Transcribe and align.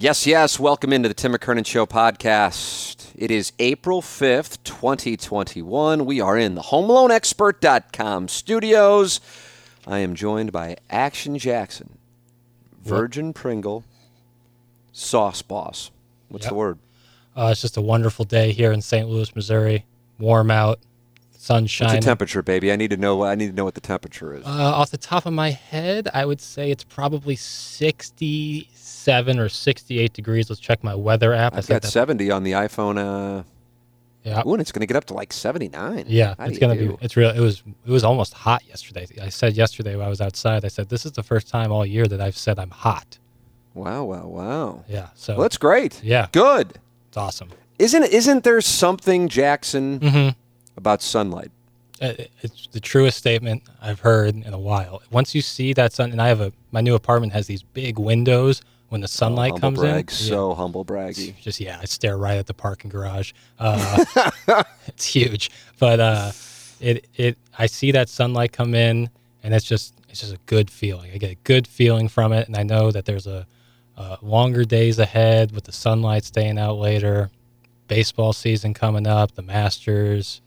Yes, 0.00 0.28
yes. 0.28 0.60
Welcome 0.60 0.92
into 0.92 1.08
the 1.08 1.14
Tim 1.14 1.32
McKernan 1.32 1.66
Show 1.66 1.84
podcast. 1.84 3.10
It 3.16 3.32
is 3.32 3.52
April 3.58 4.00
5th, 4.00 4.62
2021. 4.62 6.04
We 6.06 6.20
are 6.20 6.38
in 6.38 6.54
the 6.54 6.60
HomeLoanExpert.com 6.62 8.28
studios. 8.28 9.20
I 9.88 9.98
am 9.98 10.14
joined 10.14 10.52
by 10.52 10.76
Action 10.88 11.36
Jackson, 11.36 11.98
Virgin 12.84 13.32
Pringle, 13.32 13.82
Sauce 14.92 15.42
Boss. 15.42 15.90
What's 16.28 16.44
Yep. 16.44 16.50
the 16.50 16.54
word? 16.56 16.78
Uh, 17.36 17.48
it's 17.50 17.62
just 17.62 17.76
a 17.76 17.80
wonderful 17.80 18.24
day 18.24 18.52
here 18.52 18.70
in 18.70 18.80
St. 18.82 19.08
Louis, 19.08 19.34
Missouri. 19.34 19.84
Warm 20.20 20.52
out, 20.52 20.78
sun 21.40 21.62
What's 21.62 21.78
the 21.92 22.00
temperature, 22.00 22.42
baby? 22.42 22.72
I 22.72 22.76
need 22.76 22.90
to 22.90 22.96
know. 22.96 23.22
I 23.24 23.34
need 23.36 23.46
to 23.46 23.52
know 23.52 23.64
what 23.64 23.74
the 23.74 23.80
temperature 23.80 24.34
is. 24.34 24.44
uh, 24.44 24.48
off 24.48 24.90
the 24.90 24.98
top 24.98 25.24
of 25.24 25.32
my 25.32 25.50
head, 25.50 26.08
I 26.12 26.24
would 26.26 26.40
say 26.40 26.70
it's 26.70 26.84
probably 26.84 27.36
67 27.36 29.38
or 29.38 29.48
68 29.48 30.12
degrees. 30.12 30.50
Let's 30.50 30.60
check 30.60 30.82
my 30.82 30.94
weather 30.94 31.32
app. 31.32 31.54
I 31.54 31.58
I've 31.58 31.68
got 31.68 31.84
70 31.84 32.30
on 32.30 32.42
the 32.42 32.52
iPhone. 32.52 32.98
Uh, 32.98 33.44
Yeah, 34.24 34.42
ooh, 34.46 34.52
and 34.54 34.60
it's 34.60 34.72
going 34.72 34.80
to 34.80 34.86
get 34.86 34.96
up 34.96 35.04
to 35.06 35.14
like 35.14 35.32
79. 35.32 36.06
yeah. 36.08 36.34
How 36.38 36.46
It's 36.46 36.58
gonna 36.58 36.74
be. 36.74 36.94
It's 37.00 37.16
real. 37.16 37.30
It 37.30 37.40
was. 37.40 37.62
It 37.86 37.90
was 37.90 38.04
almost 38.04 38.34
hot 38.34 38.66
yesterday. 38.66 39.06
I 39.22 39.28
said 39.28 39.54
yesterday 39.56 39.94
when 39.96 40.04
I 40.04 40.08
was 40.10 40.20
outside. 40.20 40.64
I 40.64 40.68
said 40.68 40.88
this 40.88 41.06
is 41.06 41.12
the 41.12 41.22
first 41.22 41.48
time 41.48 41.70
all 41.72 41.86
year 41.86 42.06
that 42.06 42.20
I've 42.20 42.36
said 42.36 42.58
I'm 42.58 42.70
hot. 42.70 43.18
Wow, 43.74 44.04
wow, 44.04 44.26
wow. 44.26 44.84
Yeah. 44.88 45.08
So 45.14 45.34
Well, 45.34 45.42
that's 45.42 45.56
great. 45.56 46.02
yeah, 46.02 46.26
Good. 46.32 46.78
it's 47.08 47.16
awesome. 47.16 47.50
Isn't 47.78 48.02
isn't 48.04 48.42
there 48.42 48.60
something 48.60 49.28
Jackson 49.28 50.00
hmm 50.00 50.28
about 50.78 51.02
sunlight? 51.02 51.50
Uh, 52.00 52.14
It's 52.42 52.68
the 52.72 52.80
truest 52.80 53.18
statement 53.18 53.62
I've 53.82 54.00
heard 54.00 54.34
in 54.34 54.54
a 54.54 54.58
while. 54.58 55.02
Once 55.10 55.34
you 55.34 55.42
see 55.42 55.74
that 55.74 55.92
sun, 55.92 56.12
and 56.12 56.22
I 56.22 56.28
have 56.28 56.40
a 56.40 56.52
my 56.72 56.80
new 56.80 56.94
apartment 56.94 57.32
has 57.34 57.46
these 57.46 57.62
big 57.62 57.98
windows. 57.98 58.62
When 58.88 59.02
the 59.02 59.08
sunlight 59.08 59.50
humble 59.50 59.60
comes 59.60 59.78
brag, 59.80 60.04
in, 60.10 60.16
so 60.16 60.54
humble 60.54 60.82
braggy. 60.82 61.26
yeah, 61.26 61.32
just 61.42 61.60
yeah, 61.60 61.78
I 61.82 61.84
stare 61.84 62.16
right 62.16 62.38
at 62.38 62.46
the 62.46 62.54
parking 62.54 62.88
garage. 62.88 63.32
Uh, 63.58 64.02
it's 64.86 65.04
huge, 65.04 65.50
but 65.78 66.00
uh, 66.00 66.32
it 66.80 67.06
it 67.14 67.36
I 67.58 67.66
see 67.66 67.92
that 67.92 68.08
sunlight 68.08 68.52
come 68.52 68.74
in, 68.74 69.10
and 69.42 69.52
it's 69.52 69.66
just 69.66 69.92
it's 70.08 70.20
just 70.20 70.32
a 70.32 70.38
good 70.46 70.70
feeling. 70.70 71.10
I 71.12 71.18
get 71.18 71.32
a 71.32 71.38
good 71.44 71.66
feeling 71.66 72.08
from 72.08 72.32
it, 72.32 72.46
and 72.48 72.56
I 72.56 72.62
know 72.62 72.90
that 72.90 73.04
there's 73.04 73.26
a, 73.26 73.46
uh 73.98 74.16
longer 74.22 74.64
days 74.64 74.98
ahead 74.98 75.52
with 75.52 75.64
the 75.64 75.72
sunlight 75.72 76.24
staying 76.24 76.58
out 76.58 76.78
later. 76.78 77.30
Baseball 77.88 78.32
season 78.32 78.72
coming 78.72 79.06
up, 79.06 79.34
the 79.34 79.42
Masters. 79.42 80.40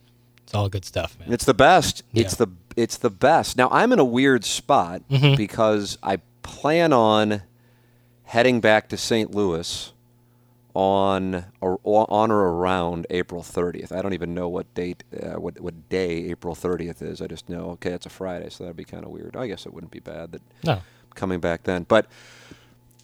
It's 0.51 0.55
all 0.57 0.67
good 0.67 0.83
stuff, 0.83 1.17
man. 1.17 1.31
It's 1.31 1.45
the 1.45 1.53
best. 1.53 2.03
It's 2.13 2.35
the 2.35 2.47
it's 2.75 2.97
the 2.97 3.09
best. 3.09 3.55
Now 3.55 3.69
I'm 3.71 3.93
in 3.93 3.99
a 3.99 4.03
weird 4.03 4.43
spot 4.43 5.01
Mhm. 5.09 5.37
because 5.37 5.97
I 6.03 6.17
plan 6.43 6.91
on 6.91 7.43
heading 8.23 8.59
back 8.59 8.89
to 8.89 8.97
St. 8.97 9.33
Louis 9.33 9.93
on 10.73 11.45
or 11.61 11.79
on 11.85 12.31
or 12.31 12.51
around 12.53 13.07
April 13.09 13.41
30th. 13.43 13.93
I 13.93 14.01
don't 14.01 14.11
even 14.11 14.33
know 14.33 14.49
what 14.49 14.73
date 14.73 15.05
uh, 15.23 15.39
what 15.39 15.57
what 15.61 15.87
day 15.87 16.25
April 16.31 16.53
30th 16.53 17.01
is. 17.01 17.21
I 17.21 17.27
just 17.27 17.47
know 17.47 17.69
okay, 17.71 17.91
it's 17.93 18.05
a 18.05 18.09
Friday, 18.09 18.49
so 18.49 18.65
that'd 18.65 18.75
be 18.75 18.83
kind 18.83 19.05
of 19.05 19.11
weird. 19.11 19.37
I 19.37 19.47
guess 19.47 19.65
it 19.65 19.73
wouldn't 19.73 19.91
be 19.93 20.01
bad 20.01 20.33
that 20.33 20.41
No. 20.65 20.81
Coming 21.15 21.39
back 21.39 21.63
then. 21.63 21.85
But 21.87 22.07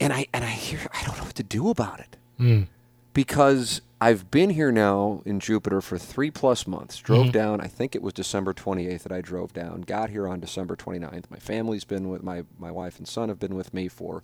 and 0.01 0.11
I 0.11 0.27
and 0.33 0.43
I 0.43 0.49
hear 0.49 0.79
I 0.93 1.05
don't 1.05 1.17
know 1.17 1.23
what 1.23 1.35
to 1.35 1.43
do 1.43 1.69
about 1.69 2.01
it. 2.01 2.17
Mm. 2.38 2.67
because 3.13 3.79
I've 4.00 4.30
been 4.30 4.52
here 4.52 4.72
now 4.72 5.24
in 5.25 5.40
Jupiter 5.40 5.81
for 5.81 5.97
three 5.97 6.30
plus 6.30 6.68
months. 6.68 6.97
Drove 6.97 7.31
down, 7.31 7.59
I 7.62 7.68
think 7.68 7.96
it 7.96 8.03
was 8.03 8.13
December 8.13 8.53
28th 8.53 9.03
that 9.03 9.12
I 9.12 9.22
drove 9.22 9.53
down. 9.53 9.81
Got 9.81 10.12
here 10.12 10.28
on 10.28 10.40
December 10.40 10.75
29th. 10.75 11.25
My 11.31 11.40
family's 11.40 11.84
been 11.84 12.09
with 12.09 12.22
my 12.22 12.44
my 12.59 12.69
wife 12.69 13.00
and 13.00 13.08
son 13.08 13.30
have 13.30 13.40
been 13.40 13.56
with 13.56 13.74
me 13.74 13.88
for 13.88 14.24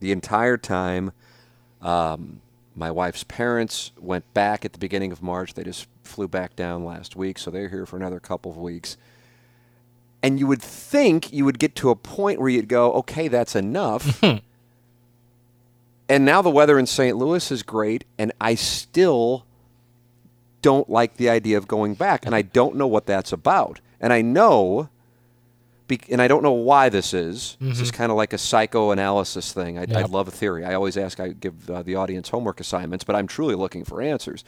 the 0.00 0.12
entire 0.12 0.58
time. 0.58 1.12
Um, 1.80 2.42
my 2.74 2.90
wife's 2.90 3.24
parents 3.24 3.92
went 3.98 4.32
back 4.34 4.64
at 4.64 4.72
the 4.74 4.78
beginning 4.78 5.10
of 5.10 5.22
March. 5.22 5.54
They 5.54 5.64
just 5.64 5.88
flew 6.02 6.28
back 6.28 6.54
down 6.54 6.84
last 6.84 7.16
week, 7.16 7.38
so 7.38 7.50
they're 7.50 7.70
here 7.70 7.86
for 7.86 7.96
another 7.96 8.20
couple 8.20 8.50
of 8.50 8.58
weeks. 8.58 8.98
And 10.22 10.38
you 10.38 10.46
would 10.46 10.62
think 10.62 11.32
you 11.32 11.44
would 11.44 11.58
get 11.58 11.74
to 11.76 11.90
a 11.90 11.96
point 11.96 12.40
where 12.40 12.48
you'd 12.48 12.68
go, 12.68 12.92
okay, 12.92 13.28
that's 13.28 13.56
enough. 13.56 14.22
and 16.08 16.24
now 16.24 16.42
the 16.42 16.50
weather 16.50 16.78
in 16.78 16.86
St. 16.86 17.16
Louis 17.16 17.50
is 17.50 17.62
great, 17.62 18.04
and 18.18 18.32
I 18.40 18.54
still 18.54 19.44
don't 20.62 20.88
like 20.88 21.16
the 21.16 21.28
idea 21.28 21.58
of 21.58 21.68
going 21.68 21.94
back, 21.94 22.26
and 22.26 22.34
I 22.34 22.42
mm-hmm. 22.42 22.52
don't 22.52 22.76
know 22.76 22.86
what 22.86 23.06
that's 23.06 23.32
about. 23.32 23.80
And 24.00 24.12
I 24.12 24.22
know, 24.22 24.88
and 26.08 26.22
I 26.22 26.28
don't 26.28 26.42
know 26.42 26.52
why 26.52 26.88
this 26.88 27.14
is. 27.14 27.56
This 27.60 27.80
is 27.80 27.88
mm-hmm. 27.88 27.96
kind 27.96 28.10
of 28.10 28.16
like 28.16 28.32
a 28.32 28.38
psychoanalysis 28.38 29.52
thing. 29.52 29.78
I, 29.78 29.86
I 29.94 30.02
love 30.02 30.28
a 30.28 30.32
theory. 30.32 30.64
I 30.64 30.74
always 30.74 30.96
ask, 30.96 31.20
I 31.20 31.28
give 31.28 31.68
uh, 31.70 31.82
the 31.82 31.94
audience 31.94 32.28
homework 32.28 32.60
assignments, 32.60 33.04
but 33.04 33.16
I'm 33.16 33.26
truly 33.26 33.54
looking 33.54 33.84
for 33.84 34.00
answers. 34.00 34.44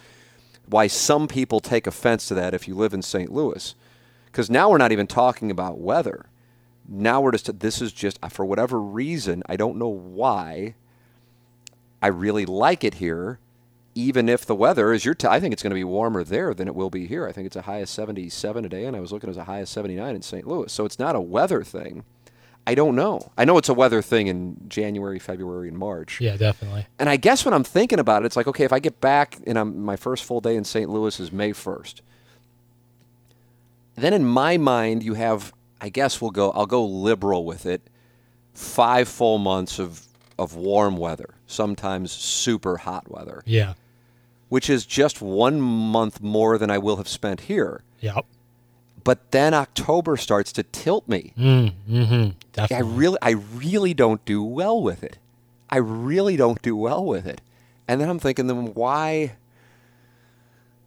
Why 0.67 0.87
some 0.87 1.29
people 1.29 1.61
take 1.61 1.87
offense 1.87 2.29
to 2.29 2.35
that 2.35 2.55
if 2.55 2.69
you 2.69 2.75
live 2.75 2.95
in 2.95 3.03
St. 3.03 3.33
Louis. 3.33 3.75
Because 4.27 4.49
now 4.49 4.71
we're 4.71 4.79
not 4.79 4.93
even 4.93 5.09
talking 5.09 5.51
about 5.51 5.79
weather. 5.79 6.27
Now 6.89 7.21
we're 7.21 7.33
just, 7.33 7.59
this 7.59 7.83
is 7.83 7.93
just, 7.93 8.19
uh, 8.23 8.29
for 8.29 8.45
whatever 8.45 8.81
reason, 8.81 9.43
I 9.47 9.57
don't 9.57 9.77
know 9.77 9.89
why, 9.89 10.75
I 12.03 12.09
really 12.09 12.47
like 12.47 12.85
it 12.85 12.95
here, 12.95 13.39
even 13.95 14.29
if 14.29 14.47
the 14.47 14.55
weather 14.55 14.93
is 14.93 15.05
your. 15.05 15.15
T- 15.15 15.29
I 15.29 15.41
think 15.41 15.53
it's 15.53 15.63
going 15.63 15.71
to 15.71 15.75
be 15.75 15.85
warmer 15.85 16.25
there 16.25 16.55
than 16.55 16.69
it 16.69 16.75
will 16.75 16.91
be 16.91 17.07
here. 17.07 17.27
I 17.27 17.33
think 17.33 17.47
it's 17.47 17.57
a 17.57 17.63
high 17.63 17.79
of 17.79 17.89
77 17.89 18.63
today, 18.63 18.85
and 18.85 18.97
I 18.97 19.01
was 19.01 19.13
looking 19.13 19.31
as 19.31 19.37
a 19.37 19.45
high 19.45 19.59
of 19.59 19.69
79 19.69 20.15
in 20.15 20.23
St. 20.23 20.47
Louis. 20.47 20.73
So 20.73 20.85
it's 20.85 20.99
not 20.99 21.15
a 21.15 21.21
weather 21.21 21.63
thing. 21.63 22.05
I 22.67 22.75
don't 22.75 22.95
know. 22.95 23.33
I 23.37 23.45
know 23.45 23.59
it's 23.59 23.69
a 23.69 23.75
weather 23.75 24.03
thing 24.03 24.27
in 24.27 24.57
January, 24.69 25.19
February, 25.19 25.69
and 25.69 25.79
March. 25.79 26.21
Yeah, 26.21 26.37
definitely. 26.37 26.87
And 26.99 27.09
I 27.09 27.17
guess 27.17 27.45
when 27.45 27.55
I'm 27.55 27.65
thinking 27.65 27.99
about 27.99 28.23
it, 28.23 28.27
it's 28.27 28.37
like, 28.37 28.47
okay, 28.47 28.65
if 28.65 28.73
I 28.73 28.79
get 28.79 29.01
back 29.01 29.39
and 29.47 29.59
I'm, 29.59 29.83
my 29.83 29.97
first 29.97 30.25
full 30.25 30.41
day 30.41 30.57
in 30.57 30.65
St. 30.65 30.89
Louis 30.89 31.19
is 31.19 31.33
May 31.33 31.53
1st. 31.53 32.01
Then 33.97 34.13
in 34.15 34.25
my 34.25 34.57
mind, 34.57 35.03
you 35.03 35.15
have, 35.15 35.53
I 35.81 35.89
guess 35.89 36.21
we'll 36.21 36.31
go, 36.31 36.51
I'll 36.53 36.67
go 36.67 36.85
liberal 36.85 37.45
with 37.45 37.67
it, 37.67 37.83
five 38.55 39.09
full 39.09 39.39
months 39.39 39.79
of, 39.79 40.07
of 40.41 40.57
warm 40.57 40.97
weather, 40.97 41.35
sometimes 41.47 42.11
super 42.11 42.79
hot 42.79 43.11
weather, 43.11 43.43
Yeah. 43.45 43.75
which 44.49 44.71
is 44.71 44.87
just 44.87 45.21
one 45.21 45.61
month 45.61 46.21
more 46.23 46.57
than 46.59 46.71
I 46.71 46.79
will 46.79 46.97
have 46.97 47.09
spent 47.09 47.43
here. 47.43 47.83
Yep. 48.01 48.25
But 49.05 49.31
then 49.33 49.53
October 49.55 50.17
starts 50.17 50.51
to 50.53 50.63
tilt 50.63 51.07
me. 51.07 51.33
Mm, 51.39 51.73
mm-hmm. 51.89 52.73
I 52.75 52.81
really, 52.81 53.19
I 53.23 53.31
really 53.55 53.95
don't 53.95 54.25
do 54.25 54.43
well 54.43 54.81
with 54.83 55.03
it. 55.03 55.19
I 55.69 55.77
really 55.79 56.37
don't 56.37 56.61
do 56.63 56.75
well 56.77 57.05
with 57.05 57.27
it. 57.27 57.41
And 57.87 58.01
then 58.01 58.09
I'm 58.09 58.19
thinking, 58.19 58.47
then 58.47 58.75
why? 58.75 59.37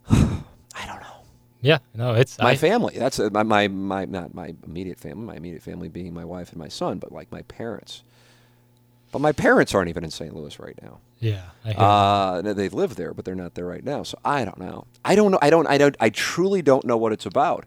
I 0.10 0.86
don't 0.86 1.00
know. 1.00 1.22
yeah. 1.60 1.78
No, 1.94 2.14
it's 2.14 2.38
My 2.38 2.50
I, 2.50 2.56
family. 2.56 2.94
That's 2.98 3.18
uh, 3.18 3.30
my, 3.32 3.42
my 3.42 3.68
my 3.68 4.04
not 4.04 4.34
my 4.34 4.54
immediate 4.66 4.98
family. 4.98 5.24
My 5.26 5.36
immediate 5.36 5.62
family 5.62 5.88
being 5.88 6.12
my 6.14 6.24
wife 6.24 6.50
and 6.50 6.58
my 6.58 6.68
son, 6.68 6.98
but 6.98 7.12
like 7.12 7.30
my 7.32 7.42
parents. 7.42 8.02
But 9.14 9.20
my 9.20 9.30
parents 9.30 9.72
aren't 9.76 9.88
even 9.88 10.02
in 10.02 10.10
St. 10.10 10.34
Louis 10.34 10.58
right 10.58 10.76
now. 10.82 10.98
Yeah. 11.20 11.42
I 11.64 11.70
Uh, 11.72 12.42
they 12.42 12.68
live 12.68 12.96
there, 12.96 13.14
but 13.14 13.24
they're 13.24 13.36
not 13.36 13.54
there 13.54 13.64
right 13.64 13.84
now. 13.84 14.02
So 14.02 14.18
I 14.24 14.44
don't 14.44 14.58
know. 14.58 14.86
I 15.04 15.14
don't 15.14 15.30
know. 15.30 15.38
I 15.40 15.50
don't. 15.50 15.68
I 15.68 15.78
don't. 15.78 15.96
I 16.00 16.10
truly 16.10 16.62
don't 16.62 16.84
know 16.84 16.96
what 16.96 17.12
it's 17.12 17.24
about. 17.24 17.64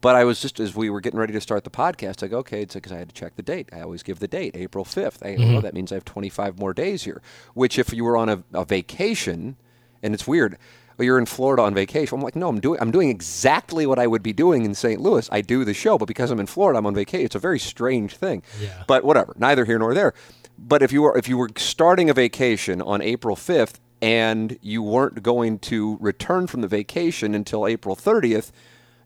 But 0.00 0.16
I 0.16 0.24
was 0.24 0.40
just 0.40 0.58
as 0.58 0.74
we 0.74 0.90
were 0.90 1.00
getting 1.00 1.20
ready 1.20 1.32
to 1.34 1.40
start 1.40 1.62
the 1.62 1.70
podcast, 1.70 2.24
I 2.24 2.26
go, 2.26 2.38
okay, 2.38 2.62
it's 2.62 2.74
because 2.74 2.90
I 2.90 2.98
had 2.98 3.08
to 3.10 3.14
check 3.14 3.36
the 3.36 3.42
date. 3.42 3.68
I 3.72 3.80
always 3.80 4.02
give 4.02 4.18
the 4.18 4.26
date, 4.28 4.56
April 4.56 4.84
fifth. 4.84 5.22
I 5.24 5.36
Mm-hmm. 5.36 5.54
oh, 5.56 5.60
that 5.60 5.72
means 5.74 5.92
I 5.92 5.94
have 5.96 6.04
25 6.04 6.58
more 6.58 6.74
days 6.74 7.04
here. 7.04 7.22
Which, 7.54 7.78
if 7.78 7.92
you 7.92 8.02
were 8.04 8.16
on 8.16 8.28
a, 8.28 8.42
a 8.52 8.64
vacation, 8.64 9.54
and 10.02 10.14
it's 10.14 10.26
weird, 10.26 10.58
well, 10.96 11.06
you're 11.06 11.18
in 11.18 11.26
Florida 11.26 11.62
on 11.62 11.74
vacation. 11.74 12.18
I'm 12.18 12.22
like, 12.24 12.34
no, 12.34 12.48
I'm 12.48 12.58
doing 12.60 12.80
I'm 12.80 12.90
doing 12.90 13.08
exactly 13.08 13.86
what 13.86 14.00
I 14.00 14.06
would 14.08 14.22
be 14.22 14.32
doing 14.32 14.64
in 14.64 14.74
St. 14.74 15.00
Louis. 15.00 15.28
I 15.30 15.42
do 15.42 15.64
the 15.64 15.74
show, 15.74 15.96
but 15.96 16.06
because 16.08 16.32
I'm 16.32 16.40
in 16.40 16.46
Florida, 16.46 16.76
I'm 16.78 16.86
on 16.86 16.94
vacation. 16.94 17.24
It's 17.26 17.36
a 17.36 17.38
very 17.40 17.60
strange 17.60 18.16
thing. 18.16 18.42
Yeah. 18.60 18.82
But 18.88 19.04
whatever, 19.04 19.34
neither 19.38 19.64
here 19.64 19.78
nor 19.78 19.94
there. 19.94 20.12
But 20.58 20.82
if 20.82 20.92
you 20.92 21.02
were 21.02 21.16
if 21.16 21.28
you 21.28 21.36
were 21.36 21.50
starting 21.56 22.10
a 22.10 22.14
vacation 22.14 22.82
on 22.82 23.00
April 23.00 23.36
5th 23.36 23.74
and 24.02 24.58
you 24.60 24.82
weren't 24.82 25.22
going 25.22 25.58
to 25.60 25.96
return 26.00 26.46
from 26.46 26.60
the 26.60 26.68
vacation 26.68 27.34
until 27.34 27.66
April 27.66 27.96
30th, 27.96 28.50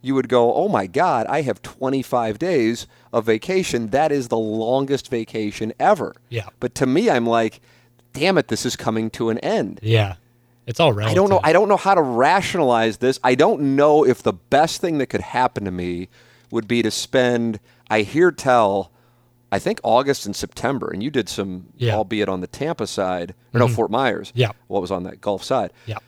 you 0.01 0.15
would 0.15 0.29
go, 0.29 0.55
"Oh 0.55 0.69
my 0.69 0.87
god, 0.87 1.27
I 1.29 1.43
have 1.43 1.63
25 1.63 2.39
days 2.39 2.87
of 3.13 3.27
vacation. 3.27 3.89
That 3.89 4.11
is 4.11 4.29
the 4.29 4.39
longest 4.39 5.09
vacation 5.09 5.73
ever." 5.79 6.15
Yeah. 6.29 6.49
But 6.59 6.75
to 6.77 6.87
me, 6.87 7.11
I'm 7.11 7.27
like 7.27 7.61
damn 8.13 8.39
it, 8.39 8.49
this 8.49 8.67
is 8.67 8.77
coming 8.77 9.11
to 9.11 9.31
an 9.31 9.39
end. 9.39 9.81
Yeah. 9.83 10.17
It's 10.67 10.79
all 10.79 10.93
relative. 10.93 11.13
I 11.13 11.15
don't 11.15 11.29
know. 11.29 11.41
I 11.43 11.53
don't 11.53 11.69
know 11.69 11.77
how 11.77 11.95
to 11.95 12.03
rationalize 12.03 12.99
this. 12.99 13.19
I 13.25 13.35
don't 13.35 13.75
know 13.77 14.05
if 14.05 14.23
the 14.23 14.33
best 14.33 14.81
thing 14.81 14.99
that 14.99 15.07
could 15.07 15.21
happen 15.21 15.65
to 15.65 15.73
me 15.73 16.09
would 16.51 16.69
be 16.69 16.83
to 16.83 16.91
spend. 16.91 17.59
I 17.91 18.03
hear 18.03 18.31
tell. 18.31 18.92
I 19.53 19.59
think 19.59 19.79
August 19.85 20.27
and 20.27 20.35
September, 20.35 20.91
and 20.91 21.03
you 21.03 21.11
did 21.11 21.29
some, 21.29 21.67
Yeah. 21.77 21.91
Mm-hmm. 21.91 21.99
albeit 21.99 22.29
on 22.29 22.41
the 22.41 22.47
Tampa 22.49 22.87
side, 22.87 23.35
or 23.55 23.61
no, 23.61 23.69
Fort 23.69 23.91
Myers. 23.91 24.33
Yeah. 24.35 24.53
What 24.67 24.81
was 24.81 24.91
on 24.91 25.05
that 25.05 25.21
Gulf 25.21 25.45
side? 25.45 25.73
yeah. 25.87 25.99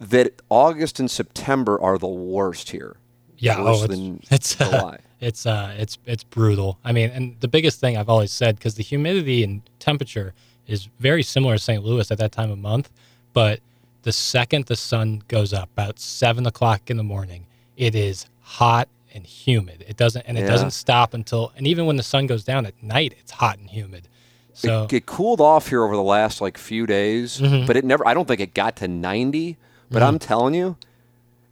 That 0.00 0.40
August 0.48 0.98
and 0.98 1.10
September 1.10 1.78
are 1.80 1.98
the 1.98 2.08
worst 2.08 2.70
here. 2.70 2.96
Yeah, 3.36 3.62
Worse 3.62 3.82
oh, 3.82 3.86
than 3.86 4.20
it's 4.30 4.58
it's 4.58 4.60
uh, 4.60 4.96
it's 5.20 5.44
uh 5.46 5.74
it's 5.78 5.98
it's 6.06 6.24
brutal. 6.24 6.78
I 6.84 6.92
mean, 6.92 7.10
and 7.10 7.36
the 7.40 7.48
biggest 7.48 7.80
thing 7.80 7.98
I've 7.98 8.08
always 8.08 8.32
said 8.32 8.56
because 8.56 8.74
the 8.76 8.82
humidity 8.82 9.44
and 9.44 9.60
temperature 9.78 10.32
is 10.66 10.88
very 10.98 11.22
similar 11.22 11.56
to 11.56 11.62
St. 11.62 11.84
Louis 11.84 12.10
at 12.10 12.16
that 12.18 12.32
time 12.32 12.50
of 12.50 12.58
month, 12.58 12.90
but 13.34 13.60
the 14.02 14.12
second 14.12 14.66
the 14.66 14.76
sun 14.76 15.22
goes 15.28 15.52
up, 15.52 15.68
about 15.74 15.98
seven 15.98 16.46
o'clock 16.46 16.90
in 16.90 16.96
the 16.96 17.02
morning, 17.02 17.46
it 17.76 17.94
is 17.94 18.26
hot 18.40 18.88
and 19.14 19.26
humid. 19.26 19.84
It 19.88 19.96
doesn't 19.96 20.22
and 20.26 20.38
it 20.38 20.42
Yeah. 20.42 20.46
doesn't 20.48 20.70
stop 20.72 21.14
until 21.14 21.52
and 21.56 21.66
even 21.66 21.86
when 21.86 21.96
the 21.96 22.02
sun 22.02 22.26
goes 22.26 22.44
down 22.44 22.66
at 22.66 22.80
night, 22.82 23.14
it's 23.20 23.32
hot 23.32 23.58
and 23.58 23.68
humid. 23.70 24.08
So 24.52 24.84
it, 24.84 24.92
it 24.92 25.06
cooled 25.06 25.40
off 25.40 25.68
here 25.68 25.82
over 25.84 25.94
the 25.96 26.02
last 26.02 26.40
like 26.40 26.58
few 26.58 26.86
days, 26.86 27.40
Mm-hmm. 27.40 27.66
but 27.66 27.76
it 27.76 27.84
never. 27.84 28.06
I 28.06 28.14
don't 28.14 28.26
think 28.28 28.40
it 28.40 28.52
got 28.54 28.76
to 28.76 28.88
ninety. 28.88 29.56
But 29.92 30.02
I'm 30.02 30.18
telling 30.20 30.54
you, 30.54 30.76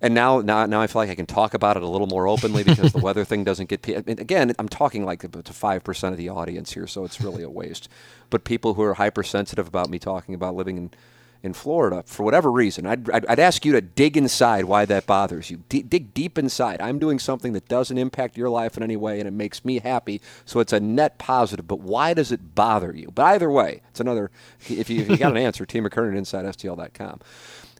and 0.01 0.15
now 0.15 0.41
now 0.41 0.65
now 0.67 0.81
I 0.81 0.87
feel 0.87 1.03
like 1.03 1.11
I 1.11 1.15
can 1.17 1.27
talk 1.27 1.55
about 1.55 1.77
it 1.77 1.83
a 1.83 1.89
little 1.89 2.07
more 2.07 2.29
openly 2.29 2.63
because 2.63 2.93
the 2.93 2.99
weather 3.03 3.25
thing 3.25 3.43
doesn't 3.45 3.69
get. 3.69 3.89
I 3.89 4.03
mean, 4.07 4.19
again, 4.21 4.53
I'm 4.59 4.69
talking 4.69 5.05
like 5.05 5.21
to 5.33 5.53
five 5.53 5.83
percent 5.83 6.13
of 6.13 6.19
the 6.19 6.29
audience 6.29 6.73
here, 6.73 6.87
so 6.87 7.05
it's 7.05 7.21
really 7.21 7.43
a 7.43 7.51
waste. 7.51 7.89
But 8.31 8.45
people 8.45 8.75
who 8.75 8.83
are 8.83 8.95
hypersensitive 8.95 9.67
about 9.67 9.89
me 9.91 9.99
talking 9.99 10.35
about 10.35 10.55
living 10.55 10.77
in. 10.77 10.91
In 11.41 11.53
Florida, 11.53 12.03
for 12.05 12.25
whatever 12.25 12.51
reason, 12.51 12.85
I'd, 12.85 13.09
I'd, 13.11 13.25
I'd 13.27 13.39
ask 13.39 13.65
you 13.65 13.71
to 13.73 13.81
dig 13.81 14.17
inside 14.17 14.65
why 14.65 14.85
that 14.87 15.07
bothers 15.07 15.51
you. 15.53 15.63
D- 15.69 15.83
dig 15.83 16.13
deep 16.13 16.37
inside. 16.37 16.81
I'm 16.81 16.99
doing 16.99 17.21
something 17.21 17.53
that 17.53 17.69
doesn't 17.69 17.97
impact 17.97 18.37
your 18.37 18.49
life 18.51 18.77
in 18.77 18.83
any 18.83 18.97
way, 18.97 19.21
and 19.21 19.29
it 19.29 19.33
makes 19.33 19.65
me 19.65 19.79
happy. 19.79 20.21
So 20.45 20.59
it's 20.59 20.73
a 20.73 20.81
net 20.81 21.17
positive. 21.19 21.69
But 21.69 21.79
why 21.79 22.13
does 22.13 22.33
it 22.33 22.57
bother 22.57 22.93
you? 22.93 23.13
But 23.15 23.27
either 23.27 23.51
way, 23.51 23.83
it's 23.89 24.01
another. 24.01 24.33
If 24.69 24.91
you, 24.91 25.03
if 25.03 25.09
you 25.09 25.17
got 25.17 25.31
an 25.31 25.37
answer, 25.39 25.65
T 25.67 25.81
McKernan 25.81 26.17
inside 26.17 26.45
STL.com. 26.45 27.21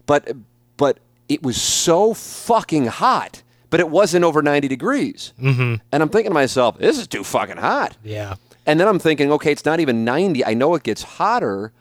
But 0.07 0.37
but 0.77 1.01
it 1.29 1.43
was 1.43 1.61
so 1.61 2.15
fucking 2.15 2.87
hot. 2.87 3.43
But 3.71 3.81
it 3.81 3.91
wasn't 3.91 4.25
over 4.25 4.41
90 4.41 4.67
degrees. 4.69 5.35
Mm-hmm. 5.39 5.75
And 5.93 6.03
I'm 6.03 6.09
thinking 6.09 6.31
to 6.31 6.35
myself, 6.35 6.79
this 6.79 6.97
is 6.97 7.07
too 7.07 7.23
fucking 7.25 7.59
hot. 7.59 7.97
yeah. 8.03 8.37
And 8.67 8.79
then 8.79 8.87
I'm 8.87 8.99
thinking, 8.99 9.33
okay, 9.33 9.51
it's 9.53 9.65
not 9.65 9.81
even 9.81 10.05
90. 10.05 10.45
I 10.45 10.53
know 10.55 10.75
it 10.75 10.83
gets 10.83 11.03
hotter. 11.03 11.73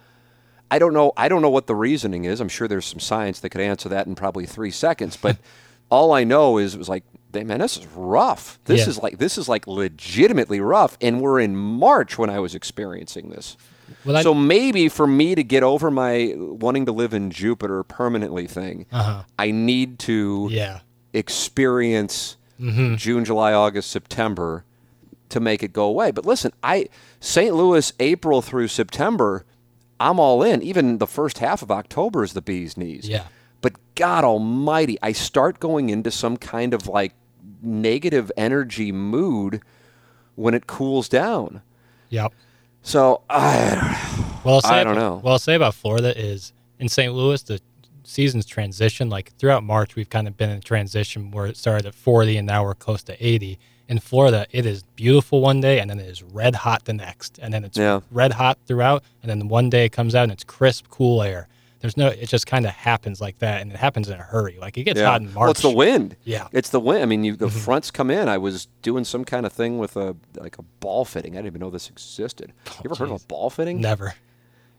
I 0.69 0.79
don't 0.79 0.93
know. 0.93 1.13
I 1.15 1.27
don't 1.29 1.41
know 1.41 1.49
what 1.49 1.67
the 1.67 1.75
reasoning 1.75 2.25
is. 2.25 2.39
I'm 2.41 2.49
sure 2.49 2.67
there's 2.67 2.85
some 2.85 2.99
science 2.99 3.39
that 3.39 3.49
could 3.49 3.61
answer 3.61 3.87
that 3.89 4.07
in 4.07 4.15
probably 4.15 4.45
three 4.45 4.71
seconds. 4.71 5.15
But 5.17 5.37
all 5.89 6.11
I 6.11 6.23
know 6.23 6.57
is 6.57 6.75
it 6.75 6.77
was 6.77 6.89
like, 6.89 7.03
man, 7.33 7.59
this 7.59 7.77
is 7.77 7.85
rough. 7.95 8.59
This 8.65 8.81
Yeah. 8.81 8.89
is 8.89 8.97
like 9.01 9.17
this 9.17 9.37
is 9.37 9.47
like 9.47 9.65
legitimately 9.67 10.59
rough. 10.59 10.97
And 11.01 11.21
we're 11.21 11.39
in 11.39 11.55
March 11.55 12.17
when 12.17 12.29
I 12.29 12.39
was 12.39 12.53
experiencing 12.55 13.29
this. 13.29 13.55
Well, 14.03 14.21
so 14.21 14.33
maybe 14.33 14.89
for 14.89 15.07
me 15.07 15.33
to 15.35 15.43
get 15.43 15.63
over 15.63 15.89
my 15.89 16.33
wanting 16.35 16.85
to 16.87 16.91
live 16.91 17.13
in 17.13 17.31
Jupiter 17.31 17.83
permanently 17.83 18.45
thing, 18.47 18.85
Uh-huh. 18.91 19.23
I 19.39 19.51
need 19.51 19.99
to 19.99 20.49
Yeah. 20.51 20.79
experience 21.13 22.35
Mm-hmm. 22.59 22.95
June, 22.95 23.23
July, 23.23 23.53
August, 23.53 23.91
September 23.91 24.65
to 25.29 25.39
make 25.39 25.61
it 25.61 25.73
go 25.73 25.83
away. 25.85 26.09
But 26.09 26.25
listen, 26.25 26.51
I 26.63 26.89
St. 27.19 27.53
Louis, 27.53 27.93
April 27.99 28.41
through 28.41 28.67
September, 28.69 29.45
I'm 29.99 30.19
all 30.19 30.43
in. 30.43 30.61
Even 30.61 30.97
the 30.97 31.07
first 31.07 31.39
half 31.39 31.61
of 31.61 31.71
October 31.71 32.23
is 32.23 32.33
the 32.33 32.41
bee's 32.41 32.77
knees. 32.77 33.07
Yeah. 33.07 33.23
But 33.61 33.73
God 33.95 34.23
Almighty, 34.23 34.97
I 35.01 35.11
start 35.11 35.59
going 35.59 35.89
into 35.89 36.11
some 36.11 36.37
kind 36.37 36.73
of 36.73 36.87
like 36.87 37.13
negative 37.61 38.31
energy 38.37 38.91
mood 38.91 39.61
when 40.35 40.53
it 40.53 40.67
cools 40.67 41.09
down. 41.09 41.61
Yep. 42.09 42.33
So 42.83 43.21
I, 43.29 44.39
Well, 44.43 44.55
I'll 44.55 44.61
say 44.61 44.69
I 44.69 44.83
don't 44.83 44.93
about, 44.93 45.01
know. 45.01 45.15
What 45.17 45.31
I'll 45.31 45.39
say 45.39 45.55
about 45.55 45.73
Florida 45.73 46.17
is 46.17 46.53
in 46.79 46.87
St. 46.89 47.13
Louis, 47.13 47.41
the 47.41 47.59
season's 48.03 48.45
transition. 48.45 49.09
Like 49.09 49.33
throughout 49.37 49.63
March, 49.63 49.95
we've 49.95 50.09
kind 50.09 50.27
of 50.27 50.37
been 50.37 50.49
in 50.49 50.61
transition 50.61 51.31
where 51.31 51.47
it 51.47 51.57
started 51.57 51.87
at 51.87 51.95
40 51.95 52.37
and 52.37 52.47
now 52.47 52.63
we're 52.63 52.75
close 52.75 53.03
to 53.03 53.25
80. 53.25 53.59
In 53.89 53.99
Florida, 53.99 54.45
it 54.51 54.65
is 54.65 54.83
beautiful 54.95 55.39
one 55.41 55.61
day 55.61 55.79
and 55.79 55.89
then 55.89 55.99
it 55.99 56.07
is 56.07 56.21
red 56.21 56.55
hot 56.55 56.85
the 56.85 56.93
next, 56.93 57.39
and 57.39 57.53
then 57.53 57.63
it's 57.63 57.77
Yeah. 57.77 58.01
red 58.11 58.33
hot 58.33 58.57
throughout, 58.65 59.03
and 59.23 59.29
then 59.29 59.47
one 59.47 59.69
day 59.69 59.85
it 59.85 59.91
comes 59.91 60.13
out 60.13 60.23
and 60.23 60.31
it's 60.31 60.43
crisp, 60.43 60.87
cool 60.89 61.21
air. 61.21 61.47
There's 61.79 61.95
no, 61.95 62.07
it 62.07 62.27
just 62.27 62.47
kind 62.47 62.65
of 62.65 62.71
happens 62.71 63.21
like 63.21 63.37
that, 63.39 63.61
and 63.61 63.71
it 63.71 63.77
happens 63.77 64.09
in 64.09 64.19
a 64.19 64.23
hurry. 64.23 64.57
Like 64.59 64.77
it 64.77 64.83
gets 64.83 64.99
hot 64.99 65.21
in 65.21 65.27
March. 65.27 65.35
Well, 65.35 65.51
it's 65.51 65.61
the 65.61 65.69
wind. 65.69 66.15
Yeah. 66.23 66.45
Mm-hmm. 66.45 66.57
It's 66.57 66.69
the 66.69 66.79
wind. 66.79 67.03
I 67.03 67.05
mean, 67.05 67.23
you, 67.23 67.35
the 67.35 67.49
fronts 67.49 67.91
come 67.91 68.09
in. 68.09 68.27
I 68.27 68.37
was 68.37 68.67
doing 68.81 69.05
some 69.05 69.23
kind 69.23 69.45
of 69.45 69.53
thing 69.53 69.77
with 69.77 69.95
a 69.95 70.15
like 70.35 70.57
a 70.57 70.63
ball 70.79 71.05
fitting. 71.05 71.33
I 71.33 71.37
didn't 71.37 71.47
even 71.47 71.61
know 71.61 71.69
this 71.69 71.89
existed. 71.89 72.51
you 72.83 72.89
ever 72.89 72.95
heard 72.95 73.11
of 73.11 73.21
a 73.23 73.25
ball 73.27 73.49
fitting? 73.49 73.79
Never. 73.79 74.15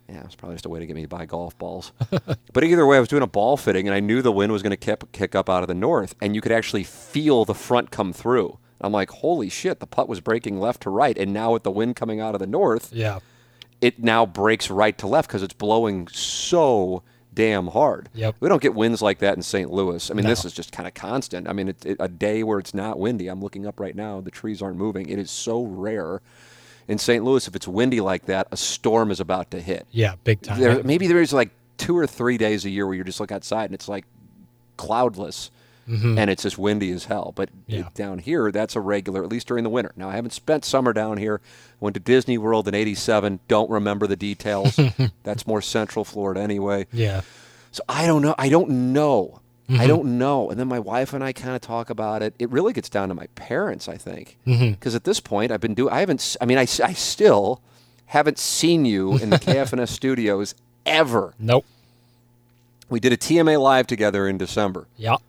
Yeah, 0.09 0.25
it's 0.25 0.35
probably 0.35 0.55
just 0.57 0.65
a 0.67 0.71
way 0.71 0.81
to 0.81 0.87
get 0.87 0.97
me 0.97 1.03
to 1.03 1.09
buy 1.09 1.27
golf 1.27 1.57
balls. 1.59 1.93
but 2.53 2.65
either 2.65 2.87
way, 2.87 2.97
I 2.97 3.01
was 3.01 3.11
doing 3.11 3.23
a 3.23 3.27
ball 3.27 3.57
fitting, 3.59 3.87
and 3.87 3.95
I 3.95 4.01
knew 4.01 4.23
the 4.23 4.33
wind 4.33 4.53
was 4.53 4.63
going 4.63 4.75
to 4.77 4.97
kick 5.13 5.35
up 5.35 5.51
out 5.51 5.63
of 5.63 5.69
the 5.69 5.75
north, 5.75 6.15
and 6.23 6.35
you 6.35 6.41
could 6.41 6.53
actually 6.53 6.83
feel 6.83 7.45
the 7.45 7.55
front 7.55 7.91
come 7.91 8.13
through. 8.13 8.59
I'm 8.81 8.93
like, 8.93 9.11
holy 9.11 9.49
shit! 9.49 9.81
The 9.81 9.87
putt 9.87 10.09
was 10.09 10.21
breaking 10.21 10.61
left 10.61 10.83
to 10.83 10.91
right, 10.91 11.17
and 11.19 11.33
now 11.33 11.53
with 11.53 11.63
the 11.65 11.71
wind 11.71 11.97
coming 11.97 12.21
out 12.21 12.35
of 12.35 12.39
the 12.41 12.47
north, 12.47 12.93
Yeah. 12.93 13.19
it 13.81 14.03
now 14.03 14.25
breaks 14.27 14.71
right 14.71 14.97
to 14.99 15.07
left 15.07 15.29
because 15.29 15.43
it's 15.43 15.55
blowing 15.55 16.09
so 16.09 17.03
damn 17.35 17.69
hard. 17.69 18.09
Yep. 18.15 18.37
We 18.41 18.49
don't 18.49 18.61
get 18.63 18.75
winds 18.75 19.01
like 19.01 19.19
that 19.21 19.37
in 19.37 19.43
St. 19.43 19.71
Louis. 19.73 20.11
I 20.11 20.15
mean, 20.15 20.27
this 20.27 20.45
is 20.45 20.53
just 20.53 20.73
kind 20.73 20.89
of 20.89 20.95
constant. 20.95 21.47
I 21.49 21.53
mean, 21.53 21.69
it, 21.69 21.87
it, 21.87 21.97
a 22.01 22.09
day 22.09 22.43
where 22.43 22.59
it's 22.59 22.75
not 22.75 22.99
windy. 22.99 23.29
I'm 23.29 23.41
looking 23.41 23.65
up 23.67 23.79
right 23.79 23.95
now. 23.95 24.21
The 24.21 24.31
trees 24.33 24.61
aren't 24.61 24.77
moving. 24.77 25.09
It 25.09 25.19
is 25.21 25.31
so 25.31 25.63
rare. 25.63 26.21
In 26.89 26.99
St. 26.99 27.23
Louis, 27.23 27.47
if 27.47 27.55
it's 27.55 27.69
windy 27.69 28.01
like 28.01 28.27
that, 28.27 28.49
a 28.51 28.57
storm 28.57 29.11
is 29.13 29.21
about 29.21 29.51
to 29.53 29.61
hit. 29.61 29.87
Yeah. 29.93 30.15
Big 30.25 30.41
time. 30.43 30.59
There, 30.59 30.83
maybe 30.83 31.07
there's 31.07 31.33
like 31.33 31.51
two 31.77 31.97
or 31.97 32.07
three 32.09 32.39
days 32.39 32.65
a 32.65 32.71
year 32.71 32.87
where 32.87 32.97
you 32.97 33.05
just 33.05 33.21
look 33.21 33.31
outside 33.31 33.67
and 33.67 33.75
it's 33.75 33.89
like 33.89 34.05
cloudless 34.77 35.51
and 35.89 36.31
it's 36.31 36.45
as 36.45 36.59
windy 36.59 36.91
as 36.93 37.07
hell. 37.07 37.33
But 37.35 37.49
Mm-hmm. 37.51 37.73
Yeah. 37.73 37.81
it- 37.87 37.95
down 37.95 38.19
here, 38.19 38.53
that's 38.53 38.77
a 38.77 38.81
regular, 38.81 39.23
at 39.25 39.31
least 39.31 39.47
during 39.49 39.65
the 39.65 39.71
winter. 39.71 39.93
Now, 39.97 40.11
I 40.11 40.15
haven't 40.17 40.33
spent 40.33 40.65
summer 40.65 40.93
down 40.93 41.17
here. 41.17 41.41
Went 41.81 41.95
to 41.95 42.01
Disney 42.01 42.39
World 42.39 42.69
in 42.69 42.75
'87. 42.75 43.41
Don't 43.49 43.71
remember 43.71 44.07
the 44.07 44.17
details. 44.17 44.79
that's 45.23 45.47
more 45.47 45.63
Central 45.63 46.05
Florida 46.05 46.41
anyway. 46.41 46.87
yeah. 46.93 47.23
So 47.73 47.83
I 47.89 48.07
don't 48.07 48.23
know. 48.23 48.35
I 48.39 48.49
don't 48.49 48.71
know. 48.93 49.41
I 49.69 49.73
Mm-hmm. 49.73 49.87
don't 49.87 50.19
know. 50.19 50.49
And 50.51 50.59
then 50.59 50.67
my 50.69 50.79
wife 50.79 51.13
and 51.13 51.23
I 51.23 51.35
kind 51.35 51.55
of 51.55 51.61
talk 51.61 51.91
about 51.91 52.23
it. 52.23 52.33
It 52.39 52.49
really 52.51 52.73
gets 52.73 52.89
down 52.89 53.09
to 53.11 53.15
my 53.15 53.27
parents, 53.35 53.87
I 53.89 53.99
think, 53.99 54.39
Mm-hmm. 54.47 54.71
because 54.71 54.95
at 54.95 55.05
this 55.05 55.21
point 55.21 55.53
I've 55.53 55.61
been 55.61 55.75
doing. 55.75 55.93
I 55.93 56.01
haven't. 56.01 56.37
I 56.41 56.47
mean, 56.47 56.57
I, 56.59 56.63
I 56.63 56.95
still 56.95 57.61
haven't 58.07 58.39
seen 58.39 58.87
you 58.87 59.17
in 59.19 59.29
the 59.29 59.39
KFNS 59.39 59.89
studios 59.91 60.55
ever. 60.87 61.35
Nope. 61.39 61.67
We 62.89 62.99
did 63.01 63.13
a 63.13 63.19
TMA 63.19 63.61
live 63.61 63.87
together 63.87 64.27
in 64.27 64.39
December. 64.39 64.87
Yep. 64.97 65.21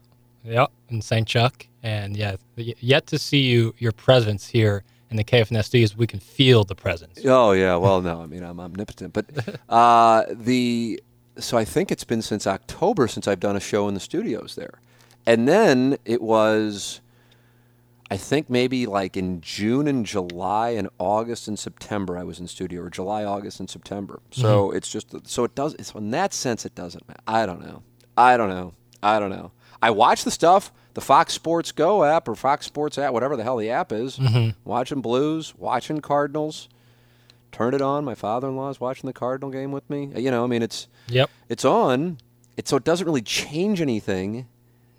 Yep. 0.44 0.72
In 0.90 1.02
St. 1.02 1.28
Chuck. 1.28 1.68
And 1.84 2.18
yeah, 2.18 2.36
yet 2.56 3.08
to 3.08 3.20
see 3.20 3.42
you, 3.42 3.74
your 3.78 3.92
presence 3.92 4.48
here 4.48 4.84
in 5.10 5.18
the 5.18 5.24
KFN 5.24 5.64
studios, 5.64 5.96
we 5.96 6.08
can 6.08 6.20
feel 6.20 6.64
the 6.64 6.76
presence. 6.76 7.20
Oh 7.26 7.52
yeah. 7.52 7.76
Well, 7.76 8.02
no. 8.02 8.22
I 8.22 8.26
mean, 8.26 8.44
I'm 8.44 8.60
omnipotent, 8.60 9.14
but 9.14 9.26
uh, 9.70 10.26
the 10.32 11.02
so 11.38 11.58
I 11.58 11.66
think 11.66 11.92
it's 11.92 12.04
been 12.04 12.22
since 12.22 12.46
October 12.46 13.08
since 13.08 13.28
I've 13.28 13.40
done 13.40 13.56
a 13.56 13.62
show 13.62 13.88
in 13.88 13.94
the 13.94 14.00
studios 14.00 14.56
there, 14.56 14.80
and 15.26 15.48
then 15.48 15.98
it 16.06 16.22
was. 16.22 17.02
I 18.12 18.18
think 18.18 18.50
maybe 18.50 18.88
like 18.88 19.16
in 19.16 19.40
June 19.40 19.88
and 19.88 20.04
July 20.04 20.70
and 20.70 20.90
August 20.98 21.48
and 21.48 21.60
September 21.60 22.18
I 22.18 22.24
was 22.24 22.40
in 22.40 22.48
studio, 22.48 22.82
or 22.82 22.90
July, 22.90 23.24
August, 23.24 23.60
and 23.60 23.70
September. 23.70 24.20
So 24.32 24.72
it's 24.72 24.90
just 24.90 25.28
so 25.28 25.44
it 25.44 25.54
does. 25.54 25.76
So 25.82 26.00
in 26.00 26.10
that 26.12 26.34
sense, 26.34 26.66
it 26.66 26.74
doesn't 26.74 27.08
matter. 27.08 27.22
I 27.28 27.46
don't 27.46 27.62
know. 27.62 27.84
I 28.18 28.36
don't 28.36 28.50
know. 28.50 28.74
I 29.04 29.20
don't 29.20 29.30
know. 29.30 29.52
I 29.82 29.92
watch 29.92 30.24
the 30.24 30.32
stuff, 30.32 30.72
the 30.94 31.02
Fox 31.02 31.34
Sports 31.34 31.72
Go 31.72 32.04
app 32.04 32.28
or 32.28 32.36
Fox 32.36 32.66
Sports 32.66 32.98
app, 32.98 33.14
whatever 33.14 33.36
the 33.38 33.44
hell 33.44 33.58
the 33.58 33.70
app 33.70 33.92
is. 33.92 34.18
Mm-hmm. 34.18 34.50
Watching 34.64 35.02
Blues, 35.02 35.54
watching 35.58 36.02
Cardinals. 36.02 36.68
Turn 37.52 37.74
it 37.74 37.82
on. 37.82 38.06
My 38.06 38.16
father-in-law's 38.16 38.80
watching 38.80 39.08
the 39.08 39.14
Cardinal 39.14 39.50
game 39.50 39.72
with 39.72 39.90
me. 39.90 40.12
You 40.16 40.30
know, 40.32 40.44
I 40.44 40.48
mean, 40.48 40.62
it's 40.62 40.88
Yep. 41.08 41.30
it's 41.50 41.66
on. 41.66 42.18
It's 42.58 42.70
so 42.70 42.78
it 42.78 42.84
doesn't 42.84 43.06
really 43.06 43.22
change 43.22 43.82
anything. 43.82 44.48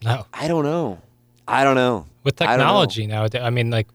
No. 0.02 0.26
I 0.32 0.48
don't 0.48 0.64
know. 0.64 1.00
I 1.46 1.62
don't 1.64 1.74
know. 1.76 2.06
With 2.24 2.36
technology 2.36 3.06
now, 3.06 3.26
I 3.40 3.50
mean, 3.50 3.70
like, 3.70 3.86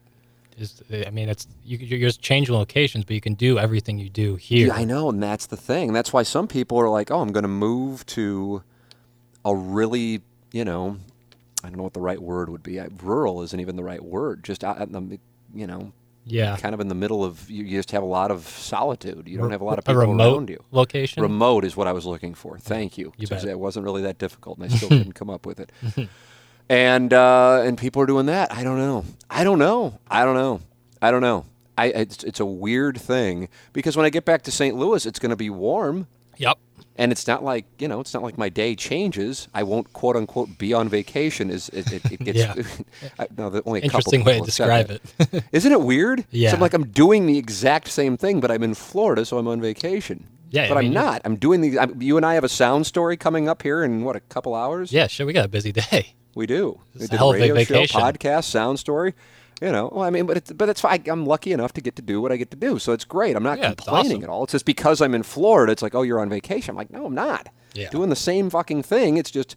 is, 0.58 0.82
I 1.06 1.10
mean, 1.10 1.30
it's 1.30 1.48
you, 1.66 1.78
you're 1.78 2.00
just 2.08 2.22
changing 2.22 2.56
locations, 2.56 3.04
but 3.06 3.14
you 3.14 3.22
can 3.22 3.34
do 3.34 3.58
everything 3.60 3.98
you 3.98 4.10
do 4.10 4.36
here. 4.36 4.68
Yeah, 4.68 4.74
I 4.74 4.84
know, 4.86 5.10
and 5.10 5.22
that's 5.22 5.48
the 5.48 5.58
thing. 5.58 5.92
That's 5.94 6.14
why 6.14 6.24
some 6.24 6.48
people 6.48 6.80
are 6.80 6.90
like, 6.90 7.12
"Oh, 7.12 7.20
I'm 7.20 7.32
going 7.34 7.44
to 7.44 7.50
move 7.50 8.06
to 8.08 8.64
a 9.44 9.54
really, 9.56 10.22
you 10.56 10.64
know, 10.64 10.98
I 11.64 11.68
don't 11.68 11.76
know 11.78 11.84
what 11.84 11.94
the 11.94 12.00
right 12.00 12.22
word 12.22 12.50
would 12.50 12.64
be. 12.64 12.80
I- 12.80 12.88
Rural 13.04 13.42
isn't 13.42 13.60
even 13.60 13.76
the 13.76 13.84
right 13.84 14.04
word. 14.04 14.44
Just 14.44 14.64
out 14.64 14.80
in 14.80 14.92
the, 14.94 15.20
you 15.54 15.68
know, 15.68 15.92
Yeah. 16.26 16.56
kind 16.58 16.74
of 16.74 16.80
in 16.80 16.88
the 16.88 16.96
middle 16.96 17.26
of 17.26 17.50
you, 17.50 17.64
you 17.66 17.78
just 17.78 17.92
have 17.92 18.04
a 18.04 18.06
lot 18.06 18.32
of 18.32 18.48
solitude. 18.48 19.28
You 19.28 19.38
don't 19.38 19.52
have 19.52 19.60
a 19.62 19.66
lot 19.66 19.78
of 19.80 19.84
people 19.86 20.02
around 20.04 20.50
you. 20.50 20.64
location. 20.72 21.22
Remote 21.24 21.66
is 21.66 21.76
what 21.76 21.88
I 21.88 21.92
was 21.92 22.06
looking 22.06 22.34
for. 22.36 22.58
Thank 22.58 22.98
you. 22.98 23.12
You 23.18 23.28
So 23.28 23.36
bet. 23.36 23.46
It 23.46 23.60
wasn't 23.60 23.84
really 23.84 24.04
that 24.04 24.18
difficult, 24.18 24.58
and 24.60 24.72
I 24.72 24.76
still 24.78 24.88
couldn't 24.90 25.14
come 25.14 25.30
up 25.30 25.46
with 25.46 25.60
it. 25.60 25.72
And 26.70 27.14
uh, 27.14 27.62
and 27.66 27.78
people 27.78 28.02
are 28.02 28.06
doing 28.08 28.26
that. 28.28 28.52
I 28.52 28.64
don't 28.64 28.78
know. 28.80 29.04
I 29.30 29.44
don't 29.44 29.60
know. 29.60 30.00
I 30.10 30.24
don't 30.26 30.36
know. 30.36 30.62
I 31.02 31.12
don't 31.12 31.22
know. 31.22 31.46
I 31.78 31.88
it's, 31.88 32.24
it's 32.24 32.40
a 32.40 32.46
weird 32.46 32.98
thing 33.00 33.50
because 33.74 33.98
when 33.98 34.06
I 34.06 34.10
get 34.10 34.24
back 34.26 34.44
to 34.44 34.52
St. 34.52 34.76
Louis, 34.76 35.06
it's 35.06 35.20
going 35.20 35.30
to 35.32 35.36
be 35.36 35.50
warm. 35.50 36.08
yep. 36.38 36.58
And 36.98 37.12
it's 37.12 37.28
not 37.28 37.44
like 37.44 37.66
you 37.80 37.88
know, 37.88 38.00
it's 38.00 38.14
not 38.14 38.24
like 38.24 38.38
my 38.38 38.50
day 38.50 38.76
changes. 38.76 39.48
I 39.54 39.64
won't 39.64 39.92
quote 39.94 40.16
unquote 40.16 40.58
be 40.58 40.74
on 40.74 40.88
vacation. 40.88 41.50
Is 41.50 41.70
it, 41.70 41.92
it, 41.92 42.12
it 42.12 42.20
gets 42.24 42.38
Yeah. 42.38 42.56
I, 43.20 43.28
no, 43.38 43.50
the, 43.50 43.62
only 43.66 43.80
a 43.80 43.90
couple 43.90 44.14
Interesting 44.14 44.24
way 44.24 44.40
to 44.40 44.46
people 44.46 44.46
have 44.46 44.54
said 44.54 44.88
describe 44.88 45.36
it. 45.36 45.44
Isn't 45.52 45.72
it 45.72 45.82
weird? 45.82 46.26
yeah 46.32 46.50
So 46.52 46.56
I'm 46.56 46.62
like 46.62 46.74
I'm 46.74 46.88
doing 46.88 47.26
the 47.26 47.38
exact 47.38 47.90
same 47.90 48.16
thing, 48.18 48.40
but 48.40 48.50
I'm 48.52 48.64
in 48.64 48.74
Florida, 48.74 49.26
so 49.26 49.38
I'm 49.38 49.48
on 49.48 49.60
vacation. 49.62 50.28
Yeah, 50.52 50.70
but 50.70 50.78
I 50.78 50.82
I'm 50.82 50.94
not. 50.94 51.22
I'm 51.26 51.36
doing 51.36 51.60
the. 51.62 51.80
I'm, 51.80 52.02
you 52.02 52.16
and 52.18 52.26
I 52.26 52.36
have 52.36 52.44
a 52.46 52.50
sound 52.50 52.86
story 52.86 53.18
coming 53.18 53.50
up 53.50 53.62
here 53.62 53.84
in 53.84 54.04
what 54.04 54.16
a 54.16 54.22
couple 54.22 54.56
hours. 54.56 54.92
yeah, 54.94 55.08
sure. 55.08 55.26
We 55.26 55.34
got 55.34 55.46
a 55.46 55.50
busy 55.50 55.72
day. 55.74 56.14
we 56.36 56.46
do. 56.46 56.80
It's 56.94 57.00
we 57.02 57.06
a 57.06 57.08
did 57.10 57.18
hell 57.18 57.32
of 57.32 57.36
a 57.36 57.40
radio 57.40 57.56
vacation. 57.56 58.00
show, 58.00 58.00
podcast, 58.00 58.46
sound 58.46 58.80
story. 58.80 59.16
You 59.62 59.72
know, 59.72 59.90
well, 59.94 60.04
I 60.04 60.10
mean, 60.10 60.26
but 60.26 60.36
it's, 60.38 60.52
but 60.52 60.68
it's 60.68 60.82
fine. 60.82 61.04
I'm 61.08 61.26
lucky 61.26 61.54
enough 61.54 61.72
to 61.74 61.82
get 61.82 61.96
to 61.96 62.02
do 62.02 62.20
what 62.22 62.32
I 62.32 62.36
get 62.38 62.52
to 62.52 62.58
do, 62.58 62.78
so 62.78 62.92
it's 62.92 63.06
great. 63.06 63.38
I'm 63.38 63.44
not 63.44 63.58
Yeah, 63.58 63.70
complaining 63.74 64.12
awesome. 64.18 64.24
at 64.24 64.30
all. 64.30 64.44
It's 64.44 64.52
just 64.52 64.66
because 64.66 65.02
I'm 65.02 65.16
in 65.16 65.24
Florida. 65.24 65.72
It's 65.72 65.82
like, 65.82 65.96
oh, 65.96 66.02
you're 66.02 66.20
on 66.20 66.30
vacation. 66.30 66.72
I'm 66.72 66.76
like, 66.76 66.92
no, 66.92 67.06
I'm 67.06 67.16
not. 67.16 67.48
Yeah. 67.74 67.90
Doing 67.90 68.10
the 68.10 68.18
same 68.18 68.50
fucking 68.50 68.84
thing. 68.84 69.16
It's 69.16 69.32
just, 69.32 69.56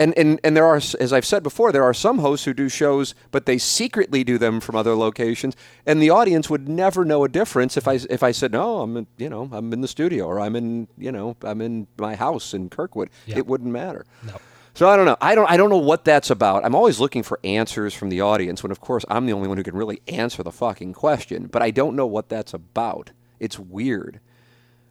and 0.00 0.12
and 0.18 0.40
and 0.42 0.56
there 0.56 0.64
are, 0.64 0.76
as 0.76 1.12
I've 1.12 1.24
said 1.24 1.42
before, 1.44 1.70
there 1.72 1.84
are 1.84 1.94
some 1.94 2.18
hosts 2.18 2.46
who 2.46 2.52
do 2.54 2.68
shows, 2.68 3.14
but 3.30 3.46
they 3.46 3.58
secretly 3.58 4.22
do 4.24 4.38
them 4.38 4.58
from 4.60 4.74
other 4.76 4.94
locations, 4.96 5.54
and 5.86 6.02
the 6.02 6.10
audience 6.10 6.50
would 6.50 6.68
never 6.68 7.04
know 7.04 7.22
a 7.24 7.28
difference 7.28 7.76
if 7.76 7.86
I 7.88 7.94
if 8.10 8.22
I 8.24 8.32
said, 8.32 8.50
no, 8.52 8.80
I'm 8.80 8.96
in, 8.96 9.06
you 9.18 9.28
know, 9.28 9.48
I'm 9.52 9.72
in 9.72 9.80
the 9.82 9.88
studio 9.88 10.26
or 10.26 10.40
I'm 10.40 10.54
in, 10.56 10.88
you 10.98 11.10
know, 11.12 11.36
I'm 11.42 11.60
in 11.60 11.86
my 11.96 12.14
house 12.16 12.54
in 12.54 12.70
Kirkwood. 12.70 13.10
Yeah. 13.26 13.38
It 13.38 13.46
wouldn't 13.46 13.70
matter. 13.72 14.04
No. 14.24 14.36
So 14.78 14.88
I 14.88 14.94
don't 14.94 15.06
know. 15.06 15.16
I 15.20 15.34
don't. 15.34 15.50
I 15.50 15.56
don't 15.56 15.70
know 15.70 15.76
what 15.76 16.04
that's 16.04 16.30
about. 16.30 16.64
I'm 16.64 16.76
always 16.76 17.00
looking 17.00 17.24
for 17.24 17.40
answers 17.42 17.94
from 17.94 18.10
the 18.10 18.20
audience. 18.20 18.62
When 18.62 18.70
of 18.70 18.80
course 18.80 19.04
I'm 19.08 19.26
the 19.26 19.32
only 19.32 19.48
one 19.48 19.56
who 19.56 19.64
can 19.64 19.74
really 19.74 20.00
answer 20.06 20.44
the 20.44 20.52
fucking 20.52 20.92
question. 20.92 21.48
But 21.48 21.62
I 21.62 21.72
don't 21.72 21.96
know 21.96 22.06
what 22.06 22.28
that's 22.28 22.54
about. 22.54 23.10
It's 23.40 23.58
weird. 23.58 24.20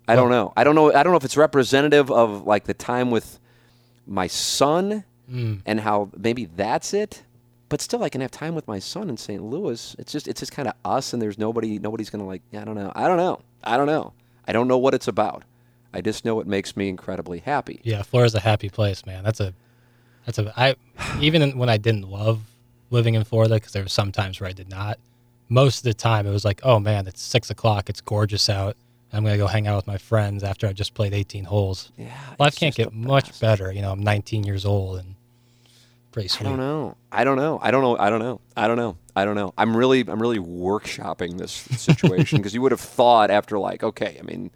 I 0.06 0.18
don't 0.18 0.30
know. 0.30 0.52
I 0.58 0.66
don't 0.66 0.76
know. 0.76 0.94
I 0.94 1.04
don't 1.04 1.14
know 1.14 1.18
if 1.18 1.24
it's 1.24 1.38
representative 1.38 2.12
of 2.12 2.46
like 2.46 2.66
the 2.66 2.74
time 2.74 3.12
with 3.12 3.40
my 4.06 4.28
son 4.28 5.06
and 5.66 5.80
how 5.80 6.10
maybe 6.18 6.44
that's 6.44 6.94
it. 6.94 7.24
But 7.70 7.80
still, 7.82 8.04
I 8.04 8.10
can 8.10 8.20
have 8.20 8.32
time 8.32 8.56
with 8.56 8.68
my 8.68 8.80
son 8.80 9.10
in 9.10 9.16
St. 9.16 9.42
Louis. 9.42 9.96
It's 9.98 10.12
just 10.12 10.28
it's 10.28 10.42
just 10.42 10.52
kind 10.52 10.68
of 10.68 10.74
us, 10.84 11.14
and 11.14 11.22
there's 11.22 11.38
nobody. 11.38 11.80
Nobody's 11.80 12.10
gonna 12.10 12.28
like. 12.28 12.42
I 12.52 12.66
don't 12.66 12.76
know. 12.76 12.92
I 12.94 13.08
don't 13.08 13.16
know. 13.16 13.40
I 13.64 13.78
don't 13.78 13.88
know. 13.88 14.12
I 14.46 14.52
don't 14.52 14.68
know 14.68 14.80
what 14.80 14.94
it's 14.94 15.08
about. 15.08 15.46
I 15.94 16.02
just 16.02 16.26
know 16.26 16.42
it 16.42 16.48
makes 16.48 16.76
me 16.76 16.90
incredibly 16.90 17.40
happy. 17.40 17.80
Yeah, 17.84 18.04
Florida's 18.04 18.36
a 18.36 18.42
happy 18.42 18.68
place, 18.68 19.06
man. 19.06 19.24
That's 19.24 19.40
a, 19.40 19.54
that's 20.28 20.38
a. 20.38 20.54
I 20.60 20.76
even 21.22 21.58
when 21.58 21.70
I 21.70 21.78
didn't 21.78 22.10
love 22.10 22.42
living 22.90 23.16
in 23.16 23.24
Florida 23.24 23.56
because 23.56 23.72
there 23.72 23.82
were 23.82 23.90
some 23.90 24.12
times 24.12 24.40
where 24.40 24.50
I 24.50 24.54
did 24.54 24.70
not. 24.70 25.00
Most 25.50 25.78
of 25.78 25.84
the 25.84 25.94
time, 25.94 26.28
it 26.28 26.32
was 26.32 26.44
like, 26.44 26.60
oh 26.64 26.80
man, 26.80 27.08
it's 27.08 27.22
six 27.22 27.50
o'clock. 27.50 27.90
It's 27.90 28.02
gorgeous 28.02 28.50
out. 28.50 28.76
I'm 29.14 29.24
gonna 29.24 29.38
go 29.38 29.48
hang 29.48 29.68
out 29.68 29.78
with 29.78 29.88
my 29.88 29.98
friends 29.98 30.44
after 30.44 30.68
I 30.68 30.74
just 30.74 30.94
played 30.94 31.14
18 31.14 31.46
holes. 31.46 31.92
Yeah, 31.98 32.12
Life 32.38 32.58
can't 32.58 32.76
get 32.76 32.94
much 32.94 33.40
better. 33.40 33.72
You 33.72 33.82
know, 33.82 33.92
I'm 33.92 34.04
19 34.04 34.44
years 34.44 34.66
old 34.66 35.00
and 35.00 35.16
pretty 36.12 36.30
I 36.40 36.44
don't 36.44 36.58
know. 36.58 36.98
I 37.10 37.24
don't 37.24 37.38
know. 37.38 37.58
I 37.62 37.72
don't 37.72 37.82
know. 37.82 37.96
I 37.98 38.10
don't 38.10 38.20
know. 38.20 38.42
I 38.58 38.68
don't 38.68 38.78
know. 38.78 38.98
I 39.16 39.24
don't 39.24 39.36
know. 39.36 39.54
I'm 39.58 39.78
really, 39.78 40.02
I'm 40.02 40.22
really 40.22 40.40
workshopping 40.40 41.38
this 41.38 41.52
situation 41.52 42.40
because 42.40 42.54
you 42.54 42.62
would 42.62 42.74
have 42.74 42.82
thought 42.82 43.32
after 43.32 43.58
like, 43.58 43.82
okay, 43.82 44.18
I 44.20 44.24
mean, 44.24 44.52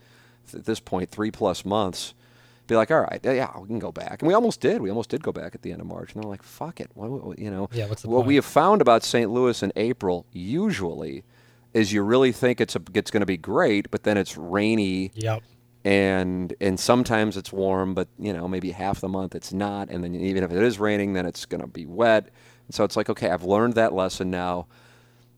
at 0.53 0.65
this 0.65 0.81
point, 0.81 1.09
three 1.09 1.31
plus 1.31 1.63
months, 1.63 2.13
be 2.71 2.75
like, 2.77 2.89
all 2.91 3.01
right, 3.01 3.19
yeah, 3.23 3.49
we 3.59 3.67
can 3.67 3.79
go 3.79 3.91
back, 3.91 4.21
and 4.21 4.27
we 4.27 4.33
almost 4.33 4.61
did. 4.61 4.81
We 4.81 4.89
almost 4.89 5.09
did 5.09 5.21
go 5.21 5.31
back 5.31 5.53
at 5.55 5.61
the 5.61 5.71
end 5.71 5.81
of 5.81 5.87
March, 5.87 6.13
and 6.13 6.23
they're 6.23 6.29
like, 6.29 6.41
fuck 6.43 6.79
it, 6.79 6.89
would- 6.95 7.37
you 7.37 7.51
know. 7.51 7.69
Yeah, 7.73 7.87
what's 7.87 8.01
the 8.01 8.09
what 8.09 8.25
we 8.25 8.35
have 8.35 8.45
found 8.45 8.81
about 8.81 9.03
St. 9.03 9.29
Louis 9.29 9.61
in 9.61 9.71
April 9.75 10.25
usually 10.31 11.23
is 11.73 11.93
you 11.93 12.01
really 12.01 12.31
think 12.31 12.59
it's 12.59 12.75
a, 12.75 12.81
it's 12.93 13.11
going 13.11 13.21
to 13.21 13.25
be 13.25 13.37
great, 13.37 13.91
but 13.91 14.03
then 14.03 14.17
it's 14.17 14.35
rainy 14.37 15.11
Yep. 15.15 15.41
and 15.85 16.53
and 16.61 16.79
sometimes 16.79 17.37
it's 17.37 17.51
warm, 17.53 17.93
but 17.93 18.07
you 18.19 18.33
know 18.33 18.47
maybe 18.47 18.71
half 18.71 19.01
the 19.01 19.07
month 19.09 19.35
it's 19.35 19.51
not, 19.53 19.89
and 19.89 20.03
then 20.03 20.15
even 20.15 20.43
if 20.43 20.51
it 20.51 20.63
is 20.63 20.79
raining, 20.79 21.13
then 21.13 21.25
it's 21.25 21.45
going 21.45 21.61
to 21.61 21.67
be 21.67 21.85
wet. 21.85 22.29
And 22.67 22.75
so 22.75 22.83
it's 22.83 22.95
like, 22.95 23.09
okay, 23.09 23.29
I've 23.29 23.43
learned 23.43 23.73
that 23.75 23.93
lesson 23.93 24.29
now. 24.31 24.67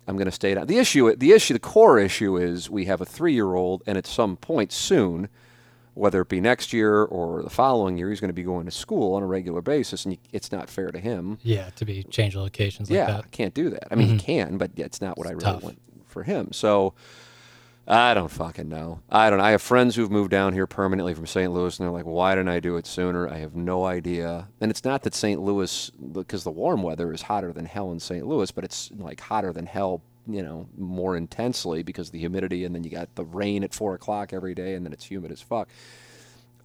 I'm 0.07 0.17
going 0.17 0.25
to 0.25 0.31
stay 0.31 0.53
down. 0.53 0.67
The 0.67 0.77
issue, 0.79 1.15
the 1.15 1.31
issue, 1.31 1.53
the 1.53 1.59
core 1.61 1.97
issue 1.97 2.35
is 2.37 2.69
we 2.69 2.85
have 2.85 2.99
a 2.99 3.05
three-year-old, 3.05 3.83
and 3.87 3.97
at 3.97 4.05
some 4.05 4.35
point 4.35 4.71
soon, 4.73 5.29
whether 5.93 6.21
it 6.21 6.29
be 6.29 6.41
next 6.41 6.73
year 6.73 7.03
or 7.03 7.43
the 7.43 7.49
following 7.49 7.97
year, 7.97 8.09
he's 8.09 8.19
going 8.19 8.29
to 8.29 8.33
be 8.33 8.43
going 8.43 8.65
to 8.65 8.71
school 8.71 9.15
on 9.15 9.23
a 9.23 9.27
regular 9.27 9.61
basis, 9.61 10.05
and 10.05 10.13
you, 10.13 10.19
it's 10.31 10.51
not 10.51 10.69
fair 10.69 10.91
to 10.91 10.99
him. 10.99 11.37
Yeah, 11.43 11.69
to 11.75 11.85
be 11.85 12.03
change 12.03 12.35
locations 12.35 12.89
like 12.89 12.97
yeah, 12.97 13.05
that. 13.07 13.25
I 13.25 13.27
can't 13.29 13.53
do 13.53 13.69
that. 13.69 13.87
I 13.91 13.95
mean, 13.95 14.07
he 14.07 14.13
mm-hmm. 14.15 14.25
can, 14.25 14.57
but 14.57 14.71
it's 14.75 15.01
not 15.01 15.17
what 15.17 15.27
I 15.27 15.31
really 15.31 15.43
tough. 15.43 15.63
want 15.63 15.79
for 16.07 16.23
him. 16.23 16.51
So 16.51 16.93
I 17.87 18.13
don't 18.13 18.31
fucking 18.31 18.69
know. 18.69 19.01
I 19.09 19.29
don't. 19.29 19.41
I 19.41 19.51
have 19.51 19.61
friends 19.61 19.95
who've 19.95 20.09
moved 20.11 20.31
down 20.31 20.53
here 20.53 20.65
permanently 20.65 21.13
from 21.13 21.27
St. 21.27 21.51
Louis, 21.51 21.77
and 21.77 21.85
they're 21.85 21.93
like, 21.93 22.05
"Why 22.05 22.33
didn't 22.33 22.49
I 22.49 22.61
do 22.61 22.77
it 22.77 22.87
sooner?" 22.87 23.27
I 23.27 23.39
have 23.39 23.55
no 23.55 23.83
idea. 23.83 24.47
And 24.61 24.71
it's 24.71 24.85
not 24.85 25.03
that 25.03 25.13
St. 25.13 25.41
Louis, 25.41 25.89
because 25.89 26.45
the 26.45 26.51
warm 26.51 26.81
weather 26.81 27.11
is 27.11 27.23
hotter 27.23 27.51
than 27.51 27.65
hell 27.65 27.91
in 27.91 27.99
St. 27.99 28.25
Louis, 28.25 28.51
but 28.51 28.63
it's 28.63 28.89
like 28.95 29.19
hotter 29.19 29.51
than 29.51 29.65
hell, 29.65 30.01
you 30.27 30.41
know, 30.41 30.67
more 30.77 31.15
intensely 31.17 31.83
because 31.83 32.07
of 32.07 32.13
the 32.13 32.19
humidity, 32.19 32.63
and 32.65 32.73
then 32.73 32.83
you 32.83 32.89
got 32.89 33.13
the 33.15 33.25
rain 33.25 33.63
at 33.63 33.73
four 33.73 33.93
o'clock 33.95 34.33
every 34.33 34.53
day, 34.55 34.73
and 34.75 34.85
then 34.85 34.93
it's 34.93 35.05
humid 35.05 35.31
as 35.31 35.41
fuck. 35.41 35.67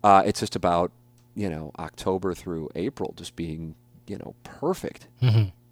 Uh, 0.05 0.23
it's 0.25 0.41
just 0.41 0.55
about 0.57 0.93
you 1.35 1.49
know 1.51 1.73
October 1.79 2.35
through 2.35 2.69
April 2.75 3.15
just 3.17 3.35
being 3.37 3.75
you 4.07 4.17
know 4.19 4.35
perfect. 4.45 5.09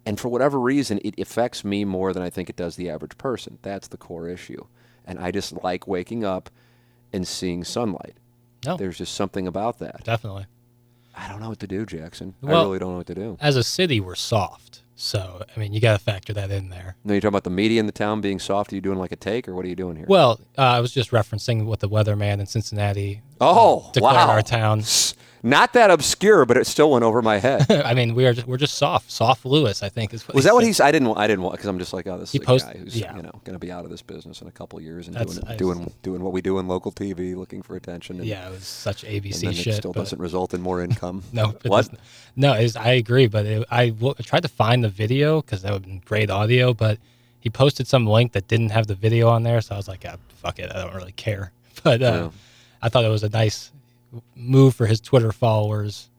And 0.05 0.17
for 0.19 0.29
whatever 0.29 0.57
reason, 0.59 1.01
it 1.03 1.19
affects 1.19 1.65
me 1.65 1.83
more 1.83 2.13
than 2.13 2.23
I 2.23 2.29
think 2.29 2.49
it 2.49 2.55
does 2.55 2.77
the 2.77 2.89
average 2.89 3.17
person. 3.17 3.57
That's 3.61 3.89
the 3.89 3.97
core 3.97 4.29
issue. 4.29 4.65
And 5.05 5.19
I 5.19 5.31
just 5.31 5.51
like 5.63 5.85
waking 5.85 6.23
up 6.23 6.49
and 7.11 7.27
seeing 7.27 7.65
sunlight. 7.65 8.15
No, 8.65 8.77
There's 8.77 8.97
just 8.97 9.13
something 9.15 9.47
about 9.47 9.79
that. 9.79 10.05
definitely. 10.05 10.45
I 11.13 11.27
don't 11.27 11.41
know 11.41 11.49
what 11.49 11.59
to 11.59 11.67
do, 11.67 11.85
Jackson. 11.85 12.35
I 12.41 12.51
really 12.51 12.79
don't 12.79 12.91
know 12.91 12.97
what 12.99 13.07
to 13.07 13.15
do. 13.15 13.37
As 13.41 13.55
a 13.57 13.63
city, 13.63 13.99
we're 13.99 14.15
soft. 14.15 14.81
So 14.99 15.43
I 15.55 15.59
mean, 15.59 15.73
you 15.73 15.79
got 15.79 15.93
to 15.93 16.03
factor 16.03 16.33
that 16.33 16.49
in 16.49 16.69
there. 16.69 16.95
No, 17.05 17.13
you're 17.13 17.21
talking 17.21 17.29
about 17.29 17.43
the 17.43 17.51
media 17.51 17.79
in 17.79 17.85
the 17.85 17.91
town 17.91 18.19
being 18.19 18.39
soft. 18.39 18.73
Are 18.73 18.75
you 18.75 18.81
doing 18.81 18.97
like 18.97 19.11
a 19.11 19.15
take, 19.15 19.47
or 19.47 19.53
what 19.53 19.63
are 19.63 19.67
you 19.69 19.75
doing 19.75 19.95
here? 19.95 20.07
Well, 20.09 20.41
uh, 20.57 20.61
I 20.61 20.79
was 20.79 20.91
just 20.91 21.11
referencing 21.11 21.65
what 21.65 21.81
the 21.81 21.87
weatherman 21.87 22.39
in 22.39 22.47
Cincinnati 22.47 23.21
oh, 23.39 23.91
declared 23.93 24.15
wow. 24.15 24.29
our 24.29 24.41
town. 24.41 24.83
Not 25.43 25.73
that 25.73 25.91
obscure, 25.91 26.45
but 26.45 26.57
it 26.57 26.65
still 26.67 26.91
went 26.91 27.03
over 27.05 27.21
my 27.21 27.37
head. 27.37 27.69
I 27.85 27.93
mean, 27.93 28.15
we 28.15 28.25
are 28.25 28.33
just, 28.33 28.47
we're 28.47 28.57
just 28.57 28.75
soft, 28.75 29.11
soft 29.11 29.45
Lewis. 29.45 29.83
I 29.83 29.89
think 29.89 30.13
is 30.13 30.27
what 30.27 30.35
Was 30.35 30.45
that 30.45 30.53
what 30.53 30.63
he 30.63 30.73
said. 30.73 30.85
he's? 30.85 30.87
I 30.89 30.91
didn't. 30.91 31.17
I 31.17 31.27
didn't 31.27 31.43
want 31.43 31.53
because 31.55 31.67
I'm 31.67 31.77
just 31.79 31.93
like, 31.93 32.07
oh, 32.07 32.17
this 32.17 32.31
He 32.31 32.39
is 32.39 32.45
post- 32.45 32.65
a 32.69 32.73
guy 32.73 32.79
who's 32.79 32.99
yeah. 32.99 33.15
you 33.15 33.21
know 33.21 33.31
going 33.43 33.53
to 33.53 33.59
be 33.59 33.71
out 33.71 33.85
of 33.85 33.91
this 33.91 34.01
business 34.01 34.41
in 34.41 34.47
a 34.47 34.51
couple 34.51 34.81
years 34.81 35.07
and 35.07 35.15
That's- 35.15 35.35
doing 35.37 35.47
I- 35.47 35.55
doing 35.55 35.93
doing 36.03 36.21
what 36.23 36.33
we 36.33 36.41
do 36.41 36.57
in 36.59 36.67
local 36.67 36.91
TV, 36.91 37.35
looking 37.35 37.61
for 37.61 37.75
attention. 37.75 38.17
And, 38.17 38.25
Yeah, 38.25 38.47
it 38.47 38.51
was 38.51 38.65
such 38.65 39.03
and 39.03 39.13
ABC 39.13 39.41
then 39.41 39.53
shit. 39.53 39.67
it 39.67 39.77
still 39.77 39.93
doesn't 39.93 40.19
result 40.19 40.53
in 40.53 40.61
more 40.61 40.81
income. 40.81 41.23
No, 41.33 41.47
what? 41.47 41.63
doesn't. 41.63 41.99
No, 42.35 42.53
it's, 42.53 42.75
I 42.75 42.89
agree, 42.93 43.27
but 43.27 43.45
it, 43.45 43.65
I 43.69 43.89
w- 43.89 44.15
tried 44.23 44.41
to 44.43 44.49
find 44.49 44.83
the 44.83 44.89
video 44.89 45.41
because 45.41 45.61
that 45.61 45.71
would 45.71 45.83
have 45.83 45.89
been 45.89 46.01
great 46.05 46.29
audio, 46.31 46.73
but 46.73 46.97
he 47.39 47.49
posted 47.51 47.87
some 47.87 48.07
link 48.07 48.31
that 48.33 48.47
didn't 48.47 48.69
have 48.69 48.87
the 48.87 48.95
video 48.95 49.29
on 49.29 49.43
there, 49.43 49.61
so 49.61 49.75
I 49.75 49.77
was 49.77 49.87
like, 49.87 50.03
ah, 50.07 50.15
fuck 50.41 50.57
it, 50.59 50.71
I 50.73 50.81
don't 50.83 50.95
really 50.95 51.11
care. 51.13 51.51
But 51.83 52.01
uh, 52.01 52.05
Yeah. 52.05 52.29
I 52.81 52.89
thought 52.89 53.05
it 53.05 53.09
was 53.09 53.23
a 53.23 53.29
nice 53.29 53.71
move 54.35 54.75
for 54.75 54.85
his 54.85 54.99
Twitter 54.99 55.31
followers, 55.31 56.09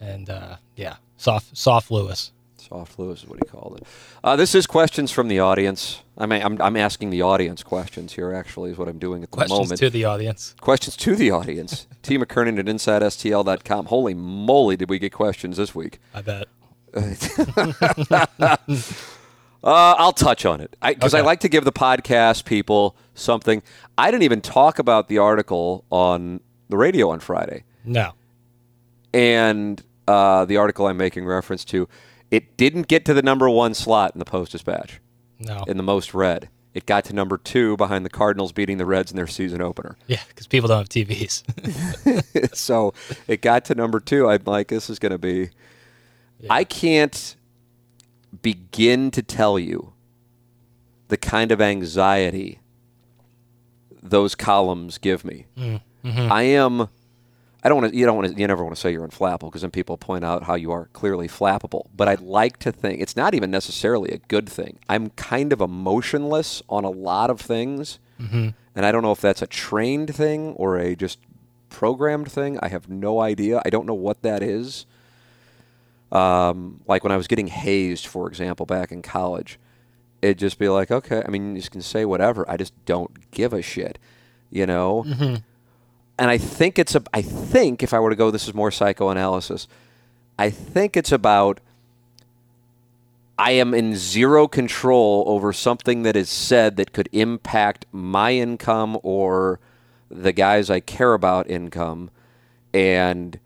and 0.00 0.28
uh, 0.30 0.56
yeah, 0.76 0.96
soft, 1.16 1.56
soft 1.56 1.90
Lewis. 1.90 2.32
Soft 2.56 2.98
Lewis 2.98 3.22
is 3.22 3.28
what 3.28 3.38
he 3.38 3.48
called 3.48 3.78
it. 3.80 3.86
Uh, 4.22 4.36
this 4.36 4.54
is 4.54 4.66
questions 4.66 5.10
from 5.10 5.28
the 5.28 5.40
audience. 5.40 6.02
I 6.18 6.26
mean, 6.26 6.42
I'm, 6.42 6.60
I'm 6.60 6.76
asking 6.76 7.08
the 7.10 7.22
audience 7.22 7.62
questions 7.62 8.12
here. 8.12 8.32
Actually, 8.34 8.72
is 8.72 8.76
what 8.78 8.88
I'm 8.88 8.98
doing 8.98 9.22
at 9.22 9.30
the 9.30 9.36
Questions 9.36 9.50
moment. 9.52 9.68
Questions 9.70 9.90
to 9.90 9.90
the 9.90 10.04
audience. 10.04 10.54
questions 10.60 10.96
to 10.96 11.14
the 11.16 11.30
audience. 11.30 11.86
T 12.02 12.18
McKernan 12.18 12.58
at 12.58 12.66
InsideSTL.com. 12.66 13.86
Holy 13.86 14.12
moly, 14.12 14.76
did 14.76 14.90
we 14.90 14.98
get 14.98 15.12
questions 15.12 15.56
this 15.56 15.74
week? 15.74 15.98
I 16.12 16.20
bet. 16.20 16.46
Uh, 19.64 19.92
I'll 19.98 20.12
touch 20.12 20.46
on 20.46 20.60
it 20.60 20.76
because 20.80 21.14
I 21.14 21.18
Okay. 21.18 21.26
like 21.26 21.40
to 21.40 21.48
give 21.48 21.64
the 21.64 21.72
podcast 21.72 22.44
people 22.44 22.94
something. 23.14 23.60
I 23.98 24.12
didn't 24.12 24.22
even 24.22 24.40
talk 24.40 24.78
about 24.78 25.08
the 25.08 25.18
article 25.18 25.84
on 25.90 26.38
the 26.68 26.76
radio 26.76 27.10
on 27.10 27.20
Friday. 27.20 27.64
No. 27.84 28.12
and 29.14 29.82
uh, 30.06 30.44
the 30.44 30.56
article 30.56 30.86
I'm 30.86 30.96
making 30.96 31.24
reference 31.26 31.64
to, 31.66 31.88
it 32.30 32.56
didn't 32.56 32.88
get 32.88 33.04
to 33.06 33.14
the 33.14 33.22
number 33.22 33.48
one 33.48 33.74
slot 33.74 34.12
in 34.14 34.18
the 34.18 34.24
Post 34.24 34.52
Dispatch 34.52 35.00
No. 35.38 35.64
in 35.66 35.76
the 35.76 35.82
most 35.82 36.14
read. 36.14 36.48
It 36.74 36.86
got 36.86 37.04
to 37.06 37.12
number 37.14 37.38
two 37.38 37.76
behind 37.76 38.04
the 38.04 38.10
Cardinals 38.10 38.52
beating 38.52 38.76
the 38.78 38.84
Reds 38.86 39.10
in 39.10 39.16
their 39.16 39.26
season 39.26 39.60
opener. 39.62 39.96
yeah, 40.06 40.20
because 40.28 40.46
people 40.46 40.68
don't 40.68 40.78
have 40.78 40.88
TVs. 40.88 41.42
so 42.54 42.92
it 43.26 43.40
got 43.42 43.64
to 43.66 43.74
number 43.74 44.00
two. 44.00 44.28
I'm 44.28 44.42
like, 44.44 44.68
this 44.68 44.88
is 44.90 44.98
going 44.98 45.12
to 45.12 45.18
be. 45.18 45.50
I 46.48 46.64
can't 46.64 47.34
begin 48.42 49.10
to 49.12 49.22
tell 49.22 49.58
you 49.58 49.92
the 51.08 51.16
kind 51.16 51.50
of 51.50 51.60
anxiety 51.60 52.60
those 54.02 54.34
columns 54.34 54.98
give 54.98 55.24
me. 55.24 55.46
Mm-hmm. 56.04 56.32
I 56.32 56.42
am. 56.42 56.88
I 57.62 57.68
don't 57.68 57.80
want 57.82 57.92
to. 57.92 57.98
You 57.98 58.06
don't 58.06 58.16
want 58.16 58.28
to. 58.34 58.40
You 58.40 58.46
never 58.46 58.62
want 58.62 58.76
to 58.76 58.80
say 58.80 58.92
you're 58.92 59.06
unflappable 59.06 59.48
because 59.50 59.62
then 59.62 59.70
people 59.72 59.96
point 59.96 60.24
out 60.24 60.44
how 60.44 60.54
you 60.54 60.70
are 60.70 60.88
clearly 60.92 61.26
flappable. 61.28 61.86
But 61.96 62.06
I'd 62.08 62.20
like 62.20 62.58
to 62.60 62.70
think 62.72 63.00
it's 63.00 63.16
not 63.16 63.34
even 63.34 63.50
necessarily 63.50 64.10
a 64.12 64.18
good 64.18 64.48
thing. 64.48 64.78
I'm 64.88 65.10
kind 65.10 65.52
of 65.52 65.60
emotionless 65.60 66.62
on 66.68 66.84
a 66.84 66.90
lot 66.90 67.30
of 67.30 67.40
things, 67.40 67.98
Mm-hmm. 68.20 68.48
and 68.76 68.86
I 68.86 68.90
don't 68.92 69.02
know 69.02 69.12
if 69.12 69.20
that's 69.20 69.42
a 69.42 69.46
trained 69.46 70.14
thing 70.14 70.52
or 70.54 70.76
a 70.78 70.94
just 70.96 71.18
programmed 71.68 72.30
thing. 72.30 72.58
I 72.60 72.68
have 72.68 72.88
no 72.88 73.20
idea. 73.20 73.60
I 73.64 73.70
don't 73.70 73.86
know 73.86 73.94
what 73.94 74.22
that 74.22 74.42
is. 74.42 74.86
Um, 76.10 76.80
like 76.86 77.02
when 77.04 77.12
I 77.12 77.16
was 77.16 77.26
getting 77.26 77.48
hazed, 77.48 78.06
for 78.06 78.28
example, 78.28 78.64
back 78.66 78.90
in 78.92 79.02
college, 79.02 79.58
it'd 80.22 80.38
just 80.38 80.58
be 80.58 80.68
like, 80.68 80.90
okay, 80.90 81.22
I 81.26 81.30
mean, 81.30 81.54
you 81.54 81.62
can 81.62 81.82
say 81.82 82.04
whatever. 82.04 82.48
I 82.50 82.56
just 82.56 82.72
don't 82.86 83.30
give 83.30 83.52
a 83.52 83.60
shit, 83.62 83.98
you 84.50 84.64
know? 84.66 85.04
And 86.18 86.30
I 86.30 86.38
think 86.38 86.78
it's 86.78 86.94
a, 86.94 87.02
I 87.14 87.22
think 87.22 87.82
if 87.82 87.94
I 87.94 88.00
were 88.00 88.10
to 88.10 88.16
go, 88.16 88.30
this 88.30 88.48
is 88.48 88.54
more 88.54 88.70
psychoanalysis. 88.70 89.68
I 90.38 90.50
think 90.50 90.96
it's 90.96 91.12
about 91.12 91.60
I 93.38 93.52
am 93.52 93.72
in 93.72 93.94
zero 93.94 94.48
control 94.48 95.22
over 95.28 95.52
something 95.52 96.02
that 96.02 96.16
is 96.16 96.28
said 96.28 96.76
that 96.76 96.92
could 96.92 97.08
impact 97.12 97.86
my 97.92 98.32
income 98.32 98.98
or 99.04 99.60
the 100.10 100.32
guys 100.32 100.70
I 100.70 100.80
care 100.80 101.14
about 101.14 101.48
income. 101.48 102.10
And 102.74 103.38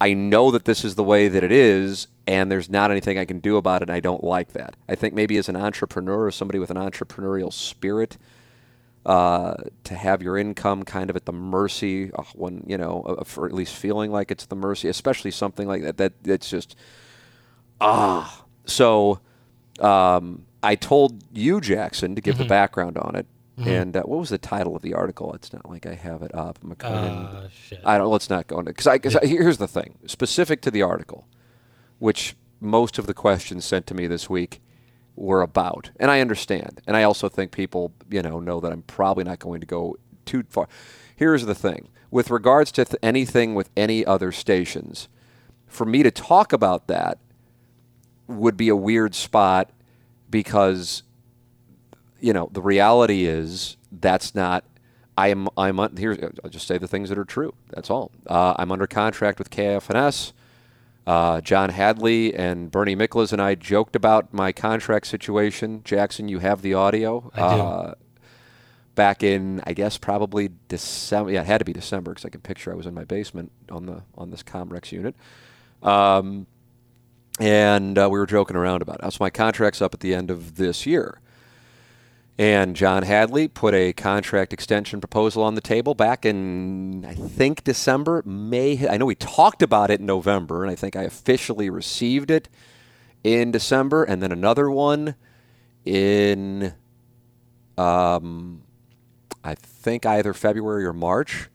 I 0.00 0.14
know 0.14 0.52
that 0.52 0.66
this 0.66 0.84
is 0.84 0.94
the 0.94 1.02
way 1.02 1.26
that 1.26 1.42
it 1.42 1.50
is, 1.50 2.06
and 2.28 2.50
there's 2.50 2.70
not 2.70 2.92
anything 2.92 3.18
I 3.18 3.24
can 3.24 3.40
do 3.40 3.56
about 3.56 3.82
it, 3.82 3.90
I 3.90 3.98
don't 3.98 4.22
like 4.22 4.52
that. 4.52 4.76
I 4.88 4.94
think 4.94 5.14
maybe 5.14 5.36
as 5.36 5.48
an 5.48 5.56
entrepreneur 5.56 6.26
or 6.26 6.30
somebody 6.30 6.60
with 6.60 6.70
an 6.70 6.76
entrepreneurial 6.76 7.52
spirit, 7.52 8.18
uh, 9.06 9.54
to 9.84 9.94
have 9.94 10.22
your 10.22 10.36
income 10.36 10.84
kind 10.84 11.08
of 11.08 11.16
at 11.16 11.24
the 11.24 11.32
mercy 11.32 12.10
uh, 12.12 12.22
when 12.34 12.64
you 12.66 12.76
know, 12.76 13.02
uh, 13.02 13.24
for 13.24 13.46
at 13.46 13.52
least 13.52 13.74
feeling 13.74 14.10
like 14.10 14.30
it's 14.30 14.46
the 14.46 14.56
mercy, 14.56 14.88
especially 14.88 15.30
something 15.30 15.66
like 15.66 15.82
that. 15.82 15.96
That 15.96 16.22
that's 16.22 16.50
just 16.50 16.76
ah. 17.80 18.44
So 18.66 19.20
um, 19.80 20.44
I 20.62 20.74
told 20.74 21.24
you, 21.32 21.60
Jackson, 21.60 22.14
to 22.14 22.20
give 22.20 22.38
the 22.38 22.44
background 22.44 22.98
on 22.98 23.16
it. 23.16 23.26
And 23.56 23.94
uh, 23.94 24.02
what 24.04 24.18
was 24.18 24.30
the 24.30 24.38
title 24.38 24.74
of 24.74 24.80
the 24.80 24.94
article? 24.94 25.34
It's 25.34 25.52
not 25.52 25.68
like 25.68 25.84
I 25.84 25.94
have 25.94 26.22
it 26.22 26.34
up. 26.34 26.60
McConan. 26.64 27.26
Uh, 27.26 27.48
shit. 27.50 27.80
I 27.84 27.98
don't. 27.98 28.10
Let's 28.10 28.30
not 28.30 28.46
go 28.46 28.58
into 28.58 28.70
because 28.70 28.86
I, 28.86 28.96
cause 28.98 29.16
I. 29.16 29.26
Here's 29.26 29.58
the 29.58 29.68
thing, 29.68 29.98
specific 30.06 30.62
to 30.62 30.70
the 30.70 30.80
article, 30.80 31.26
which 31.98 32.36
most 32.58 32.98
of 32.98 33.06
the 33.06 33.12
questions 33.12 33.66
sent 33.66 33.86
to 33.88 33.94
me 33.94 34.06
this 34.06 34.30
week 34.30 34.62
were 35.20 35.42
about, 35.42 35.90
and 35.98 36.10
I 36.10 36.20
understand, 36.20 36.80
and 36.86 36.96
I 36.96 37.02
also 37.02 37.28
think 37.28 37.52
people, 37.52 37.92
you 38.10 38.22
know, 38.22 38.40
know 38.40 38.60
that 38.60 38.72
I'm 38.72 38.82
probably 38.82 39.24
not 39.24 39.38
going 39.38 39.60
to 39.60 39.66
go 39.66 39.96
too 40.24 40.44
far. 40.48 40.68
Here's 41.14 41.46
the 41.46 41.54
thing, 41.54 41.88
with 42.10 42.30
regards 42.30 42.72
to 42.72 42.84
th- 42.84 42.98
anything 43.02 43.54
with 43.54 43.70
any 43.76 44.04
other 44.04 44.32
stations, 44.32 45.08
for 45.66 45.84
me 45.84 46.02
to 46.02 46.10
talk 46.10 46.52
about 46.52 46.86
that 46.88 47.18
would 48.26 48.56
be 48.56 48.68
a 48.68 48.76
weird 48.76 49.14
spot 49.14 49.70
because 50.30 51.02
you 52.20 52.32
know, 52.32 52.48
the 52.52 52.62
reality 52.62 53.24
is 53.24 53.76
that's 53.90 54.34
not. 54.34 54.64
I 55.16 55.28
am. 55.28 55.48
I'm. 55.56 55.80
Un, 55.80 55.96
here. 55.96 56.16
I'll 56.44 56.50
just 56.50 56.66
say 56.66 56.78
the 56.78 56.88
things 56.88 57.08
that 57.08 57.18
are 57.18 57.24
true. 57.24 57.54
That's 57.70 57.90
all. 57.90 58.12
Uh, 58.26 58.54
I'm 58.58 58.70
under 58.70 58.86
contract 58.86 59.38
with 59.38 59.50
KFNS. 59.50 60.32
Uh, 61.10 61.40
John 61.40 61.70
Hadley 61.70 62.32
and 62.36 62.70
Bernie 62.70 62.94
Miklasz 62.94 63.32
and 63.32 63.42
I 63.42 63.56
joked 63.56 63.96
about 63.96 64.32
my 64.32 64.52
contract 64.52 65.08
situation. 65.08 65.82
Jackson, 65.82 66.28
you 66.28 66.38
have 66.38 66.62
the 66.62 66.74
audio. 66.74 67.32
I 67.34 67.36
do. 67.36 67.44
Uh, 67.44 67.94
back 68.94 69.24
in, 69.24 69.60
I 69.66 69.72
guess, 69.72 69.98
probably 69.98 70.50
December. 70.68 71.32
Yeah, 71.32 71.40
it 71.40 71.48
had 71.48 71.58
to 71.58 71.64
be 71.64 71.72
December 71.72 72.12
because 72.12 72.24
I 72.24 72.28
can 72.28 72.40
picture 72.40 72.70
I 72.70 72.76
was 72.76 72.86
in 72.86 72.94
my 72.94 73.02
basement 73.02 73.50
on 73.72 73.86
the 73.86 74.04
on 74.16 74.30
this 74.30 74.44
Comrex 74.44 74.92
unit. 74.92 75.16
Um, 75.82 76.46
and 77.40 77.98
uh, 77.98 78.08
we 78.08 78.16
were 78.16 78.26
joking 78.26 78.54
around 78.54 78.80
about 78.80 79.00
it. 79.02 79.12
So 79.12 79.16
my 79.18 79.30
contract's 79.30 79.82
up 79.82 79.92
at 79.92 79.98
the 79.98 80.14
end 80.14 80.30
of 80.30 80.58
this 80.58 80.86
year. 80.86 81.20
And 82.40 82.74
John 82.74 83.02
Hadley 83.02 83.48
put 83.48 83.74
a 83.74 83.92
contract 83.92 84.54
extension 84.54 84.98
proposal 84.98 85.42
on 85.42 85.56
the 85.56 85.60
table 85.60 85.94
back 85.94 86.24
in, 86.24 87.04
I 87.04 87.12
think, 87.12 87.64
December, 87.64 88.22
May. 88.24 88.88
I 88.88 88.96
know 88.96 89.04
we 89.04 89.14
talked 89.14 89.62
about 89.62 89.90
it 89.90 90.00
in 90.00 90.06
November, 90.06 90.62
and 90.62 90.72
I 90.72 90.74
think 90.74 90.96
I 90.96 91.02
officially 91.02 91.68
received 91.68 92.30
it 92.30 92.48
in 93.22 93.50
December, 93.50 94.04
and 94.04 94.22
then 94.22 94.32
another 94.32 94.70
one 94.70 95.16
in, 95.84 96.72
um, 97.76 98.62
I 99.44 99.54
think, 99.54 100.06
either 100.06 100.32
February 100.32 100.86
or 100.86 100.94
March. 100.94 101.50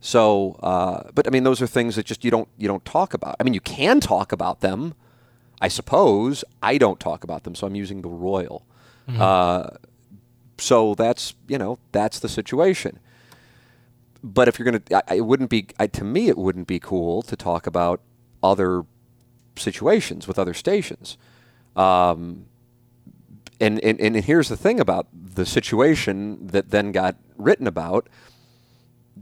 So, 0.00 0.58
uh, 0.62 1.10
but 1.14 1.26
I 1.26 1.30
mean, 1.30 1.44
those 1.44 1.60
are 1.60 1.66
things 1.66 1.96
that 1.96 2.06
just 2.06 2.24
you 2.24 2.30
don't 2.30 2.48
you 2.56 2.66
don't 2.66 2.86
talk 2.86 3.12
about. 3.12 3.36
I 3.38 3.42
mean, 3.42 3.52
you 3.52 3.60
can 3.60 4.00
talk 4.00 4.32
about 4.32 4.62
them, 4.62 4.94
I 5.60 5.68
suppose. 5.68 6.44
I 6.62 6.78
don't 6.78 6.98
talk 6.98 7.24
about 7.24 7.42
them, 7.42 7.54
so 7.54 7.66
I'm 7.66 7.74
using 7.74 8.00
the 8.00 8.08
royal. 8.08 8.64
Uh, 9.06 9.68
so 10.58 10.94
that's 10.94 11.34
you 11.48 11.58
know 11.58 11.78
that's 11.92 12.18
the 12.18 12.28
situation. 12.28 12.98
But 14.22 14.48
if 14.48 14.58
you're 14.58 14.64
gonna, 14.64 15.02
I, 15.08 15.16
it 15.16 15.26
wouldn't 15.26 15.50
be 15.50 15.66
I, 15.78 15.86
to 15.88 16.04
me. 16.04 16.28
It 16.28 16.38
wouldn't 16.38 16.66
be 16.66 16.78
cool 16.78 17.22
to 17.22 17.36
talk 17.36 17.66
about 17.66 18.00
other 18.42 18.84
situations 19.56 20.26
with 20.26 20.38
other 20.38 20.54
stations. 20.54 21.18
Um, 21.76 22.46
and, 23.60 23.82
and 23.84 24.00
and 24.00 24.16
here's 24.16 24.48
the 24.48 24.56
thing 24.56 24.80
about 24.80 25.08
the 25.12 25.46
situation 25.46 26.46
that 26.48 26.70
then 26.70 26.92
got 26.92 27.16
written 27.36 27.66
about. 27.66 28.08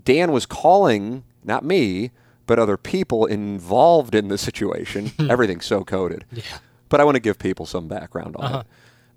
Dan 0.05 0.33
was 0.33 0.47
calling 0.47 1.25
not 1.45 1.65
me, 1.65 2.13
but 2.47 2.59
other 2.59 2.77
people 2.77 3.27
involved 3.27 4.15
in 4.15 4.29
the 4.29 4.39
situation. 4.39 5.13
Everything's 5.31 5.67
so 5.67 5.85
coded. 5.85 6.25
Yeah. 6.33 6.43
But 6.89 7.01
I 7.01 7.05
want 7.05 7.17
to 7.17 7.21
give 7.21 7.39
people 7.39 7.67
some 7.67 7.89
background 7.89 8.37
on 8.37 8.65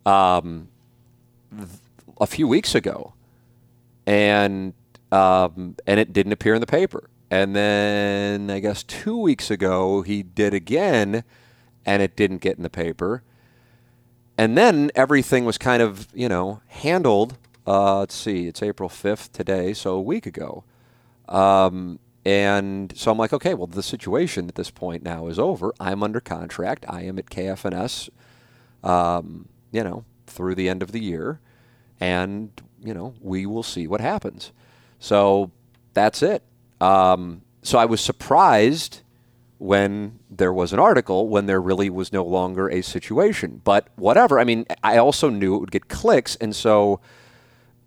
it. 0.06 0.12
Um, 0.12 0.68
a 2.20 2.28
few 2.28 2.48
weeks 2.48 2.76
ago, 2.76 3.14
and 4.06 4.74
um, 5.12 5.76
and 5.86 6.00
it 6.00 6.14
didn't 6.14 6.32
appear 6.32 6.54
in 6.56 6.62
the 6.62 6.68
paper. 6.68 7.10
And 7.32 7.56
then 7.56 8.50
I 8.50 8.60
guess 8.60 8.84
two 8.84 9.18
weeks 9.18 9.50
ago 9.50 10.02
he 10.02 10.24
did 10.24 10.54
again, 10.54 11.24
and 11.86 12.02
it 12.02 12.16
didn't 12.16 12.42
get 12.42 12.58
in 12.58 12.64
the 12.64 12.70
paper. 12.70 13.24
And 14.38 14.58
then 14.58 14.92
everything 14.96 15.46
was 15.46 15.58
kind 15.58 15.82
of 15.82 16.08
you 16.14 16.30
know 16.30 16.62
handled. 16.68 17.38
Uh, 17.68 18.00
let's 18.00 18.16
see, 18.16 18.48
it's 18.48 18.62
April 18.62 18.90
fifth 18.90 19.32
today, 19.32 19.74
so 19.74 19.96
a 19.96 20.02
week 20.02 20.26
ago. 20.26 20.64
Um, 21.28 22.00
and 22.26 22.92
so 22.98 23.12
I'm 23.12 23.20
like, 23.20 23.34
okay, 23.34 23.54
well, 23.54 23.68
the 23.68 23.84
situation 23.84 24.48
at 24.48 24.56
this 24.56 24.72
point 24.72 25.04
now 25.04 25.28
is 25.28 25.38
over. 25.38 25.74
I'm 25.80 26.02
under 26.02 26.20
contract. 26.20 26.86
I 26.90 27.04
am 27.04 27.20
at 27.20 27.28
KFNS, 27.28 28.10
um, 28.84 29.48
you 29.72 29.84
know, 29.84 30.06
through 30.26 30.56
the 30.56 30.68
end 30.68 30.82
of 30.82 30.92
the 30.92 31.00
year. 31.00 31.40
And, 32.00 32.52
you 32.84 32.94
know, 32.94 33.14
we 33.22 33.46
will 33.46 33.64
see 33.64 33.88
what 33.88 34.02
happens. 34.02 34.52
So 35.00 35.52
that's 35.94 36.22
it. 36.22 36.44
Um, 36.82 37.42
so 37.62 37.78
I 37.78 37.86
was 37.86 38.02
surprised 38.02 39.02
when 39.58 40.20
there 40.30 40.54
was 40.54 40.74
an 40.74 40.80
article 40.80 41.30
when 41.30 41.46
there 41.46 41.62
really 41.62 41.90
was 41.90 42.12
no 42.12 42.24
longer 42.24 42.70
a 42.70 42.82
situation. 42.82 43.62
But 43.64 43.88
whatever. 43.96 44.40
I 44.40 44.44
mean, 44.44 44.66
I 44.84 44.98
also 44.98 45.30
knew 45.30 45.56
it 45.56 45.60
would 45.60 45.72
get 45.72 45.88
clicks. 45.88 46.36
And 46.36 46.56
so 46.56 47.00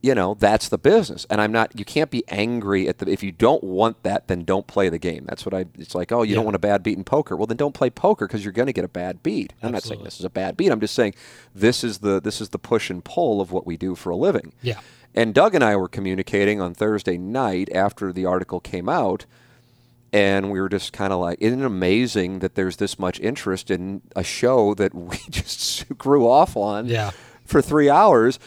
you 0.01 0.15
know 0.15 0.35
that's 0.35 0.69
the 0.69 0.79
business. 0.79 1.27
And 1.29 1.41
i'm 1.41 1.51
not 1.51 1.77
you 1.79 1.85
can't 1.85 2.11
be 2.11 2.23
angry 2.29 2.87
at 2.89 2.99
the 2.99 3.11
if 3.11 3.23
you 3.23 3.33
don't 3.33 3.65
want 3.65 4.03
that 4.05 4.29
then 4.29 4.45
don't 4.45 4.67
play 4.67 4.89
the 4.89 4.99
game. 4.99 5.25
That's 5.27 5.45
what 5.45 5.55
i 5.55 5.65
it's 5.79 5.95
like 5.95 6.13
oh 6.13 6.23
you 6.23 6.35
don't 6.35 6.45
want 6.45 6.55
a 6.55 6.61
bad 6.61 6.83
beat 6.83 6.97
in 6.97 7.05
poker. 7.05 7.37
Well 7.37 7.47
then 7.47 7.57
don't 7.57 7.75
play 7.75 7.91
poker 7.91 8.27
because 8.27 8.45
you're 8.45 8.53
going 8.53 8.67
to 8.67 8.73
get 8.73 8.85
a 8.85 8.89
bad 8.89 9.23
beat. 9.23 9.53
I'm 9.63 9.73
not 9.73 9.83
saying 9.83 10.05
this 10.05 10.19
is 10.21 10.25
a 10.25 10.31
bad 10.31 10.57
beat. 10.57 10.71
I'm 10.71 10.81
just 10.81 10.95
saying 10.95 11.15
this 11.55 11.83
is 11.83 11.99
the 11.99 12.21
this 12.21 12.41
is 12.41 12.51
the 12.51 12.59
push 12.59 12.91
and 12.91 13.05
pull 13.05 13.41
of 13.41 13.51
what 13.51 13.67
we 13.67 13.77
do 13.77 13.95
for 13.95 14.11
a 14.11 14.17
living. 14.17 14.53
Yeah. 14.63 14.81
and 15.15 15.35
doug 15.35 15.55
and 15.55 15.65
i 15.65 15.75
were 15.75 15.89
communicating 15.89 16.61
on 16.61 16.75
thursday 16.75 17.17
night 17.19 17.69
after 17.75 18.13
the 18.13 18.25
article 18.27 18.61
came 18.61 18.89
out 18.89 19.25
and 20.13 20.51
we 20.51 20.59
were 20.61 20.69
just 20.71 20.93
kind 20.95 21.13
of 21.13 21.21
like, 21.21 21.37
isn't 21.41 21.61
it 21.61 21.67
amazing 21.67 22.39
that 22.39 22.55
there's 22.55 22.77
this 22.77 22.99
much 22.99 23.21
interest 23.21 23.71
in 23.71 24.01
a 24.17 24.23
show 24.25 24.73
that 24.75 24.95
we 25.11 25.19
just 25.29 25.87
grew 25.99 26.27
off 26.29 26.57
on 26.57 26.87
Yeah. 26.87 27.11
for 27.45 27.61
three 27.61 27.91
hours? 27.91 28.39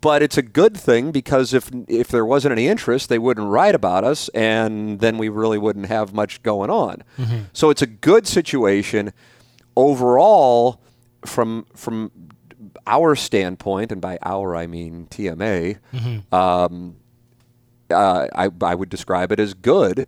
But 0.00 0.22
it's 0.22 0.38
a 0.38 0.42
good 0.42 0.76
thing 0.76 1.10
because 1.12 1.52
if 1.52 1.70
if 1.88 2.08
there 2.08 2.24
wasn't 2.24 2.52
any 2.52 2.66
interest, 2.68 3.08
they 3.08 3.18
wouldn't 3.18 3.48
write 3.48 3.74
about 3.74 4.02
us, 4.04 4.28
and 4.30 5.00
then 5.00 5.18
we 5.18 5.28
really 5.28 5.58
wouldn't 5.58 5.86
have 5.86 6.12
much 6.14 6.42
going 6.42 6.70
on. 6.70 7.02
So 7.52 7.70
it's 7.70 7.82
a 7.82 7.86
good 7.86 8.26
situation 8.26 9.12
overall 9.76 10.80
from 11.26 11.66
from 11.74 12.10
our 12.86 13.14
standpoint, 13.14 13.92
and 13.92 14.00
by 14.00 14.18
our 14.22 14.56
I 14.56 14.66
mean 14.66 15.06
TMA. 15.10 15.78
Um, 16.32 16.96
uh, 17.90 18.26
I 18.34 18.48
I 18.62 18.74
would 18.74 18.88
describe 18.88 19.32
it 19.32 19.38
as 19.40 19.54
good. 19.54 20.06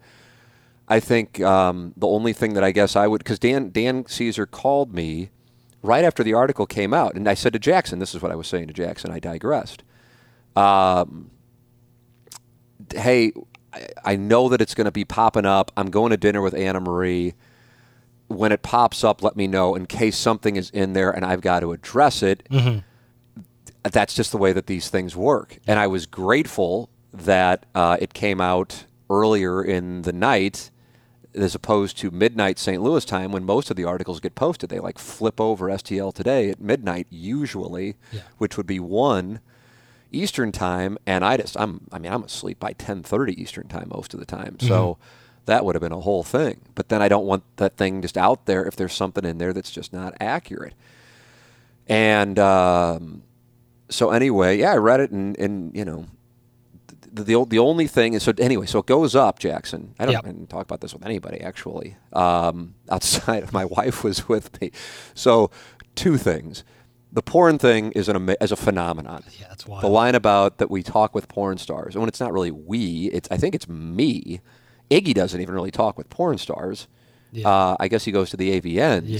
I 0.89 1.01
think 1.01 1.41
um, 1.43 1.93
the 1.97 2.07
only 2.07 2.33
thing 2.33 2.55
that 2.55 2.63
I 2.65 2.71
guess 2.73 2.97
I 2.97 3.07
would 3.07 3.19
because 3.19 3.39
Dan 3.39 3.71
Dan 3.71 4.05
Caesar 4.07 4.47
called 4.47 4.95
me 4.95 5.31
right 5.87 6.05
after 6.05 6.23
the 6.25 6.35
article 6.35 6.67
came 6.67 6.93
out, 6.93 7.15
and 7.15 7.29
I 7.29 7.35
said 7.35 7.53
to 7.53 7.59
Jackson, 7.59 7.99
this 7.99 8.15
is 8.15 8.23
what 8.23 8.33
I 8.33 8.35
was 8.35 8.47
saying 8.47 8.67
to 8.69 8.75
Jackson. 8.75 9.11
I 9.11 9.19
digressed. 9.19 9.83
Um, 10.55 11.31
hey, 12.95 13.33
I, 13.73 13.87
I 14.05 14.17
know 14.17 14.49
that 14.49 14.61
it's 14.61 14.75
going 14.75 14.87
to 14.87 14.91
be 14.91 15.05
popping 15.05 15.47
up. 15.47 15.71
I'm 15.77 15.91
going 15.91 16.11
to 16.11 16.17
dinner 16.17 16.43
with 16.43 16.55
Anna 16.55 16.81
Marie. 16.81 17.35
When 18.29 18.51
it 18.51 18.63
pops 18.63 19.05
up, 19.05 19.23
let 19.23 19.37
me 19.37 19.47
know 19.47 19.75
in 19.77 19.87
case 19.87 20.17
something 20.17 20.57
is 20.57 20.71
in 20.71 20.95
there 20.95 21.11
and 21.13 21.25
I've 21.25 21.41
got 21.43 21.61
to 21.61 21.73
address 21.73 22.23
it. 22.23 22.47
That's 23.85 24.15
just 24.15 24.33
the 24.33 24.39
way 24.39 24.53
that 24.53 24.67
these 24.67 24.89
things 24.91 25.15
work. 25.15 25.59
And 25.67 25.79
I 25.79 25.87
was 25.87 26.07
grateful 26.07 26.91
that 27.13 27.67
uh, 27.75 27.97
it 28.01 28.15
came 28.15 28.41
out 28.41 28.85
earlier 29.09 29.63
in 29.63 30.03
the 30.03 30.13
night 30.13 30.71
as 31.37 31.55
opposed 31.55 31.99
to 31.99 32.11
midnight 32.11 32.59
St. 32.59 32.83
Louis 32.83 33.05
time 33.05 33.31
when 33.31 33.45
most 33.45 33.71
of 33.71 33.77
the 33.77 33.85
articles 33.85 34.21
get 34.21 34.35
posted. 34.35 34.71
They 34.71 34.81
like 34.81 34.99
flip 34.99 35.41
over 35.41 35.67
STL 35.69 36.13
today 36.15 36.51
at 36.51 36.61
midnight 36.61 37.07
usually, 37.11 37.95
Yeah. 38.13 38.21
which 38.39 38.57
would 38.57 38.67
be 38.67 38.81
one 38.81 39.41
Eastern 40.13 40.51
time, 40.53 40.97
and 41.07 41.25
I 41.25 41.37
just 41.37 41.57
I'm 41.59 41.83
I 41.93 41.99
mean 41.99 42.13
I'm 42.13 42.23
asleep 42.25 42.59
by 42.61 42.73
10:30 42.73 43.33
Eastern 43.39 43.69
time 43.69 43.89
most 43.93 44.15
of 44.15 44.21
the 44.21 44.27
time, 44.27 44.59
so 44.61 44.99
that 45.47 45.65
would 45.65 45.75
have 45.75 45.83
been 45.83 45.93
a 45.93 46.01
whole 46.01 46.23
thing. 46.25 46.61
But 46.75 46.89
then 46.89 47.03
I 47.03 47.09
don't 47.09 47.27
want 47.27 47.43
that 47.57 47.77
thing 47.77 48.03
just 48.03 48.17
out 48.17 48.47
there 48.47 48.65
if 48.67 48.75
there's 48.77 48.95
something 48.95 49.25
in 49.25 49.39
there 49.39 49.53
that's 49.53 49.71
just 49.71 49.93
not 49.93 50.15
accurate. 50.21 50.75
And 51.89 52.39
um, 52.39 53.23
so 53.89 54.11
anyway, 54.11 54.59
yeah, 54.59 54.73
I 54.73 54.77
read 54.77 55.01
it, 55.01 55.11
and 55.11 55.37
and 55.39 55.77
you 55.77 55.85
know 55.85 56.07
the, 57.17 57.23
the 57.25 57.45
the 57.47 57.59
only 57.59 57.87
thing 57.87 58.15
is 58.15 58.23
so 58.23 58.33
anyway, 58.39 58.67
so 58.67 58.79
it 58.81 58.87
goes 58.87 59.15
up, 59.17 59.39
Jackson. 59.39 59.95
I 59.99 60.05
don't, 60.05 60.13
Yep. 60.13 60.25
I 60.25 60.27
didn't 60.29 60.51
talk 60.51 60.63
about 60.63 60.81
this 60.81 60.93
with 60.93 61.05
anybody 61.05 61.41
actually. 61.41 61.97
Um, 62.13 62.75
outside 62.91 63.43
of 63.43 63.53
my 63.53 63.65
wife 63.65 64.05
was 64.05 64.29
with 64.29 64.61
me, 64.61 64.71
so 65.15 65.51
two 65.95 66.17
things. 66.17 66.63
The 67.13 67.23
porn 67.23 67.59
thing 67.59 67.93
is 67.93 68.09
an 68.09 68.37
as 68.41 68.53
a 68.53 68.57
phenomenon. 68.57 69.25
Yeah, 69.41 69.47
that's 69.49 69.65
The 69.65 69.89
line 69.89 70.15
about 70.15 70.59
that 70.59 70.71
we 70.71 70.83
talk 70.83 71.15
with 71.15 71.29
porn 71.29 71.57
stars, 71.59 71.95
and 71.95 72.03
when 72.03 72.09
it's 72.09 72.21
not 72.21 72.33
really 72.33 72.51
we, 72.51 73.07
it's 73.13 73.29
I 73.31 73.37
think 73.39 73.55
it's 73.55 73.69
me. 73.69 74.41
Iggy 74.91 75.15
doesn't 75.15 75.41
even 75.41 75.55
really 75.55 75.71
talk 75.71 75.97
with 75.97 76.11
porn 76.11 76.39
stars. 76.39 76.87
Yeah. 77.33 77.49
Uh, 77.49 77.77
I 77.81 77.89
guess 77.89 78.05
he 78.05 78.13
goes 78.13 78.31
to 78.31 78.37
the 78.37 78.61
AVNs 78.61 79.03
yeah. 79.07 79.19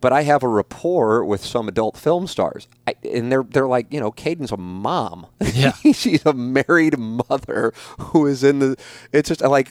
But 0.00 0.12
I 0.12 0.22
have 0.22 0.42
a 0.42 0.48
rapport 0.48 1.24
with 1.24 1.44
some 1.44 1.68
adult 1.68 1.96
film 1.96 2.26
stars, 2.26 2.68
I, 2.86 2.94
and 3.04 3.30
they're 3.30 3.42
they're 3.42 3.68
like, 3.68 3.92
you 3.92 4.00
know, 4.00 4.10
Caden's 4.10 4.52
a 4.52 4.56
mom. 4.56 5.26
Yeah. 5.52 5.72
she's 5.92 6.24
a 6.24 6.32
married 6.32 6.98
mother 6.98 7.72
who 7.98 8.26
is 8.26 8.42
in 8.42 8.60
the. 8.60 8.76
It's 9.12 9.28
just 9.28 9.42
like, 9.42 9.70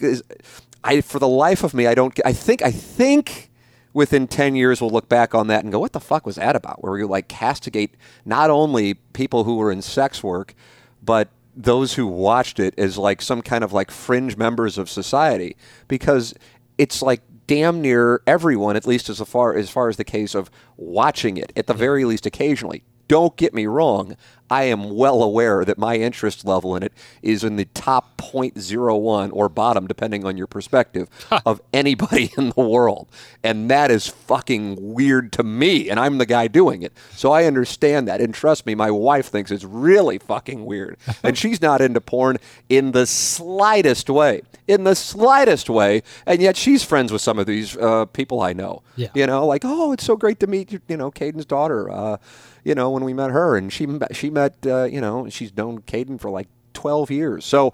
I 0.84 1.02
for 1.02 1.20
the 1.20 1.28
life 1.28 1.64
of 1.64 1.74
me, 1.74 1.88
I 1.88 1.96
don't. 1.96 2.18
I 2.26 2.34
think 2.34 2.62
I 2.62 2.72
think 2.72 3.50
within 3.94 4.28
ten 4.28 4.56
years 4.56 4.82
we'll 4.82 4.92
look 4.92 5.10
back 5.10 5.34
on 5.34 5.48
that 5.48 5.64
and 5.64 5.72
go, 5.72 5.80
what 5.80 5.94
the 5.94 6.00
fuck 6.00 6.26
was 6.26 6.36
that 6.36 6.56
about? 6.56 6.84
Where 6.84 6.94
we 6.94 7.04
like 7.04 7.28
castigate 7.28 7.96
not 8.26 8.50
only 8.50 8.96
people 9.14 9.46
who 9.46 9.56
were 9.58 9.72
in 9.72 9.82
sex 9.82 10.24
work, 10.24 10.54
but 11.02 11.30
those 11.56 11.96
who 11.96 12.08
watched 12.08 12.60
it 12.60 12.78
as 12.78 12.98
like 12.98 13.22
some 13.22 13.42
kind 13.42 13.64
of 13.64 13.74
like 13.74 13.92
fringe 13.92 14.38
members 14.38 14.78
of 14.78 14.90
society 14.90 15.58
because 15.88 16.34
it's 16.78 17.02
like 17.02 17.22
damn 17.50 17.82
near 17.82 18.22
everyone 18.28 18.76
at 18.76 18.86
least 18.86 19.10
as 19.10 19.20
far 19.22 19.56
as 19.56 19.72
far 19.72 19.90
as 19.90 19.98
the 19.98 20.04
case 20.04 20.36
of 20.36 20.52
watching 20.78 21.36
it 21.36 21.52
at 21.56 21.66
the 21.66 21.74
mm-hmm. 21.74 21.80
very 21.80 22.06
least 22.06 22.28
occasionally. 22.28 22.84
Don't 23.08 23.36
get 23.38 23.56
me 23.56 23.66
wrong 23.66 24.16
i 24.50 24.64
am 24.64 24.96
well 24.96 25.24
aware 25.24 25.64
that 25.66 25.78
my 25.78 25.96
interest 25.96 26.46
level 26.46 26.76
in 26.76 26.84
it 26.84 26.94
is 27.22 27.44
in 27.44 27.56
the 27.56 27.66
top 27.66 28.18
0.01 28.20 29.30
or 29.34 29.50
bottom 29.50 29.88
depending 29.88 30.26
on 30.26 30.38
your 30.38 30.48
perspective 30.48 31.08
of 31.46 31.62
anybody 31.74 32.32
in 32.38 32.50
the 32.50 32.62
world. 32.62 33.08
And 33.44 33.70
that 33.70 33.92
is 33.92 34.08
fucking 34.08 34.94
weird 34.94 35.32
to 35.34 35.44
me 35.44 35.90
and 35.90 36.00
i'm 36.00 36.18
the 36.18 36.26
guy 36.26 36.48
doing 36.48 36.84
it. 36.84 36.94
So 37.12 37.32
i 37.32 37.46
understand 37.46 38.08
that. 38.08 38.22
And 38.22 38.34
trust 38.34 38.66
me 38.66 38.76
my 38.76 38.92
wife 38.92 39.28
thinks 39.28 39.52
it's 39.52 39.64
really 39.64 40.18
fucking 40.18 40.66
weird. 40.66 40.98
And 41.22 41.38
she's 41.38 41.62
not 41.62 41.82
into 41.82 42.02
porn 42.02 42.38
in 42.70 42.92
the 42.92 43.06
slightest 43.06 44.10
way. 44.10 44.42
In 44.68 44.84
the 44.84 44.96
slightest 44.96 45.70
way. 45.70 46.02
And 46.26 46.42
yet 46.42 46.56
she's 46.56 46.84
friends 46.84 47.12
with 47.12 47.22
some 47.22 47.38
of 47.38 47.46
these 47.46 47.76
uh, 47.78 48.06
people 48.06 48.42
i 48.42 48.54
know. 48.54 48.84
Yeah. 48.96 49.10
you 49.14 49.28
know 49.28 49.46
like 49.46 49.64
oh 49.66 49.92
it's 49.92 50.06
so 50.06 50.16
great 50.16 50.40
to 50.40 50.48
meet 50.48 50.72
you 50.88 50.98
know 50.98 51.12
caden's 51.12 51.46
daughter. 51.46 51.90
Uh, 51.90 52.18
you 52.64 52.76
know 52.76 52.90
when 52.90 53.04
we 53.04 53.14
met 53.14 53.32
her 53.32 53.56
and 53.56 53.72
she 53.72 53.86
met- 53.86 54.16
she 54.16 54.30
met 54.30 54.56
uh, 54.66 54.84
you 54.84 55.02
know 55.02 55.30
she's 55.30 55.56
known 55.56 55.80
caden 55.82 56.20
for 56.20 56.30
like 56.30 56.48
12 56.74 57.12
years 57.12 57.46
so 57.46 57.74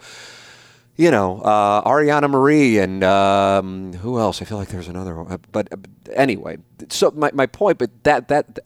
you 0.97 1.11
know, 1.11 1.41
uh, 1.41 1.81
Ariana 1.83 2.29
Marie 2.29 2.77
and 2.79 3.03
um, 3.03 3.93
who 3.95 4.17
else? 4.17 4.41
I 4.41 4.45
feel 4.45 4.57
like 4.57 4.69
there's 4.69 4.87
another 4.87 5.15
one. 5.21 5.39
But 5.51 5.67
uh, 5.73 5.75
anyway, 6.13 6.57
so 6.89 7.11
my, 7.11 7.31
my 7.33 7.47
point, 7.47 7.79
but 7.79 7.91
that, 8.03 8.29
that, 8.29 8.59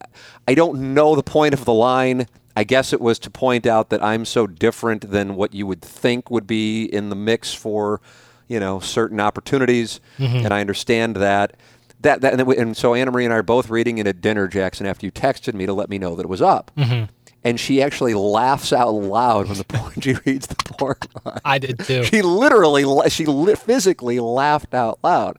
I 0.48 0.54
don't 0.54 0.94
know 0.94 1.16
the 1.16 1.24
point 1.24 1.54
of 1.56 1.66
the 1.66 1.74
line. 1.74 2.28
I 2.56 2.66
guess 2.66 2.94
it 2.94 3.02
was 3.02 3.18
to 3.20 3.32
point 3.32 3.66
out 3.66 3.90
that 3.90 4.04
I'm 4.04 4.26
so 4.26 4.46
different 4.46 5.10
than 5.10 5.36
what 5.36 5.54
you 5.56 5.66
would 5.66 5.82
think 5.82 6.30
would 6.30 6.46
be 6.46 6.84
in 6.86 7.10
the 7.10 7.16
mix 7.16 7.54
for, 7.54 8.00
you 8.48 8.60
know, 8.60 8.80
certain 8.80 9.20
opportunities. 9.20 10.00
And 10.46 10.54
I 10.54 10.62
understand 10.62 11.16
that. 11.16 11.56
That, 12.02 12.22
that 12.22 12.34
and, 12.34 12.40
then 12.40 12.48
we- 12.48 12.58
and 12.58 12.76
so 12.78 12.94
Anna 12.94 13.12
Marie 13.12 13.26
and 13.26 13.34
I 13.34 13.38
are 13.38 13.44
both 13.44 13.70
reading 13.70 13.98
it 13.98 14.08
at 14.08 14.22
dinner, 14.22 14.48
Jackson, 14.48 14.86
after 14.86 15.06
you 15.06 15.12
texted 15.12 15.54
me 15.54 15.66
to 15.66 15.74
let 15.74 15.90
me 15.90 15.98
know 15.98 16.16
that 16.16 16.24
it 16.24 16.30
was 16.30 16.42
up. 16.42 16.72
Mm-hmm. 16.78 17.06
And 17.44 17.60
she 17.60 17.82
actually 17.82 18.14
laughs 18.14 18.74
out 18.74 18.90
loud 18.92 19.48
when 19.48 19.58
the 19.58 19.64
porn, 19.68 19.94
she 20.02 20.16
reads 20.26 20.48
the 20.48 20.56
porn 20.56 20.96
line. 21.26 21.40
I 21.46 21.58
did 21.58 21.80
too. 21.80 22.04
She 22.04 22.22
literally, 22.22 23.10
she 23.10 23.26
li- 23.26 23.56
physically 23.56 24.20
laughed 24.20 24.74
out 24.74 25.00
loud, 25.04 25.38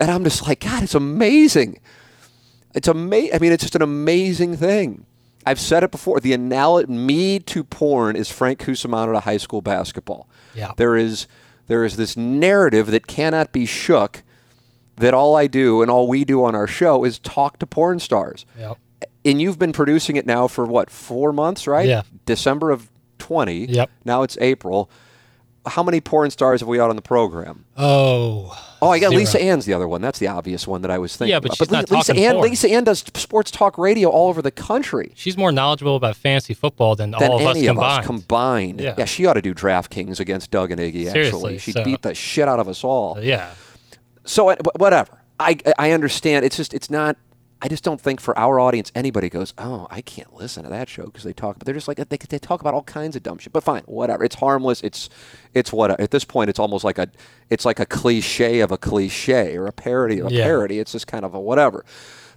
and 0.00 0.10
I'm 0.10 0.22
just 0.24 0.46
like, 0.46 0.60
God, 0.60 0.82
it's 0.84 0.94
amazing. 0.94 1.80
It's 2.74 2.88
amazing. 2.88 3.34
I 3.34 3.38
mean, 3.38 3.52
it's 3.52 3.62
just 3.64 3.74
an 3.74 3.82
amazing 3.82 4.56
thing. 4.56 5.06
I've 5.44 5.60
said 5.60 5.82
it 5.84 5.90
before. 5.92 6.20
The 6.20 6.32
analogy, 6.32 6.92
me 6.92 7.38
to 7.40 7.62
porn, 7.64 8.16
is 8.16 8.30
Frank 8.30 8.58
Cusimano 8.60 9.12
to 9.12 9.20
high 9.20 9.36
school 9.36 9.62
basketball. 9.62 10.28
Yeah. 10.54 10.72
There 10.76 10.96
is, 10.96 11.26
there 11.68 11.84
is 11.84 11.96
this 11.96 12.16
narrative 12.16 12.88
that 12.88 13.06
cannot 13.06 13.52
be 13.52 13.64
shook. 13.66 14.22
That 14.98 15.12
all 15.14 15.36
I 15.36 15.46
do 15.46 15.82
and 15.82 15.90
all 15.90 16.08
we 16.08 16.24
do 16.24 16.42
on 16.44 16.54
our 16.54 16.66
show 16.66 17.04
is 17.04 17.18
talk 17.18 17.58
to 17.58 17.66
porn 17.66 17.98
stars 18.00 18.46
Yep. 18.58 18.78
and 19.24 19.40
you've 19.42 19.58
been 19.58 19.72
producing 19.72 20.16
it 20.16 20.24
now 20.26 20.48
for 20.48 20.64
what 20.64 20.90
four 20.90 21.32
months 21.32 21.66
right 21.66 21.86
Yeah. 21.88 22.02
december 22.24 22.70
of 22.70 22.88
20 23.18 23.66
Yep. 23.66 23.90
now 24.04 24.22
it's 24.22 24.38
april 24.40 24.88
how 25.66 25.82
many 25.82 26.00
porn 26.00 26.30
stars 26.30 26.60
have 26.60 26.68
we 26.68 26.78
out 26.80 26.90
on 26.90 26.96
the 26.96 27.02
program 27.02 27.64
Oh. 27.76 28.56
oh 28.80 28.88
i 28.90 28.98
got 29.00 29.10
zero. 29.10 29.18
lisa 29.20 29.40
ann's 29.42 29.64
the 29.66 29.72
other 29.74 29.88
one 29.88 30.00
that's 30.00 30.18
the 30.20 30.28
obvious 30.28 30.66
one 30.66 30.80
that 30.82 30.90
i 30.90 30.98
was 30.98 31.16
thinking 31.16 31.32
Yeah, 31.32 31.40
but 31.40 31.46
about. 31.50 31.58
she's 31.58 31.70
not 31.70 31.90
lisa 31.90 32.12
talking 32.12 32.24
ann 32.24 32.34
porn. 32.36 32.48
lisa 32.50 32.70
ann 32.70 32.84
does 32.84 33.00
sports 33.14 33.50
talk 33.50 33.76
radio 33.76 34.08
all 34.08 34.28
over 34.28 34.40
the 34.42 34.50
country 34.52 35.12
She's 35.16 35.36
more 35.36 35.50
knowledgeable 35.52 35.96
about 35.96 36.14
fantasy 36.16 36.54
football 36.54 36.94
than, 36.94 37.10
than 37.10 37.30
all 37.30 37.40
of 37.40 37.46
us 37.46 37.56
any 37.56 37.66
of 37.66 37.74
combined. 37.76 38.00
us 38.00 38.06
combined 38.06 38.80
Yeah. 38.80 39.04
she 39.06 39.26
ought 39.26 39.34
to 39.34 39.42
do 39.42 39.52
draftkings 39.54 40.20
against 40.20 40.50
doug 40.52 40.70
and 40.70 40.80
iggy 40.80 41.06
actually 41.08 41.12
Seriously, 41.12 41.58
she'd 41.58 41.72
so- 41.74 41.84
beat 41.84 42.02
the 42.02 42.14
shit 42.14 42.48
out 42.48 42.60
of 42.60 42.68
us 42.68 42.82
all 42.84 43.18
yeah. 43.20 43.50
So 44.26 44.54
whatever. 44.78 45.18
I 45.40 45.56
I 45.78 45.92
understand. 45.92 46.44
It's 46.44 46.56
just 46.56 46.74
it's 46.74 46.90
not. 46.90 47.16
I 47.62 47.68
just 47.68 47.82
don't 47.82 47.98
think 47.98 48.20
for 48.20 48.38
our 48.38 48.60
audience 48.60 48.92
anybody 48.94 49.30
goes, 49.30 49.54
oh, 49.56 49.86
I 49.90 50.02
can't 50.02 50.34
listen 50.34 50.64
to 50.64 50.68
that 50.68 50.90
show 50.90 51.06
because 51.06 51.24
they 51.24 51.32
talk. 51.32 51.58
But 51.58 51.64
they're 51.64 51.74
just 51.74 51.88
like 51.88 51.96
they, 51.96 52.18
they 52.18 52.38
talk 52.38 52.60
about 52.60 52.74
all 52.74 52.82
kinds 52.82 53.16
of 53.16 53.22
dumb 53.22 53.38
shit. 53.38 53.50
But 53.50 53.64
fine, 53.64 53.82
whatever. 53.86 54.24
It's 54.24 54.34
harmless. 54.34 54.82
It's 54.82 55.08
it's 55.54 55.72
what 55.72 55.98
at 55.98 56.10
this 56.10 56.22
point 56.24 56.50
it's 56.50 56.58
almost 56.58 56.84
like 56.84 56.98
a 56.98 57.08
it's 57.48 57.64
like 57.64 57.80
a 57.80 57.86
cliche 57.86 58.60
of 58.60 58.72
a 58.72 58.76
cliche 58.76 59.56
or 59.56 59.66
a 59.66 59.72
parody 59.72 60.18
of 60.20 60.26
a 60.26 60.32
Yeah. 60.34 60.44
parody. 60.44 60.78
It's 60.80 60.92
just 60.92 61.06
kind 61.06 61.24
of 61.24 61.34
a 61.34 61.40
whatever. 61.40 61.82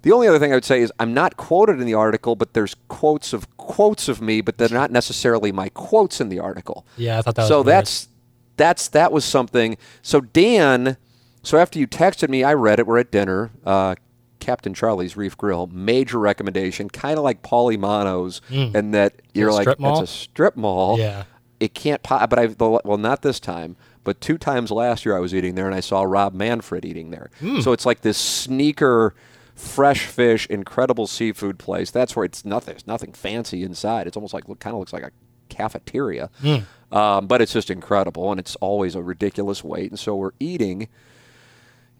The 0.02 0.12
only 0.12 0.26
other 0.26 0.38
thing 0.38 0.52
I 0.52 0.54
would 0.54 0.64
say 0.64 0.80
is 0.80 0.90
I'm 0.98 1.12
not 1.12 1.36
quoted 1.36 1.78
in 1.80 1.84
the 1.86 1.92
article, 1.92 2.34
but 2.34 2.54
there's 2.54 2.74
quotes 2.88 3.34
of 3.34 3.54
quotes 3.58 4.08
of 4.08 4.22
me, 4.22 4.40
but 4.40 4.56
they're 4.56 4.70
not 4.70 4.90
necessarily 4.90 5.52
my 5.52 5.68
quotes 5.68 6.22
in 6.22 6.30
the 6.30 6.38
article. 6.40 6.86
Yeah, 6.96 7.18
I 7.18 7.22
thought 7.22 7.34
that 7.34 7.42
was 7.42 7.48
so 7.48 7.62
that's 7.62 8.08
that's 8.56 8.88
that 8.88 9.12
was 9.12 9.26
something. 9.26 9.76
So 10.00 10.22
Dan, 10.22 10.96
so 11.42 11.58
after 11.58 11.78
you 11.78 11.86
texted 11.86 12.28
me, 12.28 12.44
I 12.44 12.54
read 12.54 12.78
it. 12.78 12.86
We're 12.86 12.98
at 12.98 13.10
dinner. 13.10 13.50
Uh, 13.64 13.94
Captain 14.40 14.72
Charlie's 14.74 15.16
Reef 15.16 15.36
Grill, 15.36 15.66
major 15.68 16.18
recommendation, 16.18 16.88
kind 16.88 17.18
of 17.18 17.24
like 17.24 17.42
Paulie 17.42 17.78
Mano's, 17.78 18.40
and 18.50 18.94
that 18.94 19.20
you're 19.34 19.52
like 19.52 19.78
mall? 19.78 20.00
it's 20.00 20.10
a 20.10 20.12
strip 20.12 20.56
mall. 20.56 20.98
Yeah. 20.98 21.24
it 21.60 21.74
can't. 21.74 22.02
pop, 22.02 22.30
but 22.30 22.38
I 22.38 22.46
well, 22.58 22.98
not 22.98 23.22
this 23.22 23.38
time. 23.38 23.76
But 24.02 24.20
two 24.22 24.38
times 24.38 24.70
last 24.70 25.04
year, 25.04 25.14
I 25.14 25.20
was 25.20 25.34
eating 25.34 25.54
there, 25.56 25.66
and 25.66 25.74
I 25.74 25.80
saw 25.80 26.02
Rob 26.02 26.32
Manfred 26.32 26.86
eating 26.86 27.10
there. 27.10 27.30
Hmm. 27.38 27.60
So 27.60 27.72
it's 27.72 27.84
like 27.84 28.00
this 28.00 28.16
sneaker, 28.16 29.14
fresh 29.54 30.06
fish, 30.06 30.46
incredible 30.46 31.06
seafood 31.06 31.58
place. 31.58 31.90
That's 31.90 32.16
where 32.16 32.24
it's 32.24 32.44
nothing. 32.44 32.76
It's 32.76 32.86
nothing 32.86 33.12
fancy 33.12 33.62
inside. 33.62 34.06
It's 34.06 34.16
almost 34.16 34.32
like 34.32 34.44
kind 34.58 34.74
of 34.74 34.80
looks 34.80 34.94
like 34.94 35.02
a 35.02 35.10
cafeteria. 35.50 36.30
Hmm. 36.40 36.56
Um, 36.96 37.26
but 37.26 37.42
it's 37.42 37.52
just 37.52 37.70
incredible, 37.70 38.30
and 38.30 38.40
it's 38.40 38.56
always 38.56 38.94
a 38.94 39.02
ridiculous 39.02 39.62
wait. 39.62 39.90
And 39.90 39.98
so 39.98 40.16
we're 40.16 40.32
eating, 40.40 40.88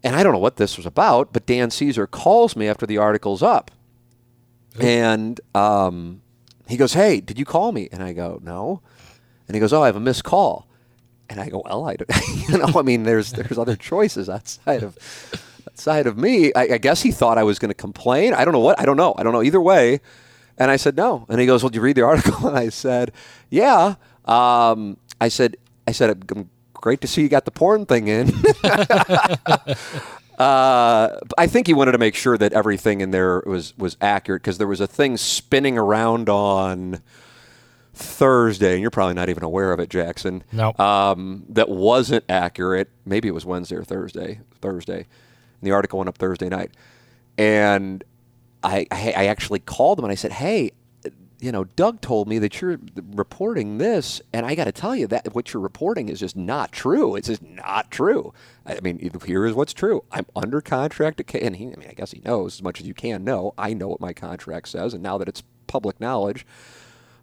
and 0.02 0.16
I 0.16 0.22
don't 0.22 0.32
know 0.32 0.38
what 0.38 0.56
this 0.56 0.76
was 0.76 0.86
about, 0.86 1.32
but 1.32 1.46
Dan 1.46 1.70
Caesar 1.70 2.06
calls 2.06 2.56
me 2.56 2.68
after 2.68 2.86
the 2.86 2.98
article's 2.98 3.42
up, 3.42 3.70
and 4.78 5.40
um, 5.54 6.22
he 6.68 6.76
goes, 6.76 6.94
"Hey, 6.94 7.20
did 7.20 7.38
you 7.38 7.44
call 7.44 7.72
me?" 7.72 7.88
And 7.92 8.02
I 8.02 8.12
go, 8.12 8.40
"No," 8.42 8.80
and 9.46 9.54
he 9.54 9.60
goes, 9.60 9.72
"Oh, 9.72 9.82
I 9.82 9.86
have 9.86 9.96
a 9.96 10.00
missed 10.00 10.24
call," 10.24 10.66
and 11.28 11.40
I 11.40 11.48
go, 11.48 11.62
"Well, 11.64 11.84
I 11.86 11.96
don't, 11.96 12.10
you 12.48 12.58
know, 12.58 12.72
I 12.78 12.82
mean, 12.82 13.02
there's 13.02 13.32
there's 13.32 13.58
other 13.58 13.76
choices 13.76 14.28
outside 14.28 14.82
of 14.82 14.96
side 15.74 16.06
of 16.06 16.16
me. 16.16 16.52
I, 16.54 16.74
I 16.74 16.78
guess 16.78 17.02
he 17.02 17.10
thought 17.10 17.38
I 17.38 17.42
was 17.42 17.58
going 17.58 17.70
to 17.70 17.74
complain. 17.74 18.34
I 18.34 18.44
don't 18.44 18.52
know 18.52 18.60
what. 18.60 18.80
I 18.80 18.84
don't 18.84 18.96
know. 18.96 19.14
I 19.18 19.22
don't 19.22 19.32
know 19.32 19.42
either 19.42 19.60
way. 19.60 20.00
And 20.58 20.70
I 20.70 20.76
said 20.76 20.96
no. 20.96 21.26
And 21.28 21.40
he 21.40 21.46
goes, 21.46 21.62
"Well, 21.62 21.70
did 21.70 21.76
you 21.76 21.82
read 21.82 21.96
the 21.96 22.02
article?" 22.06 22.48
And 22.48 22.56
I 22.56 22.68
said, 22.68 23.12
"Yeah." 23.48 23.96
Um, 24.24 24.98
I 25.20 25.28
said, 25.28 25.56
"I 25.86 25.92
said, 25.92 26.30
great 26.80 27.00
to 27.02 27.06
see 27.06 27.22
you 27.22 27.28
got 27.28 27.44
the 27.44 27.50
porn 27.50 27.86
thing 27.86 28.08
in." 28.08 28.32
Uh, 30.40 31.18
I 31.36 31.46
think 31.46 31.66
he 31.66 31.74
wanted 31.74 31.92
to 31.92 31.98
make 31.98 32.14
sure 32.14 32.38
that 32.38 32.54
everything 32.54 33.02
in 33.02 33.10
there 33.10 33.42
was 33.44 33.76
was 33.76 33.98
accurate 34.00 34.40
because 34.40 34.56
there 34.56 34.66
was 34.66 34.80
a 34.80 34.86
thing 34.86 35.18
spinning 35.18 35.76
around 35.76 36.30
on 36.30 37.02
Thursday, 37.92 38.72
and 38.72 38.80
you're 38.80 38.90
probably 38.90 39.12
not 39.12 39.28
even 39.28 39.42
aware 39.42 39.70
of 39.70 39.80
it, 39.80 39.90
Jackson. 39.90 40.42
No. 40.50 40.72
Um, 40.78 41.44
that 41.50 41.68
wasn't 41.68 42.24
accurate. 42.30 42.88
Maybe 43.04 43.28
it 43.28 43.32
was 43.32 43.44
Wednesday 43.44 43.76
or 43.76 43.84
Thursday. 43.84 44.40
Thursday. 44.62 45.00
And 45.00 45.06
the 45.60 45.72
article 45.72 45.98
went 45.98 46.08
up 46.08 46.16
Thursday 46.16 46.48
night, 46.48 46.70
and 47.36 48.02
I 48.64 48.86
I, 48.90 49.12
I 49.14 49.26
actually 49.26 49.60
called 49.60 49.98
him 49.98 50.06
and 50.06 50.12
I 50.12 50.14
said, 50.14 50.32
"Hey, 50.32 50.70
you 51.40 51.50
know, 51.50 51.64
Doug 51.64 52.00
told 52.00 52.28
me 52.28 52.38
that 52.38 52.60
you're 52.60 52.78
reporting 53.14 53.78
this, 53.78 54.20
and 54.32 54.44
I 54.44 54.54
got 54.54 54.64
to 54.64 54.72
tell 54.72 54.94
you 54.94 55.06
that 55.06 55.34
what 55.34 55.52
you're 55.52 55.62
reporting 55.62 56.08
is 56.08 56.20
just 56.20 56.36
not 56.36 56.70
true. 56.70 57.16
It's 57.16 57.28
just 57.28 57.42
not 57.42 57.90
true. 57.90 58.34
I 58.66 58.78
mean, 58.80 59.10
here 59.24 59.46
is 59.46 59.54
what's 59.54 59.72
true. 59.72 60.04
I'm 60.12 60.26
under 60.36 60.60
contract 60.60 61.20
and 61.34 61.56
he, 61.56 61.64
I 61.64 61.76
mean, 61.76 61.88
I 61.88 61.94
guess 61.94 62.12
he 62.12 62.20
knows 62.24 62.56
as 62.56 62.62
much 62.62 62.80
as 62.80 62.86
you 62.86 62.94
can 62.94 63.24
know. 63.24 63.54
I 63.56 63.72
know 63.72 63.88
what 63.88 64.00
my 64.00 64.12
contract 64.12 64.68
says, 64.68 64.92
and 64.92 65.02
now 65.02 65.16
that 65.18 65.28
it's 65.28 65.42
public 65.66 65.98
knowledge, 65.98 66.46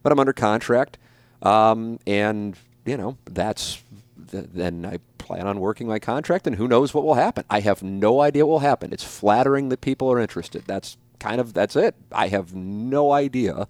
but 0.01 0.11
I'm 0.11 0.19
under 0.19 0.33
contract, 0.33 0.97
um, 1.43 1.99
and 2.07 2.57
you 2.85 2.97
know, 2.97 3.17
that's 3.25 3.83
then 4.15 4.85
I 4.85 4.97
plan 5.19 5.45
on 5.45 5.59
working 5.59 5.87
my 5.87 5.99
contract, 5.99 6.47
and 6.47 6.55
who 6.55 6.67
knows 6.67 6.93
what 6.93 7.03
will 7.03 7.13
happen. 7.13 7.45
I 7.49 7.59
have 7.59 7.83
no 7.83 8.21
idea 8.21 8.45
what 8.45 8.53
will 8.53 8.59
happen. 8.59 8.91
It's 8.91 9.03
flattering 9.03 9.69
that 9.69 9.81
people 9.81 10.11
are 10.11 10.19
interested. 10.19 10.63
That's 10.65 10.97
kind 11.19 11.39
of 11.39 11.53
that's 11.53 11.75
it. 11.75 11.95
I 12.11 12.29
have 12.29 12.55
no 12.55 13.11
idea 13.11 13.67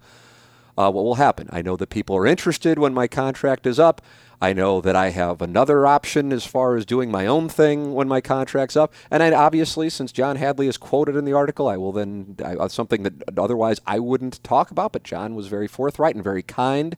uh, 0.78 0.90
what 0.90 1.04
will 1.04 1.16
happen. 1.16 1.48
I 1.50 1.60
know 1.60 1.76
that 1.76 1.90
people 1.90 2.16
are 2.16 2.26
interested 2.26 2.78
when 2.78 2.94
my 2.94 3.08
contract 3.08 3.66
is 3.66 3.80
up. 3.80 4.00
I 4.40 4.52
know 4.52 4.80
that 4.80 4.94
I 4.94 5.10
have 5.10 5.42
another 5.42 5.84
option 5.84 6.32
as 6.32 6.46
far 6.46 6.76
as 6.76 6.86
doing 6.86 7.10
my 7.10 7.26
own 7.26 7.48
thing 7.48 7.92
when 7.92 8.06
my 8.06 8.20
contract's 8.20 8.76
up. 8.76 8.94
And 9.10 9.20
I, 9.20 9.32
obviously, 9.32 9.90
since 9.90 10.12
John 10.12 10.36
Hadley 10.36 10.68
is 10.68 10.76
quoted 10.76 11.16
in 11.16 11.24
the 11.24 11.32
article, 11.32 11.66
I 11.66 11.76
will 11.76 11.90
then, 11.90 12.36
I, 12.44 12.68
something 12.68 13.02
that 13.02 13.14
otherwise 13.36 13.80
I 13.84 13.98
wouldn't 13.98 14.42
talk 14.44 14.70
about, 14.70 14.92
but 14.92 15.02
John 15.02 15.34
was 15.34 15.48
very 15.48 15.66
forthright 15.66 16.14
and 16.14 16.22
very 16.22 16.44
kind. 16.44 16.96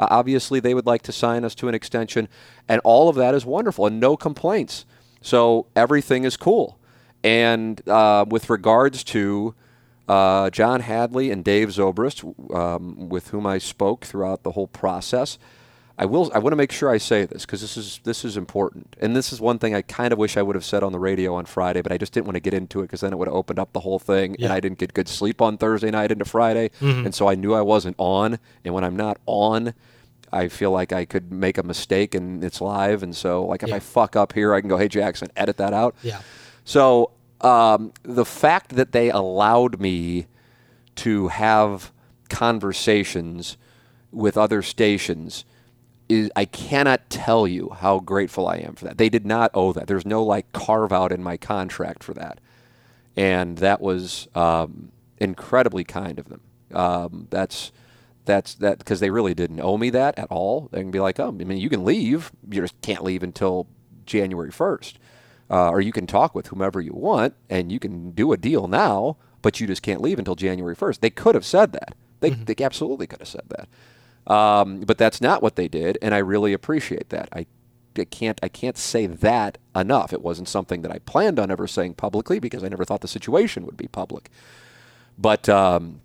Uh, 0.00 0.08
obviously, 0.10 0.58
they 0.58 0.74
would 0.74 0.86
like 0.86 1.02
to 1.02 1.12
sign 1.12 1.44
us 1.44 1.54
to 1.56 1.68
an 1.68 1.74
extension, 1.74 2.28
and 2.68 2.80
all 2.82 3.08
of 3.08 3.14
that 3.14 3.36
is 3.36 3.46
wonderful 3.46 3.86
and 3.86 4.00
no 4.00 4.16
complaints. 4.16 4.84
So 5.22 5.68
everything 5.76 6.24
is 6.24 6.36
cool. 6.36 6.80
And 7.22 7.86
uh, 7.86 8.24
with 8.28 8.50
regards 8.50 9.04
to 9.04 9.54
uh, 10.10 10.50
John 10.50 10.80
Hadley 10.80 11.30
and 11.30 11.44
Dave 11.44 11.68
Zobrist, 11.68 12.18
um, 12.54 13.08
with 13.08 13.28
whom 13.28 13.46
I 13.46 13.58
spoke 13.58 14.04
throughout 14.04 14.42
the 14.42 14.52
whole 14.52 14.66
process. 14.66 15.38
I 16.02 16.06
will. 16.06 16.30
I 16.34 16.38
want 16.38 16.52
to 16.52 16.56
make 16.56 16.72
sure 16.72 16.88
I 16.88 16.96
say 16.98 17.26
this 17.26 17.44
because 17.44 17.60
this 17.60 17.76
is 17.76 18.00
this 18.04 18.24
is 18.24 18.34
important, 18.38 18.96
and 19.02 19.14
this 19.14 19.32
is 19.34 19.38
one 19.40 19.58
thing 19.58 19.74
I 19.74 19.82
kind 19.82 20.12
of 20.14 20.18
wish 20.18 20.36
I 20.38 20.42
would 20.42 20.56
have 20.56 20.64
said 20.64 20.82
on 20.82 20.92
the 20.92 20.98
radio 20.98 21.34
on 21.34 21.44
Friday, 21.44 21.82
but 21.82 21.92
I 21.92 21.98
just 21.98 22.12
didn't 22.14 22.26
want 22.26 22.36
to 22.36 22.40
get 22.40 22.54
into 22.54 22.80
it 22.80 22.84
because 22.84 23.02
then 23.02 23.12
it 23.12 23.18
would 23.18 23.28
have 23.28 23.34
opened 23.36 23.58
up 23.58 23.72
the 23.74 23.80
whole 23.80 23.98
thing, 23.98 24.34
Yeah. 24.38 24.46
and 24.46 24.52
I 24.54 24.60
didn't 24.60 24.78
get 24.78 24.94
good 24.94 25.08
sleep 25.08 25.42
on 25.42 25.58
Thursday 25.58 25.90
night 25.90 26.10
into 26.10 26.24
Friday, 26.24 26.70
and 26.80 27.14
so 27.14 27.28
I 27.28 27.34
knew 27.34 27.52
I 27.52 27.60
wasn't 27.60 27.96
on, 27.98 28.38
and 28.64 28.74
when 28.74 28.82
I'm 28.84 28.96
not 28.96 29.18
on. 29.26 29.74
I 30.32 30.46
feel 30.46 30.70
like 30.70 30.92
I 30.92 31.04
could 31.06 31.32
make 31.32 31.58
a 31.58 31.62
mistake 31.64 32.14
and 32.14 32.44
it's 32.44 32.60
live, 32.60 33.02
and 33.02 33.14
so 33.16 33.44
like 33.44 33.62
if 33.64 33.68
Yeah. 33.70 33.74
I 33.76 33.80
fuck 33.80 34.14
up 34.14 34.32
here, 34.32 34.54
I 34.54 34.60
can 34.60 34.68
go, 34.70 34.76
"Hey 34.78 34.86
Jackson, 34.88 35.28
edit 35.36 35.56
that 35.58 35.74
out." 35.74 35.96
Yeah. 36.04 36.20
So 36.64 37.10
um, 37.42 37.92
the 38.02 38.24
fact 38.24 38.76
that 38.76 38.92
they 38.92 39.10
allowed 39.10 39.80
me 39.80 40.26
to 40.96 41.28
have 41.28 41.92
conversations 42.28 43.56
with 44.12 44.36
other 44.38 44.62
stations 44.62 45.44
is 46.08 46.30
I 46.36 46.46
cannot 46.46 47.10
tell 47.10 47.48
you 47.48 47.70
how 47.70 48.00
grateful 48.00 48.48
I 48.48 48.58
am 48.58 48.74
for 48.76 48.86
that. 48.86 48.98
They 48.98 49.10
did 49.10 49.26
not 49.26 49.50
owe 49.54 49.72
that. 49.74 49.88
There's 49.88 50.06
no 50.06 50.24
like 50.24 50.52
carve 50.52 50.92
out 50.92 51.12
in 51.12 51.22
my 51.22 51.36
contract 51.38 52.04
for 52.04 52.14
that, 52.14 52.40
and 53.16 53.58
that 53.58 53.80
was 53.80 54.28
um, 54.34 54.92
incredibly 55.18 55.84
kind 55.84 56.20
of 56.20 56.28
them. 56.30 56.42
Um, 56.74 57.28
that's 57.30 57.72
that's 58.26 58.54
that 58.56 58.78
because 58.78 59.00
they 59.00 59.10
really 59.10 59.34
didn't 59.34 59.60
owe 59.60 59.78
me 59.78 59.90
that 59.90 60.18
at 60.18 60.30
all. 60.30 60.68
They 60.72 60.80
can 60.82 60.92
be 60.92 61.00
like, 61.00 61.20
oh, 61.20 61.28
I 61.28 61.32
mean, 61.32 61.58
you 61.58 61.70
can 61.70 61.84
leave. 61.84 62.32
You 62.50 62.62
just 62.62 62.80
can't 62.82 63.04
leave 63.04 63.24
until 63.24 63.68
January 64.06 64.52
first, 64.52 64.99
uh, 65.50 65.70
or 65.70 65.80
you 65.80 65.92
can 65.92 66.06
talk 66.06 66.34
with 66.34 66.48
whomever 66.48 66.80
you 66.80 66.92
want, 66.92 67.34
and 67.48 67.72
you 67.72 67.78
can 67.78 68.12
do 68.12 68.32
a 68.32 68.36
deal 68.36 68.68
now, 68.68 69.16
but 69.42 69.60
you 69.60 69.66
just 69.66 69.82
can't 69.82 70.00
leave 70.00 70.18
until 70.18 70.34
January 70.36 70.74
first. 70.74 71.00
They 71.00 71.10
could 71.10 71.34
have 71.34 71.44
said 71.46 71.72
that. 71.72 71.94
They, 72.20 72.30
they 72.30 72.62
absolutely 72.64 73.06
could 73.06 73.20
have 73.20 73.28
said 73.28 73.44
that. 73.48 74.32
Um, 74.32 74.80
but 74.80 74.98
that's 74.98 75.20
not 75.20 75.42
what 75.42 75.56
they 75.56 75.66
did, 75.68 75.96
and 76.02 76.14
I 76.14 76.18
really 76.18 76.52
appreciate 76.52 77.08
that. 77.08 77.28
I, 77.32 77.46
I 77.98 78.04
can't 78.04 78.38
I 78.42 78.48
can't 78.48 78.76
say 78.78 79.06
that 79.06 79.58
enough. 79.74 80.12
It 80.12 80.22
wasn't 80.22 80.48
something 80.48 80.82
that 80.82 80.92
I 80.92 80.98
planned 81.00 81.40
on 81.40 81.50
ever 81.50 81.66
saying 81.66 81.94
publicly 81.94 82.38
because 82.38 82.62
I 82.62 82.68
never 82.68 82.84
thought 82.84 83.00
the 83.00 83.08
situation 83.08 83.64
would 83.66 83.76
be 83.76 83.88
public. 83.88 84.30
But 85.18 85.48
um, 85.48 86.02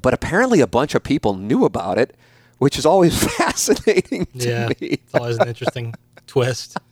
but 0.00 0.14
apparently 0.14 0.60
a 0.60 0.66
bunch 0.68 0.94
of 0.94 1.02
people 1.02 1.34
knew 1.34 1.64
about 1.64 1.98
it, 1.98 2.14
which 2.58 2.78
is 2.78 2.86
always 2.86 3.20
fascinating 3.36 4.26
to 4.38 4.48
Yeah. 4.48 4.68
me. 4.68 4.76
It's 4.80 5.14
always 5.14 5.38
an 5.38 5.48
interesting 5.48 5.94
twist. 6.26 6.76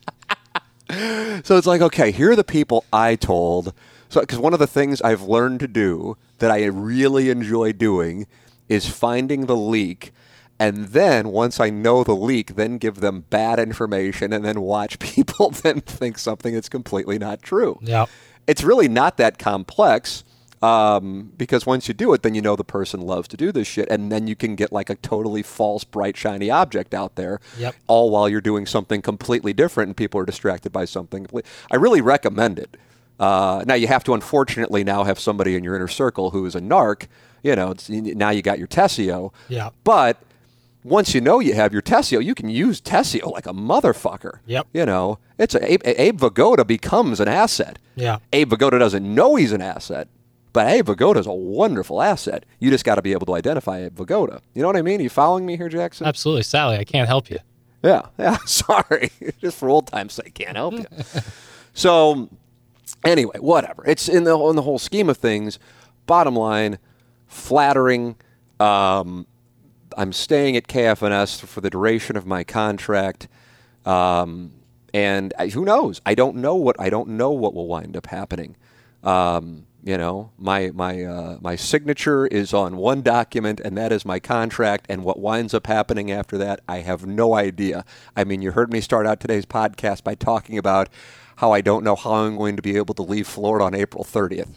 So 0.88 1.56
it's 1.56 1.66
like, 1.66 1.80
okay, 1.80 2.10
here 2.10 2.30
are 2.30 2.36
the 2.36 2.44
people 2.44 2.84
I 2.92 3.16
told. 3.16 3.72
So, 4.08 4.20
because 4.20 4.38
one 4.38 4.52
of 4.52 4.58
the 4.58 4.66
things 4.66 5.02
I've 5.02 5.22
learned 5.22 5.60
to 5.60 5.68
do 5.68 6.16
that 6.38 6.50
I 6.50 6.64
really 6.64 7.28
enjoy 7.30 7.72
doing 7.72 8.26
is 8.68 8.88
finding 8.88 9.46
the 9.46 9.56
leak. 9.56 10.12
And 10.58 10.86
then 10.86 11.28
once 11.28 11.60
I 11.60 11.70
know 11.70 12.02
the 12.02 12.16
leak, 12.16 12.56
then 12.56 12.78
give 12.78 12.96
them 12.96 13.24
bad 13.28 13.58
information 13.58 14.32
and 14.32 14.44
then 14.44 14.60
watch 14.60 14.98
people 15.00 15.50
then 15.50 15.80
think 15.80 16.18
something 16.18 16.54
that's 16.54 16.68
completely 16.68 17.18
not 17.18 17.42
true. 17.42 17.78
Yeah. 17.82 18.06
It's 18.46 18.62
really 18.62 18.88
not 18.88 19.16
that 19.16 19.38
complex 19.38 20.24
um, 20.62 21.32
because 21.36 21.66
once 21.66 21.88
you 21.88 21.94
do 21.94 22.12
it, 22.12 22.22
then 22.22 22.34
you 22.34 22.42
know 22.42 22.56
the 22.56 22.64
person 22.64 23.00
loves 23.00 23.28
to 23.28 23.36
do 23.36 23.52
this 23.52 23.66
shit. 23.66 23.88
And 23.90 24.10
then 24.10 24.26
you 24.26 24.34
can 24.36 24.54
get 24.56 24.72
like 24.72 24.88
a 24.90 24.94
totally 24.96 25.42
false, 25.42 25.84
bright, 25.84 26.16
shiny 26.16 26.50
object 26.50 26.94
out 26.94 27.14
there 27.16 27.40
Yep. 27.58 27.74
all 27.86 28.10
while 28.10 28.28
you're 28.28 28.40
doing 28.40 28.66
something 28.66 29.02
completely 29.02 29.52
different 29.52 29.88
and 29.88 29.96
people 29.96 30.20
are 30.20 30.24
distracted 30.26 30.72
by 30.72 30.84
something. 30.84 31.26
I 31.70 31.76
really 31.76 32.00
recommend 32.00 32.58
it. 32.58 32.76
Uh, 33.18 33.64
now 33.66 33.74
you 33.74 33.86
have 33.86 34.04
to 34.04 34.14
unfortunately 34.14 34.84
now 34.84 35.04
have 35.04 35.18
somebody 35.18 35.54
in 35.56 35.64
your 35.64 35.74
inner 35.76 35.88
circle 35.88 36.30
who 36.30 36.44
is 36.46 36.54
a 36.54 36.60
narc. 36.60 37.06
You 37.42 37.56
know, 37.56 37.70
it's, 37.70 37.88
now 37.88 38.30
you 38.30 38.42
got 38.42 38.58
your 38.58 38.68
Tessio. 38.68 39.32
Yeah. 39.48 39.70
But 39.84 40.18
once 40.84 41.14
you 41.14 41.20
know 41.20 41.40
you 41.40 41.54
have 41.54 41.72
your 41.72 41.82
Tessio, 41.82 42.22
you 42.22 42.34
can 42.34 42.48
use 42.48 42.80
Tessio 42.80 43.32
like 43.32 43.46
a 43.46 43.52
motherfucker. 43.52 44.38
Yep. 44.46 44.66
You 44.72 44.86
know, 44.86 45.18
it's 45.38 45.54
a, 45.54 45.72
Abe, 45.72 45.80
Abe 45.84 46.18
Vigoda 46.20 46.66
becomes 46.66 47.18
an 47.20 47.28
asset. 47.28 47.78
Yeah. 47.94 48.18
Abe 48.32 48.52
Vigoda 48.52 48.78
doesn't 48.78 49.14
know 49.14 49.36
he's 49.36 49.52
an 49.52 49.62
asset, 49.62 50.08
but 50.56 50.68
Abe, 50.68 50.86
Vigoda 50.86 51.18
is 51.18 51.26
a 51.26 51.34
wonderful 51.34 52.00
asset. 52.00 52.46
You 52.60 52.70
just 52.70 52.82
got 52.82 52.94
to 52.94 53.02
be 53.02 53.12
able 53.12 53.26
to 53.26 53.34
identify 53.34 53.84
Abe 53.84 53.94
Vigoda. 53.94 54.40
You 54.54 54.62
know 54.62 54.68
what 54.68 54.76
I 54.78 54.80
mean? 54.80 55.00
you 55.00 55.10
following 55.10 55.44
me 55.44 55.58
here, 55.58 55.68
Jackson? 55.68 56.06
Absolutely. 56.06 56.44
Sally, 56.44 56.78
I 56.78 56.84
can't 56.84 57.06
help 57.06 57.28
you. 57.28 57.40
Yeah, 57.82 58.06
yeah. 58.18 58.38
Sorry, 58.46 59.10
just 59.38 59.58
for 59.58 59.68
old 59.68 59.86
time's 59.88 60.14
sake, 60.14 60.32
can't 60.32 60.56
help 60.56 60.72
you. 60.72 60.86
so, 61.74 62.30
anyway, 63.04 63.36
whatever. 63.38 63.84
It's 63.86 64.08
in 64.08 64.24
the 64.24 64.34
in 64.48 64.56
the 64.56 64.62
whole 64.62 64.78
scheme 64.78 65.10
of 65.10 65.18
things. 65.18 65.58
Bottom 66.06 66.34
line, 66.34 66.78
flattering. 67.26 68.16
Um, 68.58 69.26
I'm 69.94 70.14
staying 70.14 70.56
at 70.56 70.68
KFNS 70.68 71.44
for 71.44 71.60
the 71.60 71.68
duration 71.68 72.16
of 72.16 72.24
my 72.24 72.44
contract, 72.44 73.28
um, 73.84 74.52
and 74.94 75.34
I, 75.38 75.48
who 75.48 75.66
knows? 75.66 76.00
I 76.06 76.14
don't 76.14 76.36
know 76.36 76.54
what 76.54 76.80
I 76.80 76.88
don't 76.88 77.10
know 77.10 77.30
what 77.32 77.52
will 77.52 77.68
wind 77.68 77.94
up 77.94 78.06
happening. 78.06 78.56
Um, 79.04 79.66
you 79.86 79.96
know, 79.96 80.32
my 80.36 80.72
my 80.74 81.04
uh, 81.04 81.38
my 81.40 81.54
signature 81.54 82.26
is 82.26 82.52
on 82.52 82.76
one 82.76 83.02
document, 83.02 83.60
and 83.60 83.78
that 83.78 83.92
is 83.92 84.04
my 84.04 84.18
contract. 84.18 84.84
And 84.88 85.04
what 85.04 85.20
winds 85.20 85.54
up 85.54 85.68
happening 85.68 86.10
after 86.10 86.36
that, 86.38 86.58
I 86.68 86.78
have 86.78 87.06
no 87.06 87.34
idea. 87.34 87.84
I 88.16 88.24
mean, 88.24 88.42
you 88.42 88.50
heard 88.50 88.72
me 88.72 88.80
start 88.80 89.06
out 89.06 89.20
today's 89.20 89.46
podcast 89.46 90.02
by 90.02 90.16
talking 90.16 90.58
about 90.58 90.88
how 91.36 91.52
I 91.52 91.60
don't 91.60 91.84
know 91.84 91.94
how 91.94 92.14
I'm 92.14 92.36
going 92.36 92.56
to 92.56 92.62
be 92.62 92.76
able 92.76 92.94
to 92.94 93.02
leave 93.02 93.28
Florida 93.28 93.64
on 93.64 93.76
April 93.76 94.02
30th. 94.02 94.48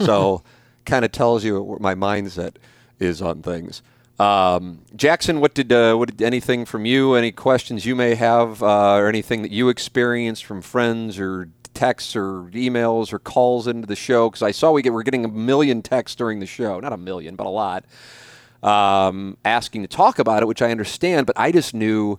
so, 0.06 0.44
kind 0.84 1.04
of 1.04 1.10
tells 1.10 1.42
you 1.42 1.60
what 1.60 1.80
my 1.80 1.96
mindset 1.96 2.54
is 3.00 3.20
on 3.20 3.42
things. 3.42 3.82
Um, 4.20 4.82
Jackson, 4.94 5.40
what 5.40 5.54
did 5.54 5.72
uh, 5.72 5.96
what 5.96 6.16
did 6.16 6.22
anything 6.24 6.64
from 6.64 6.86
you? 6.86 7.14
Any 7.14 7.32
questions 7.32 7.84
you 7.84 7.96
may 7.96 8.14
have, 8.14 8.62
uh, 8.62 8.94
or 8.94 9.08
anything 9.08 9.42
that 9.42 9.50
you 9.50 9.68
experienced 9.68 10.44
from 10.44 10.62
friends 10.62 11.18
or 11.18 11.50
texts 11.76 12.16
or 12.16 12.44
emails 12.52 13.12
or 13.12 13.18
calls 13.20 13.66
into 13.68 13.86
the 13.86 13.94
show? 13.96 14.28
Because 14.28 14.42
I 14.42 14.50
saw 14.50 14.72
we 14.72 14.82
get 14.82 14.92
we're 14.92 15.02
getting 15.04 15.24
a 15.24 15.28
million 15.28 15.82
texts 15.82 16.16
during 16.16 16.40
the 16.40 16.46
show, 16.46 16.80
not 16.80 16.92
a 16.92 16.96
million, 16.96 17.36
but 17.36 17.46
a 17.46 17.50
lot, 17.50 17.84
um, 18.62 19.36
asking 19.44 19.82
to 19.82 19.88
talk 19.88 20.18
about 20.18 20.42
it, 20.42 20.46
which 20.46 20.62
I 20.62 20.70
understand. 20.70 21.26
But 21.26 21.38
I 21.38 21.52
just 21.52 21.74
knew 21.74 22.18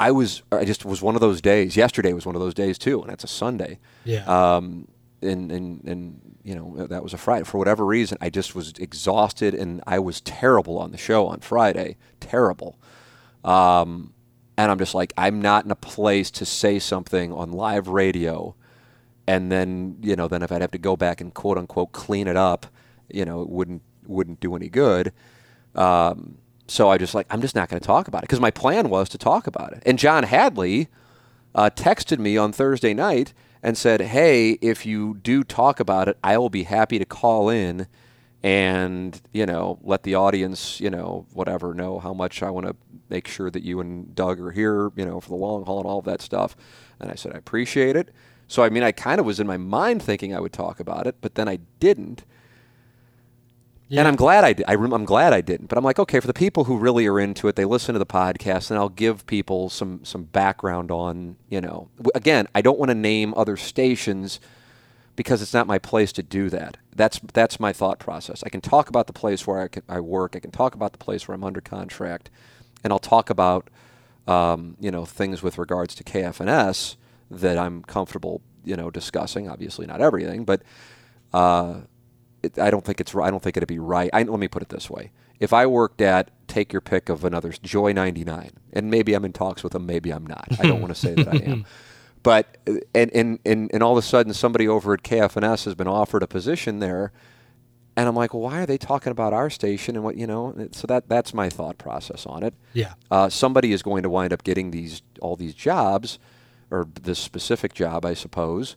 I 0.00 0.10
was 0.12 0.42
I 0.52 0.64
just 0.64 0.84
was 0.84 1.02
one 1.02 1.14
of 1.14 1.20
those 1.20 1.40
days. 1.40 1.76
Yesterday 1.76 2.12
was 2.12 2.24
one 2.24 2.34
of 2.36 2.40
those 2.40 2.54
days 2.54 2.78
too, 2.78 3.00
and 3.02 3.10
that's 3.10 3.24
a 3.24 3.28
Sunday 3.28 3.78
Yeah. 4.04 4.24
um, 4.26 4.88
and 5.20 5.50
and 5.52 5.84
and 5.84 6.36
you 6.44 6.54
know 6.54 6.86
that 6.86 7.02
was 7.02 7.12
a 7.12 7.18
Friday. 7.18 7.44
For 7.44 7.58
whatever 7.58 7.84
reason, 7.84 8.16
I 8.20 8.30
just 8.30 8.54
was 8.54 8.72
exhausted, 8.78 9.54
and 9.54 9.82
I 9.86 9.98
was 9.98 10.20
terrible 10.22 10.78
on 10.78 10.92
the 10.92 10.98
show 10.98 11.26
on 11.26 11.40
Friday. 11.40 11.96
Terrible. 12.20 12.78
Um, 13.44 14.12
and 14.56 14.70
I'm 14.72 14.78
just 14.78 14.94
like, 14.94 15.12
I'm 15.16 15.40
not 15.40 15.64
in 15.64 15.70
a 15.70 15.76
place 15.76 16.30
to 16.32 16.44
say 16.44 16.78
something 16.80 17.32
on 17.32 17.52
live 17.52 17.86
radio, 17.88 18.56
and 19.28 19.52
then 19.52 19.98
you 20.00 20.16
know, 20.16 20.26
then 20.26 20.42
if 20.42 20.50
I'd 20.50 20.62
have 20.62 20.70
to 20.70 20.78
go 20.78 20.96
back 20.96 21.20
and 21.20 21.32
quote 21.34 21.58
unquote 21.58 21.92
clean 21.92 22.26
it 22.26 22.36
up, 22.36 22.66
you 23.10 23.26
know, 23.26 23.42
it 23.42 23.50
wouldn't 23.50 23.82
wouldn't 24.06 24.40
do 24.40 24.56
any 24.56 24.70
good. 24.70 25.12
Um, 25.74 26.38
so 26.66 26.88
I 26.88 26.96
just 26.96 27.14
like, 27.14 27.26
I'm 27.28 27.42
just 27.42 27.54
not 27.54 27.68
going 27.68 27.78
to 27.78 27.86
talk 27.86 28.08
about 28.08 28.22
it 28.22 28.22
because 28.22 28.40
my 28.40 28.50
plan 28.50 28.88
was 28.88 29.10
to 29.10 29.18
talk 29.18 29.46
about 29.46 29.74
it. 29.74 29.82
And 29.84 29.98
John 29.98 30.24
Hadley 30.24 30.88
uh, 31.54 31.68
texted 31.74 32.18
me 32.18 32.38
on 32.38 32.52
Thursday 32.52 32.94
night 32.94 33.34
and 33.62 33.76
said, 33.76 34.00
"Hey, 34.00 34.52
if 34.62 34.86
you 34.86 35.18
do 35.22 35.44
talk 35.44 35.78
about 35.78 36.08
it, 36.08 36.16
I 36.24 36.38
will 36.38 36.50
be 36.50 36.64
happy 36.64 36.98
to 36.98 37.04
call 37.04 37.50
in." 37.50 37.86
and 38.40 39.20
you 39.32 39.44
know 39.44 39.80
let 39.82 40.04
the 40.04 40.14
audience 40.14 40.80
you 40.80 40.88
know 40.88 41.26
whatever 41.32 41.74
know 41.74 41.98
how 41.98 42.14
much 42.14 42.40
I 42.40 42.50
want 42.50 42.68
to 42.68 42.76
make 43.08 43.26
sure 43.26 43.50
that 43.50 43.64
you 43.64 43.80
and 43.80 44.14
Doug 44.14 44.40
are 44.40 44.52
here 44.52 44.92
you 44.94 45.04
know 45.04 45.20
for 45.20 45.30
the 45.30 45.34
long 45.34 45.64
haul 45.64 45.78
and 45.78 45.88
all 45.88 45.98
of 45.98 46.04
that 46.04 46.22
stuff 46.22 46.56
and 47.00 47.10
I 47.10 47.16
said 47.16 47.32
I 47.34 47.38
appreciate 47.38 47.96
it 47.96 48.10
so 48.48 48.64
I 48.64 48.68
mean 48.70 48.82
I 48.82 48.90
kind 48.92 49.20
of 49.20 49.26
was 49.26 49.38
in 49.38 49.46
my 49.46 49.56
mind 49.58 50.02
thinking 50.02 50.34
I 50.34 50.40
would 50.40 50.52
talk 50.52 50.80
about 50.80 51.06
it 51.06 51.16
but 51.20 51.36
then 51.36 51.48
I 51.48 51.58
didn't 51.78 52.24
Yeah. 53.88 54.00
and 54.00 54.08
I'm 54.08 54.16
glad 54.16 54.44
I 54.44 54.52
did. 54.52 54.66
I 54.68 54.74
rem- 54.74 54.92
I'm 54.92 55.06
glad 55.06 55.32
I 55.32 55.40
didn't. 55.40 55.68
But 55.68 55.78
I'm 55.78 55.84
like, 55.84 55.98
okay, 55.98 56.20
for 56.20 56.26
the 56.26 56.34
people 56.34 56.64
who 56.64 56.76
really 56.76 57.06
are 57.06 57.18
into 57.18 57.48
it, 57.48 57.56
they 57.56 57.64
listen 57.64 57.94
to 57.94 57.98
the 57.98 58.04
podcast, 58.06 58.70
and 58.70 58.78
I'll 58.78 58.90
give 58.90 59.24
people 59.26 59.70
some 59.70 60.04
some 60.04 60.24
background 60.24 60.90
on, 60.90 61.36
you 61.48 61.60
know, 61.60 61.88
again, 62.14 62.48
I 62.54 62.60
don't 62.60 62.78
want 62.78 62.90
to 62.90 62.94
name 62.94 63.32
other 63.34 63.56
stations 63.56 64.40
because 65.16 65.40
it's 65.42 65.54
not 65.54 65.66
my 65.66 65.78
place 65.78 66.12
to 66.12 66.22
do 66.22 66.50
that. 66.50 66.76
That's 66.94 67.18
that's 67.32 67.58
my 67.58 67.72
thought 67.72 67.98
process. 67.98 68.42
I 68.44 68.50
can 68.50 68.60
talk 68.60 68.88
about 68.90 69.06
the 69.06 69.12
place 69.14 69.46
where 69.46 69.60
I, 69.62 69.68
can, 69.68 69.82
I 69.88 70.00
work. 70.00 70.36
I 70.36 70.40
can 70.40 70.50
talk 70.50 70.74
about 70.74 70.92
the 70.92 70.98
place 70.98 71.26
where 71.26 71.34
I'm 71.34 71.44
under 71.44 71.62
contract, 71.62 72.28
and 72.84 72.92
I'll 72.92 72.98
talk 72.98 73.30
about, 73.30 73.70
um, 74.26 74.76
you 74.80 74.90
know, 74.90 75.06
things 75.06 75.42
with 75.42 75.56
regards 75.56 75.94
to 75.94 76.04
KFNS 76.04 76.96
that 77.30 77.58
I'm 77.58 77.82
comfortable, 77.82 78.42
you 78.64 78.76
know, 78.76 78.90
discussing. 78.90 79.48
Obviously, 79.48 79.86
not 79.86 80.00
everything, 80.00 80.44
but. 80.44 80.62
Uh, 81.32 81.80
it, 82.42 82.58
I 82.58 82.70
don't 82.70 82.84
think 82.84 83.00
it's. 83.00 83.14
I 83.14 83.30
don't 83.30 83.42
think 83.42 83.56
it'd 83.56 83.68
be 83.68 83.80
right. 83.80 84.10
I, 84.12 84.22
let 84.22 84.38
me 84.38 84.46
put 84.46 84.62
it 84.62 84.68
this 84.68 84.88
way: 84.88 85.10
if 85.40 85.52
I 85.52 85.66
worked 85.66 86.00
at 86.00 86.30
take 86.46 86.72
your 86.72 86.80
pick 86.80 87.08
of 87.08 87.24
another 87.24 87.52
Joy 87.62 87.92
99, 87.92 88.50
and 88.72 88.90
maybe 88.90 89.14
I'm 89.14 89.24
in 89.24 89.32
talks 89.32 89.62
with 89.62 89.72
them, 89.72 89.86
maybe 89.86 90.10
I'm 90.10 90.26
not. 90.26 90.48
I 90.58 90.64
don't 90.64 90.80
want 90.80 90.94
to 90.94 91.00
say 91.00 91.14
that 91.14 91.28
I 91.28 91.36
am. 91.38 91.66
But 92.24 92.58
and, 92.66 93.10
and 93.14 93.38
and 93.46 93.70
and 93.72 93.80
all 93.80 93.92
of 93.92 93.98
a 93.98 94.06
sudden, 94.06 94.34
somebody 94.34 94.66
over 94.66 94.92
at 94.92 95.02
KFNS 95.02 95.64
has 95.66 95.76
been 95.76 95.86
offered 95.86 96.24
a 96.24 96.26
position 96.26 96.80
there, 96.80 97.12
and 97.96 98.08
I'm 98.08 98.16
like, 98.16 98.34
well, 98.34 98.42
why 98.42 98.58
are 98.58 98.66
they 98.66 98.76
talking 98.76 99.12
about 99.12 99.32
our 99.32 99.48
station 99.48 99.94
and 99.94 100.04
what 100.04 100.16
you 100.16 100.26
know? 100.26 100.52
So 100.72 100.88
that 100.88 101.08
that's 101.08 101.32
my 101.32 101.48
thought 101.48 101.78
process 101.78 102.26
on 102.26 102.42
it. 102.42 102.54
Yeah. 102.72 102.94
Uh, 103.08 103.28
somebody 103.28 103.72
is 103.72 103.82
going 103.82 104.02
to 104.02 104.10
wind 104.10 104.32
up 104.32 104.42
getting 104.42 104.72
these 104.72 105.00
all 105.22 105.36
these 105.36 105.54
jobs, 105.54 106.18
or 106.70 106.88
this 107.02 107.18
specific 107.18 107.72
job, 107.74 108.04
I 108.04 108.14
suppose. 108.14 108.76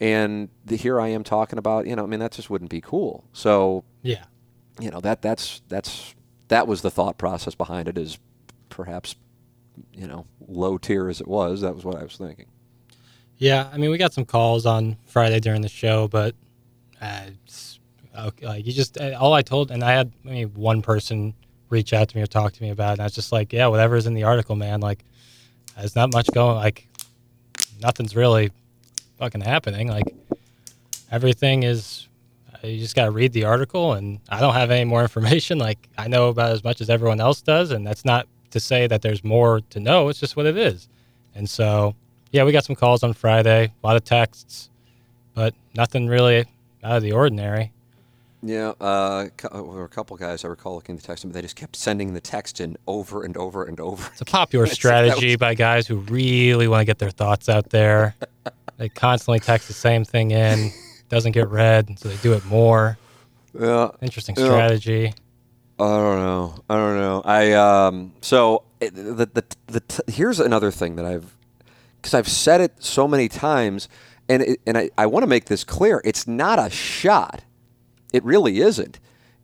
And 0.00 0.48
the, 0.64 0.76
here 0.76 1.00
I 1.00 1.08
am 1.08 1.24
talking 1.24 1.58
about, 1.58 1.86
you 1.86 1.96
know, 1.96 2.02
I 2.04 2.06
mean, 2.06 2.20
that 2.20 2.32
just 2.32 2.50
wouldn't 2.50 2.70
be 2.70 2.80
cool. 2.80 3.24
So, 3.32 3.84
Yeah. 4.02 4.24
you 4.80 4.90
know, 4.90 5.00
that 5.00 5.22
that's 5.22 5.62
that's 5.68 6.14
that 6.48 6.66
was 6.68 6.82
the 6.82 6.90
thought 6.90 7.16
process 7.18 7.54
behind 7.54 7.88
it. 7.88 7.96
Is 7.96 8.18
perhaps, 8.68 9.16
you 9.94 10.06
know, 10.06 10.26
low 10.46 10.76
tier 10.78 11.08
as 11.08 11.20
it 11.20 11.26
was, 11.28 11.62
that 11.62 11.74
was 11.74 11.84
what 11.84 11.96
I 11.96 12.02
was 12.02 12.16
thinking. 12.16 12.46
Yeah, 13.38 13.68
I 13.72 13.76
mean, 13.78 13.90
we 13.90 13.98
got 13.98 14.12
some 14.14 14.24
calls 14.24 14.64
on 14.66 14.96
Friday 15.06 15.40
during 15.40 15.60
the 15.62 15.68
show, 15.68 16.08
but 16.08 16.34
uh, 17.02 17.26
okay, 18.18 18.46
like 18.46 18.66
you 18.66 18.72
just 18.72 18.98
uh, 19.00 19.16
all 19.18 19.32
I 19.32 19.42
told, 19.42 19.70
and 19.70 19.82
I 19.84 19.92
had 19.92 20.12
I 20.26 20.28
mean, 20.28 20.48
one 20.54 20.82
person 20.82 21.34
reach 21.68 21.92
out 21.92 22.08
to 22.08 22.16
me 22.16 22.22
or 22.22 22.26
talk 22.26 22.52
to 22.52 22.62
me 22.62 22.70
about 22.70 22.90
it, 22.90 22.92
and 22.94 23.00
I 23.00 23.04
was 23.04 23.14
just 23.14 23.32
like, 23.32 23.52
yeah, 23.52 23.66
whatever's 23.66 24.06
in 24.06 24.14
the 24.14 24.22
article, 24.24 24.56
man. 24.56 24.80
Like, 24.80 25.04
there's 25.76 25.96
not 25.96 26.12
much 26.12 26.28
going. 26.32 26.56
Like, 26.56 26.88
nothing's 27.80 28.16
really 28.16 28.50
fucking 29.18 29.40
happening. 29.40 29.88
Like, 29.88 30.14
everything 31.10 31.62
is. 31.62 32.08
You 32.62 32.78
just 32.78 32.96
got 32.96 33.04
to 33.04 33.10
read 33.10 33.32
the 33.32 33.44
article, 33.44 33.92
and 33.92 34.18
I 34.28 34.40
don't 34.40 34.54
have 34.54 34.70
any 34.70 34.84
more 34.84 35.02
information. 35.08 35.58
Like, 35.58 35.78
I 35.96 36.08
know 36.08 36.28
about 36.28 36.52
as 36.52 36.64
much 36.64 36.80
as 36.80 36.90
everyone 36.90 37.20
else 37.20 37.40
does, 37.42 37.70
and 37.70 37.86
that's 37.86 38.04
not 38.04 38.26
to 38.50 38.60
say 38.60 38.86
that 38.86 39.02
there's 39.02 39.22
more 39.22 39.60
to 39.70 39.80
know. 39.80 40.08
It's 40.08 40.18
just 40.18 40.36
what 40.36 40.46
it 40.46 40.56
is. 40.56 40.88
And 41.34 41.48
so, 41.48 41.94
yeah, 42.32 42.44
we 42.44 42.52
got 42.52 42.64
some 42.64 42.76
calls 42.76 43.02
on 43.02 43.12
Friday, 43.12 43.72
a 43.82 43.86
lot 43.86 43.96
of 43.96 44.04
texts, 44.04 44.70
but 45.34 45.54
nothing 45.76 46.06
really 46.06 46.46
out 46.82 46.96
of 46.96 47.02
the 47.02 47.12
ordinary. 47.12 47.72
Yeah, 48.48 48.74
uh, 48.80 49.26
there 49.52 49.62
were 49.62 49.84
a 49.84 49.88
couple 49.88 50.16
guys 50.16 50.44
I 50.44 50.48
recall 50.48 50.76
looking 50.76 50.94
at 50.94 51.00
the 51.02 51.06
text, 51.06 51.24
but 51.24 51.32
they 51.32 51.42
just 51.42 51.56
kept 51.56 51.74
sending 51.74 52.14
the 52.14 52.20
text 52.20 52.60
in 52.60 52.76
over 52.86 53.24
and 53.24 53.36
over 53.36 53.64
and 53.64 53.80
over. 53.80 54.08
It's 54.12 54.20
a 54.20 54.24
popular 54.24 54.66
strategy 54.80 55.30
was- 55.30 55.36
by 55.38 55.54
guys 55.54 55.86
who 55.86 55.96
really 55.96 56.68
want 56.68 56.80
to 56.82 56.84
get 56.84 56.98
their 56.98 57.10
thoughts 57.10 57.48
out 57.48 57.70
there. 57.70 58.14
they 58.76 58.88
constantly 58.88 59.40
text 59.40 59.66
the 59.68 59.74
same 59.74 60.04
thing 60.04 60.30
in, 60.30 60.70
doesn't 61.08 61.32
get 61.32 61.48
read, 61.48 61.98
so 61.98 62.08
they 62.08 62.16
do 62.18 62.34
it 62.34 62.44
more. 62.46 62.98
Yeah, 63.58 63.90
Interesting 64.02 64.36
Yeah. 64.38 64.44
strategy. 64.44 65.14
I 65.78 65.84
don't 65.84 66.18
know. 66.20 66.54
I 66.70 66.74
don't 66.76 66.96
know. 66.98 67.22
I 67.24 67.52
um. 67.52 68.12
So 68.22 68.62
it, 68.80 68.94
the 68.94 69.26
the 69.26 69.44
the 69.66 69.80
t- 69.80 70.02
here's 70.12 70.40
another 70.40 70.70
thing 70.70 70.96
that 70.96 71.04
I've 71.04 71.36
because 71.96 72.14
I've 72.14 72.28
said 72.28 72.60
it 72.62 72.72
so 72.82 73.06
many 73.08 73.28
times, 73.28 73.88
and 74.28 74.42
it, 74.42 74.60
and 74.66 74.78
I, 74.78 74.90
I 74.96 75.04
want 75.06 75.22
to 75.24 75.26
make 75.26 75.46
this 75.46 75.64
clear. 75.64 76.00
It's 76.04 76.26
not 76.26 76.58
a 76.58 76.70
shot. 76.70 77.42
It 78.16 78.24
really 78.24 78.60
isn't. 78.60 78.98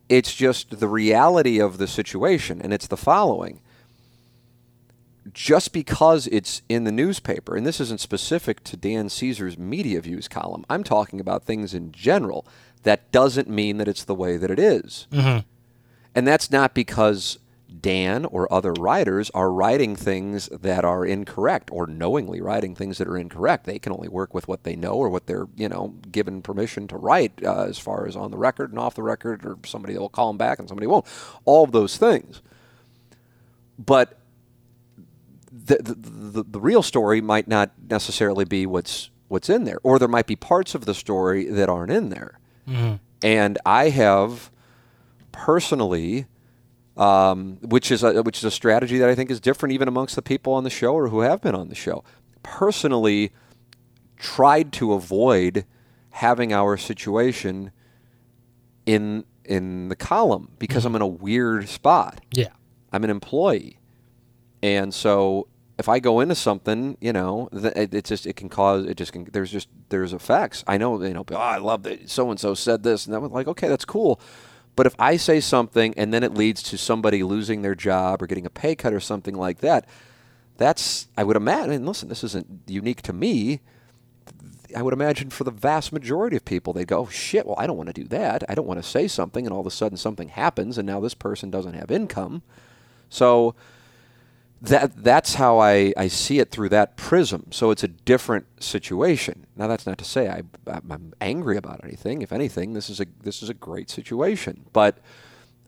It's 0.08 0.34
just 0.34 0.80
the 0.80 0.88
reality 0.88 1.60
of 1.60 1.76
the 1.76 1.86
situation, 1.86 2.62
and 2.62 2.72
it's 2.72 2.86
the 2.86 2.96
following. 2.96 3.60
Just 5.34 5.74
because 5.74 6.26
it's 6.28 6.62
in 6.70 6.84
the 6.84 6.90
newspaper, 6.90 7.54
and 7.54 7.66
this 7.66 7.80
isn't 7.80 8.00
specific 8.00 8.64
to 8.64 8.78
Dan 8.78 9.10
Caesar's 9.10 9.58
media 9.58 10.00
views 10.00 10.26
column, 10.26 10.64
I'm 10.70 10.84
talking 10.84 11.20
about 11.20 11.44
things 11.44 11.74
in 11.74 11.92
general. 11.92 12.46
That 12.84 13.12
doesn't 13.12 13.48
mean 13.48 13.76
that 13.76 13.88
it's 13.88 14.04
the 14.04 14.14
way 14.14 14.38
that 14.38 14.50
it 14.50 14.58
is. 14.58 15.06
Mm-hmm. 15.12 15.40
And 16.14 16.26
that's 16.26 16.50
not 16.50 16.74
because 16.74 17.38
Dan 17.82 18.24
or 18.24 18.52
other 18.52 18.72
writers 18.72 19.30
are 19.34 19.52
writing 19.52 19.96
things 19.96 20.48
that 20.48 20.84
are 20.84 21.04
incorrect 21.04 21.68
or 21.72 21.86
knowingly 21.86 22.40
writing 22.40 22.74
things 22.74 22.98
that 22.98 23.08
are 23.08 23.16
incorrect. 23.16 23.64
They 23.66 23.80
can 23.80 23.92
only 23.92 24.08
work 24.08 24.32
with 24.32 24.46
what 24.48 24.62
they 24.62 24.76
know 24.76 24.92
or 24.92 25.08
what 25.08 25.26
they're, 25.26 25.48
you 25.56 25.68
know, 25.68 25.94
given 26.10 26.42
permission 26.42 26.86
to 26.88 26.96
write 26.96 27.32
uh, 27.44 27.64
as 27.64 27.78
far 27.78 28.06
as 28.06 28.14
on 28.16 28.30
the 28.30 28.38
record 28.38 28.70
and 28.70 28.78
off 28.78 28.94
the 28.94 29.02
record 29.02 29.44
or 29.44 29.58
somebody 29.66 29.98
will 29.98 30.08
call 30.08 30.28
them 30.28 30.38
back 30.38 30.60
and 30.60 30.68
somebody 30.68 30.86
won't. 30.86 31.04
All 31.44 31.64
of 31.64 31.72
those 31.72 31.96
things. 31.98 32.40
But 33.78 34.18
the, 35.50 35.76
the, 35.76 35.94
the, 35.94 36.44
the 36.44 36.60
real 36.60 36.82
story 36.82 37.20
might 37.20 37.48
not 37.48 37.72
necessarily 37.90 38.44
be 38.44 38.64
what's 38.64 39.10
what's 39.28 39.48
in 39.48 39.64
there, 39.64 39.78
or 39.82 39.98
there 39.98 40.08
might 40.08 40.26
be 40.26 40.36
parts 40.36 40.74
of 40.74 40.84
the 40.84 40.94
story 40.94 41.46
that 41.46 41.68
aren't 41.68 41.90
in 41.90 42.10
there. 42.10 42.38
And 43.22 43.58
I 43.64 43.88
have 43.88 44.50
personally, 45.32 46.26
um, 46.96 47.58
which 47.62 47.90
is 47.90 48.02
a, 48.02 48.22
which 48.22 48.38
is 48.38 48.44
a 48.44 48.50
strategy 48.50 48.98
that 48.98 49.08
I 49.08 49.14
think 49.14 49.30
is 49.30 49.40
different 49.40 49.72
even 49.72 49.88
amongst 49.88 50.16
the 50.16 50.22
people 50.22 50.52
on 50.52 50.64
the 50.64 50.70
show 50.70 50.94
or 50.94 51.08
who 51.08 51.20
have 51.20 51.40
been 51.40 51.54
on 51.54 51.68
the 51.68 51.74
show. 51.74 52.04
Personally, 52.42 53.32
tried 54.18 54.72
to 54.74 54.92
avoid 54.92 55.64
having 56.10 56.52
our 56.52 56.76
situation 56.76 57.72
in 58.86 59.24
in 59.44 59.88
the 59.88 59.96
column 59.96 60.52
because 60.58 60.84
I'm 60.84 60.94
in 60.94 61.02
a 61.02 61.06
weird 61.06 61.68
spot. 61.68 62.20
Yeah. 62.32 62.50
I'm 62.92 63.04
an 63.04 63.10
employee, 63.10 63.78
and 64.62 64.92
so 64.92 65.48
if 65.78 65.88
I 65.88 65.98
go 65.98 66.20
into 66.20 66.34
something, 66.34 66.96
you 67.00 67.12
know, 67.12 67.48
it, 67.52 67.94
it 67.94 68.04
just 68.04 68.26
it 68.26 68.36
can 68.36 68.48
cause 68.48 68.84
it 68.84 68.96
just 68.96 69.12
can. 69.12 69.24
There's 69.32 69.50
just 69.50 69.68
there's 69.88 70.12
effects. 70.12 70.62
I 70.66 70.76
know 70.76 71.02
you 71.02 71.14
know. 71.14 71.24
Oh, 71.30 71.36
I 71.36 71.56
love 71.56 71.82
that 71.84 72.10
so 72.10 72.30
and 72.30 72.38
so 72.38 72.54
said 72.54 72.82
this, 72.82 73.06
and 73.06 73.14
I'm 73.16 73.30
like, 73.30 73.48
okay, 73.48 73.68
that's 73.68 73.84
cool. 73.84 74.20
But 74.74 74.86
if 74.86 74.94
I 74.98 75.16
say 75.16 75.40
something 75.40 75.94
and 75.96 76.12
then 76.14 76.22
it 76.22 76.34
leads 76.34 76.62
to 76.64 76.78
somebody 76.78 77.22
losing 77.22 77.62
their 77.62 77.74
job 77.74 78.22
or 78.22 78.26
getting 78.26 78.46
a 78.46 78.50
pay 78.50 78.74
cut 78.74 78.94
or 78.94 79.00
something 79.00 79.34
like 79.34 79.58
that, 79.58 79.86
that's 80.56 81.08
I 81.16 81.24
would 81.24 81.36
imagine. 81.36 81.84
Listen, 81.84 82.08
this 82.08 82.24
isn't 82.24 82.46
unique 82.66 83.02
to 83.02 83.12
me. 83.12 83.60
I 84.74 84.82
would 84.82 84.94
imagine 84.94 85.28
for 85.28 85.44
the 85.44 85.50
vast 85.50 85.92
majority 85.92 86.36
of 86.36 86.46
people, 86.46 86.72
they 86.72 86.86
go, 86.86 87.00
oh, 87.00 87.08
shit, 87.08 87.44
well, 87.46 87.56
I 87.58 87.66
don't 87.66 87.76
want 87.76 87.88
to 87.88 87.92
do 87.92 88.08
that. 88.08 88.42
I 88.48 88.54
don't 88.54 88.66
want 88.66 88.82
to 88.82 88.88
say 88.88 89.06
something, 89.06 89.44
and 89.44 89.52
all 89.52 89.60
of 89.60 89.66
a 89.66 89.70
sudden 89.70 89.98
something 89.98 90.28
happens, 90.28 90.78
and 90.78 90.86
now 90.86 90.98
this 90.98 91.12
person 91.12 91.50
doesn't 91.50 91.74
have 91.74 91.90
income. 91.90 92.42
So 93.10 93.54
that 94.62 95.02
that's 95.02 95.34
how 95.34 95.58
I, 95.58 95.92
I 95.96 96.06
see 96.06 96.38
it 96.38 96.52
through 96.52 96.68
that 96.68 96.96
prism. 96.96 97.46
So 97.50 97.72
it's 97.72 97.82
a 97.82 97.88
different 97.88 98.62
situation. 98.62 99.46
Now 99.56 99.66
that's 99.66 99.86
not 99.86 99.98
to 99.98 100.04
say 100.04 100.28
I 100.28 100.42
I'm 100.66 101.12
angry 101.20 101.56
about 101.56 101.80
anything. 101.82 102.22
If 102.22 102.32
anything, 102.32 102.72
this 102.72 102.88
is 102.88 103.00
a 103.00 103.06
this 103.22 103.42
is 103.42 103.48
a 103.48 103.54
great 103.54 103.90
situation. 103.90 104.64
But 104.72 104.98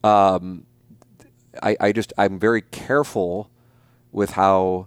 um, 0.05 0.67
I 1.61 1.77
I 1.81 1.93
just 1.93 2.13
I'm 2.17 2.39
very 2.39 2.63
careful 2.63 3.51
with 4.13 4.31
how 4.31 4.87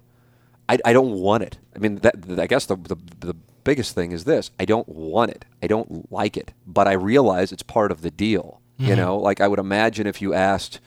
I, 0.70 0.78
I 0.86 0.92
don't 0.94 1.12
want 1.12 1.42
it. 1.42 1.58
I 1.76 1.78
mean 1.78 1.96
that 1.96 2.16
I 2.38 2.46
guess 2.46 2.64
the, 2.64 2.76
the 2.76 2.96
the 3.20 3.34
biggest 3.62 3.94
thing 3.94 4.12
is 4.12 4.24
this: 4.24 4.50
I 4.58 4.64
don't 4.64 4.88
want 4.88 5.32
it. 5.32 5.44
I 5.62 5.66
don't 5.66 6.10
like 6.10 6.38
it, 6.38 6.54
but 6.66 6.88
I 6.88 6.92
realize 6.92 7.52
it's 7.52 7.62
part 7.62 7.92
of 7.92 8.00
the 8.00 8.10
deal. 8.10 8.62
You 8.80 8.94
know, 8.96 9.16
like 9.18 9.40
I 9.40 9.48
would 9.48 9.58
imagine 9.58 10.06
if 10.06 10.22
you 10.22 10.32
asked, 10.32 10.78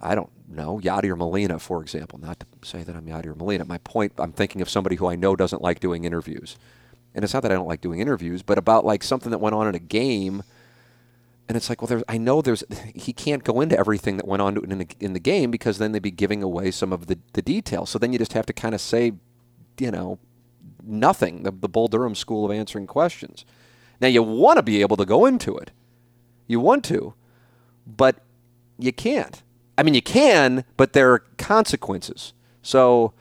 I 0.00 0.14
don't 0.14 0.30
know, 0.50 0.80
Yadier 0.82 1.16
Molina, 1.16 1.58
for 1.58 1.82
example. 1.82 2.18
Not 2.18 2.40
to 2.40 2.46
say 2.62 2.82
that 2.82 2.96
I'm 2.96 3.06
Yadier 3.06 3.36
Molina. 3.36 3.64
My 3.64 3.78
point, 3.78 4.12
I'm 4.18 4.32
thinking 4.32 4.60
of 4.60 4.68
somebody 4.68 4.96
who 4.96 5.06
I 5.06 5.16
know 5.16 5.36
doesn't 5.36 5.62
like 5.62 5.80
doing 5.80 6.04
interviews, 6.04 6.56
and 7.14 7.24
it's 7.24 7.34
not 7.34 7.42
that 7.42 7.52
I 7.52 7.54
don't 7.54 7.68
like 7.68 7.80
doing 7.80 8.00
interviews, 8.00 8.42
but 8.42 8.58
about 8.58 8.84
like 8.84 9.02
something 9.02 9.30
that 9.30 9.38
went 9.38 9.54
on 9.54 9.68
in 9.68 9.74
a 9.74 9.80
game. 9.80 10.42
And 11.48 11.56
it's 11.56 11.68
like, 11.68 11.82
well, 11.82 11.88
there's, 11.88 12.04
I 12.08 12.16
know 12.16 12.42
there's, 12.42 12.62
he 12.94 13.12
can't 13.12 13.42
go 13.42 13.60
into 13.60 13.78
everything 13.78 14.16
that 14.18 14.28
went 14.28 14.42
on 14.42 14.56
in 14.56 14.78
the, 14.78 14.86
in 15.00 15.12
the 15.14 15.20
game 15.20 15.50
because 15.50 15.78
then 15.78 15.92
they'd 15.92 16.02
be 16.02 16.12
giving 16.12 16.42
away 16.42 16.70
some 16.70 16.92
of 16.92 17.08
the, 17.08 17.18
the 17.32 17.42
details. 17.42 17.90
So 17.90 17.98
then 17.98 18.12
you 18.12 18.18
just 18.18 18.34
have 18.34 18.46
to 18.46 18.52
kind 18.52 18.74
of 18.74 18.80
say, 18.80 19.12
you 19.78 19.90
know, 19.90 20.18
nothing, 20.82 21.42
the, 21.42 21.50
the 21.50 21.68
Bull 21.68 21.88
Durham 21.88 22.14
school 22.14 22.44
of 22.44 22.52
answering 22.52 22.86
questions. 22.86 23.44
Now, 24.00 24.08
you 24.08 24.22
want 24.22 24.56
to 24.56 24.62
be 24.62 24.80
able 24.80 24.96
to 24.96 25.04
go 25.04 25.26
into 25.26 25.56
it. 25.56 25.72
You 26.46 26.60
want 26.60 26.84
to, 26.86 27.14
but 27.86 28.16
you 28.78 28.92
can't. 28.92 29.42
I 29.80 29.82
mean, 29.82 29.94
you 29.94 30.02
can, 30.02 30.66
but 30.76 30.92
there 30.92 31.10
are 31.10 31.20
consequences. 31.38 32.34
So 32.60 33.14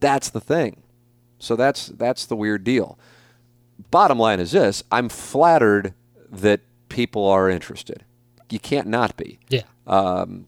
that's 0.00 0.30
the 0.30 0.40
thing. 0.40 0.82
So 1.38 1.54
that's 1.54 1.88
that's 1.88 2.24
the 2.24 2.34
weird 2.34 2.64
deal. 2.64 2.98
Bottom 3.90 4.18
line 4.18 4.40
is 4.40 4.52
this: 4.52 4.82
I'm 4.90 5.10
flattered 5.10 5.92
that 6.30 6.62
people 6.88 7.26
are 7.26 7.50
interested. 7.50 8.06
You 8.48 8.58
can't 8.58 8.86
not 8.86 9.18
be. 9.18 9.38
Yeah. 9.50 9.64
Um, 9.86 10.46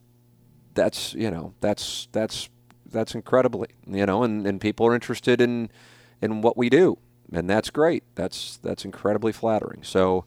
that's 0.72 1.12
you 1.12 1.30
know 1.30 1.52
that's 1.60 2.08
that's 2.12 2.48
that's 2.90 3.14
incredibly 3.14 3.68
you 3.86 4.06
know, 4.06 4.22
and, 4.22 4.46
and 4.46 4.62
people 4.62 4.86
are 4.86 4.94
interested 4.94 5.42
in 5.42 5.68
in 6.22 6.40
what 6.40 6.56
we 6.56 6.70
do, 6.70 6.96
and 7.30 7.50
that's 7.50 7.68
great. 7.68 8.02
That's 8.14 8.56
that's 8.62 8.86
incredibly 8.86 9.32
flattering. 9.32 9.82
So, 9.82 10.24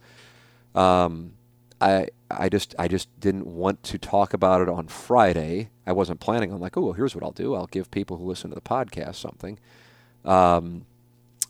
um, 0.76 1.34
I 1.82 2.08
I 2.32 2.50
just 2.50 2.76
I 2.80 2.88
just 2.88 3.08
didn't 3.20 3.46
want 3.48 3.84
to 3.84 3.98
talk 3.98 4.34
about 4.34 4.62
it 4.62 4.70
on 4.70 4.88
Friday. 4.88 5.70
I 5.86 5.92
wasn't 5.92 6.20
planning 6.20 6.52
on 6.52 6.60
like, 6.60 6.78
oh, 6.78 6.82
well, 6.82 6.94
here's 6.94 7.16
what 7.16 7.24
I'll 7.24 7.32
do. 7.32 7.56
I'll 7.56 7.68
give 7.68 7.92
people 7.92 8.18
who 8.18 8.26
listen 8.26 8.50
to 8.50 8.56
the 8.56 8.62
podcast 8.62 9.16
something. 9.16 9.60
Um, 10.24 10.86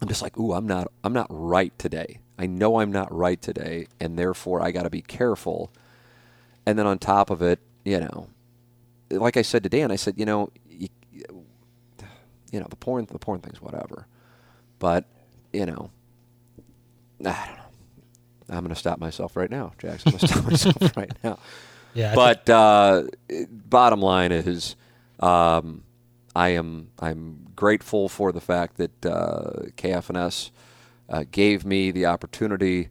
I'm 0.01 0.07
just 0.07 0.21
like, 0.21 0.37
ooh, 0.37 0.53
I'm 0.53 0.67
not 0.67 0.91
I'm 1.03 1.13
not 1.13 1.27
right 1.29 1.77
today. 1.79 2.19
I 2.37 2.47
know 2.47 2.79
I'm 2.81 2.91
not 2.91 3.13
right 3.15 3.41
today, 3.41 3.87
and 3.99 4.19
therefore 4.19 4.61
I 4.61 4.71
got 4.71 4.83
to 4.83 4.89
be 4.89 5.01
careful. 5.01 5.71
And 6.65 6.77
then 6.77 6.85
on 6.87 6.99
top 6.99 7.29
of 7.29 7.41
it, 7.41 7.59
you 7.85 7.99
know, 7.99 8.27
like 9.09 9.37
I 9.37 9.41
said 9.43 9.63
to 9.63 9.69
Dan, 9.69 9.91
I 9.91 9.95
said, 9.95 10.15
you 10.17 10.25
know, 10.25 10.49
you, 10.69 10.89
you 12.51 12.59
know, 12.59 12.67
the 12.69 12.75
porn 12.75 13.05
the 13.05 13.19
porn 13.19 13.39
thing's 13.39 13.61
whatever, 13.61 14.07
but 14.79 15.05
you 15.53 15.65
know, 15.65 15.91
I 17.25 17.45
don't 17.47 17.57
know. 17.57 17.64
I'm 18.49 18.59
going 18.59 18.69
to 18.69 18.75
stop 18.75 18.99
myself 18.99 19.35
right 19.35 19.49
now, 19.49 19.73
Jackson. 19.77 20.13
I'm 20.13 20.17
going 20.17 20.19
to 20.19 20.27
stop 20.27 20.45
myself 20.51 20.97
right 20.97 21.11
now. 21.23 21.39
Yeah. 21.93 22.11
I 22.11 22.15
But 22.15 22.49
uh, 22.49 23.03
bottom 23.49 24.01
line 24.01 24.31
is, 24.31 24.75
um, 25.19 25.83
I 26.35 26.49
am 26.49 26.89
I'm 26.99 27.47
grateful 27.55 28.09
for 28.09 28.31
the 28.31 28.41
fact 28.41 28.77
that 28.77 29.05
uh, 29.05 29.67
KFNS 29.77 30.51
uh, 31.09 31.23
gave 31.31 31.65
me 31.65 31.91
the 31.91 32.05
opportunity 32.05 32.89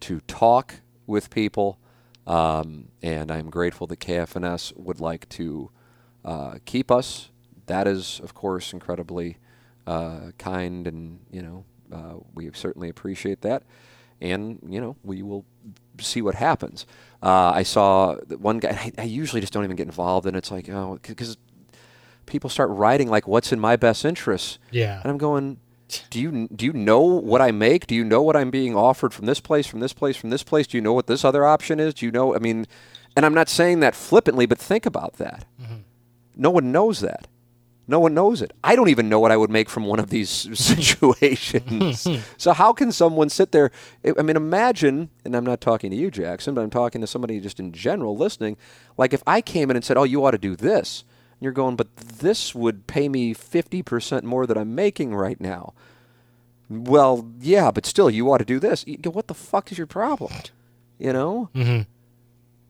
to 0.00 0.20
talk 0.20 0.76
with 1.06 1.30
people, 1.30 1.78
um, 2.26 2.88
and 3.02 3.30
I'm 3.30 3.50
grateful 3.50 3.86
that 3.88 4.00
KFNS 4.00 4.76
would 4.76 5.00
like 5.00 5.28
to 5.30 5.70
uh, 6.24 6.54
keep 6.64 6.90
us. 6.90 7.30
That 7.66 7.86
is, 7.86 8.20
of 8.22 8.34
course, 8.34 8.72
incredibly 8.72 9.36
uh, 9.86 10.30
kind, 10.38 10.86
and 10.86 11.20
you 11.30 11.42
know 11.42 11.64
uh, 11.92 12.14
we 12.34 12.50
certainly 12.54 12.88
appreciate 12.88 13.42
that. 13.42 13.62
And 14.20 14.58
you 14.68 14.80
know 14.80 14.96
we 15.02 15.22
will 15.22 15.44
see 16.00 16.22
what 16.22 16.34
happens. 16.34 16.86
Uh, 17.22 17.52
I 17.54 17.62
saw 17.62 18.16
one 18.38 18.58
guy. 18.58 18.70
I, 18.70 19.02
I 19.02 19.04
usually 19.04 19.40
just 19.40 19.52
don't 19.52 19.64
even 19.64 19.76
get 19.76 19.86
involved, 19.86 20.26
and 20.26 20.36
it's 20.36 20.50
like 20.50 20.68
oh, 20.68 20.98
because 21.02 21.36
people 22.26 22.50
start 22.50 22.70
writing 22.70 23.08
like 23.08 23.26
what's 23.26 23.52
in 23.52 23.60
my 23.60 23.76
best 23.76 24.04
interest. 24.04 24.58
Yeah. 24.70 25.00
And 25.00 25.10
I'm 25.10 25.18
going, 25.18 25.58
do 26.10 26.20
you 26.20 26.48
do 26.48 26.66
you 26.66 26.72
know 26.72 27.00
what 27.00 27.40
I 27.40 27.52
make? 27.52 27.86
Do 27.86 27.94
you 27.94 28.04
know 28.04 28.22
what 28.22 28.36
I'm 28.36 28.50
being 28.50 28.74
offered 28.74 29.14
from 29.14 29.26
this 29.26 29.40
place, 29.40 29.66
from 29.66 29.80
this 29.80 29.92
place, 29.92 30.16
from 30.16 30.30
this 30.30 30.42
place? 30.42 30.66
Do 30.66 30.76
you 30.76 30.82
know 30.82 30.92
what 30.92 31.06
this 31.06 31.24
other 31.24 31.46
option 31.46 31.80
is? 31.80 31.94
Do 31.94 32.06
you 32.06 32.12
know? 32.12 32.34
I 32.34 32.38
mean, 32.38 32.66
and 33.16 33.24
I'm 33.24 33.34
not 33.34 33.48
saying 33.48 33.80
that 33.80 33.94
flippantly, 33.94 34.46
but 34.46 34.58
think 34.58 34.84
about 34.84 35.14
that. 35.14 35.46
No 36.34 36.50
one 36.50 36.70
knows 36.72 37.00
that. 37.00 37.28
No 37.88 38.00
one 38.00 38.14
knows 38.14 38.42
it. 38.42 38.52
I 38.64 38.74
don't 38.74 38.88
even 38.88 39.08
know 39.08 39.20
what 39.20 39.30
I 39.30 39.36
would 39.36 39.50
make 39.50 39.70
from 39.70 39.84
one 39.84 40.00
of 40.00 40.10
these 40.10 40.30
situations. 40.58 42.06
so 42.36 42.52
how 42.52 42.72
can 42.72 42.90
someone 42.90 43.28
sit 43.28 43.52
there? 43.52 43.70
I 44.18 44.22
mean, 44.22 44.36
imagine, 44.36 45.10
and 45.24 45.36
I'm 45.36 45.44
not 45.44 45.60
talking 45.60 45.90
to 45.90 45.96
you, 45.96 46.10
Jackson, 46.10 46.54
but 46.54 46.62
I'm 46.62 46.70
talking 46.70 47.00
to 47.00 47.06
somebody 47.06 47.38
just 47.40 47.60
in 47.60 47.72
general 47.72 48.16
listening. 48.16 48.56
Like 48.96 49.12
if 49.12 49.22
I 49.26 49.40
came 49.40 49.70
in 49.70 49.76
and 49.76 49.84
said, 49.84 49.96
"Oh, 49.96 50.04
you 50.04 50.24
ought 50.24 50.32
to 50.32 50.38
do 50.38 50.56
this," 50.56 51.04
and 51.38 51.42
you're 51.44 51.52
going, 51.52 51.76
"But 51.76 51.96
this 51.96 52.54
would 52.54 52.86
pay 52.86 53.08
me 53.08 53.34
50% 53.34 54.24
more 54.24 54.46
than 54.46 54.58
I'm 54.58 54.74
making 54.74 55.14
right 55.14 55.40
now." 55.40 55.72
Well, 56.68 57.30
yeah, 57.40 57.70
but 57.70 57.86
still, 57.86 58.10
you 58.10 58.30
ought 58.32 58.38
to 58.38 58.44
do 58.44 58.58
this. 58.58 58.84
What 59.04 59.28
the 59.28 59.34
fuck 59.34 59.70
is 59.70 59.78
your 59.78 59.86
problem? 59.86 60.32
You 60.98 61.12
know. 61.12 61.50
hmm 61.54 61.82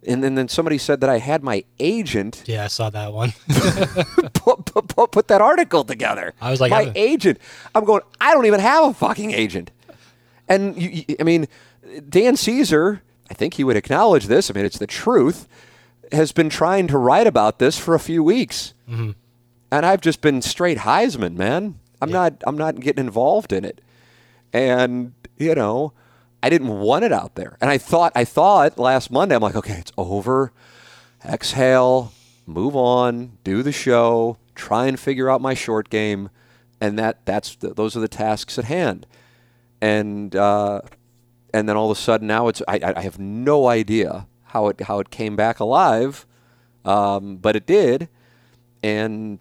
And 0.06 0.22
then, 0.22 0.36
then 0.36 0.48
somebody 0.48 0.78
said 0.78 1.00
that 1.00 1.10
I 1.10 1.18
had 1.18 1.42
my 1.42 1.64
agent 1.80 2.44
Yeah, 2.46 2.64
I 2.64 2.68
saw 2.68 2.90
that 2.90 3.12
one. 3.12 3.32
put, 4.34 4.64
put, 4.66 4.88
put, 4.88 5.10
put 5.10 5.28
that 5.28 5.40
article 5.40 5.84
together. 5.84 6.32
I 6.40 6.50
was 6.50 6.60
like, 6.60 6.70
my 6.70 6.82
I- 6.82 6.92
agent. 6.94 7.38
I'm 7.74 7.84
going. 7.84 8.02
I 8.20 8.32
don't 8.32 8.46
even 8.46 8.60
have 8.60 8.84
a 8.84 8.94
fucking 8.94 9.32
agent. 9.32 9.70
And 10.48 10.80
you, 10.80 11.04
you- 11.08 11.16
I 11.20 11.24
mean, 11.24 11.46
Dan 12.08 12.36
Caesar. 12.36 13.02
I 13.28 13.34
think 13.34 13.54
he 13.54 13.64
would 13.64 13.76
acknowledge 13.76 14.26
this. 14.26 14.48
I 14.50 14.54
mean, 14.54 14.64
it's 14.64 14.78
the 14.78 14.86
truth. 14.86 15.48
Has 16.12 16.30
been 16.30 16.48
trying 16.48 16.86
to 16.86 16.98
write 16.98 17.26
about 17.26 17.58
this 17.58 17.76
for 17.76 17.94
a 17.96 17.98
few 17.98 18.22
weeks, 18.22 18.74
Mm-hmm. 18.88 19.10
and 19.72 19.84
I've 19.84 20.00
just 20.00 20.20
been 20.20 20.40
straight 20.40 20.78
Heisman, 20.78 21.34
man. 21.34 21.80
I'm 22.00 22.10
not. 22.12 22.34
I'm 22.46 22.56
not 22.56 22.78
getting 22.78 23.04
involved 23.04 23.52
in 23.52 23.64
it. 23.64 23.80
And 24.52 25.12
you 25.36 25.56
know, 25.56 25.92
I 26.42 26.50
didn't 26.50 26.68
want 26.68 27.04
it 27.04 27.12
out 27.12 27.34
there. 27.34 27.56
And 27.60 27.70
I 27.70 27.78
thought. 27.78 28.12
I 28.14 28.24
thought 28.24 28.78
last 28.78 29.10
Monday. 29.10 29.34
I'm 29.34 29.42
like, 29.42 29.56
okay, 29.56 29.78
it's 29.78 29.92
over 29.96 30.52
exhale, 31.28 32.12
move 32.46 32.76
on, 32.76 33.38
do 33.44 33.62
the 33.62 33.72
show, 33.72 34.38
try 34.54 34.86
and 34.86 34.98
figure 34.98 35.28
out 35.28 35.40
my 35.40 35.54
short 35.54 35.90
game, 35.90 36.30
and 36.80 36.98
that 36.98 37.24
that's 37.24 37.56
the, 37.56 37.74
those 37.74 37.96
are 37.96 38.00
the 38.00 38.08
tasks 38.08 38.58
at 38.58 38.64
hand. 38.64 39.06
And 39.80 40.34
uh, 40.34 40.82
and 41.52 41.68
then 41.68 41.76
all 41.76 41.90
of 41.90 41.96
a 41.96 42.00
sudden 42.00 42.26
now 42.26 42.48
it's 42.48 42.62
I, 42.66 42.94
I 42.96 43.02
have 43.02 43.18
no 43.18 43.68
idea 43.68 44.26
how 44.44 44.68
it 44.68 44.80
how 44.82 45.00
it 45.00 45.10
came 45.10 45.36
back 45.36 45.60
alive, 45.60 46.26
um, 46.84 47.36
but 47.36 47.56
it 47.56 47.66
did, 47.66 48.08
and 48.82 49.38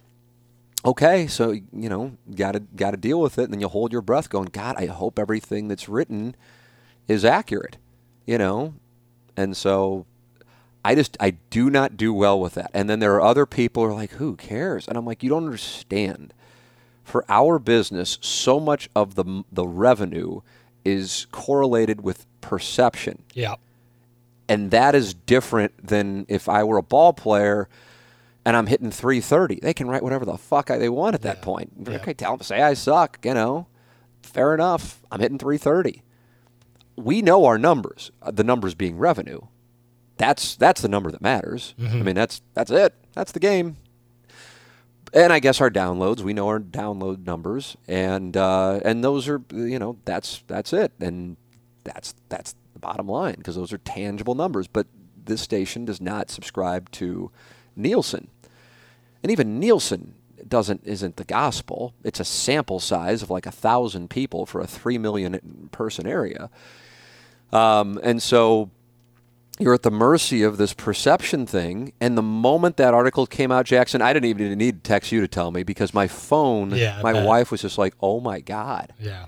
okay, 0.84 1.28
so 1.28 1.52
you 1.52 1.90
know, 1.90 2.18
got 2.36 2.54
to 2.54 2.60
got 2.60 2.92
to 2.92 2.98
deal 2.98 3.22
with 3.22 3.38
it, 3.38 3.44
and 3.44 3.54
then 3.54 3.62
you 3.62 3.68
hold 3.68 3.92
your 3.92 4.02
breath, 4.02 4.30
going, 4.30 4.50
God, 4.52 4.76
I 4.78 4.88
hope 4.88 5.20
everything 5.20 5.68
that's 5.68 5.88
written 5.88 6.36
is 7.08 7.24
accurate, 7.26 7.78
you 8.26 8.38
know, 8.38 8.74
and 9.38 9.56
so 9.56 10.06
I 10.84 10.96
just 10.96 11.18
I 11.20 11.32
do 11.50 11.70
not 11.70 11.98
do 11.98 12.14
well 12.14 12.40
with 12.40 12.54
that. 12.56 12.72
And 12.74 12.90
then 12.90 13.00
there 13.00 13.14
are 13.16 13.22
other 13.22 13.46
people 13.46 13.84
who 13.84 13.90
are 13.90 13.94
like, 13.94 14.12
who 14.12 14.36
cares? 14.36 14.88
And 14.88 14.98
I'm 14.98 15.06
like, 15.06 15.24
you 15.24 15.30
don't 15.30 15.46
understand. 15.46 16.34
For 17.04 17.24
our 17.30 17.60
business, 17.60 18.18
so 18.22 18.60
much 18.60 18.90
of 18.96 19.14
the 19.16 19.44
the 19.52 19.68
revenue 19.68 20.42
is 20.84 21.28
correlated 21.32 22.02
with 22.02 22.26
perception 22.42 23.24
yeah. 23.34 23.56
and 24.48 24.70
that 24.70 24.94
is 24.94 25.16
different 25.16 25.88
than 25.88 26.26
if 26.30 26.48
I 26.48 26.64
were 26.64 26.78
a 26.78 26.84
ball 26.84 27.12
player 27.12 27.68
and 28.46 28.56
I'm 28.56 28.68
hitting 28.68 28.92
330. 28.92 29.62
They 29.64 29.74
can 29.74 29.88
write 29.88 30.04
whatever 30.04 30.26
the 30.26 30.38
fuck 30.38 30.70
I, 30.70 30.78
they 30.78 30.90
want 30.90 31.16
at 31.16 31.24
that 31.24 31.38
Yeah. 31.38 31.44
point. 31.44 31.72
Yeah. 31.88 31.96
Okay, 31.96 32.14
tell 32.14 32.38
them 32.38 32.44
say 32.44 32.62
I 32.62 32.76
suck. 32.76 33.18
You 33.24 33.34
know, 33.34 33.66
fair 34.22 34.54
enough. 34.54 35.02
I'm 35.12 35.20
hitting 35.20 35.40
330. 35.40 36.04
We 36.96 37.22
know 37.22 37.46
our 37.46 37.58
numbers. 37.58 38.12
uh, 38.22 38.32
The 38.32 38.44
numbers 38.44 38.74
being 38.76 38.98
revenue. 38.98 39.42
That's 40.18 40.56
that's 40.56 40.82
the 40.82 40.88
number 40.88 41.12
that 41.12 41.22
matters. 41.22 41.76
I 41.78 41.84
mean, 42.04 42.16
that's 42.16 42.42
that's 42.54 42.72
it. 42.72 42.94
That's 43.14 43.32
the 43.34 43.40
game. 43.40 43.76
And 45.14 45.32
I 45.32 45.40
guess 45.40 45.62
our 45.62 45.70
downloads, 45.70 46.22
we 46.22 46.34
know 46.34 46.48
our 46.48 46.60
download 46.60 47.26
numbers, 47.26 47.78
and 47.88 48.36
uh, 48.36 48.80
and 48.84 49.04
those 49.04 49.28
are 49.28 49.42
you 49.54 49.78
know 49.80 49.98
that's 50.06 50.44
that's 50.48 50.74
it, 50.74 50.94
and 51.00 51.38
that's 51.84 52.16
that's 52.30 52.56
the 52.74 52.80
bottom 52.80 53.08
line 53.08 53.36
because 53.38 53.56
those 53.56 53.72
are 53.74 53.78
tangible 53.78 54.36
numbers. 54.36 54.68
But 54.68 54.88
this 55.26 55.42
station 55.42 55.86
does 55.86 56.00
not 56.02 56.30
subscribe 56.30 56.92
to 56.92 57.32
Nielsen, 57.76 58.30
and 59.24 59.32
even 59.32 59.60
Nielsen 59.60 60.16
doesn't 60.48 60.82
isn't 60.86 61.16
the 61.18 61.24
gospel. 61.26 61.94
It's 62.04 62.20
a 62.22 62.26
sample 62.26 62.80
size 62.80 63.22
of 63.22 63.30
like 63.30 63.46
a 63.46 63.52
thousand 63.52 64.10
people 64.10 64.46
for 64.46 64.60
a 64.62 64.68
three 64.68 64.98
million 64.98 65.70
person 65.72 66.06
area, 66.08 66.50
um, 67.54 68.00
and 68.04 68.22
so 68.22 68.70
you're 69.60 69.74
at 69.74 69.84
the 69.84 69.92
mercy 69.92 70.44
of 70.44 70.58
this 70.58 70.74
perception 70.74 71.46
thing. 71.46 71.94
And 72.02 72.18
the 72.18 72.22
moment 72.22 72.76
that 72.78 72.94
article 72.94 73.26
came 73.26 73.52
out, 73.52 73.66
Jackson, 73.66 74.02
I 74.02 74.12
didn't 74.12 74.30
even 74.30 74.58
need 74.58 74.84
to 74.84 74.88
text 74.90 75.12
you 75.14 75.22
to 75.22 75.28
tell 75.28 75.52
me 75.52 75.64
because 75.64 75.94
my 75.94 76.08
phone, 76.08 76.72
Yeah, 76.72 77.00
my 77.02 77.14
bet. 77.14 77.26
wife 77.26 77.52
was 77.52 77.62
just 77.62 77.78
like, 77.78 77.94
"Oh 78.02 78.20
my 78.20 78.42
god." 78.42 78.94
Yeah. 79.00 79.26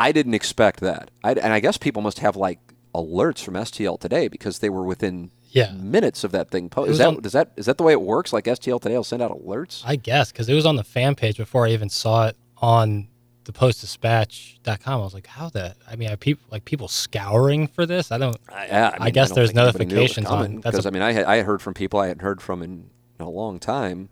I 0.00 0.12
didn't 0.12 0.34
expect 0.34 0.80
that. 0.80 1.10
I, 1.24 1.32
and 1.32 1.52
I 1.52 1.60
guess 1.60 1.76
people 1.76 2.02
must 2.02 2.18
have 2.20 2.36
like 2.36 2.58
alerts 2.94 3.42
from 3.42 3.54
STL 3.54 3.98
today 4.00 4.28
because 4.28 4.58
they 4.60 4.68
were 4.70 4.82
within 4.84 5.30
Yeah. 5.50 5.72
minutes 5.72 6.24
of 6.24 6.32
that 6.32 6.50
thing. 6.50 6.68
Po- 6.68 6.84
It 6.84 6.90
is 6.90 6.98
that 6.98 7.08
on- 7.08 7.24
is 7.24 7.32
that 7.32 7.52
is 7.56 7.66
that 7.66 7.78
the 7.78 7.84
way 7.84 7.92
it 7.92 8.02
works? 8.02 8.32
Like 8.32 8.44
STL 8.46 8.80
today 8.80 8.96
will 8.96 9.04
send 9.04 9.22
out 9.22 9.30
alerts. 9.30 9.82
I 9.84 9.94
guess 9.96 10.32
because 10.32 10.48
it 10.48 10.54
was 10.54 10.66
on 10.66 10.74
the 10.76 10.84
fan 10.84 11.14
page 11.14 11.36
before 11.36 11.66
I 11.66 11.70
even 11.70 11.88
saw 11.88 12.26
it 12.28 12.36
on 12.58 13.06
the 13.48 13.52
postdispatch.com. 13.58 15.00
I 15.00 15.02
was 15.02 15.14
like, 15.14 15.26
how 15.26 15.48
that? 15.50 15.78
I 15.90 15.96
mean, 15.96 16.10
are 16.10 16.18
people 16.18 16.44
like 16.50 16.66
people 16.66 16.86
scouring 16.86 17.66
for 17.66 17.86
this? 17.86 18.12
I 18.12 18.18
don't. 18.18 18.36
I, 18.52 18.66
yeah, 18.66 18.94
I 19.00 19.08
guess 19.08 19.28
don't 19.28 19.36
there's 19.36 19.52
think 19.52 19.58
anybody 19.58 19.84
knew 19.86 19.96
it 19.96 20.02
was 20.02 20.18
notifications 20.18 20.26
on- 20.26 20.56
because 20.60 20.84
I 20.86 20.90
mean 20.90 21.00
I 21.00 21.12
had 21.12 21.24
I 21.24 21.40
heard 21.42 21.62
from 21.62 21.72
people 21.72 21.98
I 21.98 22.08
hadn't 22.08 22.20
heard 22.22 22.42
from 22.42 22.62
in 22.62 22.90
a 23.18 23.28
long 23.28 23.58
time. 23.58 24.10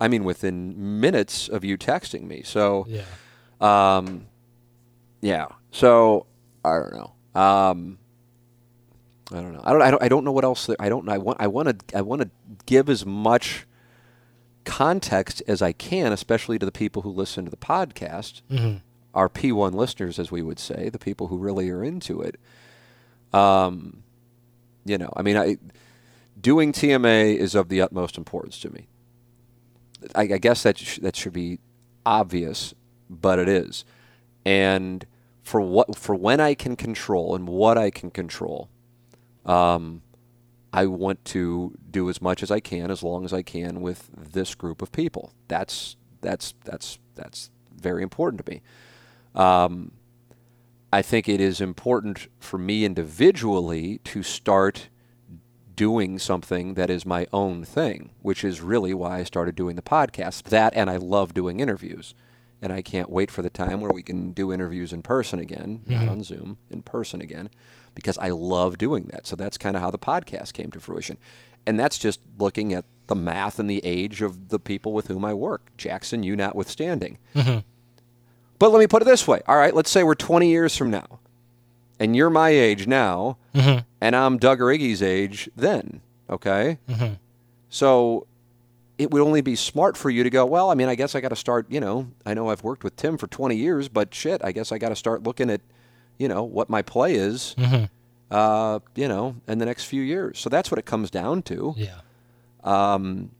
I 0.00 0.08
mean, 0.08 0.24
within 0.24 1.00
minutes 1.00 1.48
of 1.48 1.64
you 1.64 1.78
texting 1.78 2.22
me. 2.24 2.42
So 2.42 2.86
Yeah. 2.88 3.02
Um, 3.60 4.26
yeah. 5.20 5.46
So 5.70 6.26
I 6.64 6.72
don't 6.78 6.92
know. 6.92 7.40
Um, 7.40 7.98
I 9.30 9.36
don't 9.36 9.52
know. 9.52 9.60
I 9.62 9.72
don't. 9.72 9.82
I 9.82 9.90
don't. 9.92 10.02
I 10.02 10.08
don't 10.08 10.24
know 10.24 10.32
what 10.32 10.42
else. 10.44 10.66
There, 10.66 10.76
I 10.80 10.88
don't. 10.88 11.08
I 11.08 11.18
want. 11.18 11.40
I 11.40 11.46
want 11.46 11.68
to. 11.88 11.96
I 11.96 12.02
want 12.02 12.22
to 12.22 12.30
give 12.66 12.90
as 12.90 13.06
much 13.06 13.64
context 14.64 15.42
as 15.46 15.62
I 15.62 15.72
can, 15.72 16.12
especially 16.12 16.58
to 16.58 16.66
the 16.66 16.72
people 16.72 17.02
who 17.02 17.10
listen 17.10 17.44
to 17.44 17.50
the 17.50 17.56
podcast, 17.56 18.42
hmm 18.48 18.76
our 19.14 19.28
P1 19.28 19.74
listeners, 19.74 20.18
as 20.18 20.30
we 20.30 20.40
would 20.40 20.58
say, 20.58 20.88
the 20.88 20.98
people 20.98 21.26
who 21.26 21.36
really 21.36 21.68
are 21.68 21.84
into 21.84 22.22
it. 22.22 22.40
Um, 23.32 24.02
you 24.84 24.98
know. 24.98 25.12
I 25.16 25.22
mean, 25.22 25.36
I 25.36 25.58
doing 26.40 26.72
TMA 26.72 27.36
is 27.36 27.54
of 27.54 27.68
the 27.68 27.80
utmost 27.80 28.16
importance 28.16 28.58
to 28.60 28.70
me. 28.70 28.88
I, 30.14 30.22
I 30.22 30.38
guess 30.38 30.62
that 30.62 30.78
sh- 30.78 30.98
that 30.98 31.16
should 31.16 31.32
be 31.32 31.58
obvious, 32.04 32.74
but 33.08 33.38
it 33.38 33.48
is. 33.48 33.84
And 34.44 35.06
for 35.42 35.60
what 35.60 35.96
for 35.96 36.14
when 36.14 36.40
I 36.40 36.54
can 36.54 36.76
control 36.76 37.34
and 37.34 37.48
what 37.48 37.78
I 37.78 37.90
can 37.90 38.10
control, 38.10 38.68
um, 39.46 40.02
I 40.72 40.86
want 40.86 41.24
to 41.26 41.76
do 41.90 42.08
as 42.08 42.22
much 42.22 42.42
as 42.42 42.50
I 42.50 42.60
can, 42.60 42.90
as 42.90 43.02
long 43.02 43.24
as 43.24 43.32
I 43.32 43.42
can, 43.42 43.80
with 43.80 44.08
this 44.16 44.54
group 44.54 44.80
of 44.80 44.90
people. 44.92 45.32
That's 45.48 45.96
that's 46.20 46.54
that's 46.64 46.98
that's 47.14 47.50
very 47.74 48.02
important 48.02 48.44
to 48.44 48.52
me. 48.52 48.62
Um, 49.34 49.92
I 50.92 51.02
think 51.02 51.28
it 51.28 51.40
is 51.40 51.60
important 51.60 52.28
for 52.38 52.58
me 52.58 52.84
individually 52.84 53.98
to 54.04 54.22
start 54.22 54.88
doing 55.74 56.18
something 56.18 56.74
that 56.74 56.90
is 56.90 57.06
my 57.06 57.26
own 57.32 57.64
thing, 57.64 58.10
which 58.20 58.44
is 58.44 58.60
really 58.60 58.92
why 58.94 59.18
I 59.18 59.24
started 59.24 59.54
doing 59.54 59.76
the 59.76 59.82
podcast. 59.82 60.44
That 60.44 60.74
and 60.74 60.90
I 60.90 60.96
love 60.96 61.34
doing 61.34 61.60
interviews. 61.60 62.14
And 62.62 62.72
I 62.72 62.80
can't 62.80 63.10
wait 63.10 63.30
for 63.30 63.42
the 63.42 63.50
time 63.50 63.80
where 63.80 63.90
we 63.90 64.04
can 64.04 64.30
do 64.30 64.52
interviews 64.52 64.92
in 64.92 65.02
person 65.02 65.40
again, 65.40 65.82
not 65.86 66.02
mm-hmm. 66.02 66.08
on 66.10 66.22
Zoom, 66.22 66.58
in 66.70 66.82
person 66.82 67.20
again, 67.20 67.50
because 67.94 68.16
I 68.18 68.28
love 68.28 68.78
doing 68.78 69.08
that. 69.10 69.26
So 69.26 69.34
that's 69.34 69.58
kind 69.58 69.74
of 69.74 69.82
how 69.82 69.90
the 69.90 69.98
podcast 69.98 70.52
came 70.52 70.70
to 70.70 70.80
fruition. 70.80 71.18
And 71.66 71.78
that's 71.78 71.98
just 71.98 72.20
looking 72.38 72.72
at 72.72 72.84
the 73.08 73.16
math 73.16 73.58
and 73.58 73.68
the 73.68 73.84
age 73.84 74.22
of 74.22 74.48
the 74.48 74.60
people 74.60 74.92
with 74.92 75.08
whom 75.08 75.24
I 75.24 75.34
work, 75.34 75.76
Jackson, 75.76 76.22
you 76.22 76.36
notwithstanding. 76.36 77.18
Mm-hmm. 77.34 77.58
But 78.58 78.70
let 78.70 78.78
me 78.78 78.86
put 78.86 79.02
it 79.02 79.06
this 79.06 79.26
way. 79.26 79.42
All 79.48 79.56
right, 79.56 79.74
let's 79.74 79.90
say 79.90 80.04
we're 80.04 80.14
20 80.14 80.48
years 80.48 80.76
from 80.76 80.90
now, 80.90 81.18
and 81.98 82.14
you're 82.14 82.30
my 82.30 82.50
age 82.50 82.86
now, 82.86 83.38
mm-hmm. 83.54 83.80
and 84.00 84.16
I'm 84.16 84.38
Doug 84.38 84.60
or 84.60 84.66
Iggy's 84.66 85.02
age 85.02 85.50
then, 85.56 86.00
okay? 86.30 86.78
So 87.68 88.26
it 89.02 89.10
would 89.10 89.22
only 89.22 89.40
be 89.40 89.56
smart 89.56 89.96
for 89.96 90.10
you 90.10 90.22
to 90.22 90.30
go, 90.30 90.46
well, 90.46 90.70
I 90.70 90.74
mean, 90.74 90.88
I 90.88 90.94
guess 90.94 91.14
I 91.14 91.20
got 91.20 91.30
to 91.30 91.36
start, 91.36 91.66
you 91.68 91.80
know, 91.80 92.08
I 92.24 92.34
know 92.34 92.48
I've 92.50 92.62
worked 92.62 92.84
with 92.84 92.96
Tim 92.96 93.18
for 93.18 93.26
20 93.26 93.56
years, 93.56 93.88
but 93.88 94.14
shit, 94.14 94.40
I 94.44 94.52
guess 94.52 94.70
I 94.72 94.78
got 94.78 94.90
to 94.90 94.96
start 94.96 95.24
looking 95.24 95.50
at, 95.50 95.60
you 96.18 96.28
know, 96.28 96.42
what 96.44 96.70
my 96.70 96.82
play 96.82 97.14
is, 97.14 97.54
uh, 98.30 98.78
you 98.94 99.08
know, 99.08 99.36
in 99.48 99.58
the 99.58 99.66
next 99.66 99.84
few 99.84 100.02
years. 100.02 100.38
So 100.38 100.48
that's 100.48 100.70
what 100.70 100.78
it 100.78 100.86
comes 100.86 101.10
down 101.10 101.42
to 101.42 101.74
Yeah. 101.76 102.00
Um, 102.64 103.30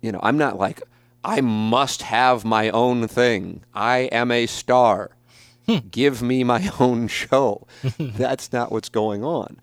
you 0.00 0.12
know, 0.12 0.20
I'm 0.22 0.38
not 0.38 0.58
like, 0.58 0.82
I 1.24 1.40
must 1.40 2.02
have 2.02 2.44
my 2.44 2.70
own 2.70 3.08
thing. 3.08 3.64
I 3.74 4.00
am 4.12 4.30
a 4.30 4.46
star. 4.46 5.10
Give 5.90 6.22
me 6.22 6.44
my 6.44 6.70
own 6.78 7.08
show. 7.08 7.66
That's 7.98 8.52
not 8.52 8.70
what's 8.70 8.90
going 8.90 9.24
on. 9.24 9.58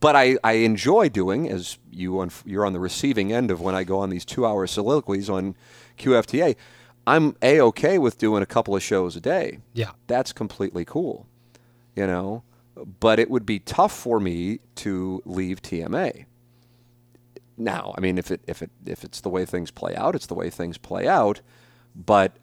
But 0.00 0.16
I, 0.16 0.36
I 0.44 0.54
enjoy 0.54 1.08
doing, 1.08 1.48
as 1.48 1.78
you 1.90 2.20
on, 2.20 2.30
you're 2.44 2.66
on 2.66 2.72
the 2.72 2.80
receiving 2.80 3.32
end 3.32 3.50
of 3.50 3.60
when 3.60 3.74
I 3.74 3.84
go 3.84 3.98
on 3.98 4.10
these 4.10 4.24
two 4.24 4.44
hour 4.44 4.66
soliloquies 4.66 5.30
on 5.30 5.54
QFTA, 5.98 6.56
I'm 7.06 7.36
a 7.40 7.60
okay 7.60 7.98
with 7.98 8.18
doing 8.18 8.42
a 8.42 8.46
couple 8.46 8.74
of 8.74 8.82
shows 8.82 9.16
a 9.16 9.20
day. 9.20 9.58
Yeah. 9.72 9.92
That's 10.06 10.32
completely 10.32 10.84
cool, 10.84 11.26
you 11.94 12.06
know. 12.06 12.42
But 13.00 13.18
it 13.18 13.30
would 13.30 13.46
be 13.46 13.58
tough 13.58 13.92
for 13.92 14.20
me 14.20 14.60
to 14.76 15.22
leave 15.24 15.62
TMA 15.62 16.26
now. 17.56 17.94
I 17.96 18.00
mean, 18.00 18.18
if 18.18 18.30
it 18.30 18.40
if 18.46 18.62
it 18.62 18.70
if 18.84 19.04
it's 19.04 19.20
the 19.20 19.28
way 19.28 19.44
things 19.44 19.70
play 19.70 19.94
out, 19.94 20.14
it's 20.14 20.26
the 20.26 20.34
way 20.34 20.50
things 20.50 20.78
play 20.78 21.06
out. 21.06 21.40
But 21.94 22.36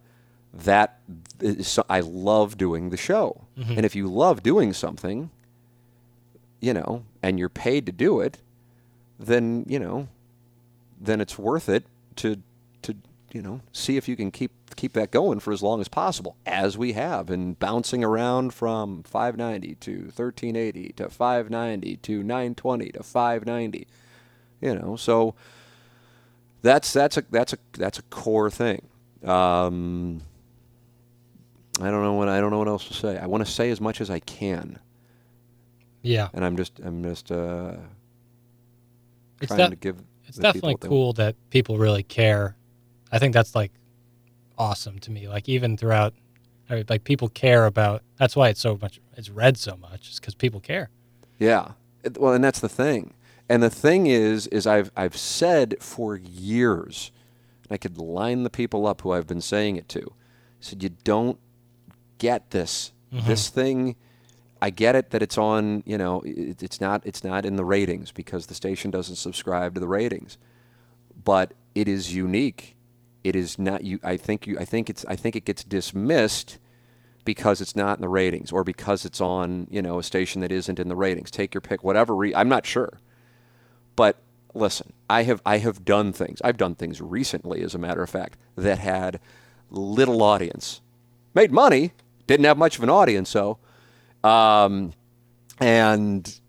that 0.53 0.99
is, 1.39 1.79
I 1.89 1.99
love 2.01 2.57
doing 2.57 2.89
the 2.89 2.97
show, 2.97 3.45
mm-hmm. 3.57 3.73
and 3.73 3.85
if 3.85 3.95
you 3.95 4.07
love 4.07 4.43
doing 4.43 4.73
something, 4.73 5.31
you 6.63 6.73
know, 6.73 7.03
and 7.21 7.37
you're 7.37 7.49
paid 7.49 7.85
to 7.85 7.91
do 7.91 8.21
it, 8.21 8.37
then 9.19 9.65
you 9.67 9.77
know, 9.77 10.07
then 10.97 11.19
it's 11.19 11.37
worth 11.37 11.67
it 11.67 11.83
to 12.15 12.37
to 12.83 12.95
you 13.33 13.41
know 13.41 13.59
see 13.73 13.97
if 13.97 14.07
you 14.07 14.15
can 14.15 14.31
keep 14.31 14.51
keep 14.77 14.93
that 14.93 15.11
going 15.11 15.41
for 15.41 15.51
as 15.51 15.61
long 15.61 15.81
as 15.81 15.89
possible, 15.89 16.37
as 16.45 16.77
we 16.77 16.93
have, 16.93 17.29
and 17.29 17.59
bouncing 17.59 18.01
around 18.01 18.53
from 18.53 19.03
590 19.03 19.75
to 19.75 19.91
1380 20.05 20.93
to 20.93 21.09
590 21.09 21.97
to 21.97 22.23
920 22.23 22.91
to 22.91 23.03
590 23.03 23.87
you 24.61 24.73
know 24.73 24.95
so 24.95 25.35
that's 26.61 26.93
that's 26.93 27.17
a 27.17 27.25
that's 27.29 27.51
a 27.51 27.57
that's 27.73 27.99
a 27.99 28.03
core 28.03 28.49
thing. 28.49 28.87
Um, 29.25 30.21
i 31.81 31.89
don't 31.89 32.03
know 32.03 32.13
what 32.13 32.29
i 32.29 32.39
don't 32.39 32.51
know 32.51 32.59
what 32.59 32.67
else 32.67 32.87
to 32.87 32.93
say. 32.93 33.17
I 33.17 33.25
want 33.25 33.45
to 33.45 33.51
say 33.51 33.69
as 33.69 33.81
much 33.81 33.99
as 33.99 34.09
i 34.09 34.19
can 34.19 34.79
Yeah. 36.03 36.27
and 36.33 36.45
i'm 36.45 36.55
just 36.57 36.79
i'm 36.83 37.01
just 37.03 37.31
uh, 37.31 37.73
It's 39.41 39.47
trying 39.47 39.57
that- 39.57 39.69
to 39.71 39.75
give 39.75 39.97
It's 40.27 40.37
the 40.37 40.43
definitely 40.43 40.75
cool 40.79 41.13
that 41.13 41.35
people 41.49 41.77
really 41.77 42.03
care. 42.03 42.55
I 43.11 43.19
think 43.19 43.33
that's 43.33 43.55
like 43.55 43.71
awesome 44.57 44.99
to 44.99 45.11
me. 45.11 45.27
Like 45.27 45.47
even 45.49 45.77
throughout, 45.77 46.13
I 46.69 46.75
mean, 46.75 46.85
like 46.89 47.03
people 47.03 47.29
care 47.29 47.65
about. 47.65 48.01
That's 48.17 48.35
why 48.35 48.49
it's 48.49 48.59
so 48.61 48.77
much. 48.81 48.99
It's 49.17 49.29
read 49.29 49.57
so 49.57 49.75
much. 49.77 50.09
Is 50.09 50.19
because 50.19 50.33
people 50.35 50.59
care. 50.59 50.89
Yeah. 51.39 51.73
It- 52.03 52.17
Well, 52.17 52.33
and 52.33 52.43
that's 52.43 52.59
the 52.59 52.69
thing. 52.69 53.13
And 53.49 53.61
the 53.61 53.69
thing 53.69 54.07
is, 54.07 54.47
is 54.47 54.65
I've 54.65 54.91
I've 54.95 55.17
said 55.17 55.75
for 55.79 56.15
years, 56.15 57.11
and 57.63 57.73
I 57.75 57.77
could 57.77 57.97
line 57.97 58.43
the 58.43 58.49
people 58.49 58.87
up 58.87 59.01
who 59.01 59.11
I've 59.11 59.27
been 59.27 59.41
saying 59.41 59.75
it 59.75 59.87
to. 59.89 60.01
I 60.01 60.61
said, 60.61 60.81
you 60.83 60.89
don't 61.03 61.37
get 62.17 62.51
this. 62.51 62.91
This 63.27 63.49
thing, 63.49 63.95
I 64.63 64.69
get 64.69 64.95
it 64.95 65.09
that 65.09 65.21
it's 65.21 65.37
on. 65.37 65.83
You 65.85 65.97
know, 65.97 66.21
it, 66.21 66.63
it's 66.63 66.79
not 66.79 67.01
it's 67.05 67.21
not 67.21 67.45
in 67.45 67.57
the 67.57 67.65
ratings 67.65 68.13
because 68.13 68.45
the 68.45 68.55
station 68.55 68.91
doesn't 68.91 69.17
subscribe 69.17 69.73
to 69.73 69.81
the 69.81 69.89
ratings, 69.89 70.37
but 71.21 71.53
it 71.75 71.89
is 71.89 72.15
unique. 72.15 72.77
It 73.25 73.35
is 73.35 73.59
not 73.59 73.83
you. 73.83 73.99
I 74.05 74.15
think 74.15 74.47
you. 74.47 74.57
I 74.57 74.63
think 74.63 74.89
it's. 74.89 75.03
I 75.05 75.17
think 75.17 75.35
it 75.35 75.43
gets 75.43 75.65
dismissed 75.65 76.59
because 77.25 77.59
it's 77.59 77.75
not 77.75 77.97
in 77.97 78.01
the 78.01 78.07
ratings 78.07 78.53
or 78.53 78.63
because 78.63 79.03
it's 79.03 79.19
on 79.19 79.67
you 79.69 79.81
know 79.81 79.99
a 79.99 80.03
station 80.03 80.39
that 80.39 80.51
isn't 80.51 80.79
in 80.79 80.87
the 80.87 80.95
ratings 80.95 81.29
take 81.29 81.53
your 81.53 81.61
pick 81.61 81.81
whatever 81.81 82.13
re- 82.13 82.35
i'm 82.35 82.49
not 82.49 82.65
sure 82.65 82.99
but 83.95 84.17
listen 84.53 84.91
i 85.09 85.23
have 85.23 85.41
i 85.45 85.57
have 85.57 85.85
done 85.85 86.11
things 86.11 86.41
i've 86.43 86.57
done 86.57 86.75
things 86.75 86.99
recently 86.99 87.61
as 87.61 87.73
a 87.73 87.79
matter 87.79 88.03
of 88.03 88.09
fact 88.09 88.37
that 88.57 88.77
had 88.77 89.21
little 89.69 90.21
audience 90.21 90.81
made 91.33 91.49
money 91.49 91.93
didn't 92.27 92.45
have 92.45 92.57
much 92.57 92.77
of 92.77 92.83
an 92.83 92.89
audience 92.89 93.29
so 93.29 93.57
um, 94.23 94.93
and 95.59 96.39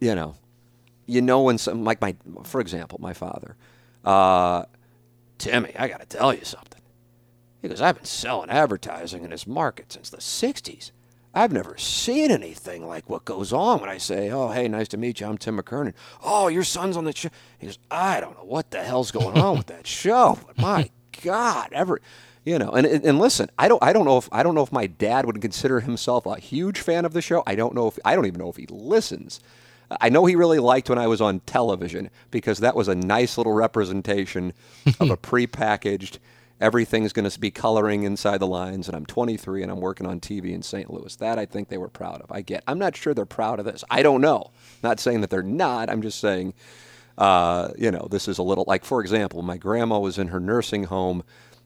you 0.00 0.14
know 0.14 0.34
you 1.06 1.22
know 1.22 1.42
when 1.42 1.58
some 1.58 1.84
like 1.84 2.00
my 2.00 2.14
for 2.44 2.60
example 2.60 2.98
my 3.00 3.12
father 3.12 3.56
uh, 4.04 4.64
timmy 5.38 5.72
i 5.76 5.88
gotta 5.88 6.06
tell 6.06 6.32
you 6.32 6.44
something 6.44 6.76
he 7.66 7.68
goes, 7.68 7.80
I've 7.80 7.96
been 7.96 8.04
selling 8.04 8.48
advertising 8.48 9.24
in 9.24 9.30
this 9.30 9.44
market 9.44 9.92
since 9.92 10.08
the 10.08 10.18
60s. 10.18 10.92
I've 11.34 11.52
never 11.52 11.76
seen 11.76 12.30
anything 12.30 12.86
like 12.86 13.10
what 13.10 13.24
goes 13.24 13.52
on 13.52 13.80
when 13.80 13.90
I 13.90 13.98
say, 13.98 14.30
oh, 14.30 14.50
hey, 14.50 14.68
nice 14.68 14.86
to 14.88 14.96
meet 14.96 15.20
you. 15.20 15.26
I'm 15.26 15.36
Tim 15.36 15.58
McKernan. 15.58 15.94
Oh, 16.22 16.46
your 16.46 16.62
son's 16.62 16.96
on 16.96 17.04
the 17.04 17.14
show. 17.14 17.28
He 17.58 17.66
goes, 17.66 17.78
I 17.90 18.20
don't 18.20 18.38
know 18.38 18.44
what 18.44 18.70
the 18.70 18.84
hell's 18.84 19.10
going 19.10 19.36
on 19.36 19.58
with 19.58 19.66
that 19.66 19.86
show, 19.86 20.38
but 20.46 20.58
my 20.58 20.90
God, 21.22 21.68
ever, 21.72 22.00
you 22.44 22.58
know. 22.58 22.70
And, 22.70 22.86
and 22.86 23.18
listen, 23.18 23.50
I 23.58 23.68
don't 23.68 23.82
I 23.82 23.92
don't 23.92 24.04
know 24.04 24.18
if 24.18 24.28
I 24.32 24.42
don't 24.42 24.54
know 24.54 24.62
if 24.62 24.72
my 24.72 24.86
dad 24.86 25.26
would 25.26 25.40
consider 25.40 25.80
himself 25.80 26.26
a 26.26 26.38
huge 26.38 26.80
fan 26.80 27.04
of 27.04 27.12
the 27.12 27.22
show. 27.22 27.42
I 27.46 27.54
don't 27.54 27.74
know 27.74 27.88
if 27.88 27.98
I 28.04 28.14
don't 28.14 28.26
even 28.26 28.40
know 28.40 28.50
if 28.50 28.56
he 28.56 28.66
listens. 28.68 29.40
I 30.00 30.08
know 30.08 30.26
he 30.26 30.34
really 30.34 30.58
liked 30.58 30.88
when 30.90 30.98
I 30.98 31.06
was 31.06 31.20
on 31.20 31.40
television 31.40 32.10
because 32.32 32.58
that 32.58 32.74
was 32.74 32.88
a 32.88 32.94
nice 32.94 33.38
little 33.38 33.52
representation 33.52 34.52
of 35.00 35.10
a 35.10 35.16
prepackaged 35.18 36.18
everything's 36.60 37.12
going 37.12 37.28
to 37.28 37.40
be 37.40 37.50
coloring 37.50 38.04
inside 38.04 38.38
the 38.38 38.46
lines, 38.46 38.88
and 38.88 38.96
I'm 38.96 39.06
23 39.06 39.62
and 39.62 39.70
I'm 39.70 39.80
working 39.80 40.06
on 40.06 40.20
TV 40.20 40.52
in 40.52 40.62
St. 40.62 40.90
Louis. 40.90 41.14
That 41.16 41.38
I 41.38 41.46
think 41.46 41.68
they 41.68 41.78
were 41.78 41.88
proud 41.88 42.20
of. 42.20 42.32
I 42.32 42.42
get. 42.42 42.64
I'm 42.66 42.78
not 42.78 42.96
sure 42.96 43.14
they're 43.14 43.26
proud 43.26 43.58
of 43.58 43.64
this. 43.64 43.84
I 43.90 44.02
don't 44.02 44.20
know. 44.20 44.50
Not 44.82 45.00
saying 45.00 45.20
that 45.20 45.30
they're 45.30 45.42
not. 45.42 45.90
I'm 45.90 46.02
just 46.02 46.20
saying, 46.20 46.54
uh, 47.18 47.70
you 47.78 47.90
know, 47.90 48.08
this 48.10 48.28
is 48.28 48.38
a 48.38 48.42
little 48.42 48.64
like, 48.66 48.84
for 48.84 49.00
example, 49.00 49.42
my 49.42 49.56
grandma 49.56 49.98
was 49.98 50.18
in 50.18 50.28
her 50.28 50.40
nursing 50.40 50.84
home. 50.84 51.22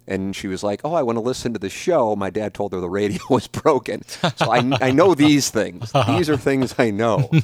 And 0.08 0.34
she 0.34 0.48
was 0.48 0.64
like, 0.64 0.80
"Oh, 0.82 0.94
I 0.94 1.02
want 1.04 1.16
to 1.16 1.20
listen 1.20 1.52
to 1.52 1.58
the 1.60 1.68
show." 1.70 2.16
My 2.16 2.30
dad 2.30 2.52
told 2.52 2.72
her 2.72 2.80
the 2.80 2.88
radio 2.90 3.20
was 3.30 3.46
broken, 3.46 4.02
so 4.08 4.50
I, 4.50 4.76
I 4.80 4.90
know 4.90 5.14
these 5.14 5.50
things. 5.50 5.92
These 6.08 6.28
are 6.28 6.36
things 6.38 6.74
I 6.78 6.90
know. 6.90 7.30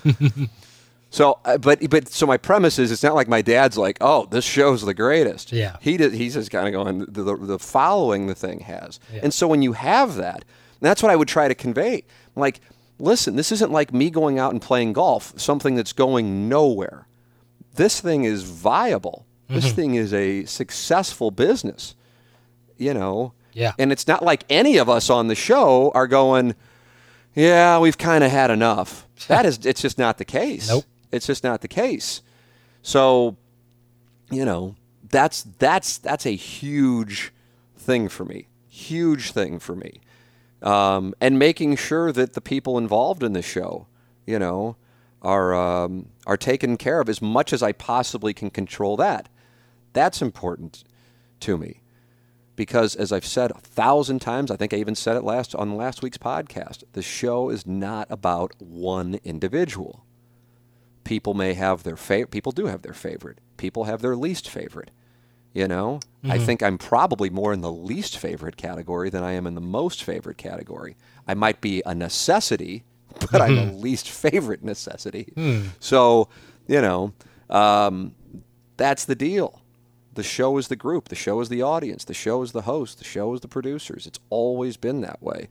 So, 1.11 1.39
uh, 1.45 1.57
but 1.59 1.89
but 1.89 2.09
so 2.09 2.27
my 2.27 2.37
premise 2.37 2.79
is, 2.79 2.91
it's 2.91 3.03
not 3.03 3.15
like 3.15 3.29
my 3.29 3.41
dad's 3.41 3.79
like, 3.79 3.99
oh, 4.01 4.27
this 4.27 4.45
show's 4.45 4.83
the 4.83 4.93
greatest. 4.93 5.53
Yeah. 5.53 5.77
He 5.81 5.97
did, 5.97 6.13
he's 6.13 6.35
just 6.35 6.51
kind 6.51 6.67
of 6.67 6.73
going 6.75 6.99
the, 6.99 7.23
the, 7.23 7.37
the 7.37 7.59
following 7.59 8.27
the 8.27 8.35
thing 8.35 8.61
has, 8.61 8.99
Yeah. 9.15 9.21
and 9.23 9.33
so 9.33 9.47
when 9.47 9.63
you 9.63 9.73
have 9.75 10.17
that, 10.17 10.45
that's 10.81 11.03
what 11.03 11.13
I 11.13 11.17
would 11.17 11.29
try 11.29 11.47
to 11.49 11.55
convey. 11.55 12.03
Like, 12.35 12.61
listen, 12.99 13.37
this 13.37 13.53
isn't 13.53 13.71
like 13.71 13.95
me 13.95 14.11
going 14.11 14.39
out 14.39 14.53
and 14.53 14.61
playing 14.61 14.93
golf, 14.95 15.33
something 15.37 15.75
that's 15.77 15.93
going 15.93 16.49
nowhere. 16.49 17.06
This 17.77 18.01
thing 18.01 18.25
is 18.25 18.43
viable. 18.43 19.27
This 19.49 19.71
thing 19.73 19.95
is 19.95 20.13
a 20.13 20.45
successful 20.45 21.31
business. 21.31 21.95
You 22.77 22.95
know. 22.95 23.33
Yeah. 23.53 23.73
And 23.79 23.91
it's 23.91 24.07
not 24.07 24.23
like 24.23 24.45
any 24.51 24.77
of 24.77 24.89
us 24.89 25.09
on 25.09 25.29
the 25.29 25.35
show 25.35 25.91
are 25.95 26.07
going, 26.07 26.55
yeah, 27.35 27.79
we've 27.79 27.97
kind 27.97 28.23
of 28.23 28.31
had 28.31 28.51
enough. 28.51 29.05
That 29.29 29.47
is, 29.47 29.65
it's 29.65 29.81
just 29.81 29.99
not 29.99 30.19
the 30.19 30.27
case. 30.27 30.69
Nope. 30.69 30.85
It's 31.11 31.27
just 31.27 31.43
not 31.43 31.63
the 31.63 31.69
case. 31.69 32.21
So, 32.83 33.39
you 34.31 34.45
know, 34.45 34.77
that's 35.09 35.43
that's 35.59 35.97
that's 35.99 36.27
a 36.27 36.37
huge 36.37 37.33
thing 37.77 38.09
for 38.09 38.25
me. 38.27 38.49
Huge 38.69 39.33
thing 39.33 39.59
for 39.59 39.75
me. 39.75 40.01
Um, 40.63 41.15
and 41.21 41.39
making 41.39 41.77
sure 41.77 42.13
that 42.13 42.35
the 42.35 42.41
people 42.41 42.77
involved 42.77 43.23
in 43.23 43.33
the 43.33 43.43
show, 43.43 43.87
you 44.27 44.39
know, 44.39 44.77
are 45.27 45.55
um, 45.55 46.11
are 46.27 46.37
taken 46.37 46.77
care 46.77 47.01
of 47.01 47.09
as 47.09 47.21
much 47.21 47.53
as 47.53 47.63
I 47.63 47.73
possibly 47.73 48.33
can 48.33 48.49
control 48.49 48.97
that. 48.99 49.29
That's 49.93 50.23
important 50.23 50.85
to 51.41 51.59
me 51.59 51.83
because 52.55 52.95
as 52.95 53.11
I've 53.13 53.27
said 53.27 53.51
a 53.51 53.59
thousand 53.59 54.21
times, 54.21 54.51
I 54.51 54.57
think 54.57 54.73
I 54.73 54.77
even 54.77 54.95
said 54.95 55.17
it 55.17 55.25
last 55.25 55.55
on 55.55 55.77
last 55.77 56.01
week's 56.03 56.19
podcast, 56.19 56.85
the 56.93 57.03
show 57.03 57.51
is 57.51 57.67
not 57.67 58.07
about 58.09 58.55
one 58.61 59.19
individual. 59.25 60.05
People 61.05 61.35
may 61.35 61.55
have 61.55 61.83
their 61.83 61.97
favorite. 61.97 62.31
People 62.31 62.53
do 62.53 62.67
have 62.67 62.83
their 62.83 62.95
favorite. 62.95 63.39
People 63.57 63.85
have 63.85 64.03
their 64.03 64.17
least 64.17 64.49
favorite. 64.49 64.91
You 65.53 65.67
know, 65.67 66.01
I 66.25 66.39
think 66.39 66.63
I'm 66.63 66.77
probably 66.77 67.31
more 67.31 67.53
in 67.53 67.63
the 67.63 67.73
least 67.73 68.19
favorite 68.19 68.57
category 68.59 69.09
than 69.09 69.23
I 69.25 69.33
am 69.33 69.47
in 69.47 69.55
the 69.55 69.61
most 69.61 70.05
favorite 70.05 70.37
category. 70.37 70.97
I 71.27 71.33
might 71.35 71.61
be 71.63 71.83
a 71.87 71.95
necessity, 71.95 72.85
but 73.33 73.41
I'm 73.43 73.59
a 73.59 73.73
least 73.73 74.11
favorite 74.11 74.63
necessity. 74.63 75.33
So, 75.81 76.29
you 76.67 76.81
know, 76.81 77.13
um, 77.51 78.15
that's 78.77 79.05
the 79.05 79.15
deal. 79.15 79.63
The 80.15 80.23
show 80.23 80.57
is 80.59 80.69
the 80.69 80.77
group. 80.77 81.09
The 81.09 81.15
show 81.15 81.41
is 81.41 81.49
the 81.49 81.63
audience. 81.63 82.05
The 82.05 82.15
show 82.15 82.43
is 82.43 82.53
the 82.53 82.63
host. 82.63 82.99
The 82.99 83.05
show 83.05 83.35
is 83.35 83.41
the 83.41 83.49
producers. 83.49 84.07
It's 84.07 84.19
always 84.31 84.77
been 84.77 85.03
that 85.03 85.23
way. 85.23 85.49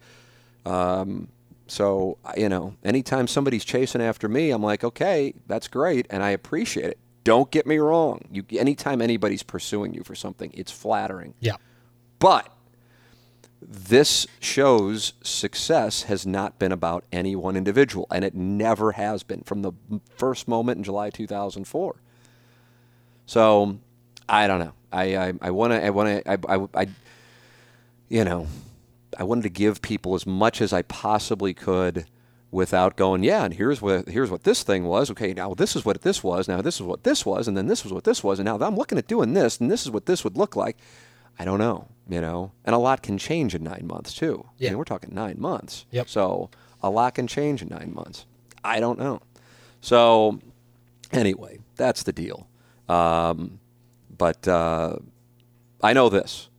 Um, 0.65 1.27
so 1.67 2.17
you 2.37 2.49
know, 2.49 2.75
anytime 2.83 3.27
somebody's 3.27 3.65
chasing 3.65 4.01
after 4.01 4.27
me, 4.27 4.51
I'm 4.51 4.63
like, 4.63 4.83
okay, 4.83 5.33
that's 5.47 5.67
great, 5.67 6.07
and 6.09 6.23
I 6.23 6.31
appreciate 6.31 6.85
it. 6.85 6.99
Don't 7.23 7.49
get 7.49 7.65
me 7.65 7.77
wrong. 7.77 8.21
You, 8.31 8.43
anytime 8.51 9.01
anybody's 9.01 9.41
pursuing 9.43 9.93
you 9.93 10.03
for 10.03 10.13
something, 10.13 10.51
it's 10.53 10.71
flattering. 10.71 11.33
Yeah. 11.39 11.55
But 12.19 12.47
this 13.61 14.27
show's 14.39 15.13
success 15.23 16.03
has 16.03 16.25
not 16.25 16.59
been 16.59 16.71
about 16.71 17.03
any 17.11 17.35
one 17.35 17.55
individual, 17.55 18.07
and 18.11 18.23
it 18.23 18.35
never 18.35 18.93
has 18.93 19.23
been 19.23 19.41
from 19.41 19.61
the 19.61 19.71
first 20.15 20.47
moment 20.47 20.77
in 20.77 20.83
July 20.83 21.09
2004. 21.09 21.95
So 23.25 23.79
I 24.29 24.47
don't 24.47 24.59
know. 24.59 24.73
I 24.91 25.33
I, 25.41 25.49
want 25.49 25.73
to 25.73 25.85
I 25.85 25.89
want 25.89 26.23
to 26.23 26.31
I, 26.31 26.55
I, 26.55 26.67
I 26.73 26.87
you 28.07 28.23
know 28.23 28.47
I 29.17 29.23
wanted 29.23 29.43
to 29.43 29.49
give 29.49 29.81
people 29.81 30.15
as 30.15 30.25
much 30.25 30.61
as 30.61 30.71
I 30.71 30.83
possibly 30.83 31.53
could 31.53 32.05
without 32.51 32.95
going 32.95 33.23
yeah 33.23 33.43
and 33.43 33.53
here's 33.53 33.81
what 33.81 34.07
here's 34.07 34.31
what 34.31 34.43
this 34.43 34.63
thing 34.63 34.85
was 34.85 35.11
okay 35.11 35.33
now 35.33 35.53
this 35.53 35.75
is 35.75 35.83
what 35.83 36.01
this 36.03 36.23
was 36.23 36.47
now 36.47 36.61
this 36.61 36.75
is 36.75 36.83
what 36.83 37.03
this 37.03 37.25
was 37.25 37.47
and 37.47 37.57
then 37.57 37.67
this 37.67 37.83
was 37.83 37.91
what 37.91 38.05
this 38.05 38.23
was 38.23 38.39
and 38.39 38.45
now 38.45 38.57
I'm 38.57 38.77
looking 38.77 38.97
at 38.97 39.07
doing 39.07 39.33
this 39.33 39.59
and 39.59 39.69
this 39.69 39.83
is 39.83 39.91
what 39.91 40.05
this 40.05 40.23
would 40.23 40.37
look 40.37 40.55
like 40.55 40.77
I 41.37 41.43
don't 41.43 41.59
know 41.59 41.89
you 42.07 42.21
know 42.21 42.51
and 42.63 42.75
a 42.75 42.77
lot 42.79 43.01
can 43.01 43.17
change 43.17 43.55
in 43.55 43.63
nine 43.63 43.85
months 43.87 44.13
too 44.13 44.45
I 44.47 44.51
Yeah. 44.57 44.69
mean, 44.71 44.77
we're 44.77 44.83
talking 44.85 45.13
nine 45.13 45.37
months 45.39 45.85
Yep. 45.91 46.07
so 46.09 46.49
a 46.83 46.89
lot 46.89 47.15
can 47.15 47.27
change 47.27 47.61
in 47.61 47.67
nine 47.69 47.91
months 47.93 48.25
I 48.63 48.79
don't 48.79 48.99
know 48.99 49.21
so 49.81 50.39
anyway 51.11 51.59
that's 51.75 52.03
the 52.03 52.13
deal 52.13 52.47
um, 52.87 53.59
but 54.17 54.47
uh, 54.47 54.97
I 55.81 55.93
know 55.93 56.09
this 56.09 56.49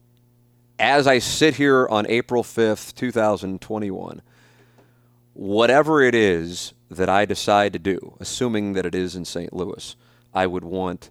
as 0.78 1.06
I 1.06 1.20
sit 1.20 1.54
here 1.54 1.86
on 1.88 2.06
April 2.08 2.42
5th, 2.42 2.94
2021, 2.96 4.20
whatever 5.32 6.02
it 6.02 6.14
is 6.14 6.74
that 6.90 7.08
I 7.08 7.24
decide 7.24 7.72
to 7.72 7.78
do, 7.78 8.14
assuming 8.20 8.74
that 8.74 8.84
it 8.86 8.94
is 8.94 9.16
in 9.16 9.24
St. 9.24 9.52
Louis, 9.54 9.96
I 10.34 10.46
would 10.46 10.64
want 10.64 11.10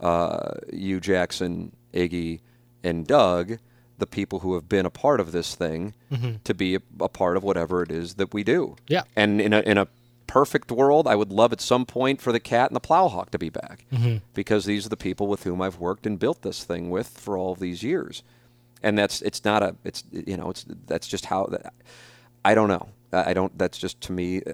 uh, 0.00 0.54
you, 0.72 1.00
Jackson, 1.00 1.74
Iggy, 1.94 2.40
and 2.84 3.06
Doug, 3.06 3.58
the 3.98 4.06
people 4.06 4.40
who 4.40 4.54
have 4.54 4.68
been 4.68 4.86
a 4.86 4.90
part 4.90 5.20
of 5.20 5.32
this 5.32 5.54
thing, 5.54 5.94
mm-hmm. 6.12 6.36
to 6.44 6.54
be 6.54 6.76
a, 6.76 6.80
a 7.00 7.08
part 7.08 7.36
of 7.36 7.42
whatever 7.42 7.82
it 7.82 7.90
is 7.90 8.14
that 8.14 8.34
we 8.34 8.44
do. 8.44 8.76
Yeah. 8.88 9.02
And 9.14 9.40
in 9.40 9.52
a, 9.52 9.60
in 9.60 9.78
a 9.78 9.88
perfect 10.26 10.70
world, 10.70 11.06
I 11.06 11.14
would 11.14 11.32
love 11.32 11.52
at 11.52 11.60
some 11.60 11.86
point 11.86 12.20
for 12.20 12.32
the 12.32 12.40
cat 12.40 12.70
and 12.70 12.76
the 12.76 12.80
plowhawk 12.80 13.30
to 13.30 13.38
be 13.38 13.48
back 13.50 13.86
mm-hmm. 13.92 14.16
because 14.34 14.64
these 14.64 14.86
are 14.86 14.90
the 14.90 14.96
people 14.96 15.26
with 15.28 15.44
whom 15.44 15.62
I've 15.62 15.78
worked 15.78 16.06
and 16.06 16.18
built 16.18 16.42
this 16.42 16.64
thing 16.64 16.90
with 16.90 17.08
for 17.08 17.38
all 17.38 17.52
of 17.52 17.58
these 17.58 17.82
years. 17.82 18.22
And 18.82 18.98
that's 18.98 19.22
it's 19.22 19.44
not 19.44 19.62
a 19.62 19.74
it's 19.84 20.04
you 20.12 20.36
know 20.36 20.50
it's 20.50 20.64
that's 20.86 21.08
just 21.08 21.26
how 21.26 21.46
that 21.46 21.72
I 22.44 22.54
don't 22.54 22.68
know 22.68 22.90
I 23.12 23.32
don't 23.32 23.56
that's 23.56 23.78
just 23.78 24.00
to 24.02 24.12
me 24.12 24.42
uh, 24.42 24.52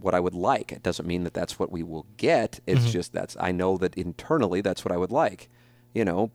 what 0.00 0.14
I 0.14 0.20
would 0.20 0.34
like. 0.34 0.72
It 0.72 0.82
doesn't 0.82 1.06
mean 1.06 1.24
that 1.24 1.34
that's 1.34 1.58
what 1.58 1.70
we 1.70 1.82
will 1.82 2.06
get. 2.16 2.60
It's 2.66 2.80
mm-hmm. 2.80 2.90
just 2.90 3.12
that's 3.12 3.36
I 3.38 3.52
know 3.52 3.76
that 3.78 3.94
internally 3.94 4.60
that's 4.60 4.84
what 4.84 4.92
I 4.92 4.96
would 4.96 5.12
like. 5.12 5.48
You 5.94 6.04
know, 6.06 6.30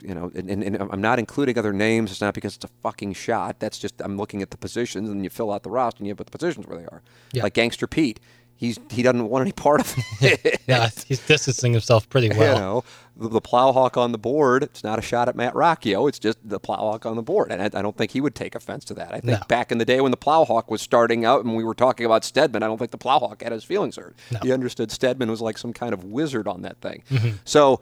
you 0.00 0.14
know, 0.14 0.30
and, 0.34 0.48
and, 0.48 0.62
and 0.62 0.76
I'm 0.80 1.00
not 1.00 1.18
including 1.18 1.58
other 1.58 1.72
names. 1.72 2.12
It's 2.12 2.20
not 2.20 2.34
because 2.34 2.54
it's 2.54 2.64
a 2.64 2.70
fucking 2.82 3.14
shot. 3.14 3.58
That's 3.58 3.78
just 3.78 4.00
I'm 4.00 4.16
looking 4.16 4.42
at 4.42 4.50
the 4.50 4.56
positions, 4.56 5.10
and 5.10 5.24
you 5.24 5.30
fill 5.30 5.52
out 5.52 5.64
the 5.64 5.70
roster, 5.70 5.98
and 5.98 6.06
you 6.06 6.14
put 6.14 6.26
the 6.26 6.38
positions 6.38 6.66
where 6.68 6.78
they 6.78 6.84
are. 6.84 7.02
Yeah. 7.32 7.42
Like 7.42 7.54
Gangster 7.54 7.88
Pete, 7.88 8.20
he's 8.54 8.78
he 8.90 9.02
doesn't 9.02 9.28
want 9.28 9.42
any 9.42 9.50
part 9.52 9.80
of 9.80 9.94
it. 10.20 10.60
Yeah. 10.68 10.88
He's 11.08 11.18
distancing 11.26 11.72
himself 11.72 12.08
pretty 12.08 12.28
well. 12.28 12.54
You 12.54 12.60
know, 12.60 12.84
the, 13.16 13.28
the 13.28 13.40
plowhawk 13.40 13.96
on 13.96 14.12
the 14.12 14.18
board. 14.18 14.62
It's 14.62 14.84
not 14.84 15.00
a 15.00 15.02
shot 15.02 15.28
at 15.28 15.34
Matt 15.34 15.54
Rocchio. 15.54 16.08
It's 16.08 16.20
just 16.20 16.38
the 16.44 16.60
plowhawk 16.60 17.04
on 17.04 17.16
the 17.16 17.22
board, 17.22 17.50
and 17.50 17.60
I, 17.60 17.64
I 17.76 17.82
don't 17.82 17.96
think 17.96 18.12
he 18.12 18.20
would 18.20 18.36
take 18.36 18.54
offense 18.54 18.84
to 18.84 18.94
that. 18.94 19.08
I 19.08 19.18
think 19.18 19.24
No. 19.24 19.46
back 19.48 19.72
in 19.72 19.78
the 19.78 19.84
day 19.84 20.00
when 20.00 20.12
the 20.12 20.16
plowhawk 20.16 20.68
was 20.70 20.80
starting 20.80 21.24
out 21.24 21.44
and 21.44 21.56
we 21.56 21.64
were 21.64 21.74
talking 21.74 22.06
about 22.06 22.22
Stedman, 22.24 22.62
I 22.62 22.66
don't 22.68 22.78
think 22.78 22.92
the 22.92 22.98
plowhawk 22.98 23.42
had 23.42 23.50
his 23.50 23.64
feelings 23.64 23.96
hurt. 23.96 24.14
No. 24.30 24.38
He 24.44 24.52
understood 24.52 24.92
Stedman 24.92 25.28
was 25.28 25.40
like 25.40 25.58
some 25.58 25.72
kind 25.72 25.92
of 25.92 26.04
wizard 26.04 26.46
on 26.46 26.62
that 26.62 26.80
thing. 26.80 27.02
Mm-hmm. 27.10 27.30
So 27.44 27.80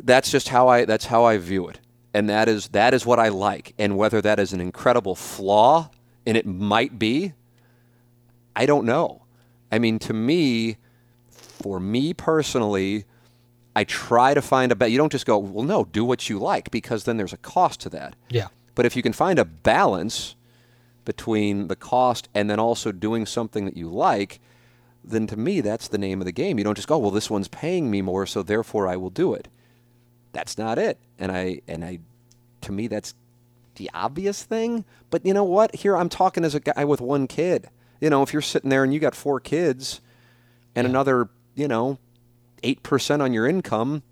that's 0.00 0.30
just 0.30 0.48
how 0.48 0.68
I 0.68 0.84
that's 0.84 1.06
how 1.06 1.24
I 1.24 1.38
view 1.38 1.68
it, 1.68 1.80
and 2.14 2.28
that 2.28 2.48
is 2.48 2.68
that 2.68 2.94
is 2.94 3.06
what 3.06 3.18
I 3.18 3.28
like. 3.28 3.74
And 3.78 3.96
whether 3.96 4.20
that 4.20 4.38
is 4.38 4.52
an 4.52 4.60
incredible 4.60 5.14
flaw, 5.14 5.90
and 6.26 6.36
it 6.36 6.46
might 6.46 6.98
be, 6.98 7.32
I 8.54 8.66
don't 8.66 8.84
know. 8.84 9.22
I 9.70 9.78
mean, 9.78 9.98
to 10.00 10.12
me, 10.12 10.76
for 11.30 11.80
me 11.80 12.12
personally, 12.12 13.04
I 13.74 13.84
try 13.84 14.34
to 14.34 14.42
find 14.42 14.70
a 14.70 14.76
bet. 14.76 14.90
You 14.90 14.98
don't 14.98 15.12
just 15.12 15.26
go, 15.26 15.38
well, 15.38 15.64
no, 15.64 15.84
do 15.84 16.04
what 16.04 16.28
you 16.28 16.38
like, 16.38 16.70
because 16.70 17.04
then 17.04 17.16
there's 17.16 17.32
a 17.32 17.38
cost 17.38 17.80
to 17.80 17.88
that. 17.90 18.14
Yeah. 18.28 18.48
But 18.74 18.86
if 18.86 18.96
you 18.96 19.02
can 19.02 19.12
find 19.12 19.38
a 19.38 19.44
balance 19.44 20.34
between 21.04 21.68
the 21.68 21.76
cost 21.76 22.28
and 22.34 22.48
then 22.48 22.60
also 22.60 22.92
doing 22.92 23.26
something 23.26 23.64
that 23.64 23.76
you 23.76 23.88
like, 23.88 24.40
then 25.04 25.26
to 25.26 25.36
me, 25.36 25.60
that's 25.60 25.88
the 25.88 25.98
name 25.98 26.20
of 26.20 26.26
the 26.26 26.32
game. 26.32 26.58
You 26.58 26.64
don't 26.64 26.76
just 26.76 26.88
go, 26.88 26.98
well, 26.98 27.10
this 27.10 27.30
one's 27.30 27.48
paying 27.48 27.90
me 27.90 28.02
more, 28.02 28.26
so 28.26 28.42
therefore 28.42 28.86
I 28.86 28.96
will 28.96 29.10
do 29.10 29.34
it. 29.34 29.48
That's 30.32 30.58
not 30.58 30.78
it. 30.78 30.98
And 31.18 31.30
I, 31.30 31.60
and 31.68 31.84
I, 31.84 32.00
to 32.62 32.72
me, 32.72 32.86
that's 32.86 33.14
the 33.76 33.90
obvious 33.94 34.42
thing. 34.42 34.84
But 35.10 35.24
you 35.24 35.34
know 35.34 35.44
what? 35.44 35.74
Here 35.76 35.96
I'm 35.96 36.08
talking 36.08 36.44
as 36.44 36.54
a 36.54 36.60
guy 36.60 36.84
with 36.84 37.00
one 37.00 37.26
kid. 37.26 37.68
You 38.00 38.10
know, 38.10 38.22
if 38.22 38.32
you're 38.32 38.42
sitting 38.42 38.70
there 38.70 38.84
and 38.84 38.92
you 38.92 39.00
got 39.00 39.14
four 39.14 39.40
kids 39.40 40.00
and 40.74 40.86
another, 40.86 41.28
you 41.54 41.68
know, 41.68 41.98
8% 42.62 43.20
on 43.20 43.32
your 43.32 43.46
income, 43.46 44.02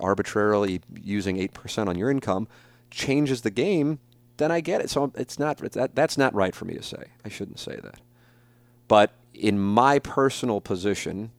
arbitrarily 0.00 0.80
using 1.02 1.36
8% 1.36 1.88
on 1.88 1.96
your 1.96 2.10
income 2.10 2.48
changes 2.90 3.42
the 3.42 3.50
game, 3.50 4.00
then 4.36 4.50
I 4.50 4.60
get 4.60 4.80
it. 4.80 4.90
So 4.90 5.12
it's 5.14 5.38
not 5.38 5.60
it's 5.62 5.76
that, 5.76 5.94
that's 5.94 6.18
not 6.18 6.34
right 6.34 6.54
for 6.54 6.64
me 6.64 6.74
to 6.74 6.82
say. 6.82 7.04
I 7.24 7.28
shouldn't 7.28 7.58
say 7.58 7.76
that. 7.76 8.00
But 8.88 9.12
in 9.34 9.58
my 9.58 9.98
personal 9.98 10.60
position 10.60 11.30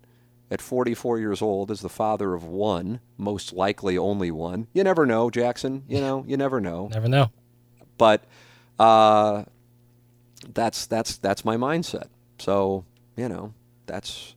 at 0.52 0.62
44 0.62 1.18
years 1.18 1.42
old 1.42 1.72
as 1.72 1.80
the 1.80 1.90
father 1.90 2.34
of 2.34 2.44
one, 2.44 3.00
most 3.18 3.54
likely 3.54 3.98
only 3.98 4.30
one. 4.30 4.68
You 4.74 4.84
never 4.84 5.06
know, 5.06 5.30
Jackson. 5.30 5.84
You 5.88 6.02
know, 6.02 6.26
you 6.28 6.36
never 6.36 6.60
know. 6.60 6.88
Never 6.94 7.08
know. 7.08 7.32
But 7.98 8.26
uh, 8.78 9.46
that's 10.54 10.88
that's 10.88 11.16
that's 11.18 11.46
my 11.46 11.56
mindset. 11.56 12.08
So 12.38 12.84
you 13.16 13.30
know, 13.30 13.54
that's 13.86 14.36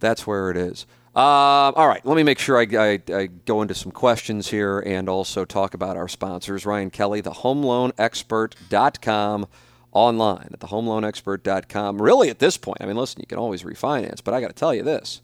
that's 0.00 0.26
where 0.26 0.50
it 0.50 0.56
is. 0.56 0.86
Uh, 1.14 1.76
all 1.76 1.88
right, 1.88 2.06
let 2.06 2.16
me 2.16 2.22
make 2.22 2.38
sure 2.38 2.58
I, 2.58 2.62
I, 2.62 2.98
I, 3.14 3.26
go 3.26 3.60
into 3.60 3.74
some 3.74 3.92
questions 3.92 4.48
here 4.48 4.80
and 4.80 5.10
also 5.10 5.44
talk 5.44 5.74
about 5.74 5.98
our 5.98 6.08
sponsors. 6.08 6.64
Ryan 6.64 6.88
Kelly, 6.88 7.20
the 7.20 7.32
homeloanexpert.com 7.32 9.46
online 9.92 10.48
at 10.52 10.60
thehomeloanexpert.com. 10.60 12.00
Really, 12.00 12.30
at 12.30 12.38
this 12.38 12.56
point, 12.56 12.78
I 12.80 12.86
mean, 12.86 12.96
listen, 12.96 13.20
you 13.20 13.26
can 13.26 13.38
always 13.38 13.62
refinance, 13.62 14.22
but 14.22 14.34
I 14.34 14.40
got 14.40 14.48
to 14.48 14.54
tell 14.54 14.74
you 14.74 14.82
this. 14.82 15.20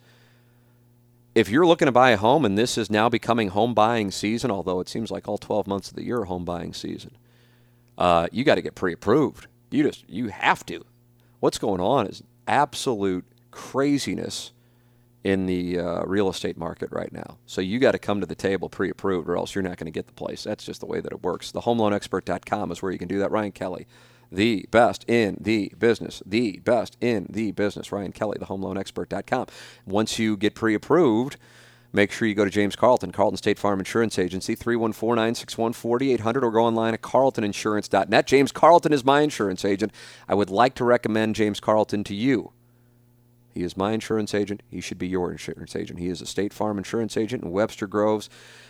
If 1.35 1.49
you're 1.49 1.67
looking 1.67 1.87
to 1.87 1.93
buy 1.93 2.11
a 2.11 2.17
home 2.17 2.45
and 2.45 2.59
this 2.59 2.77
is 2.77 2.91
now 2.91 3.09
becoming 3.09 3.49
home 3.49 3.75
buying 3.75 4.11
season, 4.11 4.51
although 4.51 4.81
it 4.81 4.89
seems 4.89 5.11
like 5.11 5.29
all 5.29 5.39
12 5.39 5.67
months 5.67 5.89
of 5.89 5.95
the 5.95 6.05
year 6.05 6.21
are 6.21 6.25
home 6.25 6.45
buying 6.45 6.75
season, 6.75 7.13
uh, 7.97 8.29
you 8.33 8.45
got 8.45 8.57
to 8.57 8.63
get 8.63 8.75
pre 8.75 8.93
approved. 8.93 9.47
You 9.71 9.85
just, 9.85 10.09
you 10.09 10.29
have 10.29 10.65
to. 10.67 10.85
What's 11.41 11.59
going 11.59 11.81
on 11.81 12.07
is 12.07 12.23
absolute 12.47 13.25
craziness 13.51 14.53
in 15.25 15.47
the 15.47 15.79
uh, 15.79 16.03
real 16.05 16.29
estate 16.29 16.57
market 16.57 16.91
right 16.93 17.13
now. 17.13 17.39
So 17.47 17.61
you 17.61 17.79
got 17.79 17.93
to 17.93 17.99
come 17.99 18.21
to 18.21 18.27
the 18.27 18.35
table 18.35 18.69
pre-approved, 18.69 19.29
or 19.29 19.37
else 19.37 19.55
you're 19.55 19.63
not 19.63 19.77
going 19.77 19.87
to 19.87 19.93
get 19.93 20.07
the 20.07 20.13
place. 20.13 20.45
That's 20.45 20.65
just 20.65 20.81
the 20.81 20.87
way 20.87 21.01
that 21.01 21.13
it 21.13 21.23
works. 21.23 21.53
The 21.53 21.61
HomeLoanExpert.com 21.61 22.73
is 22.73 22.83
where 22.83 22.93
you 22.93 22.99
can 22.99 23.09
do 23.09 23.19
that. 23.19 23.31
Ryan 23.31 23.53
Kelly, 23.53 23.87
the 24.31 24.67
best 24.71 25.05
in 25.09 25.39
the 25.41 25.73
business, 25.79 26.23
the 26.27 26.59
best 26.65 26.97
in 27.01 27.27
the 27.31 27.53
business. 27.53 27.93
Ryan 27.93 28.13
Kelly, 28.13 28.37
the 28.39 28.47
HomeLoanExpert.com. 28.47 29.47
Once 29.87 30.19
you 30.19 30.37
get 30.37 30.55
pre-approved. 30.55 31.37
Make 31.91 32.13
sure 32.13 32.29
you 32.29 32.35
go 32.35 32.45
to 32.45 32.51
James 32.51 32.77
Carlton, 32.77 33.13
Carlton 33.13 33.39
State 33.39 33.59
Farm 33.59 33.79
Insurance 33.79 34.19
Agency, 34.19 34.55
314 34.55 35.17
961 35.17 35.73
4800, 35.73 36.45
or 36.45 36.51
go 36.51 36.61
online 36.61 36.93
at 36.93 37.01
carltoninsurance.net. 37.01 38.27
James 38.27 38.53
Carlton 38.53 38.93
is 38.93 39.05
my 39.05 39.23
insurance 39.23 39.65
agent. 39.65 39.93
I 40.29 40.35
would 40.35 40.51
like 40.51 40.75
to 40.75 40.85
recommend 40.85 41.35
James 41.35 41.61
Carlton 41.61 42.05
to 42.05 42.15
you. 42.15 42.53
He 43.55 43.63
is 43.63 43.77
my 43.77 43.93
insurance 43.93 44.35
agent. 44.35 44.63
He 44.69 44.81
should 44.83 44.99
be 44.99 45.09
your 45.09 45.33
insurance 45.33 45.75
agent. 45.75 45.99
He 45.99 46.09
is 46.09 46.21
a 46.21 46.27
State 46.27 46.53
Farm 46.53 46.77
insurance 46.77 47.17
agent 47.17 47.43
in 47.43 47.51
Webster 47.51 47.87
Groves. 47.87 48.29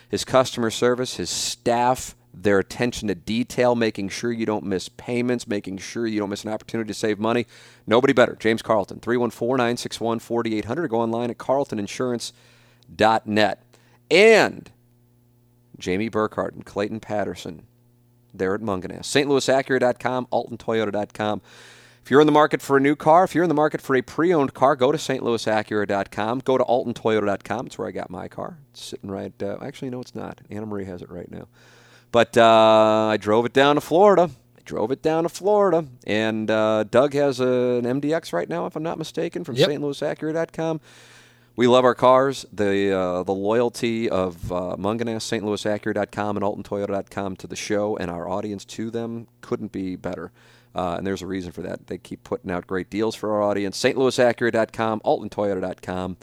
His 0.09 0.23
customer 0.23 0.71
service, 0.71 1.17
his 1.17 1.29
staff, 1.29 2.15
their 2.33 2.59
attention 2.59 3.07
to 3.07 3.15
detail, 3.15 3.73
making 3.75 4.09
sure 4.09 4.31
you 4.31 4.45
don't 4.45 4.65
miss 4.65 4.89
payments, 4.89 5.47
making 5.47 5.79
sure 5.79 6.05
you 6.07 6.19
don't 6.19 6.29
miss 6.29 6.43
an 6.43 6.51
opportunity 6.51 6.89
to 6.89 6.93
save 6.93 7.17
money. 7.19 7.47
Nobody 7.87 8.13
better. 8.13 8.37
James 8.39 8.61
Carlton, 8.61 8.99
314 8.99 9.57
961 9.57 10.19
4800. 10.19 10.87
Go 10.89 11.01
online 11.01 11.31
at 11.31 11.37
carltoninsurance.net. 11.37 13.63
And 14.11 14.71
Jamie 15.77 16.09
Burkhardt 16.09 16.53
and 16.53 16.65
Clayton 16.65 16.99
Patterson 16.99 17.65
there 18.33 18.53
at 18.53 18.61
Mungenast. 18.61 19.05
StLouisAcura.com, 19.05 20.27
AltonToyota.com. 20.31 21.41
If 22.03 22.11
you're 22.11 22.21
in 22.21 22.27
the 22.27 22.31
market 22.31 22.61
for 22.61 22.77
a 22.77 22.79
new 22.79 22.95
car, 22.95 23.23
if 23.23 23.35
you're 23.35 23.43
in 23.43 23.49
the 23.49 23.55
market 23.55 23.81
for 23.81 23.95
a 23.95 24.01
pre-owned 24.01 24.53
car, 24.53 24.75
go 24.75 24.91
to 24.91 24.97
stlouisacura.com. 24.97 26.39
Go 26.39 26.57
to 26.57 26.63
altontoyota.com. 26.63 27.67
It's 27.67 27.77
where 27.77 27.87
I 27.87 27.91
got 27.91 28.09
my 28.09 28.27
car. 28.27 28.57
It's 28.71 28.83
sitting 28.83 29.11
right. 29.11 29.33
Uh, 29.41 29.57
actually, 29.61 29.91
no, 29.91 30.01
it's 30.01 30.15
not. 30.15 30.41
Anna 30.49 30.65
Marie 30.65 30.85
has 30.85 31.03
it 31.03 31.11
right 31.11 31.29
now. 31.29 31.47
But 32.11 32.37
uh, 32.37 33.09
I 33.11 33.17
drove 33.17 33.45
it 33.45 33.53
down 33.53 33.75
to 33.75 33.81
Florida. 33.81 34.29
I 34.57 34.61
drove 34.65 34.91
it 34.91 35.01
down 35.01 35.23
to 35.23 35.29
Florida, 35.29 35.85
and 36.05 36.49
uh, 36.49 36.83
Doug 36.83 37.13
has 37.13 37.39
a, 37.39 37.81
an 37.83 38.01
MDX 38.01 38.33
right 38.33 38.49
now, 38.49 38.65
if 38.65 38.75
I'm 38.75 38.83
not 38.83 38.97
mistaken, 38.97 39.43
from 39.43 39.55
yep. 39.55 39.69
stlouisacura.com. 39.69 40.81
We 41.55 41.67
love 41.67 41.83
our 41.83 41.93
cars. 41.93 42.45
The 42.53 42.97
uh, 42.97 43.23
the 43.23 43.33
loyalty 43.33 44.09
of 44.09 44.51
uh, 44.51 44.77
Mungenast, 44.77 45.41
stlouisacura.com, 45.41 46.37
and 46.37 46.43
altontoyota.com 46.43 47.35
to 47.35 47.47
the 47.47 47.55
show 47.55 47.97
and 47.97 48.09
our 48.09 48.29
audience 48.29 48.63
to 48.65 48.89
them 48.89 49.27
couldn't 49.41 49.71
be 49.71 49.95
better. 49.95 50.31
Uh, 50.73 50.95
and 50.97 51.05
there's 51.05 51.21
a 51.21 51.27
reason 51.27 51.51
for 51.51 51.61
that. 51.63 51.87
They 51.87 51.97
keep 51.97 52.23
putting 52.23 52.49
out 52.49 52.65
great 52.65 52.89
deals 52.89 53.15
for 53.15 53.33
our 53.33 53.41
audience. 53.41 53.77
stlouisacura.com, 53.83 55.01
altontoyota.com. 55.01 56.17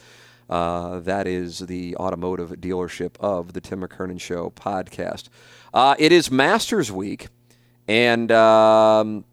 Uh, 0.48 1.00
that 1.00 1.26
is 1.26 1.60
the 1.60 1.96
automotive 1.96 2.50
dealership 2.50 3.16
of 3.18 3.52
the 3.52 3.60
Tim 3.60 3.80
McKernan 3.80 4.20
Show 4.20 4.50
podcast. 4.50 5.28
Uh, 5.74 5.96
it 5.98 6.12
is 6.12 6.30
Masters 6.30 6.92
Week, 6.92 7.28
and 7.88 8.30
um, 8.30 9.24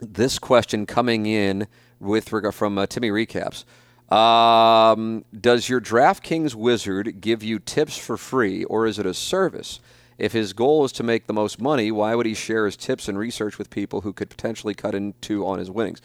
this 0.00 0.38
question 0.38 0.86
coming 0.86 1.26
in 1.26 1.66
with 2.00 2.32
regard 2.32 2.54
from 2.54 2.78
uh, 2.78 2.86
Timmy 2.86 3.10
Recaps. 3.10 3.64
Um, 4.12 5.24
does 5.38 5.68
your 5.68 5.82
DraftKings 5.82 6.54
wizard 6.54 7.20
give 7.20 7.42
you 7.42 7.58
tips 7.58 7.98
for 7.98 8.16
free, 8.16 8.64
or 8.64 8.86
is 8.86 8.98
it 8.98 9.04
a 9.04 9.12
service? 9.12 9.80
If 10.16 10.32
his 10.32 10.52
goal 10.52 10.84
is 10.84 10.92
to 10.92 11.02
make 11.02 11.26
the 11.26 11.32
most 11.34 11.60
money, 11.60 11.92
why 11.92 12.14
would 12.14 12.26
he 12.26 12.34
share 12.34 12.64
his 12.64 12.76
tips 12.76 13.06
and 13.06 13.18
research 13.18 13.58
with 13.58 13.70
people 13.70 14.00
who 14.00 14.12
could 14.12 14.30
potentially 14.30 14.74
cut 14.74 14.94
into 14.94 15.46
on 15.46 15.58
his 15.58 15.70
winnings? 15.70 16.00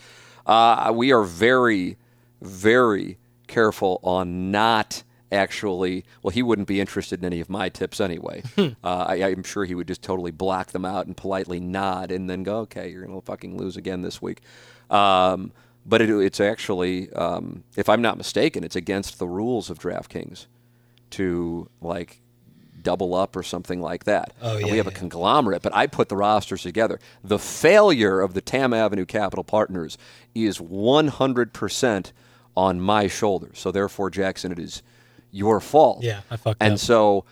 Uh, 0.45 0.91
we 0.93 1.13
are 1.13 1.23
very, 1.23 1.97
very 2.41 3.17
careful 3.47 3.99
on 4.03 4.51
not 4.51 5.03
actually. 5.31 6.05
Well, 6.21 6.31
he 6.31 6.43
wouldn't 6.43 6.67
be 6.67 6.79
interested 6.79 7.19
in 7.19 7.25
any 7.25 7.39
of 7.41 7.49
my 7.49 7.69
tips 7.69 7.99
anyway. 7.99 8.43
Hmm. 8.55 8.69
uh, 8.83 9.05
I, 9.09 9.15
am 9.31 9.41
sure 9.41 9.65
he 9.65 9.73
would 9.73 9.87
just 9.87 10.03
totally 10.03 10.29
block 10.29 10.71
them 10.71 10.85
out 10.85 11.07
and 11.07 11.17
politely 11.17 11.59
nod 11.59 12.11
and 12.11 12.29
then 12.29 12.43
go, 12.43 12.57
"Okay, 12.59 12.89
you're 12.89 13.03
gonna 13.03 13.21
fucking 13.21 13.57
lose 13.57 13.77
again 13.77 14.01
this 14.01 14.21
week." 14.21 14.41
Um, 14.91 15.51
but 15.85 16.01
it, 16.01 16.09
it's 16.09 16.39
actually, 16.39 17.11
um, 17.13 17.63
if 17.75 17.89
I'm 17.89 18.01
not 18.01 18.17
mistaken, 18.17 18.63
it's 18.63 18.75
against 18.75 19.17
the 19.17 19.27
rules 19.27 19.69
of 19.71 19.79
DraftKings 19.79 20.45
to 21.11 21.69
like 21.81 22.21
double 22.83 23.15
up 23.15 23.35
or 23.35 23.43
something 23.43 23.81
like 23.81 24.03
that. 24.03 24.33
Oh, 24.41 24.57
yeah, 24.57 24.65
we 24.65 24.77
have 24.77 24.85
yeah. 24.85 24.91
a 24.91 24.95
conglomerate, 24.95 25.61
but 25.61 25.73
I 25.73 25.87
put 25.87 26.09
the 26.09 26.17
rosters 26.17 26.61
together. 26.61 26.99
The 27.23 27.39
failure 27.39 28.19
of 28.19 28.33
the 28.33 28.41
Tamm 28.41 28.73
Avenue 28.73 29.05
Capital 29.05 29.43
Partners 29.43 29.97
is 30.35 30.59
100% 30.59 32.11
on 32.55 32.79
my 32.79 33.07
shoulders. 33.07 33.59
So 33.59 33.71
therefore, 33.71 34.09
Jackson, 34.09 34.51
it 34.51 34.59
is 34.59 34.83
your 35.31 35.59
fault. 35.59 36.03
Yeah, 36.03 36.21
I 36.29 36.37
fucked 36.37 36.61
and 36.61 36.67
up. 36.67 36.71
And 36.73 36.79
so 36.79 37.25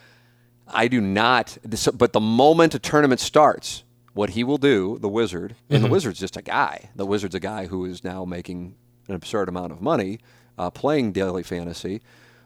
I 0.67 0.87
do 0.87 1.01
not. 1.01 1.57
But 1.93 2.13
the 2.13 2.19
moment 2.19 2.75
a 2.75 2.79
tournament 2.79 3.19
starts, 3.19 3.83
what 4.13 4.31
he 4.31 4.43
will 4.43 4.57
do, 4.57 4.97
the 4.99 5.09
wizard, 5.09 5.55
and 5.69 5.77
mm-hmm. 5.77 5.85
the 5.87 5.91
wizard's 5.91 6.19
just 6.19 6.37
a 6.37 6.41
guy. 6.41 6.89
The 6.95 7.05
wizard's 7.05 7.35
a 7.35 7.39
guy 7.39 7.67
who 7.67 7.85
is 7.85 8.03
now 8.03 8.25
making 8.25 8.75
an 9.07 9.15
absurd 9.15 9.49
amount 9.49 9.71
of 9.71 9.81
money 9.81 10.19
uh, 10.57 10.69
playing 10.69 11.11
daily 11.11 11.43
fantasy. 11.43 12.01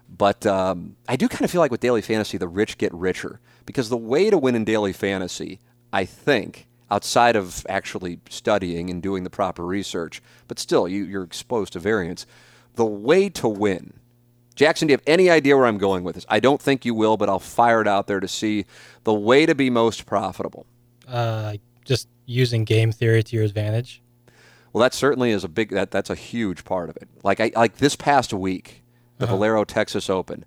But 0.08 0.46
um, 0.46 0.96
I 1.08 1.16
do 1.16 1.28
kind 1.28 1.44
of 1.44 1.52
feel 1.52 1.62
like 1.62 1.72
with 1.72 1.82
daily 1.82 2.02
fantasy, 2.02 2.38
the 2.38 2.48
rich 2.48 2.78
get 2.78 2.94
richer 2.94 3.40
because 3.66 3.90
the 3.90 3.98
way 3.98 4.30
to 4.30 4.38
win 4.38 4.56
in 4.56 4.64
daily 4.64 4.94
fantasy, 4.94 5.60
I 5.92 6.06
think, 6.06 6.68
outside 6.92 7.36
of 7.36 7.66
actually 7.68 8.20
studying 8.30 8.90
and 8.90 9.02
doing 9.02 9.24
the 9.24 9.30
proper 9.30 9.66
research, 9.66 10.22
but 10.48 10.60
still, 10.60 10.88
you, 10.88 11.04
you're 11.04 11.24
exposed 11.24 11.74
to 11.74 11.80
variance. 11.80 12.28
The 12.76 12.86
way 12.86 13.30
to 13.30 13.48
win. 13.48 13.94
Jackson, 14.56 14.88
do 14.88 14.94
you 14.94 14.98
have 14.98 15.04
any 15.06 15.30
idea 15.30 15.58
where 15.58 15.66
I'm 15.66 15.78
going 15.78 16.04
with 16.04 16.16
this? 16.16 16.26
I 16.30 16.40
don't 16.40 16.62
think 16.62 16.86
you 16.86 16.94
will, 16.94 17.18
but 17.18 17.28
I'll 17.28 17.40
fire 17.40 17.82
it 17.82 17.88
out 17.88 18.08
there 18.08 18.22
to 18.22 18.28
see 18.28 18.66
the 19.04 19.14
way 19.14 19.46
to 19.46 19.54
be 19.54 19.70
most 19.70 20.06
profitable. 20.06 20.66
Uh, 21.08 21.58
just 21.84 22.08
using 22.26 22.64
game 22.64 22.92
theory 22.92 23.22
to 23.22 23.36
your 23.36 23.46
advantage. 23.46 24.02
Well, 24.72 24.82
that 24.82 24.94
certainly 24.94 25.32
is 25.32 25.44
a 25.44 25.50
big 25.50 25.70
that 25.70 25.92
that's 25.92 26.10
a 26.10 26.16
huge 26.16 26.66
part 26.66 26.90
of 26.90 26.98
it. 26.98 27.08
Like 27.24 27.40
I 27.40 27.52
like 27.56 27.78
this 27.78 27.96
past 27.96 28.34
week, 28.34 28.84
the 29.18 29.26
uh-huh. 29.26 29.36
Valero 29.36 29.64
Texas 29.64 30.10
Open. 30.10 30.46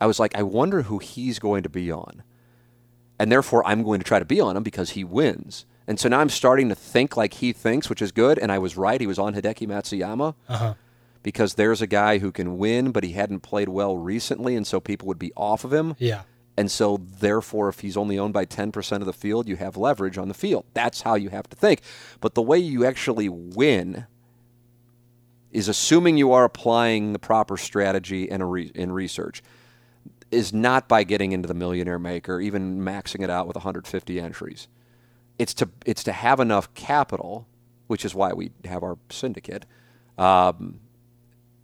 I 0.00 0.06
was 0.06 0.18
like, 0.18 0.36
I 0.36 0.42
wonder 0.42 0.82
who 0.82 0.98
he's 0.98 1.38
going 1.38 1.62
to 1.64 1.68
be 1.68 1.90
on. 1.90 2.22
And 3.18 3.32
therefore, 3.32 3.66
I'm 3.66 3.82
going 3.82 3.98
to 3.98 4.04
try 4.04 4.20
to 4.20 4.24
be 4.24 4.40
on 4.40 4.56
him 4.56 4.62
because 4.62 4.90
he 4.90 5.02
wins. 5.02 5.66
And 5.88 5.98
so 5.98 6.08
now 6.08 6.20
I'm 6.20 6.28
starting 6.28 6.68
to 6.68 6.74
think 6.74 7.16
like 7.16 7.34
he 7.34 7.52
thinks, 7.52 7.88
which 7.88 8.02
is 8.02 8.12
good. 8.12 8.38
And 8.38 8.52
I 8.52 8.58
was 8.58 8.76
right. 8.76 9.00
He 9.00 9.06
was 9.06 9.18
on 9.18 9.34
Hideki 9.34 9.66
Matsuyama 9.66 10.34
uh-huh. 10.48 10.74
Because 11.28 11.56
there's 11.56 11.82
a 11.82 11.86
guy 11.86 12.16
who 12.16 12.32
can 12.32 12.56
win, 12.56 12.90
but 12.90 13.04
he 13.04 13.12
hadn't 13.12 13.40
played 13.40 13.68
well 13.68 13.98
recently. 13.98 14.56
And 14.56 14.66
so 14.66 14.80
people 14.80 15.06
would 15.08 15.18
be 15.18 15.30
off 15.36 15.62
of 15.62 15.74
him. 15.74 15.94
Yeah. 15.98 16.22
And 16.56 16.70
so, 16.70 16.96
therefore, 16.96 17.68
if 17.68 17.80
he's 17.80 17.98
only 17.98 18.18
owned 18.18 18.32
by 18.32 18.46
10% 18.46 18.92
of 18.96 19.04
the 19.04 19.12
field, 19.12 19.46
you 19.46 19.56
have 19.56 19.76
leverage 19.76 20.16
on 20.16 20.28
the 20.28 20.34
field. 20.34 20.64
That's 20.72 21.02
how 21.02 21.16
you 21.16 21.28
have 21.28 21.46
to 21.50 21.54
think. 21.54 21.82
But 22.22 22.34
the 22.34 22.40
way 22.40 22.58
you 22.58 22.86
actually 22.86 23.28
win 23.28 24.06
is 25.52 25.68
assuming 25.68 26.16
you 26.16 26.32
are 26.32 26.44
applying 26.44 27.12
the 27.12 27.18
proper 27.18 27.58
strategy 27.58 28.30
and 28.30 28.50
re- 28.50 28.72
in 28.74 28.90
research 28.90 29.42
is 30.30 30.54
not 30.54 30.88
by 30.88 31.04
getting 31.04 31.32
into 31.32 31.46
the 31.46 31.52
millionaire 31.52 31.98
maker, 31.98 32.40
even 32.40 32.80
maxing 32.80 33.22
it 33.22 33.28
out 33.28 33.46
with 33.46 33.56
150 33.56 34.18
entries. 34.18 34.66
It's 35.38 35.52
to 35.52 35.68
it's 35.84 36.04
to 36.04 36.12
have 36.12 36.40
enough 36.40 36.72
capital, 36.72 37.46
which 37.86 38.06
is 38.06 38.14
why 38.14 38.32
we 38.32 38.50
have 38.64 38.82
our 38.82 38.96
syndicate, 39.10 39.66
um, 40.16 40.80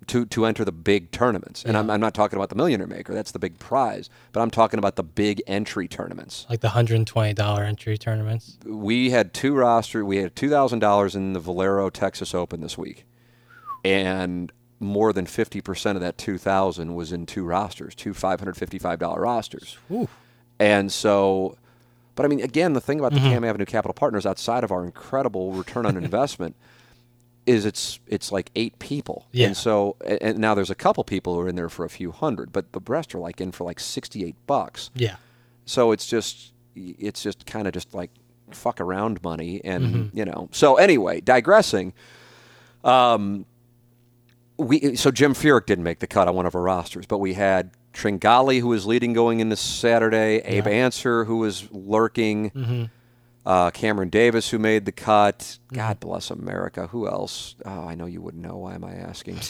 to 0.05 0.27
to 0.27 0.47
enter 0.47 0.65
the 0.65 0.73
big 0.73 1.11
tournaments. 1.11 1.65
And 1.65 1.75
yeah. 1.75 1.81
I'm, 1.81 1.91
I'm 1.91 2.01
not 2.01 2.15
talking 2.15 2.37
about 2.37 2.49
the 2.51 2.55
millionaire 2.55 2.87
maker; 2.87 3.13
that's 3.15 3.33
the 3.33 3.39
big 3.39 3.59
prize. 3.59 4.09
But 4.33 4.41
I'm 4.41 4.51
talking 4.51 4.79
about 4.79 4.97
the 4.97 5.03
big 5.03 5.43
entry 5.47 5.89
tournaments, 5.89 6.47
like 6.49 6.61
the 6.61 6.71
hundred 6.71 6.97
and 6.97 7.07
twenty 7.07 7.35
dollar 7.35 7.65
entry 7.65 7.99
tournaments. 7.99 8.59
We 8.65 9.11
had 9.11 9.35
two 9.35 9.55
roster. 9.55 10.05
We 10.05 10.19
had 10.19 10.35
two 10.37 10.49
thousand 10.51 10.79
dollars 10.79 11.15
in 11.15 11.33
the 11.33 11.41
Valero 11.41 11.91
Texas 11.91 12.35
Open 12.35 12.61
this 12.61 12.77
week 12.79 13.05
and 13.85 14.51
more 14.81 15.13
than 15.13 15.27
50% 15.27 15.95
of 15.95 16.01
that 16.01 16.19
2000 16.19 16.95
was 16.95 17.13
in 17.13 17.27
two 17.27 17.45
rosters, 17.45 17.95
two 17.95 18.13
$555 18.13 19.19
rosters. 19.19 19.79
Ooh. 19.91 20.09
And 20.59 20.91
so, 20.93 21.57
but 22.15 22.25
I 22.25 22.29
mean, 22.29 22.41
again, 22.41 22.73
the 22.73 22.81
thing 22.81 22.99
about 22.99 23.13
Mm-hmm. 23.13 23.25
the 23.25 23.31
Tamm 23.35 23.45
Avenue 23.49 23.67
Capital 23.67 23.95
Partners 23.95 24.27
outside 24.27 24.65
of 24.65 24.73
our 24.73 24.85
incredible 24.85 25.53
return 25.53 25.87
on 25.87 25.97
investment 26.03 26.57
is 27.47 27.65
it's 27.67 28.01
it's 28.07 28.33
like 28.33 28.51
eight 28.55 28.79
people. 28.79 29.27
Yeah. 29.33 29.49
And 29.49 29.57
so, 29.57 29.97
and, 30.05 30.39
now 30.39 30.55
there's 30.55 30.71
a 30.71 30.75
couple 30.75 31.05
people 31.05 31.35
who 31.35 31.41
are 31.41 31.49
in 31.49 31.57
there 31.57 31.69
for 31.69 31.85
a 31.85 31.91
few 31.91 32.11
hundred, 32.13 32.53
but 32.53 32.73
the 32.73 32.81
rest 32.87 33.15
are 33.15 33.19
like 33.19 33.41
in 33.41 33.53
for 33.53 33.65
like 33.65 33.79
68 33.81 34.35
bucks. 34.47 34.91
Yeah. 34.95 35.17
So 35.67 35.93
it's 35.93 36.07
just 36.07 36.53
it's 36.75 37.23
just 37.23 37.47
kind 37.47 37.67
of 37.67 37.75
just 37.75 37.95
like 37.95 38.11
fuck 38.51 38.81
around 38.81 39.23
money, 39.23 39.61
and 39.65 39.85
Mm-hmm. 39.85 40.19
you 40.19 40.25
know. 40.25 40.49
So 40.53 40.77
anyway, 40.77 41.21
digressing. 41.21 41.93
Um, 42.83 43.47
we 44.57 44.95
so 44.97 45.11
Jim 45.11 45.35
Furyk 45.35 45.67
didn't 45.67 45.85
make 45.85 45.99
the 45.99 46.07
cut 46.07 46.29
on 46.29 46.35
one 46.35 46.47
of 46.47 46.55
our 46.55 46.63
rosters, 46.63 47.07
but 47.07 47.19
we 47.19 47.35
had 47.35 47.71
Tringale 47.93 48.61
who 48.61 48.69
was 48.69 48.87
leading 48.87 49.13
going 49.13 49.41
into 49.41 49.57
Saturday, 49.57 50.39
Abe 50.45 50.67
Ancer 50.67 51.25
who 51.25 51.39
was 51.39 51.69
lurking, 51.73 52.51
Mm-hmm. 52.51 52.85
Uh, 53.47 53.71
Cameron 53.71 54.09
Davis 54.09 54.51
who 54.51 54.59
made 54.59 54.85
the 54.85 54.93
cut. 54.93 55.59
God 55.73 56.01
bless 56.01 56.31
America. 56.31 56.87
Who 56.89 57.07
else? 57.09 57.57
Oh, 57.65 57.87
I 57.87 57.95
know 57.95 58.07
you 58.07 58.23
wouldn't 58.23 58.43
know. 58.43 58.57
Why 58.57 58.75
am 58.75 58.85
I 58.85 58.95
asking? 58.95 59.39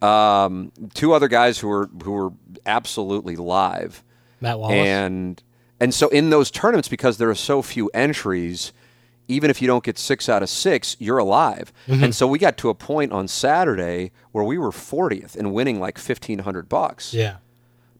Um, 0.00 0.70
two 0.94 1.12
other 1.12 1.26
guys 1.26 1.58
who 1.58 1.66
were 1.66 1.90
who 2.04 2.12
were 2.12 2.30
absolutely 2.64 3.34
live. 3.34 4.04
Matt 4.40 4.58
Wallace. 4.60 4.76
And 4.76 5.42
and 5.80 5.92
so 5.92 6.08
in 6.10 6.30
those 6.30 6.52
tournaments, 6.52 6.86
because 6.88 7.18
there 7.18 7.28
are 7.30 7.34
so 7.34 7.62
few 7.62 7.88
entries, 7.92 8.72
even 9.26 9.50
if 9.50 9.60
you 9.60 9.66
don't 9.66 9.82
get 9.82 9.98
six 9.98 10.28
out 10.28 10.42
of 10.42 10.48
six, 10.50 10.96
you're 11.00 11.18
alive. 11.18 11.72
Mm-hmm. 11.88 12.04
And 12.04 12.14
so 12.14 12.28
we 12.28 12.38
got 12.38 12.56
to 12.58 12.68
a 12.68 12.74
point 12.74 13.10
on 13.10 13.26
Saturday 13.26 14.12
where 14.30 14.44
we 14.44 14.56
were 14.56 14.70
40th 14.70 15.34
and 15.34 15.52
winning 15.52 15.80
like 15.80 15.98
1500 15.98 16.68
bucks. 16.68 17.12
yeah. 17.12 17.38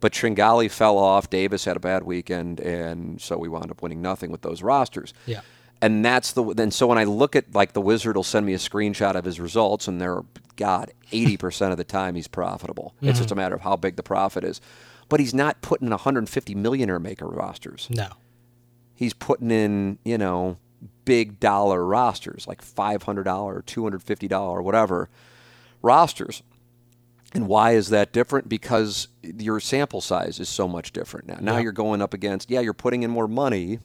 But 0.01 0.13
Tringale 0.13 0.71
fell 0.71 0.97
off. 0.97 1.29
Davis 1.29 1.65
had 1.65 1.77
a 1.77 1.81
bad 1.81 2.05
weekend, 2.05 2.61
and 2.61 3.21
so 3.21 3.37
we 3.37 3.49
wound 3.49 3.71
up 3.71 3.83
winning 3.83 4.01
nothing 4.01 4.31
with 4.31 4.43
those 4.43 4.63
rosters. 4.63 5.13
Yeah. 5.27 5.41
And 5.81 6.05
that's 6.05 6.33
the 6.33 6.55
then. 6.55 6.71
So 6.71 6.87
when 6.87 6.99
I 6.99 7.05
look 7.05 7.37
at 7.37 7.55
like 7.55 7.73
the 7.73 7.81
wizard 7.81 8.17
will 8.17 8.25
send 8.25 8.47
me 8.47 8.55
a 8.55 8.59
screenshot 8.59 9.15
of 9.15 9.25
his 9.25 9.39
results, 9.39 9.87
and 9.89 10.01
they're 10.01 10.23
God, 10.57 10.93
eighty 11.13 11.37
percent 11.37 11.73
of 11.73 11.79
the 11.79 11.85
time 11.85 12.15
he's 12.15 12.29
profitable. 12.29 12.95
It's 13.01 13.13
mm-hmm. 13.13 13.19
just 13.19 13.31
a 13.31 13.37
matter 13.37 13.55
of 13.55 13.61
how 13.61 13.77
big 13.77 13.97
the 13.97 14.03
profit 14.03 14.45
is. 14.45 14.61
But 15.09 15.21
he's 15.21 15.33
not 15.33 15.63
putting 15.63 15.87
in 15.87 15.91
150 15.93 16.55
millionaire 16.55 16.99
maker 16.99 17.27
rosters. 17.27 17.89
No. 17.91 18.09
He's 18.95 19.15
putting 19.15 19.51
in 19.51 19.99
you 20.05 20.19
know 20.19 20.59
big 21.05 21.41
dollar 21.41 21.85
rosters 21.85 22.47
like 22.47 22.61
five 22.61 23.05
hundred 23.05 23.25
dollar, 23.25 23.63
two 23.63 23.85
hundred 23.85 24.03
fifty 24.03 24.29
dollar, 24.29 24.61
whatever 24.61 25.09
rosters. 25.83 26.43
And 27.35 27.47
why 27.47 27.73
is 27.73 27.91
that 27.91 28.13
different? 28.13 28.49
Because 28.49 29.09
your 29.23 29.61
sample 29.61 30.01
size 30.01 30.41
is 30.41 30.49
so 30.49 30.67
much 30.67 30.93
different 30.93 31.27
now. 31.29 31.39
Now 31.41 31.55
Yeah. 31.57 31.61
you're 31.65 31.73
going 31.73 32.01
up 32.01 32.15
against, 32.15 32.51
yeah, 32.51 32.61
you're 32.61 32.73
putting 32.73 33.03
in 33.03 33.11
more 33.11 33.29
money. 33.29 33.81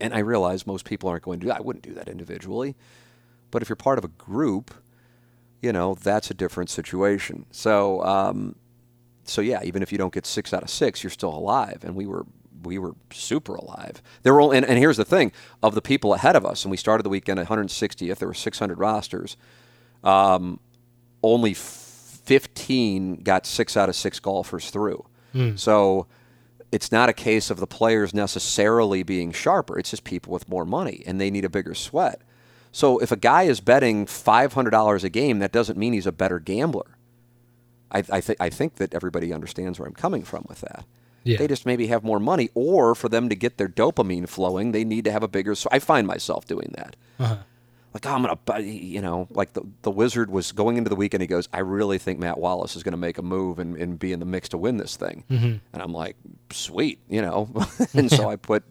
And 0.00 0.12
I 0.12 0.18
realize 0.18 0.66
most 0.66 0.84
people 0.84 1.08
aren't 1.08 1.22
going 1.22 1.38
to 1.38 1.44
do 1.44 1.48
that. 1.48 1.58
I 1.58 1.62
wouldn't 1.62 1.84
do 1.84 1.94
that 1.94 2.08
individually. 2.08 2.74
But 3.52 3.62
if 3.62 3.68
you're 3.68 3.76
part 3.76 3.98
of 3.98 4.04
a 4.04 4.08
group, 4.08 4.74
you 5.60 5.72
know, 5.72 5.94
that's 5.94 6.30
a 6.30 6.34
different 6.34 6.70
situation. 6.70 7.46
So, 7.52 8.02
um, 8.04 8.56
so 9.24 9.40
yeah, 9.40 9.60
even 9.62 9.82
if 9.82 9.92
you 9.92 9.98
don't 9.98 10.12
get 10.12 10.26
six 10.26 10.52
out 10.52 10.64
of 10.64 10.70
six, 10.70 11.04
you're 11.04 11.10
still 11.10 11.32
alive. 11.34 11.84
And 11.84 11.94
we 11.94 12.06
were 12.06 12.26
we 12.64 12.78
were 12.78 12.94
super 13.12 13.54
alive. 13.56 14.00
There 14.22 14.32
were 14.32 14.40
only, 14.40 14.56
and, 14.56 14.66
and 14.66 14.78
here's 14.78 14.96
the 14.96 15.04
thing: 15.04 15.32
of 15.62 15.74
the 15.74 15.82
people 15.82 16.14
ahead 16.14 16.36
of 16.36 16.44
us, 16.46 16.64
and 16.64 16.70
we 16.70 16.76
started 16.76 17.02
the 17.04 17.08
weekend 17.08 17.38
at 17.40 17.48
160th. 17.48 18.18
There 18.18 18.28
were 18.28 18.34
600 18.34 18.78
rosters. 18.78 19.36
Um, 20.04 20.60
only 21.22 21.54
15 22.24 23.16
got 23.22 23.46
six 23.46 23.76
out 23.76 23.88
of 23.88 23.96
six 23.96 24.20
golfers 24.20 24.70
through. 24.70 25.04
So 25.56 26.06
it's 26.70 26.92
not 26.92 27.08
a 27.08 27.14
case 27.14 27.48
of 27.50 27.58
the 27.58 27.66
players 27.66 28.12
necessarily 28.12 29.02
being 29.02 29.32
sharper. 29.32 29.78
It's 29.78 29.90
just 29.90 30.04
people 30.04 30.30
with 30.32 30.46
more 30.46 30.66
money 30.66 31.02
and 31.06 31.18
they 31.18 31.30
need 31.30 31.44
a 31.46 31.48
bigger 31.48 31.74
sweat. 31.74 32.20
So 32.70 32.98
if 32.98 33.10
a 33.12 33.16
guy 33.16 33.44
is 33.44 33.60
betting 33.60 34.04
$500 34.06 35.04
a 35.04 35.08
game, 35.08 35.38
that 35.38 35.52
doesn't 35.52 35.78
mean 35.78 35.94
he's 35.94 36.06
a 36.06 36.12
better 36.12 36.38
gambler. 36.38 36.96
I, 37.90 38.02
I, 38.10 38.20
th- 38.20 38.38
I 38.40 38.50
think 38.50 38.74
that 38.76 38.92
everybody 38.94 39.32
understands 39.32 39.78
where 39.78 39.86
I'm 39.88 39.94
coming 39.94 40.22
from 40.22 40.44
with 40.48 40.60
that. 40.62 40.84
Yeah. 41.24 41.38
They 41.38 41.46
just 41.46 41.64
maybe 41.66 41.86
have 41.86 42.02
more 42.02 42.18
money, 42.18 42.48
or 42.54 42.94
for 42.94 43.08
them 43.08 43.28
to 43.28 43.34
get 43.36 43.56
their 43.56 43.68
dopamine 43.68 44.28
flowing, 44.28 44.72
they 44.72 44.84
need 44.84 45.04
to 45.04 45.12
have 45.12 45.22
a 45.22 45.28
bigger. 45.28 45.54
So 45.54 45.68
I 45.70 45.78
find 45.78 46.06
myself 46.06 46.46
doing 46.46 46.74
that 46.76 46.96
Uh-huh. 47.20 47.36
Like, 47.94 48.06
oh, 48.06 48.10
I'm 48.10 48.22
gonna, 48.22 48.36
buy, 48.36 48.56
uh, 48.56 48.58
you 48.58 49.02
know, 49.02 49.28
like 49.30 49.52
the 49.52 49.62
the 49.82 49.90
wizard 49.90 50.30
was 50.30 50.52
going 50.52 50.76
into 50.76 50.88
the 50.88 50.96
weekend. 50.96 51.20
He 51.20 51.26
goes, 51.26 51.48
I 51.52 51.60
really 51.60 51.98
think 51.98 52.18
Matt 52.18 52.38
Wallace 52.38 52.76
is 52.76 52.82
gonna 52.82 52.96
make 52.96 53.18
a 53.18 53.22
move 53.22 53.58
and, 53.58 53.76
and 53.76 53.98
be 53.98 54.12
in 54.12 54.20
the 54.20 54.26
mix 54.26 54.48
to 54.50 54.58
win 54.58 54.78
this 54.78 54.96
thing. 54.96 55.24
Mm-hmm. 55.30 55.56
And 55.72 55.82
I'm 55.82 55.92
like, 55.92 56.16
sweet, 56.50 57.00
you 57.08 57.20
know. 57.20 57.50
and 57.94 58.10
so 58.10 58.28
I 58.28 58.36
put, 58.36 58.64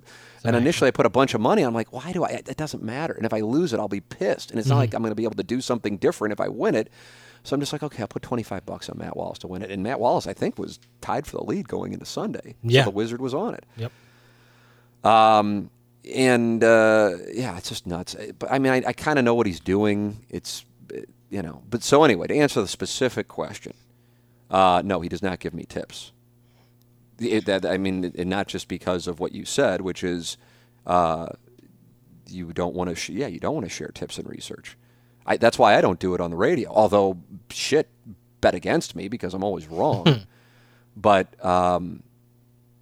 and 0.43 0.55
initially 0.55 0.87
I 0.87 0.91
put 0.91 1.05
a 1.05 1.09
bunch 1.09 1.33
of 1.33 1.41
money. 1.41 1.61
I'm 1.61 1.73
like, 1.73 1.93
why 1.93 2.11
do 2.11 2.23
I? 2.23 2.29
It 2.29 2.57
doesn't 2.57 2.81
matter. 2.81 3.13
And 3.13 3.25
if 3.25 3.33
I 3.33 3.41
lose 3.41 3.73
it, 3.73 3.79
I'll 3.79 3.87
be 3.87 4.01
pissed. 4.01 4.51
And 4.51 4.59
it's 4.59 4.69
not 4.69 4.77
like 4.77 4.89
mm-hmm. 4.89 4.97
I'm 4.97 5.03
gonna 5.03 5.15
be 5.15 5.23
able 5.23 5.35
to 5.35 5.43
do 5.43 5.61
something 5.61 5.97
different 5.97 6.31
if 6.33 6.39
I 6.39 6.47
win 6.47 6.75
it. 6.75 6.89
So 7.43 7.55
I'm 7.55 7.59
just 7.59 7.73
like, 7.73 7.83
okay, 7.83 8.01
I'll 8.03 8.07
put 8.07 8.21
25 8.21 8.65
bucks 8.65 8.89
on 8.89 8.97
Matt 8.99 9.17
Wallace 9.17 9.39
to 9.39 9.47
win 9.47 9.63
it. 9.63 9.71
And 9.71 9.81
Matt 9.81 9.99
Wallace, 9.99 10.27
I 10.27 10.33
think, 10.33 10.59
was 10.59 10.79
tied 11.01 11.25
for 11.25 11.37
the 11.37 11.43
lead 11.43 11.67
going 11.67 11.93
into 11.93 12.05
Sunday. 12.05 12.55
Yeah. 12.61 12.83
So 12.83 12.91
the 12.91 12.95
wizard 12.95 13.19
was 13.19 13.33
on 13.33 13.55
it. 13.55 13.65
Yep. 13.77 13.91
Um, 15.03 15.71
and 16.09 16.63
uh, 16.63 17.17
yeah, 17.31 17.57
it's 17.57 17.69
just 17.69 17.85
nuts. 17.85 18.15
But 18.39 18.51
I 18.51 18.59
mean, 18.59 18.71
I, 18.71 18.83
I 18.87 18.93
kind 18.93 19.19
of 19.19 19.25
know 19.25 19.35
what 19.35 19.45
he's 19.45 19.59
doing. 19.59 20.25
It's 20.29 20.65
you 21.29 21.41
know. 21.41 21.63
But 21.69 21.83
so 21.83 22.03
anyway, 22.03 22.27
to 22.27 22.35
answer 22.35 22.61
the 22.61 22.67
specific 22.67 23.27
question, 23.27 23.73
uh, 24.49 24.81
no, 24.83 25.01
he 25.01 25.09
does 25.09 25.21
not 25.21 25.39
give 25.39 25.53
me 25.53 25.63
tips. 25.63 26.11
It, 27.19 27.45
that 27.45 27.65
I 27.65 27.77
mean, 27.77 28.13
and 28.17 28.29
not 28.29 28.47
just 28.47 28.67
because 28.67 29.07
of 29.07 29.19
what 29.19 29.31
you 29.31 29.45
said, 29.45 29.81
which 29.81 30.03
is 30.03 30.37
uh, 30.85 31.27
you 32.27 32.51
don't 32.53 32.73
want 32.73 32.89
to. 32.89 32.95
Sh- 32.95 33.09
yeah, 33.09 33.27
you 33.27 33.39
don't 33.39 33.53
want 33.53 33.65
to 33.65 33.69
share 33.69 33.89
tips 33.89 34.17
and 34.17 34.27
research. 34.27 34.77
I, 35.25 35.37
that's 35.37 35.59
why 35.59 35.77
I 35.77 35.81
don't 35.81 35.99
do 35.99 36.15
it 36.15 36.21
on 36.21 36.31
the 36.31 36.37
radio. 36.37 36.71
Although 36.71 37.17
shit, 37.49 37.89
bet 38.41 38.55
against 38.55 38.95
me 38.95 39.07
because 39.07 39.33
I'm 39.35 39.43
always 39.43 39.67
wrong. 39.67 40.21
but 40.95 41.43
um, 41.45 42.03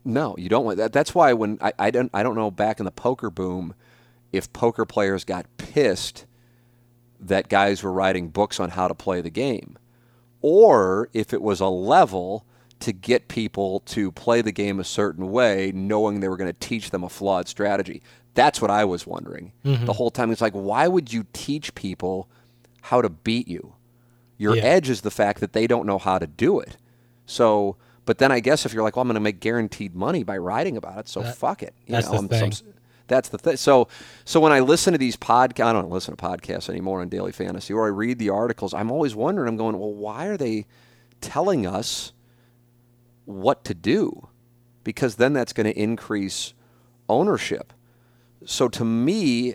no, 0.10 0.36
you 0.38 0.50
don't 0.50 0.66
want 0.66 0.78
that. 0.78 0.92
That's 0.94 1.16
why 1.16 1.34
when 1.34 1.58
I, 1.62 1.74
I 1.80 1.92
don't 1.92 2.10
I 2.14 2.24
don't 2.24 2.36
know 2.36 2.52
back 2.52 2.80
in 2.80 2.86
the 2.86 2.92
poker 2.92 3.30
boom, 3.30 3.74
if 4.32 4.52
poker 4.54 4.86
players 4.86 5.24
got 5.24 5.46
pissed 5.58 6.26
that 7.20 7.50
guys 7.50 7.84
were 7.84 7.92
writing 7.92 8.30
books 8.30 8.60
on 8.60 8.72
how 8.72 8.88
to 8.88 8.96
play 8.96 9.22
the 9.22 9.30
game, 9.30 9.78
or 10.42 11.10
if 11.14 11.34
it 11.34 11.42
was 11.42 11.60
a 11.60 11.68
level 11.68 12.46
to 12.80 12.94
get 12.94 13.28
people 13.28 13.82
to 13.82 14.12
play 14.12 14.42
the 14.42 14.54
game 14.54 14.80
a 14.80 14.86
certain 14.86 15.32
way, 15.32 15.72
knowing 15.76 16.20
they 16.20 16.30
were 16.30 16.38
going 16.38 16.52
to 16.52 16.60
teach 16.60 16.92
them 16.92 17.04
a 17.04 17.10
flawed 17.10 17.48
strategy. 17.48 18.02
That's 18.36 18.62
what 18.62 18.72
I 18.72 18.86
was 18.86 19.06
wondering 19.06 19.52
mm-hmm. 19.66 19.86
the 19.86 19.94
whole 19.94 20.12
time. 20.12 20.32
It's 20.32 20.40
like, 20.42 20.54
why 20.54 20.88
would 20.88 21.12
you 21.12 21.26
teach 21.34 21.76
people 21.76 22.30
how 22.84 23.02
to 23.02 23.10
beat 23.10 23.50
you? 23.50 23.74
Your 24.38 24.56
Yeah. 24.56 24.64
edge 24.64 24.90
is 24.90 25.02
the 25.02 25.12
fact 25.12 25.42
that 25.42 25.52
they 25.52 25.68
don't 25.68 25.86
know 25.86 25.98
how 25.98 26.20
to 26.20 26.28
do 26.28 26.60
it. 26.60 26.78
So, 27.26 27.76
but 28.10 28.18
then 28.18 28.32
I 28.32 28.40
guess 28.40 28.66
if 28.66 28.74
you're 28.74 28.82
like, 28.82 28.96
well, 28.96 29.02
I'm 29.04 29.08
going 29.08 29.14
to 29.14 29.20
make 29.20 29.40
guaranteed 29.40 29.94
money 29.94 30.24
by 30.24 30.36
writing 30.38 30.78
about 30.78 30.98
it, 30.98 31.08
so 31.08 31.22
That- 31.22 31.38
fuck 31.38 31.62
it. 31.62 31.76
You 31.86 31.92
that's 31.92 32.08
know, 32.08 32.14
the 32.14 32.18
I'm- 32.18 32.28
thing. 32.28 32.52
some- 32.54 32.68
that's 33.06 33.30
the 33.30 33.38
thing. 33.38 33.56
So, 33.58 33.88
so 34.26 34.40
when 34.40 34.52
I 34.52 34.62
listen 34.62 34.94
to 34.94 34.98
these 34.98 35.16
podcasts, 35.16 35.64
I 35.66 35.74
don't 35.74 35.92
listen 35.92 36.16
to 36.16 36.24
podcasts 36.26 36.70
anymore 36.70 37.02
on 37.02 37.10
Daily 37.10 37.32
Fantasy, 37.32 37.72
or 37.72 37.86
I 37.86 37.90
read 37.90 38.18
the 38.18 38.32
articles. 38.32 38.74
I'm 38.74 38.90
always 38.90 39.14
wondering. 39.14 39.48
I'm 39.48 39.58
going, 39.58 39.78
well, 39.78 39.94
why 39.94 40.26
are 40.26 40.38
they 40.38 40.66
telling 41.22 41.68
us 41.68 42.14
what 43.26 43.64
to 43.66 43.76
do? 43.76 44.28
Because 44.84 45.18
then 45.18 45.34
that's 45.34 45.54
going 45.54 45.66
to 45.72 45.80
increase 45.80 46.56
ownership. 47.08 47.74
So 48.44 48.68
to 48.70 48.84
me, 48.84 49.54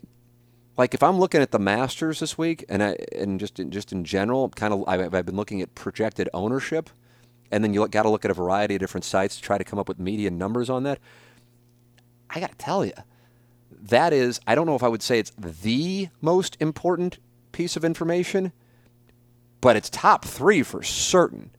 like 0.76 0.94
if 0.94 1.02
I'm 1.02 1.18
looking 1.18 1.40
at 1.42 1.50
the 1.50 1.58
Masters 1.58 2.20
this 2.20 2.38
week, 2.38 2.64
and 2.68 2.84
I 2.84 2.96
and 3.18 3.40
just 3.40 3.58
in, 3.58 3.72
just 3.72 3.90
in 3.92 4.04
general, 4.04 4.48
kind 4.50 4.72
of 4.72 4.84
I've, 4.86 5.12
I've 5.12 5.26
been 5.26 5.34
looking 5.36 5.60
at 5.60 5.74
projected 5.74 6.28
ownership, 6.32 6.88
and 7.50 7.62
then 7.62 7.74
you 7.74 7.86
got 7.88 8.02
to 8.02 8.10
look 8.10 8.24
at 8.24 8.30
a 8.30 8.34
variety 8.34 8.74
of 8.74 8.80
different 8.80 9.04
sites 9.04 9.36
to 9.36 9.42
try 9.42 9.58
to 9.58 9.64
come 9.64 9.78
up 9.78 9.88
with 9.88 9.98
median 9.98 10.38
numbers 10.38 10.68
on 10.70 10.82
that. 10.84 10.98
I 12.30 12.40
got 12.40 12.50
to 12.50 12.56
tell 12.56 12.84
you, 12.84 12.92
that 13.70 14.12
is 14.12 14.40
I 14.46 14.54
don't 14.54 14.66
know 14.66 14.74
if 14.74 14.82
I 14.82 14.88
would 14.88 15.02
say 15.02 15.18
it's 15.18 15.32
the 15.38 16.08
most 16.20 16.56
important 16.60 17.18
piece 17.52 17.76
of 17.76 17.84
information, 17.84 18.52
but 19.60 19.76
it's 19.76 19.88
top 19.90 20.24
three 20.24 20.62
for 20.62 20.82
certain, 20.82 21.50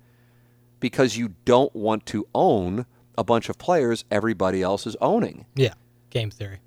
because 0.79 1.17
you 1.17 1.35
don't 1.45 1.73
want 1.75 2.05
to 2.07 2.27
own 2.35 2.85
a 3.17 3.23
bunch 3.23 3.47
of 3.47 3.57
players 3.57 4.03
everybody 4.11 4.61
else 4.61 4.85
is 4.85 4.97
owning 4.99 5.45
Yeah. 5.55 5.73
Game 6.09 6.29
theory. 6.31 6.59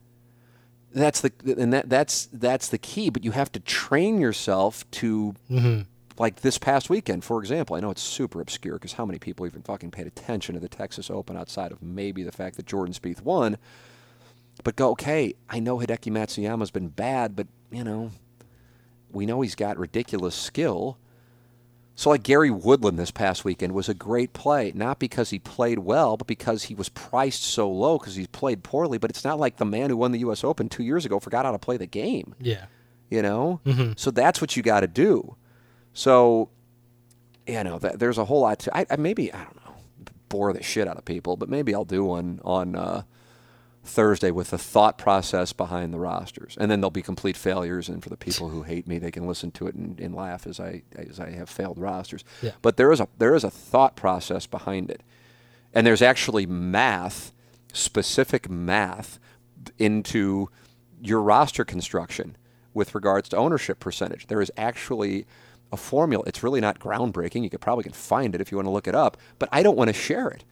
that's 0.95 1.21
the 1.21 1.31
and 1.59 1.73
that 1.73 1.91
that's 1.91 2.29
that's 2.33 2.69
the 2.69 2.79
key 2.79 3.11
but 3.11 3.23
you 3.23 3.33
have 3.33 3.53
to 3.53 3.61
train 3.61 4.19
yourself 4.21 4.91
to 4.91 5.35
mm-hmm. 5.51 5.83
Like 6.19 6.41
this 6.41 6.59
past 6.59 6.91
weekend 6.91 7.25
for 7.25 7.41
example 7.41 7.77
i 7.77 7.81
know 7.81 7.91
it's 7.91 8.03
super 8.03 8.41
obscure 8.41 8.75
because 8.75 8.95
how 8.95 9.07
many 9.07 9.19
people 9.19 9.47
even 9.47 9.63
fucking 9.63 9.91
paid 9.91 10.07
attention 10.07 10.55
to 10.55 10.61
the 10.61 10.69
texas 10.69 11.11
open 11.11 11.37
outside 11.37 11.73
of 11.73 11.83
maybe 11.83 12.23
the 12.23 12.33
fact 12.33 12.57
that 12.57 12.67
jordan 12.67 12.93
Spieth 12.95 13.23
won 13.23 13.57
but 14.65 14.77
go 14.77 14.91
okay 14.91 15.35
i 15.49 15.61
know 15.61 15.79
hideki 15.79 16.11
matsuyama's 16.11 16.71
been 16.71 16.89
bad 16.89 17.37
but 17.37 17.47
you 17.71 17.85
know 17.85 18.11
we 19.11 19.27
know 19.27 19.41
he's 19.41 19.55
got 19.55 19.79
ridiculous 19.79 20.35
skill 20.35 20.99
So, 21.95 22.11
like 22.11 22.23
Gary 22.23 22.51
Woodland 22.51 22.97
this 22.99 23.11
past 23.11 23.45
weekend 23.45 23.73
was 23.75 23.89
a 23.89 23.95
great 23.95 24.33
play, 24.33 24.71
not 24.73 25.01
because 25.01 25.31
he 25.31 25.41
played 25.41 25.81
well, 25.81 26.17
but 26.17 26.29
because 26.29 26.65
he 26.65 26.75
was 26.77 26.89
priced 26.91 27.43
so 27.43 27.69
low 27.69 27.99
because 27.99 28.15
he 28.15 28.29
played 28.29 28.63
poorly. 28.63 28.99
But 28.99 29.11
it's 29.11 29.25
not 29.25 29.41
like 29.41 29.57
the 29.57 29.65
man 29.65 29.91
who 29.91 29.97
won 29.97 30.13
the 30.13 30.21
U.S. 30.21 30.45
Open 30.45 30.69
two 30.69 30.85
years 30.85 31.05
ago 31.05 31.19
forgot 31.19 31.45
how 31.45 31.51
to 31.51 31.59
play 31.59 31.77
the 31.77 31.89
game, 31.89 32.37
Yeah. 32.39 32.67
you 33.11 33.21
know? 33.21 33.59
Mm-hmm. 33.67 33.95
So 33.97 34.13
that's 34.13 34.41
what 34.41 34.55
you 34.57 34.63
got 34.63 34.81
to 34.83 34.87
do. 34.87 35.35
So, 35.99 36.51
you 37.45 37.65
know, 37.65 37.81
th- 37.81 37.95
there's 37.95 38.19
a 38.19 38.25
whole 38.25 38.43
lot 38.43 38.61
to. 38.61 38.77
I, 38.77 38.87
I 38.89 38.95
maybe 38.95 39.33
I 39.33 39.43
don't 39.43 39.57
know, 39.57 39.75
bore 40.29 40.53
the 40.53 40.63
shit 40.63 40.87
out 40.87 40.97
of 40.97 41.05
people, 41.05 41.37
but 41.37 41.49
maybe 41.49 41.75
I'll 41.75 41.85
do 41.85 42.05
one 42.05 42.41
on 42.45 42.77
uh, 42.77 43.03
Thursday 43.83 44.31
with 44.31 44.51
the 44.51 44.59
thought 44.59 44.97
process 44.97 45.53
behind 45.53 45.93
the 45.93 45.99
rosters, 45.99 46.57
and 46.61 46.71
then 46.71 46.81
there'll 46.81 46.93
be 46.93 47.03
complete 47.03 47.37
failures. 47.37 47.89
And 47.89 48.01
for 48.01 48.11
the 48.11 48.17
people 48.17 48.49
who 48.49 48.63
hate 48.63 48.87
me, 48.87 48.99
they 48.99 49.11
can 49.11 49.27
listen 49.27 49.51
to 49.51 49.67
it 49.67 49.75
and, 49.75 49.99
and 49.99 50.15
laugh 50.15 50.47
as 50.47 50.61
I 50.61 50.85
as 50.95 51.19
I 51.19 51.31
have 51.31 51.51
failed 51.51 51.81
rosters. 51.81 52.23
Yeah. 52.43 52.53
But 52.63 52.77
there 52.77 52.93
is 52.93 53.01
a 53.01 53.09
there 53.19 53.35
is 53.35 53.43
a 53.43 53.51
thought 53.51 53.97
process 53.97 54.47
behind 54.47 54.93
it, 54.93 55.03
and 55.75 55.85
there's 55.85 56.01
actually 56.01 56.47
math, 56.47 57.33
specific 57.73 58.49
math, 58.49 59.19
into 59.79 60.49
your 61.03 61.21
roster 61.23 61.65
construction 61.65 62.37
with 62.73 62.95
regards 62.95 63.29
to 63.31 63.37
ownership 63.37 63.81
percentage. 63.81 64.29
There 64.29 64.41
is 64.41 64.53
actually 64.57 65.27
a 65.73 65.77
formula. 65.77 66.25
It's 66.27 66.43
really 66.43 66.61
not 66.61 66.79
groundbreaking. 66.79 67.43
You 67.43 67.51
could 67.51 67.61
probably 67.61 67.85
can 67.85 67.93
find 67.93 68.35
it 68.35 68.41
if 68.41 68.51
you 68.51 68.57
want 68.57 68.67
to 68.67 68.73
look 68.73 68.89
it 68.89 68.95
up, 68.95 69.17
but 69.39 69.49
I 69.53 69.63
don't 69.63 69.77
want 69.77 69.89
to 69.89 69.95
share 69.95 70.29
it. 70.29 70.45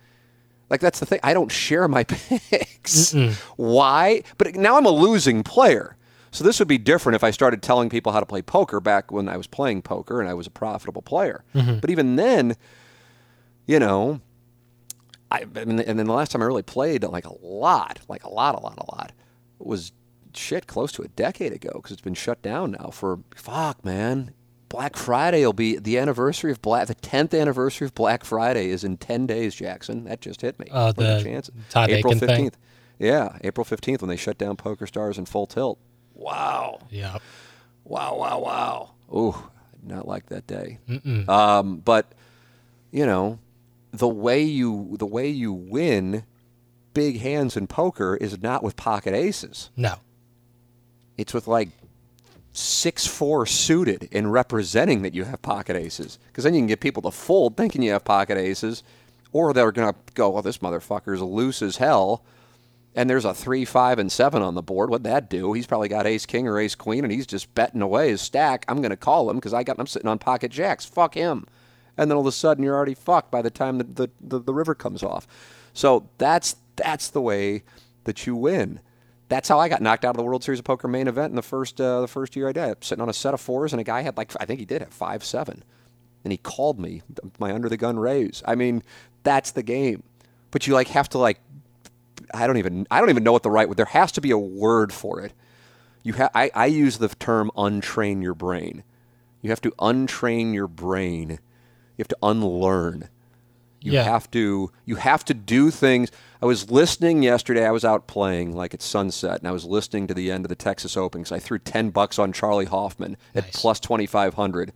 Like 0.68 0.80
that's 0.80 0.98
the 0.98 1.06
thing. 1.06 1.20
I 1.22 1.32
don't 1.32 1.50
share 1.50 1.88
my 1.88 2.04
picks. 2.04 3.14
Why? 3.56 4.22
But 4.38 4.54
now 4.56 4.76
I'm 4.76 4.86
a 4.86 4.90
losing 4.90 5.42
player. 5.42 5.96
So 6.32 6.44
this 6.44 6.58
would 6.58 6.68
be 6.68 6.78
different 6.78 7.16
if 7.16 7.24
I 7.24 7.30
started 7.30 7.62
telling 7.62 7.88
people 7.88 8.12
how 8.12 8.20
to 8.20 8.26
play 8.26 8.42
poker 8.42 8.80
back 8.80 9.10
when 9.10 9.28
I 9.28 9.36
was 9.36 9.46
playing 9.46 9.82
poker 9.82 10.20
and 10.20 10.28
I 10.28 10.34
was 10.34 10.46
a 10.46 10.50
profitable 10.50 11.02
player. 11.02 11.44
Mm-hmm. 11.54 11.78
But 11.78 11.88
even 11.88 12.16
then, 12.16 12.56
you 13.66 13.78
know, 13.78 14.20
I 15.30 15.46
and 15.54 15.78
then 15.78 15.96
the 15.96 16.12
last 16.12 16.32
time 16.32 16.42
I 16.42 16.44
really 16.44 16.62
played 16.62 17.04
like 17.04 17.26
a 17.26 17.34
lot, 17.44 18.00
like 18.08 18.24
a 18.24 18.28
lot, 18.28 18.54
a 18.54 18.60
lot, 18.60 18.78
a 18.78 18.94
lot, 18.94 19.12
was 19.58 19.92
shit 20.34 20.66
close 20.66 20.92
to 20.92 21.02
a 21.02 21.08
decade 21.08 21.52
ago 21.52 21.70
because 21.74 21.92
it's 21.92 22.02
been 22.02 22.14
shut 22.14 22.42
down 22.42 22.72
now 22.72 22.90
for 22.90 23.20
fuck, 23.34 23.84
man. 23.84 24.32
Black 24.68 24.96
Friday 24.96 25.44
will 25.46 25.52
be 25.52 25.78
the 25.78 25.96
anniversary 25.98 26.50
of 26.50 26.60
Black. 26.60 26.88
The 26.88 26.94
tenth 26.94 27.32
anniversary 27.32 27.86
of 27.86 27.94
Black 27.94 28.24
Friday 28.24 28.68
is 28.70 28.82
in 28.84 28.96
ten 28.96 29.26
days, 29.26 29.54
Jackson. 29.54 30.04
That 30.04 30.20
just 30.20 30.40
hit 30.40 30.58
me. 30.58 30.66
Oh, 30.70 30.86
What 30.86 30.96
the 30.96 31.22
chances? 31.22 31.54
Todd 31.70 31.90
April 31.90 32.14
thing? 32.14 32.50
Yeah, 32.98 33.38
April 33.44 33.64
fifteenth 33.64 34.02
when 34.02 34.08
they 34.08 34.16
shut 34.16 34.38
down 34.38 34.56
Poker 34.56 34.86
Stars 34.86 35.18
in 35.18 35.26
full 35.26 35.46
tilt. 35.46 35.78
Wow. 36.14 36.80
Yeah. 36.90 37.18
Wow, 37.84 38.16
wow, 38.16 38.38
wow. 38.40 38.90
Ooh, 39.14 39.50
not 39.82 40.08
like 40.08 40.26
that 40.26 40.46
day. 40.46 40.78
Um, 41.28 41.76
but 41.78 42.12
you 42.90 43.06
know, 43.06 43.38
the 43.92 44.08
way 44.08 44.42
you 44.42 44.96
the 44.98 45.06
way 45.06 45.28
you 45.28 45.52
win 45.52 46.24
big 46.94 47.20
hands 47.20 47.56
in 47.56 47.66
poker 47.66 48.16
is 48.16 48.40
not 48.42 48.62
with 48.64 48.74
pocket 48.76 49.14
aces. 49.14 49.70
No. 49.76 49.96
It's 51.18 51.32
with 51.32 51.46
like 51.46 51.68
six 52.56 53.06
four 53.06 53.46
suited 53.46 54.08
and 54.12 54.32
representing 54.32 55.02
that 55.02 55.14
you 55.14 55.24
have 55.24 55.42
pocket 55.42 55.76
aces. 55.76 56.18
Because 56.28 56.44
then 56.44 56.54
you 56.54 56.60
can 56.60 56.66
get 56.66 56.80
people 56.80 57.02
to 57.02 57.10
fold 57.10 57.56
thinking 57.56 57.82
you 57.82 57.92
have 57.92 58.04
pocket 58.04 58.38
aces, 58.38 58.82
or 59.32 59.52
they're 59.52 59.72
gonna 59.72 59.94
go, 60.14 60.30
"Well, 60.30 60.42
this 60.42 60.58
motherfucker's 60.58 61.20
loose 61.20 61.62
as 61.62 61.76
hell." 61.76 62.24
And 62.94 63.10
there's 63.10 63.26
a 63.26 63.34
three, 63.34 63.66
five, 63.66 63.98
and 63.98 64.10
seven 64.10 64.40
on 64.40 64.54
the 64.54 64.62
board. 64.62 64.88
What'd 64.88 65.04
that 65.04 65.28
do? 65.28 65.52
He's 65.52 65.66
probably 65.66 65.88
got 65.88 66.06
ace 66.06 66.24
king 66.24 66.48
or 66.48 66.58
ace 66.58 66.74
queen, 66.74 67.04
and 67.04 67.12
he's 67.12 67.26
just 67.26 67.54
betting 67.54 67.82
away 67.82 68.08
his 68.08 68.22
stack. 68.22 68.64
I'm 68.68 68.78
going 68.78 68.90
to 68.90 68.96
call 68.96 69.28
him 69.28 69.36
because 69.36 69.52
I 69.52 69.64
got 69.64 69.78
I'm 69.78 69.86
sitting 69.86 70.08
on 70.08 70.18
pocket 70.18 70.50
jacks. 70.50 70.86
Fuck 70.86 71.12
him. 71.12 71.46
And 71.98 72.10
then 72.10 72.16
all 72.16 72.22
of 72.22 72.26
a 72.26 72.32
sudden 72.32 72.64
you're 72.64 72.74
already 72.74 72.94
fucked 72.94 73.30
by 73.30 73.42
the 73.42 73.50
time 73.50 73.76
the, 73.76 73.84
the, 73.84 74.10
the, 74.20 74.38
the 74.38 74.54
river 74.54 74.74
comes 74.74 75.02
off. 75.02 75.26
So 75.74 76.08
that's 76.16 76.56
that's 76.76 77.08
the 77.08 77.20
way 77.20 77.64
that 78.04 78.26
you 78.26 78.34
win. 78.34 78.80
That's 79.28 79.48
how 79.48 79.58
I 79.58 79.68
got 79.68 79.82
knocked 79.82 80.04
out 80.04 80.10
of 80.10 80.16
the 80.16 80.22
World 80.22 80.44
Series 80.44 80.60
of 80.60 80.64
Poker 80.64 80.86
main 80.88 81.08
event 81.08 81.30
in 81.30 81.36
the 81.36 81.42
first 81.42 81.80
uh, 81.80 82.00
the 82.00 82.08
first 82.08 82.36
year 82.36 82.48
I 82.48 82.52
did. 82.52 82.84
Sitting 82.84 83.02
on 83.02 83.08
a 83.08 83.12
set 83.12 83.34
of 83.34 83.40
fours, 83.40 83.72
and 83.72 83.80
a 83.80 83.84
guy 83.84 84.02
had 84.02 84.16
like 84.16 84.32
I 84.40 84.44
think 84.44 84.60
he 84.60 84.66
did 84.66 84.82
have 84.82 84.92
five 84.92 85.24
seven, 85.24 85.64
and 86.24 86.32
he 86.32 86.36
called 86.38 86.78
me 86.78 87.02
my 87.38 87.52
under 87.52 87.68
the 87.68 87.76
gun 87.76 87.98
raise. 87.98 88.42
I 88.46 88.54
mean, 88.54 88.82
that's 89.24 89.50
the 89.50 89.62
game. 89.64 90.02
But 90.52 90.66
you 90.66 90.74
like 90.74 90.88
have 90.88 91.08
to 91.10 91.18
like 91.18 91.40
I 92.32 92.46
don't 92.46 92.56
even 92.58 92.86
I 92.90 93.00
don't 93.00 93.10
even 93.10 93.24
know 93.24 93.32
what 93.32 93.42
the 93.42 93.50
right 93.50 93.68
word. 93.68 93.76
there 93.78 93.86
has 93.86 94.12
to 94.12 94.20
be 94.20 94.30
a 94.30 94.38
word 94.38 94.92
for 94.92 95.20
it. 95.20 95.32
You 96.04 96.12
ha- 96.14 96.30
I, 96.34 96.50
I 96.54 96.66
use 96.66 96.98
the 96.98 97.08
term 97.08 97.50
untrain 97.56 98.22
your 98.22 98.34
brain. 98.34 98.84
You 99.42 99.50
have 99.50 99.60
to 99.62 99.72
untrain 99.72 100.54
your 100.54 100.68
brain. 100.68 101.30
You 101.30 101.38
have 101.98 102.08
to 102.08 102.16
unlearn. 102.22 103.08
You 103.80 103.92
Yeah. 103.92 104.04
have 104.04 104.30
to 104.30 104.70
you 104.84 104.96
have 104.96 105.24
to 105.26 105.34
do 105.34 105.70
things. 105.72 106.10
I 106.42 106.46
was 106.46 106.70
listening 106.70 107.22
yesterday. 107.22 107.66
I 107.66 107.70
was 107.70 107.84
out 107.84 108.06
playing 108.06 108.54
like 108.54 108.74
at 108.74 108.82
sunset, 108.82 109.38
and 109.38 109.48
I 109.48 109.52
was 109.52 109.64
listening 109.64 110.06
to 110.08 110.14
the 110.14 110.30
end 110.30 110.44
of 110.44 110.48
the 110.48 110.54
Texas 110.54 110.96
Open 110.96 111.22
because 111.22 111.32
I 111.32 111.38
threw 111.38 111.58
ten 111.58 111.90
bucks 111.90 112.18
on 112.18 112.32
Charley 112.32 112.66
Hoffman 112.66 113.16
at 113.34 113.52
plus 113.52 113.80
twenty 113.80 114.06
five 114.06 114.34
hundred 114.34 114.72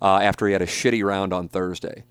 uh, 0.00 0.18
after 0.22 0.46
he 0.46 0.52
had 0.52 0.62
a 0.62 0.66
shitty 0.66 1.04
round 1.04 1.32
on 1.32 1.48
Thursday, 1.48 2.04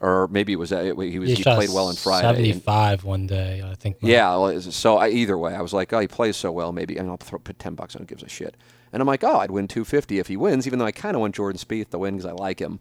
or 0.00 0.26
maybe 0.28 0.52
it 0.52 0.56
was 0.56 0.72
uh, 0.72 0.82
he 0.98 1.18
was 1.18 1.28
he, 1.30 1.36
shot 1.36 1.56
played 1.56 1.70
well 1.70 1.88
on 1.88 1.94
Friday. 1.96 2.26
75 2.26 3.04
one 3.04 3.26
day, 3.26 3.62
I 3.64 3.74
think. 3.74 3.98
yeah, 4.00 4.34
well, 4.36 4.60
so 4.60 4.96
I, 4.96 5.10
either 5.10 5.36
way, 5.36 5.54
I 5.54 5.60
was 5.60 5.72
like, 5.74 5.92
oh, 5.92 6.00
he 6.00 6.08
plays 6.08 6.36
so 6.36 6.50
well, 6.50 6.72
maybe, 6.72 6.96
and 6.96 7.08
I'll 7.10 7.18
throw, 7.18 7.38
put 7.38 7.58
ten 7.58 7.74
bucks 7.74 7.94
on. 7.94 8.00
Who 8.02 8.06
gives 8.06 8.22
a 8.22 8.28
shit? 8.28 8.56
And 8.92 9.00
I'm 9.00 9.06
like, 9.06 9.22
oh, 9.22 9.36
I'd 9.38 9.50
win 9.50 9.68
two 9.68 9.84
fifty 9.84 10.18
if 10.18 10.28
he 10.28 10.36
wins, 10.36 10.66
even 10.66 10.78
though 10.78 10.86
I 10.86 10.92
kind 10.92 11.14
of 11.14 11.20
want 11.20 11.34
Jordan 11.34 11.60
Spieth 11.60 11.90
to 11.90 11.98
win 11.98 12.16
because 12.16 12.26
I 12.26 12.32
like 12.32 12.58
him. 12.58 12.80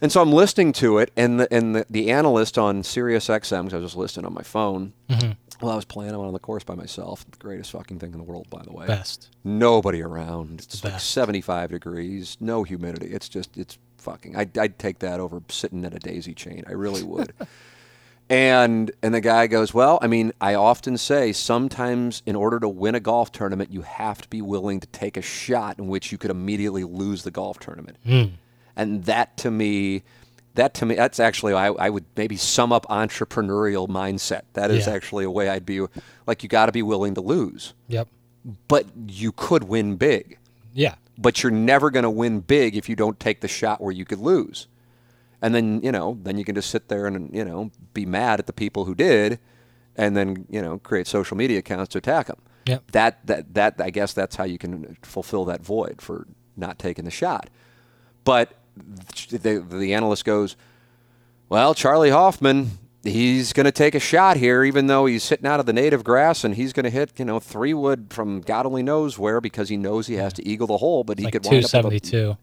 And 0.00 0.12
so 0.12 0.20
I'm 0.20 0.32
listening 0.32 0.72
to 0.74 0.98
it, 0.98 1.10
and 1.16 1.40
the 1.40 1.52
and 1.52 1.76
the, 1.76 1.86
the 1.88 2.10
analyst 2.10 2.58
on 2.58 2.82
Sirius 2.82 3.28
XM, 3.28 3.64
because 3.64 3.74
I 3.74 3.76
was 3.76 3.86
just 3.86 3.96
listening 3.96 4.26
on 4.26 4.34
my 4.34 4.42
phone. 4.42 4.92
Mm-hmm. 5.08 5.32
Well, 5.60 5.72
I 5.72 5.76
was 5.76 5.84
playing. 5.84 6.14
On 6.14 6.32
the 6.32 6.38
course 6.38 6.64
by 6.64 6.74
myself. 6.74 7.24
The 7.30 7.38
greatest 7.38 7.70
fucking 7.70 7.98
thing 7.98 8.12
in 8.12 8.18
the 8.18 8.24
world, 8.24 8.48
by 8.50 8.62
the 8.62 8.72
way. 8.72 8.86
Best. 8.86 9.30
Nobody 9.44 10.02
around. 10.02 10.60
It's 10.60 10.80
the 10.80 10.88
like 10.88 10.94
best. 10.94 11.10
75 11.10 11.70
degrees, 11.70 12.36
no 12.40 12.64
humidity. 12.64 13.06
It's 13.06 13.28
just, 13.28 13.56
it's 13.56 13.78
fucking. 13.98 14.36
I'd, 14.36 14.56
I'd 14.58 14.78
take 14.78 14.98
that 15.00 15.20
over 15.20 15.42
sitting 15.48 15.84
at 15.84 15.94
a 15.94 15.98
daisy 15.98 16.34
chain. 16.34 16.64
I 16.68 16.72
really 16.72 17.02
would. 17.02 17.32
and 18.30 18.90
and 19.02 19.14
the 19.14 19.20
guy 19.20 19.46
goes, 19.46 19.74
well, 19.74 19.98
I 20.02 20.06
mean, 20.06 20.32
I 20.40 20.54
often 20.54 20.96
say 20.96 21.32
sometimes 21.32 22.22
in 22.26 22.36
order 22.36 22.58
to 22.60 22.68
win 22.68 22.94
a 22.94 23.00
golf 23.00 23.32
tournament, 23.32 23.72
you 23.72 23.82
have 23.82 24.22
to 24.22 24.28
be 24.28 24.42
willing 24.42 24.80
to 24.80 24.86
take 24.88 25.16
a 25.16 25.22
shot 25.22 25.78
in 25.78 25.88
which 25.88 26.12
you 26.12 26.18
could 26.18 26.30
immediately 26.30 26.84
lose 26.84 27.22
the 27.22 27.30
golf 27.30 27.58
tournament. 27.58 27.96
Hmm. 28.04 28.24
And 28.76 29.04
that 29.04 29.36
to 29.38 29.50
me. 29.50 30.02
That 30.54 30.72
to 30.74 30.86
me, 30.86 30.94
that's 30.94 31.18
actually 31.18 31.52
I, 31.52 31.66
I 31.68 31.90
would 31.90 32.04
maybe 32.16 32.36
sum 32.36 32.72
up 32.72 32.86
entrepreneurial 32.86 33.88
mindset. 33.88 34.42
That 34.52 34.70
is 34.70 34.86
Yeah. 34.86 34.92
actually 34.94 35.24
a 35.24 35.30
way 35.30 35.48
I'd 35.48 35.66
be 35.66 35.84
like 36.28 36.42
you 36.44 36.48
got 36.48 36.66
to 36.66 36.72
be 36.72 36.82
willing 36.82 37.14
to 37.14 37.20
lose 37.20 37.74
Yep. 37.88 38.06
but 38.68 38.86
you 39.08 39.32
could 39.32 39.64
win 39.64 39.96
big. 39.96 40.38
Yeah. 40.72 40.94
But 41.18 41.42
you're 41.42 41.50
never 41.50 41.90
going 41.90 42.04
to 42.04 42.10
win 42.10 42.38
big 42.40 42.76
if 42.76 42.88
you 42.88 42.94
don't 42.94 43.18
take 43.18 43.40
the 43.40 43.48
shot 43.48 43.80
where 43.80 43.90
you 43.92 44.04
could 44.04 44.20
lose. 44.20 44.68
And 45.42 45.54
then, 45.56 45.80
you 45.82 45.90
know, 45.90 46.18
then 46.22 46.38
you 46.38 46.44
can 46.44 46.54
just 46.54 46.70
sit 46.70 46.88
there 46.88 47.06
and, 47.06 47.34
you 47.34 47.44
know, 47.44 47.72
be 47.92 48.06
mad 48.06 48.38
at 48.38 48.46
the 48.46 48.52
people 48.52 48.84
who 48.84 48.94
did 48.94 49.40
and 49.96 50.16
then, 50.16 50.46
you 50.48 50.62
know, 50.62 50.78
create 50.78 51.06
social 51.08 51.36
media 51.36 51.58
accounts 51.58 51.90
to 51.92 51.98
attack 51.98 52.28
them. 52.28 52.38
Yep. 52.66 52.90
That, 52.92 53.26
that, 53.26 53.54
that, 53.54 53.74
I 53.80 53.90
guess 53.90 54.12
that's 54.12 54.36
how 54.36 54.44
you 54.44 54.58
can 54.58 54.96
fulfill 55.02 55.44
that 55.46 55.62
void 55.62 56.00
for 56.00 56.26
not 56.56 56.78
taking 56.78 57.04
the 57.04 57.10
shot. 57.10 57.50
But 58.24 58.52
the, 59.30 59.64
the 59.68 59.94
analyst 59.94 60.24
goes, 60.24 60.56
well, 61.48 61.74
Charley 61.74 62.10
Hoffman, 62.10 62.70
he's 63.02 63.52
going 63.52 63.66
to 63.66 63.72
take 63.72 63.94
a 63.94 64.00
shot 64.00 64.36
here, 64.36 64.64
even 64.64 64.86
though 64.86 65.06
he's 65.06 65.28
hitting 65.28 65.46
out 65.46 65.60
of 65.60 65.66
the 65.66 65.72
native 65.72 66.02
grass, 66.04 66.44
and 66.44 66.54
he's 66.54 66.72
going 66.72 66.84
to 66.84 66.90
hit, 66.90 67.12
you 67.18 67.24
know, 67.24 67.38
three 67.38 67.74
wood 67.74 68.06
from 68.10 68.40
God 68.40 68.66
only 68.66 68.82
knows 68.82 69.18
where 69.18 69.40
because 69.40 69.68
he 69.68 69.76
knows 69.76 70.06
he 70.06 70.14
has 70.14 70.32
to 70.34 70.46
eagle 70.48 70.66
the 70.66 70.78
hole, 70.78 71.04
but 71.04 71.18
he 71.18 71.24
Like 71.24 71.34
could 71.34 71.44
wind 71.44 71.64
up. 71.64 71.70
272. 71.70 72.36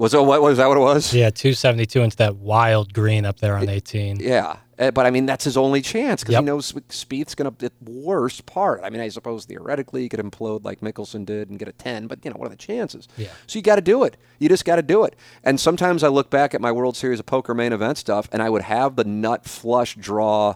Was 0.00 0.14
it 0.14 0.24
what 0.24 0.40
was 0.40 0.56
that? 0.56 0.66
What 0.66 0.78
it 0.78 0.80
was? 0.80 1.12
Yeah, 1.12 1.28
272 1.28 2.00
into 2.00 2.16
that 2.16 2.36
wild 2.36 2.94
green 2.94 3.26
up 3.26 3.38
there 3.40 3.54
on 3.54 3.68
18. 3.68 4.18
Yeah, 4.20 4.56
Uh, 4.78 4.90
but 4.90 5.04
I 5.04 5.10
mean 5.10 5.26
that's 5.26 5.44
his 5.44 5.58
only 5.58 5.82
chance 5.82 6.22
because 6.22 6.32
Yep. 6.32 6.40
he 6.40 6.46
knows 6.46 6.72
Spieth's 6.88 7.34
going 7.34 7.54
to 7.54 7.68
the 7.68 7.70
worst 7.84 8.46
part. 8.46 8.80
I 8.82 8.88
mean, 8.88 9.02
I 9.02 9.10
suppose 9.10 9.44
theoretically 9.44 10.00
he 10.00 10.08
could 10.08 10.18
implode 10.20 10.64
like 10.64 10.80
Mickelson 10.80 11.26
did 11.26 11.50
and 11.50 11.58
get 11.58 11.68
a 11.68 11.72
ten, 11.72 12.06
but 12.06 12.24
you 12.24 12.30
know 12.30 12.38
what 12.38 12.46
are 12.46 12.48
the 12.48 12.56
chances? 12.56 13.08
Yeah. 13.18 13.28
So 13.46 13.58
you 13.58 13.62
got 13.62 13.76
to 13.76 13.82
do 13.82 14.02
it. 14.04 14.16
You 14.38 14.48
just 14.48 14.64
got 14.64 14.76
to 14.76 14.82
do 14.82 15.04
it. 15.04 15.16
And 15.44 15.60
sometimes 15.60 16.02
I 16.02 16.08
look 16.08 16.30
back 16.30 16.54
at 16.54 16.62
my 16.62 16.72
World 16.72 16.96
Series 16.96 17.20
of 17.20 17.26
Poker 17.26 17.52
main 17.52 17.74
event 17.74 17.98
stuff, 17.98 18.26
and 18.32 18.40
I 18.42 18.48
would 18.48 18.62
have 18.62 18.96
the 18.96 19.04
nut 19.04 19.44
flush 19.44 19.96
draw, 19.96 20.54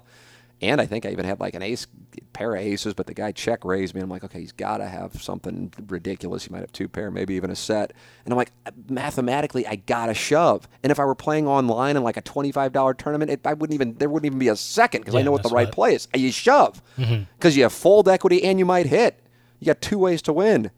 and 0.61 0.81
I 0.81 0.87
think 0.87 1.07
I 1.07 1.11
even 1.11 1.25
had 1.25 1.41
like 1.41 1.55
an 1.55 1.63
ace 1.63 1.87
pair 2.33 2.55
of 2.55 2.61
aces, 2.61 2.95
but 2.95 3.07
the 3.07 3.15
guy 3.15 3.33
check 3.33 3.65
raised 3.65 3.95
me. 3.95 4.01
I'm 4.01 4.09
like, 4.09 4.25
okay, 4.25 4.41
he's 4.41 4.53
got 4.53 4.79
to 4.79 4.87
have 4.87 5.23
something 5.23 5.73
ridiculous. 5.89 6.45
He 6.45 6.51
might 6.51 6.61
have 6.61 6.73
two 6.73 6.89
pair, 6.89 7.11
maybe 7.11 7.35
even 7.35 7.51
a 7.51 7.57
set. 7.57 7.93
And 8.25 8.33
I'm 8.33 8.37
like, 8.37 8.53
mathematically, 8.89 9.67
I 9.67 9.77
got 9.77 10.07
to 10.07 10.15
shove. 10.15 10.69
And 10.83 10.91
if 10.91 10.99
I 10.99 11.05
were 11.05 11.15
playing 11.15 11.47
online 11.47 11.97
in 11.97 12.03
like 12.03 12.17
a 12.17 12.23
$25 12.23 12.99
tournament, 12.99 13.31
it, 13.31 13.41
I 13.45 13.55
wouldn't 13.55 13.75
even 13.75 13.95
there 13.95 14.09
wouldn't 14.09 14.27
even 14.27 14.39
be 14.39 14.49
a 14.49 14.57
second 14.57 15.03
because 15.03 15.15
I 15.15 15.23
know 15.23 15.33
what 15.33 15.43
the 15.43 15.49
right 15.49 15.65
right. 15.67 15.73
play 15.73 15.95
is. 15.95 16.09
You 16.15 16.33
shove 16.33 16.83
mm-hmm. 16.99 17.25
because 17.37 17.57
you 17.57 17.63
have 17.65 17.73
fold 17.73 18.09
equity 18.09 18.43
and 18.45 18.59
you 18.59 18.65
might 18.65 18.87
hit. 18.87 19.21
You 19.61 19.67
got 19.67 19.81
two 19.81 19.99
ways 19.99 20.23
to 20.23 20.33
win. 20.33 20.71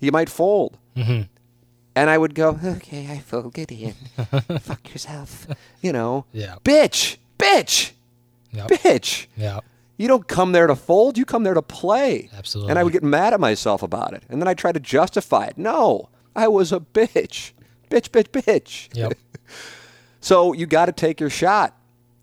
You 0.00 0.12
might 0.12 0.28
fold. 0.28 0.78
Mm-hmm. 0.96 1.22
And 1.96 2.10
I 2.10 2.18
would 2.18 2.34
go, 2.34 2.58
okay, 2.64 3.08
I 3.10 3.18
fold, 3.18 3.56
in. 3.56 3.92
Fuck 4.60 4.92
yourself. 4.92 5.46
You 5.80 5.92
know, 5.92 6.26
Yeah. 6.32 6.56
bitch, 6.64 7.18
bitch, 7.38 7.92
Yep. 8.54 8.68
bitch. 8.68 9.26
Yeah. 9.36 9.60
You 9.96 10.08
don't 10.08 10.26
come 10.26 10.52
there 10.52 10.66
to 10.66 10.74
fold, 10.74 11.16
you 11.18 11.24
come 11.24 11.44
there 11.44 11.54
to 11.54 11.62
play. 11.62 12.28
Absolutely. 12.36 12.70
And 12.70 12.78
I 12.78 12.82
would 12.82 12.92
get 12.92 13.02
mad 13.04 13.32
at 13.32 13.40
myself 13.40 13.82
about 13.82 14.12
it. 14.12 14.24
And 14.28 14.40
then 14.40 14.48
I 14.48 14.54
try 14.54 14.72
to 14.72 14.80
justify 14.80 15.44
it. 15.46 15.56
No, 15.58 16.08
I 16.34 16.48
was 16.48 16.72
a 16.72 16.80
bitch. 16.80 17.52
Bitch, 17.90 18.08
bitch, 18.10 18.28
bitch. 18.28 18.88
Yep. 18.96 19.14
So 20.20 20.54
you 20.54 20.64
got 20.64 20.86
to 20.86 20.92
take 20.92 21.20
your 21.20 21.28
shot, 21.28 21.76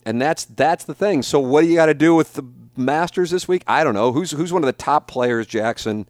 and 0.08 0.20
that's 0.20 0.46
that's 0.46 0.86
the 0.86 0.96
thing. 0.96 1.22
So 1.22 1.40
what 1.40 1.62
do 1.62 1.68
you 1.68 1.76
got 1.76 1.86
to 1.86 1.94
do 1.94 2.16
with 2.16 2.34
the 2.34 2.44
Masters 2.76 3.30
this 3.30 3.48
week? 3.48 3.64
I 3.68 3.84
don't 3.84 3.94
know. 3.94 4.12
Who's 4.12 4.32
who's 4.32 4.52
one 4.52 4.64
of 4.64 4.66
the 4.66 4.74
top 4.74 5.08
players, 5.08 5.46
Jackson, 5.46 6.08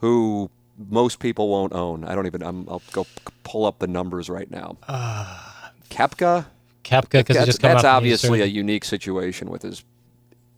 who 0.00 0.50
most 0.90 1.20
people 1.20 1.48
won't 1.48 1.72
own? 1.72 2.04
I 2.04 2.14
don't 2.14 2.26
even. 2.26 2.42
I'm, 2.42 2.68
I'll 2.68 2.82
go 2.92 3.06
pull 3.44 3.64
up 3.64 3.78
the 3.78 3.86
numbers 3.86 4.28
right 4.28 4.50
now. 4.50 4.76
Uh, 4.86 5.38
Koepka. 5.88 6.44
Koepka 6.84 7.10
because 7.24 7.44
just 7.46 7.60
come 7.60 7.72
that's 7.72 7.84
obviously 7.84 8.40
a 8.40 8.46
unique 8.46 8.84
situation 8.84 9.50
with 9.50 9.62
his. 9.62 9.84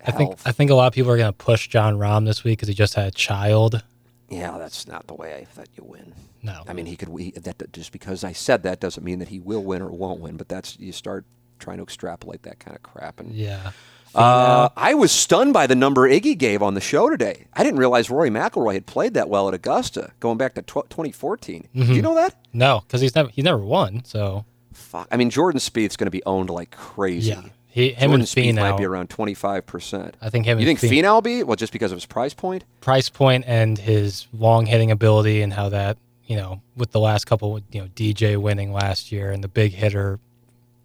I 0.07 0.11
think. 0.11 0.37
I 0.45 0.53
think 0.53 0.70
a 0.70 0.75
lot 0.75 0.87
of 0.87 0.93
people 0.93 1.11
are 1.11 1.16
going 1.16 1.33
to 1.33 1.37
push 1.37 1.68
Jon 1.68 1.97
Rahm 1.97 2.27
this 2.27 2.45
week 2.45 2.59
because 2.59 2.68
he 2.68 2.75
just 2.75 2.95
had 2.95 3.07
a 3.07 3.11
child. 3.11 3.83
yeah, 4.29 4.59
that's 4.59 4.87
not 4.87 5.07
the 5.07 5.14
way 5.14 5.35
I 5.37 5.45
thought 5.45 5.68
you 5.77 5.85
win. 5.85 6.12
No. 6.43 6.62
I 6.68 6.75
mean, 6.75 6.85
he 6.87 6.97
could. 6.97 7.09
We, 7.09 7.31
that 7.33 7.72
just 7.72 7.91
because 7.91 8.22
I 8.22 8.33
said 8.33 8.64
that 8.64 8.81
doesn't 8.81 9.03
mean 9.03 9.18
that 9.20 9.29
he 9.29 9.41
will 9.41 9.62
win 9.64 9.81
or 9.81 9.89
won't 9.91 10.20
win. 10.20 10.37
But 10.37 10.49
that's 10.49 10.79
you 10.79 10.93
start 10.93 11.25
trying 11.59 11.79
to 11.79 11.83
extrapolate 11.83 12.43
that 12.43 12.59
kind 12.59 12.77
of 12.77 12.83
crap 12.83 13.18
and. 13.20 13.33
Yeah. 13.35 13.70
Uh, 14.14 14.68
I 14.77 14.95
was 14.95 15.11
stunned 15.11 15.53
by 15.53 15.66
the 15.66 15.75
number 15.75 16.09
Iggy 16.09 16.39
gave 16.39 16.62
on 16.62 16.75
the 16.75 16.81
show 16.81 17.11
today. 17.11 17.47
I 17.53 17.64
didn't 17.64 17.81
realize 17.81 18.11
Rory 18.11 18.31
McIlroy 18.31 18.75
had 18.75 18.87
played 18.87 19.14
that 19.14 19.29
well 19.29 19.49
at 19.49 19.55
Augusta, 19.55 20.12
going 20.20 20.39
back 20.39 20.55
to 20.55 20.62
tw- 20.62 20.89
2014. 20.89 21.66
Mm-hmm. 21.75 21.89
Do 21.89 21.95
you 21.97 22.03
know 22.03 22.14
that? 22.14 22.37
No, 22.53 22.83
because 22.87 23.01
he's 23.01 23.16
never 23.16 23.29
he's 23.31 23.45
never 23.45 23.59
won. 23.59 24.05
So 24.05 24.45
Fuck. 24.75 25.09
I 25.11 25.16
mean, 25.16 25.31
Jordan 25.31 25.61
Spieth's 25.61 25.97
going 25.97 26.07
to 26.07 26.11
be 26.11 26.22
owned 26.25 26.51
like 26.51 26.70
crazy. 26.70 27.31
yeah, 27.31 27.43
he 27.66 27.89
him 27.93 28.11
Jordan 28.11 28.20
and 28.20 28.29
Spieth 28.29 28.55
might 28.57 28.77
be 28.79 28.85
around 28.85 29.11
25 29.11 29.66
percent. 29.66 30.16
I 30.20 30.31
think 30.31 30.47
him 30.47 30.59
You 30.61 30.66
think 30.66 30.79
Fin- 30.81 30.91
Finau 30.91 31.14
will 31.14 31.22
be? 31.22 31.43
Well, 31.43 31.57
just 31.57 31.72
because 31.72 31.93
of 31.93 31.97
his 31.97 32.07
price 32.07 32.35
point. 32.35 32.64
price 32.81 33.09
point 33.09 33.45
and 33.47 33.79
his 33.79 34.27
long 34.33 34.66
hitting 34.66 34.91
ability 34.91 35.43
and 35.43 35.53
how 35.53 35.68
that 35.70 35.97
you 36.27 36.37
know 36.37 36.61
with 36.77 36.91
the 36.93 37.01
last 37.01 37.25
couple 37.27 37.61
you 37.72 37.81
know 37.83 37.89
DJ 37.89 38.37
winning 38.37 38.72
last 38.72 39.11
year 39.12 39.31
and 39.33 39.43
the 39.43 39.49
big 39.49 39.72
hitter 39.72 40.18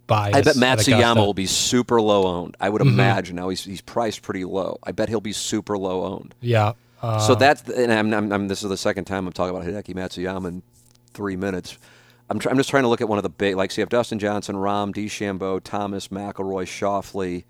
bias. 0.07 0.35
I 0.35 0.41
bet 0.41 0.55
Matsuyama 0.55 0.99
Mm-hmm. 1.13 1.19
will 1.19 1.33
be 1.33 1.45
super 1.45 2.01
low 2.01 2.23
owned. 2.25 2.57
I 2.59 2.69
would 2.69 2.81
imagine. 2.81 3.35
Now 3.35 3.49
he's 3.49 3.63
he's 3.63 3.81
priced 3.81 4.21
pretty 4.21 4.43
low. 4.45 4.79
I 4.83 4.91
bet 4.91 5.09
he'll 5.09 5.21
be 5.21 5.33
super 5.33 5.77
low 5.77 6.03
owned. 6.05 6.33
Yeah. 6.41 6.73
Uh, 7.01 7.19
So 7.19 7.35
that's 7.35 7.67
and 7.69 7.93
I'm, 7.93 8.13
I'm, 8.13 8.31
I'm 8.31 8.47
this 8.47 8.61
is 8.63 8.69
the 8.69 8.75
second 8.77 9.05
time 9.05 9.25
I'm 9.27 9.33
talking 9.33 9.55
about 9.55 9.67
Hideki 9.67 9.95
Matsuyama 9.95 10.47
in 10.49 10.63
three 11.13 11.35
minutes. 11.37 11.77
I'm, 12.29 12.39
try, 12.39 12.51
I'm 12.51 12.57
just 12.57 12.69
trying 12.69 12.83
to 12.83 12.89
look 12.89 13.01
at 13.01 13.09
one 13.09 13.17
of 13.17 13.23
the 13.23 13.29
big 13.29 13.55
like 13.55 13.71
so 13.71 13.79
you 13.79 13.83
have 13.83 13.89
Dustin 13.89 14.19
Johnson, 14.19 14.55
Rahm, 14.55 14.93
DeChambeau, 14.93 15.61
Thomas, 15.63 16.09
McIlroy, 16.09 16.65
Schauffele, 16.65 17.43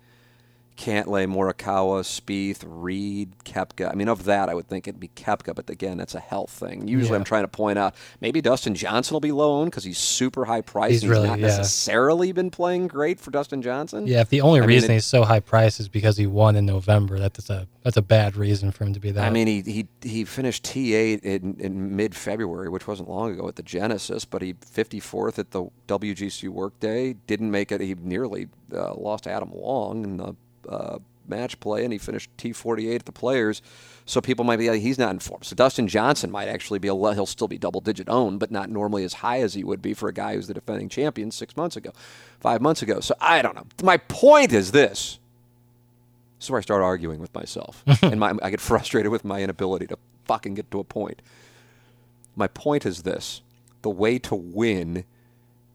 Cantlay, 0.80 1.26
Morikawa, 1.26 2.00
Spieth, 2.02 2.64
Reed, 2.66 3.32
Koepka. 3.44 3.90
I 3.92 3.94
mean, 3.94 4.08
of 4.08 4.24
that, 4.24 4.48
I 4.48 4.54
would 4.54 4.66
think 4.66 4.88
it'd 4.88 4.98
be 4.98 5.08
Koepka, 5.08 5.54
but 5.54 5.68
again, 5.68 5.98
that's 5.98 6.14
a 6.14 6.20
health 6.20 6.48
thing. 6.50 6.88
Usually, 6.88 7.10
Yeah. 7.10 7.16
I'm 7.16 7.24
trying 7.24 7.42
to 7.44 7.48
point 7.48 7.78
out 7.78 7.94
maybe 8.22 8.40
Dustin 8.40 8.74
Johnson 8.74 9.14
will 9.14 9.20
be 9.20 9.30
low 9.30 9.60
owned 9.60 9.70
because 9.70 9.84
he's 9.84 9.98
super 9.98 10.46
high 10.46 10.62
priced. 10.62 10.92
He's 10.92 11.02
and 11.02 11.10
really- 11.12 11.28
not 11.28 11.38
yeah. 11.38 11.48
necessarily 11.48 12.32
been 12.32 12.50
playing 12.50 12.86
great 12.88 13.20
for 13.20 13.30
Dustin 13.30 13.60
Johnson. 13.60 14.06
yeah, 14.06 14.22
if 14.22 14.30
the 14.30 14.40
only 14.40 14.60
I 14.60 14.62
mean, 14.62 14.68
reason 14.70 14.90
it- 14.90 14.94
he's 14.94 15.04
so 15.04 15.24
high 15.24 15.40
priced 15.40 15.80
is 15.80 15.88
because 15.88 16.16
he 16.16 16.26
won 16.26 16.56
in 16.56 16.64
November, 16.64 17.18
that's 17.18 17.50
a 17.50 17.66
that's 17.82 17.96
a 17.96 18.02
bad 18.02 18.36
reason 18.36 18.70
for 18.72 18.84
him 18.84 18.92
to 18.94 19.00
be 19.00 19.10
that. 19.10 19.24
I 19.26 19.30
mean, 19.30 19.46
he 19.46 19.60
he 19.62 19.86
he 20.02 20.24
finished 20.24 20.64
T8 20.64 21.20
in, 21.22 21.56
in 21.58 21.94
mid 21.96 22.14
February, 22.14 22.68
which 22.70 22.86
wasn't 22.86 23.08
long 23.10 23.32
ago 23.32 23.48
at 23.48 23.56
the 23.56 23.62
Genesis, 23.62 24.24
but 24.24 24.40
he 24.42 24.54
54th 24.54 25.38
at 25.38 25.50
the 25.50 25.66
WGC 25.88 26.48
Workday. 26.48 27.14
Didn't 27.26 27.50
make 27.50 27.70
it. 27.72 27.80
He 27.80 27.94
nearly 27.94 28.48
uh, 28.74 28.94
lost 28.94 29.26
Adam 29.26 29.50
Long 29.54 30.04
in 30.04 30.16
the 30.18 30.34
uh, 30.70 30.98
match 31.28 31.58
play, 31.60 31.84
and 31.84 31.92
he 31.92 31.98
finished 31.98 32.30
T48 32.38 32.96
at 32.96 33.04
the 33.06 33.12
Players. 33.12 33.62
So 34.04 34.20
people 34.20 34.44
might 34.44 34.56
be 34.58 34.68
like, 34.68 34.80
he's 34.80 34.98
not 34.98 35.12
informed. 35.12 35.44
So 35.44 35.54
Dustin 35.54 35.86
Johnson 35.88 36.30
might 36.30 36.48
actually 36.48 36.78
be 36.78 36.88
a 36.88 36.94
he'll 36.94 37.26
still 37.26 37.48
be 37.48 37.58
double 37.58 37.80
digit 37.80 38.08
owned, 38.08 38.40
but 38.40 38.50
not 38.50 38.70
normally 38.70 39.04
as 39.04 39.14
high 39.14 39.40
as 39.40 39.54
he 39.54 39.64
would 39.64 39.80
be 39.80 39.94
for 39.94 40.08
a 40.08 40.12
guy 40.12 40.34
who's 40.34 40.48
the 40.48 40.54
defending 40.54 40.88
champion 40.88 41.30
six 41.30 41.56
months 41.56 41.76
ago, 41.76 41.92
five 42.40 42.60
months 42.60 42.82
ago. 42.82 43.00
So 43.00 43.14
I 43.20 43.42
don't 43.42 43.54
know. 43.54 43.66
My 43.82 43.98
point 43.98 44.52
is 44.52 44.72
this. 44.72 45.18
This 46.38 46.46
is 46.46 46.50
where 46.50 46.58
I 46.58 46.62
start 46.62 46.82
arguing 46.82 47.20
with 47.20 47.34
myself, 47.34 47.84
and 48.02 48.18
my, 48.18 48.32
I 48.42 48.50
get 48.50 48.60
frustrated 48.60 49.12
with 49.12 49.24
my 49.24 49.42
inability 49.42 49.86
to 49.88 49.98
fucking 50.24 50.54
get 50.54 50.70
to 50.70 50.80
a 50.80 50.84
point. 50.84 51.20
My 52.34 52.48
point 52.48 52.86
is 52.86 53.02
this: 53.02 53.42
the 53.82 53.90
way 53.90 54.18
to 54.20 54.34
win 54.34 55.04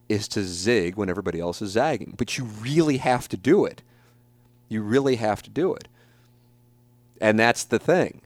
is 0.10 0.28
to 0.30 0.44
zig 0.44 0.96
when 0.96 1.10
everybody 1.10 1.40
else 1.40 1.62
is 1.62 1.72
zagging, 1.72 2.16
but 2.18 2.38
you 2.38 2.46
really 2.46 2.98
have 2.98 3.28
to 3.30 3.38
do 3.38 3.66
it. 3.66 3.82
You 4.70 4.82
really 4.82 5.16
have 5.18 5.42
to 5.44 5.50
do 5.50 5.74
it, 5.74 5.88
and 7.22 7.40
that's 7.40 7.64
the 7.64 7.80
thing. 7.80 8.22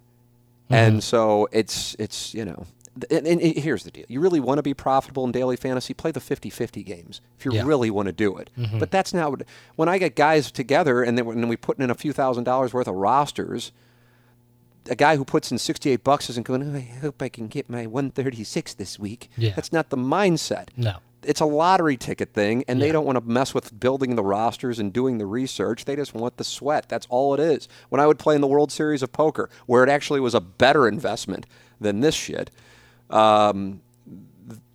And 0.70 0.96
mm-hmm. 0.96 1.00
so 1.02 1.48
it's 1.52 1.96
it's 2.00 2.34
you 2.34 2.46
know. 2.46 2.66
And, 3.10 3.26
and 3.26 3.40
here's 3.42 3.84
the 3.84 3.92
deal. 3.92 4.04
You 4.10 4.20
really 4.20 4.42
want 4.42 4.58
to 4.58 4.62
be 4.64 4.74
profitable 4.74 5.24
in 5.24 5.32
daily 5.32 5.56
fantasy, 5.56 5.94
play 5.94 6.12
the 6.12 6.20
50-50 6.20 6.86
games 6.86 7.22
if 7.38 7.46
you 7.46 7.54
Yeah. 7.54 7.64
really 7.64 7.90
want 7.90 8.08
to 8.08 8.12
do 8.12 8.36
it. 8.36 8.50
Mm-hmm. 8.58 8.78
But 8.78 8.92
that's 8.92 9.14
not 9.14 9.30
what, 9.32 9.44
when 9.78 9.88
I 9.88 10.00
get 10.00 10.18
guys 10.18 10.52
together 10.52 11.02
and 11.02 11.18
then 11.18 11.24
when 11.26 11.48
we 11.48 11.56
put 11.56 11.80
in 11.80 11.90
a 11.90 11.96
few 11.96 12.12
thousand 12.12 12.44
dollars 12.44 12.74
worth 12.74 12.90
of 12.90 12.96
rosters, 12.96 13.72
a 14.90 14.96
guy 14.96 15.16
who 15.16 15.24
puts 15.24 15.50
in 15.50 15.60
68 15.60 16.04
bucks 16.04 16.30
isn't 16.30 16.46
going, 16.46 16.62
"Oh, 16.64 16.76
I 16.76 16.82
hope 17.00 17.22
I 17.22 17.30
can 17.30 17.48
get 17.48 17.70
my 17.70 17.86
136 17.86 18.74
this 18.74 19.00
week. 19.00 19.30
Yeah. 19.38 19.54
That's 19.56 19.72
not 19.72 19.92
the 19.92 19.98
mindset. 19.98 20.68
no. 20.76 20.98
It's 21.24 21.41
a 21.41 21.45
lottery 21.45 21.97
ticket 21.97 22.34
thing, 22.34 22.63
and 22.67 22.82
they 22.82 22.91
don't 22.91 23.05
want 23.05 23.17
to 23.17 23.30
mess 23.30 23.53
with 23.53 23.78
building 23.78 24.15
the 24.15 24.24
rosters 24.24 24.80
and 24.80 24.93
doing 24.93 25.17
the 25.17 25.26
research. 25.26 25.86
They 25.86 25.95
just 25.95 26.13
want 26.13 26.38
the 26.38 26.43
sweat. 26.43 26.88
That's 26.88 27.05
all 27.09 27.34
it 27.34 27.39
is. 27.39 27.67
When 27.89 27.99
I 27.99 28.07
would 28.07 28.20
play 28.20 28.36
in 28.36 28.41
the 28.41 28.47
World 28.47 28.72
Series 28.72 29.03
of 29.03 29.11
Poker, 29.11 29.49
where 29.65 29.84
it 29.84 29.89
actually 29.89 30.22
was 30.22 30.34
a 30.34 30.39
better 30.39 30.88
investment 30.88 31.45
than 31.82 31.99
this 31.99 32.15
shit, 32.15 32.51
um, 33.09 33.82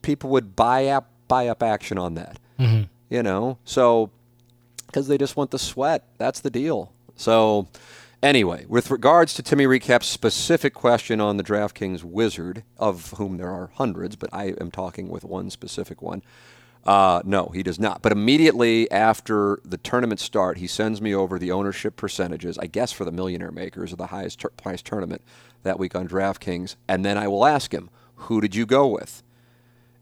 people 0.02 0.30
would 0.30 0.54
buy 0.54 0.88
up 0.88 1.08
buy 1.28 1.48
up 1.48 1.62
action 1.62 1.96
on 1.98 2.14
that. 2.14 2.38
You 3.08 3.22
know, 3.22 3.58
so 3.64 4.10
because 4.94 5.08
they 5.08 5.18
just 5.18 5.36
want 5.36 5.50
the 5.50 5.58
sweat. 5.58 6.04
That's 6.18 6.38
the 6.38 6.50
deal. 6.50 6.92
So, 7.16 7.66
anyway, 8.24 8.64
with 8.68 8.90
regards 8.90 9.34
to 9.34 9.42
Timmy 9.42 9.66
Recap's 9.66 10.06
specific 10.06 10.72
question 10.72 11.20
on 11.20 11.36
the 11.36 11.44
DraftKings 11.44 12.02
wizard, 12.02 12.64
of 12.78 13.12
whom 13.18 13.36
there 13.36 13.50
are 13.50 13.70
hundreds, 13.74 14.16
but 14.16 14.30
I 14.32 14.54
am 14.60 14.70
talking 14.70 15.08
with 15.08 15.24
one 15.24 15.50
specific 15.50 16.00
one. 16.00 16.22
Uh, 16.84 17.22
no, 17.24 17.50
he 17.54 17.62
does 17.62 17.78
not. 17.78 18.02
But 18.02 18.12
immediately 18.12 18.90
after 18.90 19.60
the 19.64 19.76
tournament 19.78 20.20
start, 20.20 20.58
he 20.58 20.66
sends 20.66 21.00
me 21.00 21.14
over 21.14 21.38
the 21.38 21.52
ownership 21.52 21.96
percentages, 21.96 22.58
I 22.58 22.66
guess 22.66 22.92
for 22.92 23.04
the 23.04 23.12
millionaire 23.12 23.52
makers 23.52 23.92
of 23.92 23.98
the 23.98 24.08
highest 24.08 24.40
tur- 24.40 24.50
price 24.50 24.82
tournament 24.82 25.22
that 25.62 25.78
week 25.78 25.94
on 25.94 26.08
DraftKings. 26.08 26.76
And 26.88 27.04
then 27.04 27.16
I 27.16 27.28
will 27.28 27.46
ask 27.46 27.72
him, 27.72 27.90
who 28.16 28.40
did 28.40 28.54
you 28.54 28.66
go 28.66 28.86
with? 28.86 29.22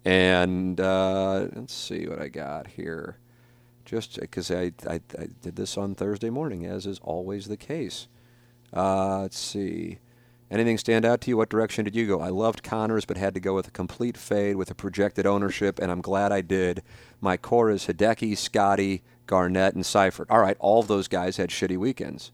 And 0.05 0.81
uh, 0.81 1.49
let's 1.55 1.75
see 1.75 2.07
what 2.07 2.21
I 2.21 2.29
got 2.29 2.69
here. 2.69 3.19
Just 3.85 4.19
because 4.19 4.51
I, 4.51 4.73
I, 4.89 5.01
I 5.19 5.29
did 5.43 5.57
this 5.57 5.77
on 5.77 5.95
Thursday 5.95 6.31
morning, 6.31 6.65
as 6.65 6.87
is 6.87 6.99
always 7.03 7.47
the 7.47 7.57
case. 7.57 8.09
Uh, 8.73 9.21
let's 9.23 9.39
see. 9.39 9.99
Anything 10.51 10.77
stand 10.77 11.07
out 11.07 11.23
to 11.23 11.31
you? 11.31 11.37
What 11.39 11.49
direction 11.49 11.85
did 11.85 11.97
you 11.97 12.07
go? 12.07 12.21
I 12.21 12.29
loved 12.29 12.63
Conners, 12.63 13.07
but 13.07 13.17
had 13.17 13.33
to 13.35 13.41
go 13.41 13.55
with 13.55 13.69
a 13.69 13.71
complete 13.71 14.19
fade 14.19 14.57
with 14.57 14.71
a 14.71 14.75
projected 14.75 15.27
ownership, 15.27 15.79
and 15.79 15.91
I'm 15.91 16.03
glad 16.03 16.31
I 16.31 16.43
did. 16.43 16.83
My 17.23 17.39
core 17.39 17.71
is 17.71 17.87
Hideki, 17.87 18.37
Scotty, 18.37 19.03
Garnett, 19.27 19.75
and 19.75 19.83
Seiffert. 19.83 20.27
All 20.29 20.41
right, 20.41 20.57
all 20.61 20.79
of 20.81 20.89
those 20.89 21.09
guys 21.09 21.39
had 21.39 21.49
shitty 21.51 21.79
weekends. 21.79 22.33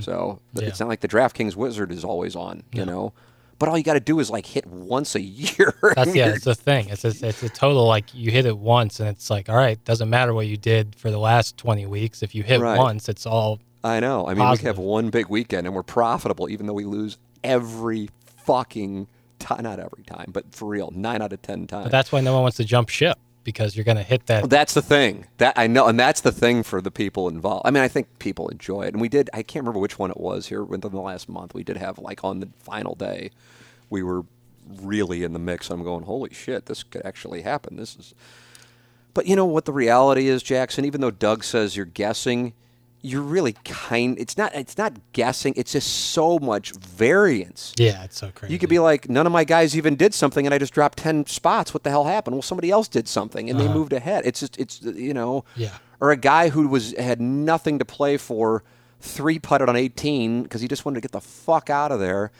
So 0.00 0.38
but 0.54 0.62
Yeah. 0.62 0.68
it's 0.70 0.80
not 0.80 0.88
like 0.88 1.00
the 1.00 1.08
DraftKings 1.08 1.54
Wizard 1.54 1.92
is 1.92 2.02
always 2.02 2.34
on, 2.34 2.62
you 2.72 2.86
know. 2.86 3.12
But 3.58 3.68
all 3.68 3.76
you 3.76 3.84
got 3.84 3.94
to 3.94 4.00
do 4.00 4.20
is 4.20 4.30
like 4.30 4.46
hit 4.46 4.66
once 4.66 5.14
a 5.14 5.20
year. 5.20 5.74
That's 5.94 6.14
yeah, 6.14 6.28
it's 6.28 6.44
the 6.46 6.54
thing. 6.54 6.88
It's 6.88 7.04
a, 7.04 7.08
it's 7.26 7.42
a 7.42 7.48
total 7.50 7.86
like 7.86 8.14
you 8.14 8.30
hit 8.30 8.46
it 8.46 8.56
once 8.56 9.00
and 9.00 9.08
it's 9.10 9.28
like 9.28 9.50
all 9.50 9.56
right, 9.56 9.82
doesn't 9.84 10.08
matter 10.08 10.32
what 10.32 10.46
you 10.46 10.56
did 10.56 10.94
for 10.94 11.10
the 11.10 11.18
last 11.18 11.58
20 11.58 11.84
weeks. 11.86 12.22
If 12.22 12.34
you 12.34 12.42
hit 12.42 12.60
Right. 12.60 12.78
once, 12.78 13.08
it's 13.10 13.26
all 13.26 13.60
I 13.86 14.00
know. 14.00 14.26
I 14.26 14.34
mean, 14.34 14.50
we 14.50 14.58
have 14.58 14.78
one 14.78 15.10
big 15.10 15.28
weekend 15.28 15.66
and 15.66 15.74
we're 15.74 15.82
profitable, 15.82 16.48
even 16.48 16.66
though 16.66 16.72
we 16.72 16.84
lose 16.84 17.18
every 17.44 18.10
fucking 18.44 19.06
time. 19.38 19.62
Not 19.62 19.78
every 19.78 20.02
time, 20.04 20.30
but 20.32 20.54
for 20.54 20.66
real, 20.66 20.90
nine 20.94 21.22
out 21.22 21.32
of 21.32 21.42
ten 21.42 21.66
times. 21.66 21.84
but 21.84 21.92
that's 21.92 22.10
why 22.10 22.20
no 22.20 22.34
one 22.34 22.42
wants 22.42 22.56
to 22.56 22.64
jump 22.64 22.88
ship 22.88 23.18
because 23.44 23.76
you're 23.76 23.84
going 23.84 23.96
to 23.96 24.02
hit 24.02 24.26
that 24.26 24.50
That's 24.50 24.74
the 24.74 24.82
thing. 24.82 25.26
That 25.38 25.54
I 25.56 25.68
know, 25.68 25.86
and 25.86 25.98
that's 25.98 26.20
the 26.20 26.32
thing 26.32 26.64
for 26.64 26.80
the 26.80 26.90
people 26.90 27.28
involved. 27.28 27.62
I 27.64 27.70
mean, 27.70 27.82
I 27.84 27.88
think 27.88 28.18
people 28.18 28.48
enjoy 28.48 28.82
it, 28.82 28.92
and 28.92 29.00
we 29.00 29.08
did. 29.08 29.30
I 29.32 29.42
can't 29.44 29.62
remember 29.62 29.78
which 29.78 30.00
one 30.00 30.10
it 30.10 30.16
was 30.18 30.48
here 30.48 30.64
within 30.64 30.90
the 30.90 31.00
last 31.00 31.28
month. 31.28 31.54
We 31.54 31.62
did 31.62 31.76
have 31.76 31.98
like 31.98 32.24
on 32.24 32.40
the 32.40 32.48
final 32.58 32.96
day, 32.96 33.30
we 33.88 34.02
were 34.02 34.24
really 34.82 35.22
in 35.22 35.32
the 35.32 35.38
mix. 35.38 35.70
I'm 35.70 35.84
going, 35.84 36.04
holy 36.04 36.34
shit, 36.34 36.66
this 36.66 36.82
could 36.82 37.06
actually 37.06 37.42
happen. 37.42 37.76
This 37.76 37.94
is. 37.96 38.14
But 39.14 39.26
you 39.26 39.36
know 39.36 39.46
what 39.46 39.64
the 39.64 39.72
reality 39.72 40.26
is, 40.26 40.42
Jackson. 40.42 40.84
Even 40.84 41.00
though 41.00 41.12
Doug 41.12 41.44
says 41.44 41.76
you're 41.76 41.86
guessing, 41.86 42.52
you're 43.06 43.22
really 43.22 43.54
kind. 43.64 44.18
It's 44.18 44.36
not. 44.36 44.54
It's 44.54 44.76
not 44.76 44.92
guessing. 45.12 45.54
It's 45.56 45.72
just 45.72 45.88
so 46.12 46.38
much 46.38 46.72
variance. 46.72 47.72
Yeah, 47.78 48.02
it's 48.04 48.18
so 48.18 48.30
crazy. 48.34 48.52
You 48.52 48.58
could 48.58 48.68
be 48.68 48.78
like, 48.80 49.08
none 49.08 49.26
of 49.26 49.32
my 49.32 49.44
guys 49.44 49.76
even 49.76 49.94
did 49.96 50.12
something, 50.12 50.44
and 50.46 50.52
I 50.52 50.58
just 50.58 50.74
dropped 50.74 50.98
ten 50.98 51.24
spots. 51.26 51.72
What 51.72 51.84
the 51.84 51.90
hell 51.90 52.04
happened? 52.04 52.34
Well, 52.34 52.42
somebody 52.42 52.70
else 52.70 52.88
did 52.88 53.06
something, 53.06 53.48
and 53.48 53.60
they 53.60 53.68
moved 53.68 53.92
ahead. 53.92 54.26
It's 54.26 54.40
just, 54.40 54.58
it's 54.58 54.82
you 54.82 55.14
know, 55.14 55.38
Uh-huh. 55.38 55.52
Yeah. 55.56 55.78
Or 56.00 56.10
a 56.10 56.16
guy 56.16 56.50
who 56.50 56.68
was 56.68 56.92
had 56.98 57.20
nothing 57.20 57.78
to 57.78 57.84
play 57.84 58.16
for, 58.16 58.62
three 59.00 59.38
putted 59.38 59.68
on 59.68 59.76
eighteen 59.76 60.42
because 60.42 60.60
he 60.60 60.68
just 60.68 60.84
wanted 60.84 60.96
to 60.96 61.00
get 61.00 61.12
the 61.12 61.20
fuck 61.20 61.70
out 61.70 61.92
of 61.92 62.00
there, 62.00 62.32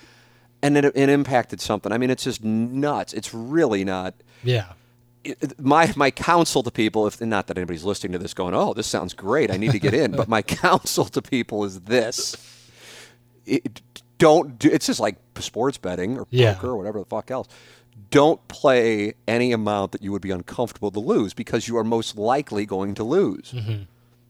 and 0.62 0.76
it, 0.76 0.84
it 0.84 1.08
impacted 1.08 1.60
something. 1.60 1.92
I 1.92 1.98
mean, 1.98 2.10
it's 2.10 2.24
just 2.24 2.42
nuts. 2.44 3.12
It's 3.12 3.32
really 3.32 3.84
not 3.84 4.14
yeah. 4.42 4.72
My 5.58 5.92
my 5.96 6.10
counsel 6.10 6.62
to 6.62 6.70
people, 6.70 7.06
if 7.06 7.20
not 7.20 7.46
that 7.46 7.56
anybody's 7.58 7.84
listening 7.84 8.12
to 8.12 8.18
this, 8.18 8.34
going, 8.34 8.54
"Oh, 8.54 8.74
this 8.74 8.86
sounds 8.86 9.14
great, 9.14 9.50
I 9.50 9.56
need 9.56 9.72
to 9.72 9.78
get 9.78 9.94
in," 9.94 10.12
but 10.12 10.28
my 10.28 10.42
counsel 10.62 11.04
to 11.06 11.22
people 11.22 11.64
is 11.64 11.80
this: 11.82 12.36
it, 13.44 13.80
don't 14.18 14.58
do. 14.58 14.68
It's 14.70 14.86
just 14.86 15.00
like 15.00 15.16
sports 15.38 15.78
betting 15.78 16.18
or 16.18 16.26
Yeah. 16.30 16.54
poker 16.54 16.68
or 16.68 16.76
whatever 16.76 16.98
the 16.98 17.04
fuck 17.06 17.30
else. 17.30 17.48
Don't 18.10 18.46
play 18.48 19.14
any 19.26 19.52
amount 19.52 19.92
that 19.92 20.02
you 20.02 20.12
would 20.12 20.22
be 20.22 20.30
uncomfortable 20.30 20.90
to 20.90 21.00
lose 21.00 21.34
because 21.34 21.66
you 21.66 21.76
are 21.76 21.84
most 21.84 22.16
likely 22.16 22.66
going 22.66 22.94
to 22.94 23.04
lose. 23.04 23.52
Mm-hmm. 23.52 23.82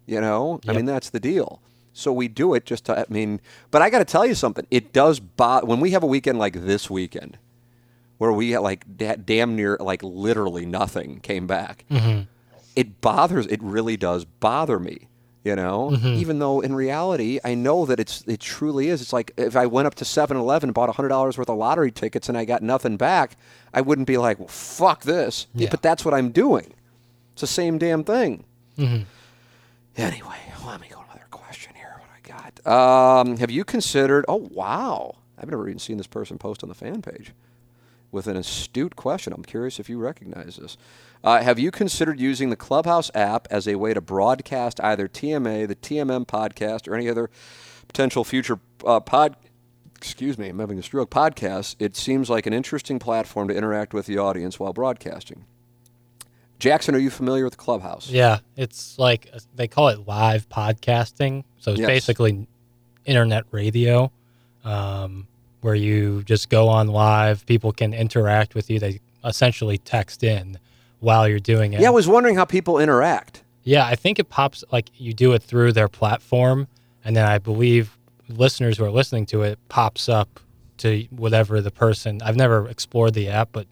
You 0.07 0.21
know, 0.21 0.61
I 0.69 0.73
mean 0.73 0.87
that's 0.87 1.11
the 1.11 1.21
deal. 1.21 1.61
So 1.93 2.13
we 2.13 2.29
do 2.29 2.55
it 2.55 2.65
just 2.67 2.85
to. 2.87 3.01
I 3.01 3.05
mean, 3.09 3.41
but 3.71 3.83
I 3.83 3.91
got 3.91 3.99
to 4.01 4.05
tell 4.05 4.27
you 4.27 4.35
something. 4.35 4.67
It 4.71 4.93
does. 4.93 5.21
When 5.39 5.81
we 5.81 5.91
have 5.93 6.03
a 6.03 6.07
weekend 6.07 6.39
like 6.39 6.53
this 6.55 6.91
weekend, 6.91 7.39
where 8.19 8.33
we 8.33 8.51
had 8.53 8.61
like 8.61 8.85
da- 8.97 9.17
damn 9.17 9.57
near 9.57 9.77
like 9.81 10.03
literally 10.03 10.67
nothing 10.67 11.21
came 11.21 11.47
back. 11.47 11.85
Mm-hmm. 11.91 12.23
It 12.75 13.01
bothers. 13.01 13.47
It 13.47 13.63
really 13.63 13.97
does 13.97 14.25
bother 14.25 14.79
me. 14.79 15.09
You 15.45 15.55
know, 15.55 15.91
mm-hmm. 15.93 16.09
even 16.09 16.41
though 16.41 16.59
in 16.61 16.75
reality 16.75 17.39
I 17.45 17.55
know 17.55 17.87
that 17.87 18.01
it's 18.01 18.25
it 18.27 18.41
truly 18.41 18.89
is. 18.89 19.01
It's 19.01 19.13
like 19.13 19.31
if 19.37 19.55
I 19.55 19.67
went 19.67 19.87
up 19.87 19.95
to 19.97 20.05
7-Eleven 20.05 20.71
and 20.71 20.75
bought 20.75 20.93
hundred 20.93 21.11
dollars 21.11 21.39
worth 21.39 21.49
of 21.49 21.57
lottery 21.57 21.93
tickets 21.93 22.29
and 22.29 22.37
I 22.37 22.45
got 22.45 22.63
nothing 22.63 22.97
back, 22.97 23.37
I 23.73 23.81
wouldn't 23.81 24.09
be 24.09 24.19
like, 24.19 24.41
well, 24.41 24.49
"Fuck 24.49 25.05
this." 25.05 25.47
Yeah. 25.55 25.69
But 25.71 25.83
that's 25.83 26.05
what 26.05 26.15
I'm 26.15 26.33
doing. 26.33 26.75
It's 27.35 27.43
the 27.43 27.47
same 27.47 27.79
damn 27.79 28.03
thing. 28.03 28.43
Mm-hmm. 28.77 29.05
Anyway, 29.97 30.37
let 30.67 30.81
me 30.81 30.89
go 30.89 30.97
to 30.97 31.05
another 31.05 31.27
question 31.31 31.75
here. 31.77 31.95
What 32.01 32.35
I 32.35 32.61
got? 32.65 33.21
Um, 33.21 33.37
have 33.37 33.53
you 33.53 33.63
considered? 33.63 34.25
Oh 34.27 34.49
wow, 34.51 35.15
I've 35.39 35.49
never 35.49 35.69
even 35.69 35.79
seen 35.79 35.97
this 35.97 36.09
person 36.09 36.39
post 36.39 36.65
on 36.65 36.69
the 36.69 36.75
fan 36.75 37.03
page 37.03 37.33
with 38.13 38.27
an 38.27 38.37
astute 38.37 38.97
question. 38.97 39.33
I'm 39.33 39.45
curious 39.45 39.79
if 39.81 39.89
you 39.89 39.99
recognize 39.99 40.57
this. 40.57 40.77
Uh, 41.25 41.43
have 41.43 41.59
you 41.59 41.71
considered 41.71 42.21
using 42.21 42.51
the 42.51 42.57
Clubhouse 42.57 43.11
app 43.15 43.49
as 43.51 43.67
a 43.67 43.75
way 43.77 43.93
to 43.95 44.01
broadcast 44.01 44.81
either 44.81 45.09
TMA, 45.09 45.67
the 45.67 45.75
TMM 45.75 46.27
podcast, 46.27 46.87
or 46.89 46.95
any 46.95 47.09
other 47.09 47.31
potential 47.89 48.23
future 48.25 48.59
uh, 48.87 49.01
pod? 49.01 49.37
Excuse 49.97 50.39
me, 50.39 50.49
I'm 50.51 50.59
having 50.59 50.79
a 50.79 50.83
stroke. 50.83 51.11
Podcast. 51.11 51.75
It 51.79 51.97
seems 51.97 52.29
like 52.31 52.47
an 52.47 52.53
interesting 52.53 52.99
platform 52.99 53.49
to 53.49 53.55
interact 53.55 53.95
with 53.95 54.07
the 54.07 54.19
audience 54.19 54.61
while 54.61 54.73
broadcasting. 54.73 55.45
Jackson, 56.59 56.95
are 56.95 56.99
you 56.99 57.11
familiar 57.11 57.45
with 57.45 57.57
Clubhouse? 57.57 58.09
Yeah, 58.11 58.39
it's 58.57 58.99
like 58.99 59.31
they 59.55 59.69
call 59.69 59.89
it 59.89 60.07
live 60.07 60.49
podcasting. 60.49 61.45
So 61.59 61.73
it's 61.73 61.81
Yes. 61.81 61.87
basically 61.89 62.47
internet 63.05 63.45
radio, 63.51 64.11
um, 64.65 65.27
where 65.67 65.75
you 65.75 66.23
just 66.23 66.49
go 66.49 66.69
on 66.69 66.87
live. 66.87 67.45
People 67.45 67.73
can 67.73 67.93
interact 67.93 68.55
with 68.55 68.71
you. 68.71 68.79
They 68.79 69.01
essentially 69.25 69.79
text 69.79 70.23
in 70.23 70.61
while 71.01 71.27
you're 71.29 71.41
doing 71.41 71.73
it. 71.73 71.81
Yeah, 71.81 71.89
I 71.89 71.91
was 71.91 72.07
wondering 72.07 72.37
how 72.37 72.45
people 72.45 72.79
interact. 72.79 73.43
Yeah, 73.65 73.85
I 73.85 73.97
think 73.97 74.21
it 74.21 74.29
pops 74.29 74.63
like 74.71 74.91
you 74.97 75.13
do 75.13 75.33
it 75.33 75.43
through 75.43 75.73
their 75.73 75.89
platform, 75.89 76.69
and 77.05 77.17
then 77.17 77.27
I 77.27 77.39
believe 77.39 77.99
listeners 78.29 78.79
who 78.79 78.85
are 78.85 78.93
listening 78.93 79.27
to 79.27 79.43
it 79.43 79.59
pops 79.69 80.09
up 80.09 80.39
to 80.79 81.05
whatever 81.11 81.61
the 81.61 81.73
person. 81.73 82.23
I've 82.23 82.37
never 82.37 82.69
explored 82.69 83.15
the 83.15 83.29
app, 83.29 83.49
but 83.51 83.67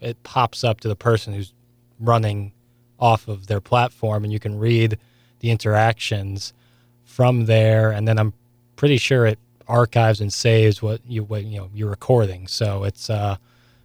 it 0.00 0.20
pops 0.24 0.64
up 0.64 0.80
to 0.80 0.88
the 0.88 0.96
person 0.96 1.32
who's 1.32 1.52
running 2.00 2.50
off 2.98 3.28
of 3.28 3.46
their 3.46 3.60
platform, 3.60 4.24
and 4.24 4.32
you 4.32 4.40
can 4.40 4.58
read 4.58 4.98
the 5.38 5.52
interactions 5.52 6.52
from 7.04 7.44
there, 7.44 7.92
and 7.92 8.08
then 8.08 8.18
I'm 8.18 8.32
pretty 8.74 8.96
sure 8.96 9.26
it 9.26 9.38
archives 9.68 10.20
and 10.20 10.32
saves 10.32 10.80
what 10.82 11.00
you 11.06 11.24
what 11.24 11.44
you 11.44 11.58
know 11.58 11.70
you're 11.74 11.90
recording. 11.90 12.46
So 12.46 12.84
it's 12.84 13.10
uh, 13.10 13.36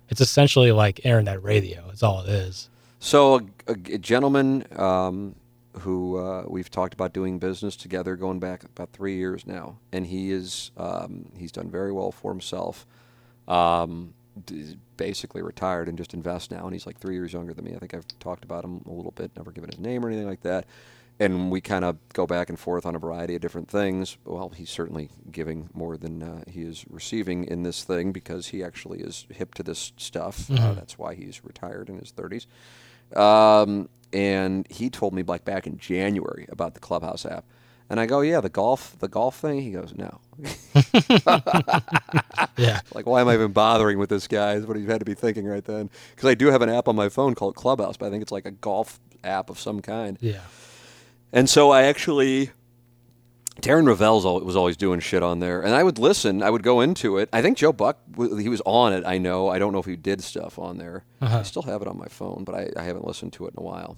it's 0.10 0.22
essentially 0.22 0.72
like 0.72 1.06
internet 1.06 1.42
radio. 1.42 1.90
It's 1.92 2.04
all 2.04 2.22
it 2.22 2.30
is. 2.30 2.70
So, 3.00 3.48
a 3.68 3.76
gentleman 3.98 4.64
um, 4.76 5.36
who 5.80 6.18
uh, 6.18 6.44
we've 6.48 6.70
talked 6.70 6.94
about 6.94 7.14
doing 7.14 7.40
business 7.40 7.76
together 7.76 8.16
going 8.16 8.40
back 8.40 8.64
about 8.64 8.92
three 8.92 9.16
years 9.16 9.48
now, 9.48 9.78
and 9.92 10.06
he 10.06 10.32
is 10.32 10.70
um, 10.78 11.26
he's 11.36 11.52
done 11.52 11.72
very 11.72 11.92
well 11.92 12.12
for 12.12 12.32
himself. 12.32 12.86
Um, 13.48 14.14
basically 14.98 15.42
retired 15.42 15.90
and 15.90 15.98
just 15.98 16.14
invests 16.14 16.52
now, 16.52 16.64
and 16.64 16.74
he's 16.74 16.86
like 16.86 17.00
three 17.00 17.16
years 17.16 17.34
younger 17.34 17.54
than 17.54 17.66
me. 17.66 17.74
I 17.76 17.80
think 17.80 17.94
I've 17.94 18.06
talked 18.20 18.44
about 18.44 18.64
him 18.64 18.84
a 18.88 18.92
little 18.92 19.12
bit, 19.12 19.32
never 19.36 19.52
given 19.52 19.70
his 19.70 19.80
name 19.80 20.06
or 20.06 20.10
anything 20.10 20.28
like 20.28 20.42
that. 20.42 20.66
And 21.22 21.52
we 21.52 21.62
kind 21.62 21.86
of 21.86 21.98
go 22.14 22.28
back 22.28 22.50
and 22.50 22.60
forth 22.60 22.86
on 22.86 22.96
a 22.96 23.00
variety 23.00 23.36
of 23.36 23.42
different 23.42 23.70
things. 23.70 24.18
Well, 24.26 24.50
he's 24.50 24.72
certainly 24.72 25.10
giving 25.32 25.70
more 25.74 25.98
than 25.98 26.24
uh, 26.24 26.44
he 26.50 26.64
is 26.64 26.86
receiving 26.90 27.46
in 27.46 27.64
this 27.64 27.84
thing 27.86 28.12
because 28.14 28.48
he 28.50 28.64
actually 28.64 29.02
is 29.02 29.28
hip 29.32 29.54
to 29.56 29.64
this 29.64 29.94
stuff. 29.98 30.50
Uh, 30.52 30.74
that's 30.74 31.00
why 31.00 31.16
he's 31.16 31.46
retired 31.46 31.90
in 31.90 32.00
his 32.00 32.14
30s. 32.14 32.48
Um, 33.18 33.90
and 34.14 34.68
he 34.72 34.90
told 34.90 35.14
me 35.14 35.24
like 35.24 35.46
back 35.46 35.68
in 35.68 35.78
January 35.80 36.48
about 36.52 36.76
the 36.76 36.82
Clubhouse 36.82 37.26
app. 37.26 37.46
And 37.90 38.00
I 38.00 38.08
go, 38.08 38.22
yeah, 38.22 38.42
the 38.42 38.50
golf, 38.50 38.98
the 39.00 39.10
golf 39.10 39.38
thing. 39.40 39.62
He 39.62 39.72
goes, 39.72 39.94
no. 39.96 40.22
Yeah. 42.58 42.82
Like, 42.94 43.06
why 43.08 43.22
am 43.22 43.30
I 43.30 43.36
even 43.36 43.52
bothering 43.54 44.00
with 44.00 44.10
this 44.10 44.28
guy? 44.28 44.54
Is 44.56 44.66
what 44.68 44.78
he 44.78 44.86
had 44.86 45.00
to 45.00 45.06
be 45.06 45.16
thinking 45.16 45.46
right 45.48 45.66
then. 45.66 45.90
Because 46.16 46.30
I 46.30 46.36
do 46.36 46.48
have 46.48 46.62
an 46.62 46.70
app 46.70 46.88
on 46.88 46.96
my 46.96 47.10
phone 47.10 47.36
called 47.36 47.56
Clubhouse, 47.56 47.98
but 47.98 48.08
I 48.08 48.10
think 48.10 48.24
it's 48.24 48.32
like 48.32 48.46
a 48.46 48.52
golf 48.52 49.00
app 49.24 49.50
of 49.50 49.60
some 49.60 49.82
kind. 49.82 50.18
Yeah. 50.22 50.42
And 51.34 51.50
so 51.50 51.72
I 51.72 51.84
actually, 51.84 52.52
Darren 53.62 53.86
Rovell's 53.86 54.26
al- 54.26 54.42
was 54.42 54.56
always 54.56 54.76
doing 54.78 55.00
shit 55.00 55.24
on 55.24 55.40
there, 55.40 55.62
and 55.62 55.74
I 55.76 55.84
would 55.84 55.98
listen. 56.00 56.42
I 56.44 56.50
would 56.50 56.64
go 56.64 56.82
into 56.82 57.18
it. 57.18 57.30
I 57.32 57.42
think 57.42 57.58
Joe 57.58 57.72
Buck, 57.74 58.00
he 58.18 58.50
was 58.50 58.62
on 58.66 58.94
it. 58.94 59.04
I 59.06 59.18
know. 59.18 59.48
I 59.50 59.60
don't 59.60 59.72
know 59.74 59.80
if 59.80 59.86
he 59.86 59.96
did 59.96 60.22
stuff 60.24 60.58
on 60.60 60.78
there. 60.78 61.04
Uh-huh. 61.22 61.40
I 61.40 61.44
still 61.44 61.62
have 61.64 61.82
it 61.82 61.88
on 61.88 61.98
my 61.98 62.08
phone, 62.08 62.44
but 62.44 62.56
I, 62.56 62.70
I 62.76 62.84
haven't 62.84 63.06
listened 63.06 63.34
to 63.34 63.46
it 63.46 63.54
in 63.56 63.60
a 63.60 63.66
while. 63.66 63.98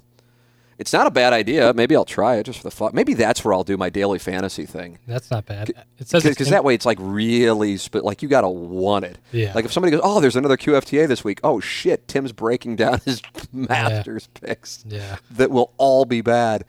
It's 0.79 0.91
not 0.91 1.05
a 1.05 1.11
bad 1.11 1.33
idea. 1.33 1.71
Maybe 1.73 1.95
I'll 1.95 2.03
try 2.03 2.37
it 2.37 2.43
just 2.47 2.57
for 2.57 2.63
the 2.63 2.71
fun. 2.71 2.91
Maybe 2.95 3.13
that's 3.13 3.45
where 3.45 3.53
I'll 3.53 3.63
do 3.63 3.77
my 3.77 3.89
daily 3.91 4.17
fantasy 4.17 4.65
thing. 4.65 4.97
That's 5.07 5.29
not 5.29 5.45
bad. 5.45 5.69
It 5.99 6.07
says 6.09 6.23
Because 6.23 6.49
that 6.49 6.63
way 6.63 6.73
it's 6.73 6.85
like 6.85 6.97
really, 6.99 7.77
sp- 7.77 8.01
like 8.03 8.23
you 8.23 8.27
got 8.27 8.41
to 8.41 8.49
want 8.49 9.05
it. 9.05 9.19
Yeah. 9.31 9.53
Like 9.53 9.65
if 9.65 9.71
somebody 9.71 9.91
goes, 9.91 10.01
oh, 10.03 10.19
there's 10.19 10.35
another 10.35 10.57
QFTA 10.57 11.07
this 11.07 11.23
week. 11.23 11.39
Oh, 11.43 11.59
shit. 11.59 12.07
Tim's 12.07 12.31
breaking 12.31 12.75
down 12.75 12.99
his 13.05 13.21
Masters 13.53 14.27
picks 14.33 14.83
Yeah. 14.87 15.17
that 15.31 15.51
will 15.51 15.71
all 15.77 16.05
be 16.05 16.21
bad. 16.21 16.65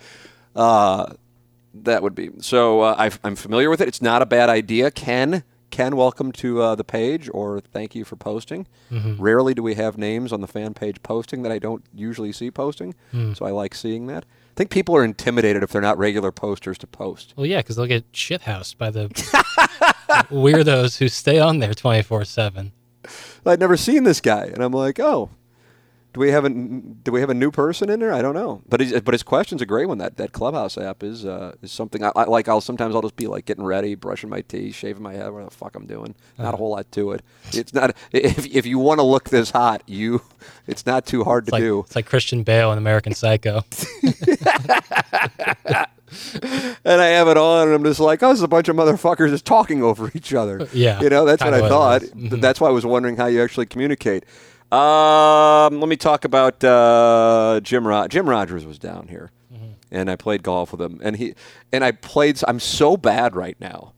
Uh, 0.55 1.15
that 1.75 2.03
would 2.03 2.15
be. 2.15 2.31
So 2.41 2.81
uh, 2.83 2.95
I've, 2.97 3.19
I'm 3.25 3.37
familiar 3.37 3.69
with 3.71 3.81
it. 3.81 3.89
It's 3.89 4.01
not 4.03 4.23
a 4.23 4.27
bad 4.27 4.49
idea. 4.49 4.91
Ken, 4.93 5.43
Ken, 5.71 5.97
welcome 5.97 6.31
to 6.33 6.63
uh, 6.63 6.75
the 6.77 6.85
page, 6.85 7.29
or 7.35 7.59
thank 7.61 7.97
you 7.97 8.05
for 8.05 8.15
posting. 8.15 8.67
Rarely 9.19 9.55
do 9.55 9.63
we 9.63 9.75
have 9.75 9.99
names 9.99 10.33
on 10.33 10.41
the 10.41 10.47
fan 10.47 10.73
page 10.75 11.03
posting 11.03 11.43
that 11.43 11.51
I 11.51 11.59
don't 11.59 11.85
usually 11.93 12.31
see 12.31 12.51
posting, 12.53 12.95
so 13.35 13.45
I 13.45 13.51
like 13.51 13.75
seeing 13.75 14.07
that. 14.07 14.25
I 14.25 14.55
think 14.57 14.71
people 14.71 14.95
are 14.95 15.05
intimidated 15.05 15.65
if 15.65 15.71
they're 15.71 15.83
not 15.83 15.99
regular 15.99 16.31
posters 16.31 16.79
to 16.79 16.87
post. 16.87 17.35
Well, 17.37 17.45
yeah, 17.47 17.57
because 17.59 17.75
they'll 17.75 17.87
get 17.87 18.11
shithoused 18.13 18.79
by 18.79 18.91
the 18.91 19.09
weirdos 20.31 20.99
who 20.99 21.09
stay 21.09 21.41
on 21.41 21.59
there 21.59 21.75
24 21.75 22.25
7. 22.25 22.71
I'd 23.45 23.59
never 23.61 23.77
seen 23.77 24.05
this 24.05 24.21
guy, 24.21 24.45
and 24.45 24.63
I'm 24.63 24.73
like, 24.73 25.01
oh, 25.01 25.31
do 26.15 26.21
we 26.21 26.31
have 26.31 26.45
a 26.45 26.49
do 26.49 27.11
we 27.13 27.21
have 27.21 27.29
a 27.29 27.35
new 27.35 27.51
person 27.51 27.91
in 27.91 27.99
there? 28.01 28.13
I 28.13 28.23
don't 28.23 28.35
know, 28.35 28.63
but 28.69 28.81
his, 28.81 28.99
but 29.03 29.13
his 29.13 29.25
question's 29.25 29.61
a 29.61 29.67
great 29.67 29.87
one. 29.87 29.99
That 29.99 30.17
that 30.17 30.33
Clubhouse 30.33 30.79
app 30.79 31.03
is 31.03 31.27
uh, 31.27 31.55
is 31.61 31.73
something 31.73 32.05
I, 32.05 32.13
I 32.15 32.25
like. 32.25 32.49
I'll 32.49 32.61
sometimes 32.61 32.95
I'll 32.95 33.03
just 33.03 33.17
be 33.17 33.27
like 33.27 33.45
getting 33.45 33.65
ready, 33.65 33.97
brushing 33.97 34.31
my 34.31 34.41
teeth, 34.41 34.77
shaving 34.77 35.03
my 35.03 35.13
head, 35.15 35.31
whatever 35.33 35.51
the 35.51 35.57
fuck 35.57 35.75
I'm 35.75 35.87
doing. 35.87 36.15
Not 36.39 36.55
a 36.55 36.57
whole 36.57 36.71
lot 36.71 36.91
to 36.93 37.13
it. 37.13 37.23
It's 37.53 37.75
not 37.75 37.97
if 38.13 38.47
if 38.47 38.65
you 38.65 38.79
want 38.79 39.01
to 39.01 39.05
look 39.05 39.29
this 39.29 39.51
hot, 39.51 39.83
you 39.87 40.23
it's 40.69 40.87
not 40.87 41.05
too 41.05 41.25
hard 41.25 41.45
It's 41.45 41.51
to 41.51 41.55
like, 41.57 41.63
do. 41.63 41.81
it's 41.81 41.97
like 41.97 42.07
Christian 42.07 42.45
Bale 42.45 42.71
in 42.73 42.79
American 42.79 43.13
Psycho. 43.15 43.63
And 46.85 47.01
I 47.01 47.07
have 47.07 47.27
it 47.29 47.37
on, 47.37 47.67
and 47.69 47.75
I'm 47.75 47.83
just 47.83 47.99
like, 47.99 48.23
oh, 48.23 48.29
this 48.29 48.39
is 48.39 48.43
a 48.45 48.49
bunch 48.49 48.69
of 48.69 48.77
motherfuckers 48.77 49.31
just 49.31 49.45
talking 49.45 49.83
over 49.83 50.13
each 50.15 50.33
other. 50.33 50.69
Yeah, 50.73 51.01
you 51.01 51.09
know, 51.09 51.25
that's 51.25 51.43
what 51.43 51.55
I 51.55 51.69
thought. 51.69 52.03
Mhm. 52.03 52.41
That's 52.41 52.61
why 52.61 52.69
I 52.69 52.71
was 52.71 52.87
wondering 52.87 53.17
how 53.17 53.27
you 53.27 53.43
actually 53.43 53.67
communicate. 53.67 54.25
Um, 54.75 55.81
let 55.81 55.89
me 55.89 55.97
talk 55.97 56.25
about 56.25 56.63
uh, 56.65 57.61
Jim. 57.63 57.87
Rod- 57.87 58.11
Jim 58.11 58.29
Rogers 58.29 58.67
was 58.67 58.79
down 58.79 59.09
here, 59.09 59.31
Mm-hmm. 59.53 59.73
and 59.93 60.11
I 60.11 60.17
played 60.17 60.43
golf 60.43 60.73
with 60.73 60.81
him. 60.83 61.01
And 61.03 61.17
he 61.17 61.35
and 61.73 61.85
I 61.85 61.93
played. 61.93 62.41
I'm 62.49 62.59
so 62.61 62.97
bad 62.97 63.37
right 63.37 63.57
now. 63.61 63.93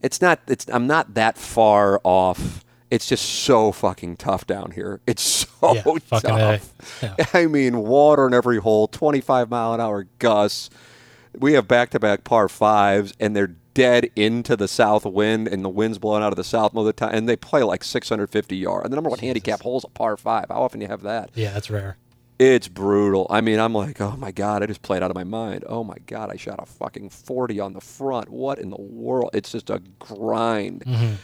It's 0.00 0.20
not. 0.20 0.40
It's. 0.46 0.66
I'm 0.68 0.86
not 0.86 1.14
that 1.14 1.36
far 1.38 2.00
off. 2.04 2.64
It's 2.90 3.08
just 3.08 3.24
so 3.24 3.72
fucking 3.72 4.16
tough 4.18 4.46
down 4.46 4.72
here. 4.72 5.00
It's 5.06 5.22
so 5.60 5.74
Yeah, 5.74 5.82
tough. 6.20 7.34
I 7.34 7.46
mean, 7.46 7.78
water 7.78 8.26
in 8.26 8.34
every 8.34 8.58
hole, 8.58 8.86
25 8.86 9.48
mile 9.50 9.72
an 9.74 9.80
hour 9.80 10.06
gusts. 10.18 10.68
we 11.38 11.54
have 11.54 11.66
back-to-back 11.66 12.22
par 12.24 12.50
fives, 12.50 13.14
and 13.18 13.34
they're 13.34 13.54
dead 13.74 14.10
into 14.16 14.56
the 14.56 14.68
south 14.68 15.04
wind, 15.04 15.48
and 15.48 15.64
the 15.64 15.68
wind's 15.68 15.98
blowing 15.98 16.22
out 16.22 16.32
of 16.32 16.36
the 16.36 16.44
south 16.44 16.72
most 16.74 16.82
of 16.82 16.86
the 16.86 16.92
time, 16.92 17.14
and 17.14 17.28
they 17.28 17.36
play 17.36 17.62
like 17.62 17.84
650 17.84 18.56
yard. 18.56 18.84
And 18.84 18.92
the 18.92 18.96
number 18.96 19.10
one 19.10 19.18
handicap 19.18 19.62
hole's 19.62 19.84
a 19.84 19.88
par 19.88 20.16
five. 20.16 20.46
How 20.48 20.62
often 20.62 20.80
do 20.80 20.84
you 20.84 20.90
have 20.90 21.02
that? 21.02 21.30
Yeah, 21.34 21.52
that's 21.52 21.70
rare. 21.70 21.96
It's 22.38 22.66
brutal. 22.66 23.26
I 23.30 23.40
mean, 23.40 23.60
I'm 23.60 23.72
like, 23.72 24.00
oh 24.00 24.16
my 24.16 24.32
god, 24.32 24.62
I 24.62 24.66
just 24.66 24.82
played 24.82 25.02
out 25.02 25.10
of 25.10 25.14
my 25.14 25.24
mind. 25.24 25.64
Oh 25.68 25.84
my 25.84 25.96
god, 26.06 26.30
I 26.30 26.36
shot 26.36 26.58
a 26.60 26.66
fucking 26.66 27.10
40 27.10 27.60
on 27.60 27.72
the 27.72 27.80
front. 27.80 28.30
What 28.30 28.58
in 28.58 28.70
the 28.70 28.80
world? 28.80 29.30
It's 29.32 29.52
just 29.52 29.70
a 29.70 29.80
grind. 29.98 30.84
Mm-hmm. 30.84 31.14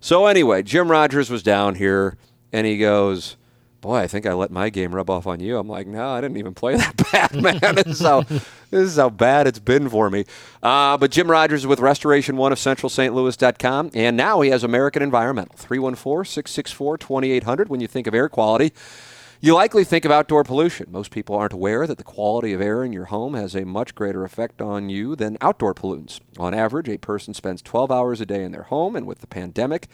So 0.00 0.26
anyway, 0.26 0.62
Jim 0.62 0.90
Rogers 0.90 1.30
was 1.30 1.42
down 1.42 1.74
here, 1.74 2.16
and 2.52 2.66
he 2.66 2.78
goes, 2.78 3.36
"Boy, 3.80 3.98
I 3.98 4.06
think 4.06 4.26
I 4.26 4.32
let 4.32 4.50
my 4.50 4.70
game 4.70 4.94
rub 4.94 5.10
off 5.10 5.26
on 5.26 5.40
you." 5.40 5.58
I'm 5.58 5.68
like, 5.68 5.86
"No, 5.86 6.10
I 6.10 6.20
didn't 6.20 6.36
even 6.36 6.54
play 6.54 6.76
that 6.76 6.96
bad, 7.12 7.42
man. 7.42 7.58
this 7.76 7.86
is 7.86 8.00
how 8.00 8.22
this 8.22 8.42
is 8.70 8.96
how 8.96 9.10
bad 9.10 9.46
it's 9.46 9.58
been 9.58 9.88
for 9.88 10.10
me." 10.10 10.24
Uh, 10.62 10.96
but 10.96 11.10
Jim 11.10 11.30
Rogers 11.30 11.66
with 11.66 11.80
Restoration 11.80 12.36
One 12.36 12.52
of 12.52 12.58
CentralSt. 12.58 13.90
and 13.94 14.16
now 14.16 14.40
he 14.40 14.50
has 14.50 14.64
American 14.64 15.02
Environmental 15.02 15.54
314-664-2800. 15.56 17.68
When 17.68 17.80
you 17.80 17.86
think 17.86 18.06
of 18.06 18.14
air 18.14 18.28
quality. 18.28 18.72
You 19.40 19.54
likely 19.54 19.84
think 19.84 20.04
of 20.04 20.10
outdoor 20.10 20.42
pollution. 20.42 20.88
Most 20.90 21.12
people 21.12 21.36
aren't 21.36 21.52
aware 21.52 21.86
that 21.86 21.96
the 21.96 22.02
quality 22.02 22.52
of 22.52 22.60
air 22.60 22.82
in 22.82 22.92
your 22.92 23.04
home 23.04 23.34
has 23.34 23.54
a 23.54 23.64
much 23.64 23.94
greater 23.94 24.24
effect 24.24 24.60
on 24.60 24.88
you 24.88 25.14
than 25.14 25.38
outdoor 25.40 25.74
pollutants. 25.74 26.18
On 26.40 26.52
average, 26.52 26.88
a 26.88 26.98
person 26.98 27.34
spends 27.34 27.62
12 27.62 27.92
hours 27.92 28.20
a 28.20 28.26
day 28.26 28.42
in 28.42 28.50
their 28.50 28.64
home, 28.64 28.96
and 28.96 29.06
with 29.06 29.20
the 29.20 29.28
pandemic, 29.28 29.86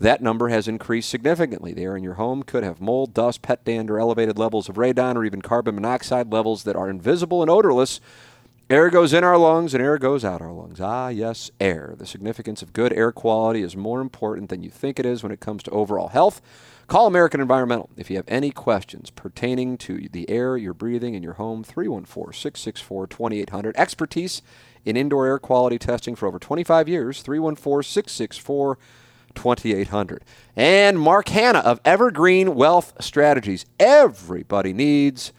that 0.00 0.22
number 0.22 0.48
has 0.48 0.66
increased 0.66 1.10
significantly. 1.10 1.74
The 1.74 1.82
air 1.82 1.96
in 1.96 2.02
your 2.02 2.14
home 2.14 2.42
could 2.42 2.64
have 2.64 2.80
mold, 2.80 3.12
dust, 3.12 3.42
pet 3.42 3.64
dander, 3.64 3.98
elevated 3.98 4.38
levels 4.38 4.68
of 4.68 4.76
radon, 4.76 5.14
or 5.14 5.24
even 5.24 5.42
carbon 5.42 5.74
monoxide 5.74 6.32
levels 6.32 6.64
that 6.64 6.74
are 6.74 6.88
invisible 6.88 7.42
and 7.42 7.50
odorless. 7.50 8.00
Air 8.70 8.88
goes 8.88 9.12
in 9.12 9.24
our 9.24 9.36
lungs 9.36 9.74
and 9.74 9.82
air 9.82 9.98
goes 9.98 10.24
out 10.24 10.40
our 10.40 10.52
lungs. 10.52 10.80
Ah, 10.80 11.08
yes, 11.08 11.50
air. 11.60 11.94
The 11.98 12.06
significance 12.06 12.62
of 12.62 12.72
good 12.72 12.92
air 12.92 13.12
quality 13.12 13.62
is 13.62 13.76
more 13.76 14.00
important 14.00 14.48
than 14.48 14.62
you 14.62 14.70
think 14.70 14.98
it 14.98 15.04
is 15.04 15.22
when 15.22 15.32
it 15.32 15.40
comes 15.40 15.62
to 15.64 15.70
overall 15.72 16.08
health. 16.08 16.40
Call 16.86 17.06
American 17.06 17.40
Environmental 17.40 17.90
if 17.96 18.10
you 18.10 18.16
have 18.16 18.24
any 18.28 18.52
questions 18.52 19.10
pertaining 19.10 19.76
to 19.78 20.08
the 20.08 20.30
air 20.30 20.56
you're 20.56 20.72
breathing 20.72 21.14
in 21.14 21.22
your 21.22 21.34
home. 21.34 21.62
314 21.62 22.32
664 22.32 23.06
2800. 23.08 23.76
Expertise 23.76 24.40
in 24.84 24.96
indoor 24.96 25.26
air 25.26 25.38
quality 25.38 25.78
testing 25.78 26.14
for 26.14 26.26
over 26.26 26.38
25 26.38 26.88
years. 26.88 27.22
314 27.22 27.82
664 27.82 28.76
2800. 28.76 28.99
And 30.56 31.00
Mark 31.00 31.28
Hanna 31.28 31.60
of 31.60 31.80
Evergreen 31.84 32.54
Wealth 32.54 32.94
Strategies. 33.00 33.66
Everybody 33.78 34.72
needs 34.72 35.32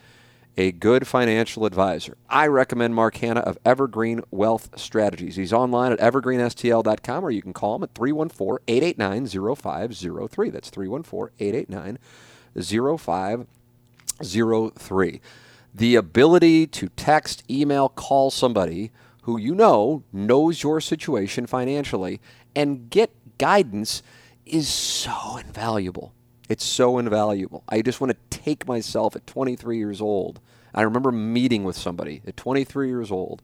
a 0.57 0.71
good 0.71 1.07
financial 1.07 1.65
advisor. 1.65 2.17
I 2.29 2.45
recommend 2.47 2.95
Mark 2.95 3.17
Hanna 3.17 3.41
of 3.41 3.57
Evergreen 3.65 4.21
Wealth 4.31 4.69
Strategies. 4.75 5.35
He's 5.37 5.53
online 5.53 5.93
at 5.93 5.99
evergreenstl.com 5.99 7.25
or 7.25 7.31
you 7.31 7.41
can 7.41 7.53
call 7.53 7.75
him 7.75 7.83
at 7.83 7.95
314 7.95 8.63
889 8.67 9.55
0503. 9.55 10.49
That's 10.49 10.69
314 10.69 11.33
889 11.39 11.97
0503. 12.97 15.21
The 15.73 15.95
ability 15.95 16.67
to 16.67 16.89
text, 16.89 17.49
email, 17.49 17.87
call 17.87 18.29
somebody 18.29 18.91
who 19.23 19.37
you 19.37 19.55
know 19.55 20.03
knows 20.11 20.63
your 20.63 20.81
situation 20.81 21.47
financially 21.47 22.19
and 22.55 22.89
get 22.89 23.11
guidance 23.41 24.03
is 24.45 24.67
so 24.67 25.37
invaluable. 25.37 26.13
It's 26.47 26.63
so 26.63 26.99
invaluable. 26.99 27.63
I 27.67 27.81
just 27.81 27.99
want 27.99 28.11
to 28.11 28.37
take 28.37 28.67
myself 28.67 29.15
at 29.15 29.25
23 29.25 29.79
years 29.79 29.99
old. 29.99 30.39
I 30.75 30.83
remember 30.83 31.11
meeting 31.11 31.63
with 31.63 31.75
somebody 31.75 32.21
at 32.27 32.37
23 32.37 32.87
years 32.87 33.09
old 33.09 33.41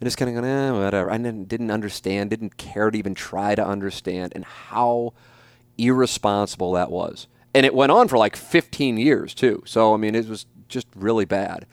and 0.00 0.06
just 0.06 0.16
kind 0.16 0.30
of 0.30 0.42
going, 0.42 0.50
eh, 0.50 0.70
whatever. 0.70 1.10
I 1.10 1.18
didn't, 1.18 1.48
didn't 1.48 1.70
understand, 1.70 2.30
didn't 2.30 2.56
care 2.56 2.90
to 2.90 2.96
even 2.96 3.14
try 3.14 3.54
to 3.54 3.64
understand, 3.64 4.32
and 4.34 4.46
how 4.46 5.12
irresponsible 5.76 6.72
that 6.72 6.90
was. 6.90 7.26
And 7.54 7.66
it 7.66 7.74
went 7.74 7.92
on 7.92 8.08
for 8.08 8.16
like 8.16 8.36
15 8.36 8.96
years, 8.96 9.34
too. 9.34 9.62
So, 9.66 9.92
I 9.92 9.98
mean, 9.98 10.14
it 10.14 10.26
was 10.28 10.46
just 10.68 10.86
really 10.94 11.26
bad. 11.26 11.66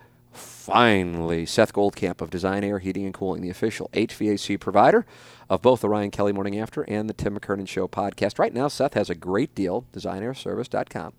finally, 0.66 1.46
Seth 1.46 1.72
Goldcamp 1.72 2.20
of 2.20 2.28
Design 2.28 2.64
Air 2.64 2.80
Heating 2.80 3.04
and 3.04 3.14
Cooling, 3.14 3.40
the 3.40 3.50
official 3.50 3.88
HVAC 3.92 4.58
provider 4.58 5.06
of 5.48 5.62
both 5.62 5.80
the 5.80 5.88
Ryan 5.88 6.10
Kelly 6.10 6.32
Morning 6.32 6.58
After 6.58 6.82
and 6.88 7.08
the 7.08 7.14
Tim 7.14 7.38
McKernan 7.38 7.68
Show 7.68 7.86
podcast. 7.86 8.40
Right 8.40 8.52
now, 8.52 8.66
Seth 8.66 8.94
has 8.94 9.08
a 9.08 9.14
great 9.14 9.54
deal, 9.54 9.84
designairservice.com, 9.92 11.12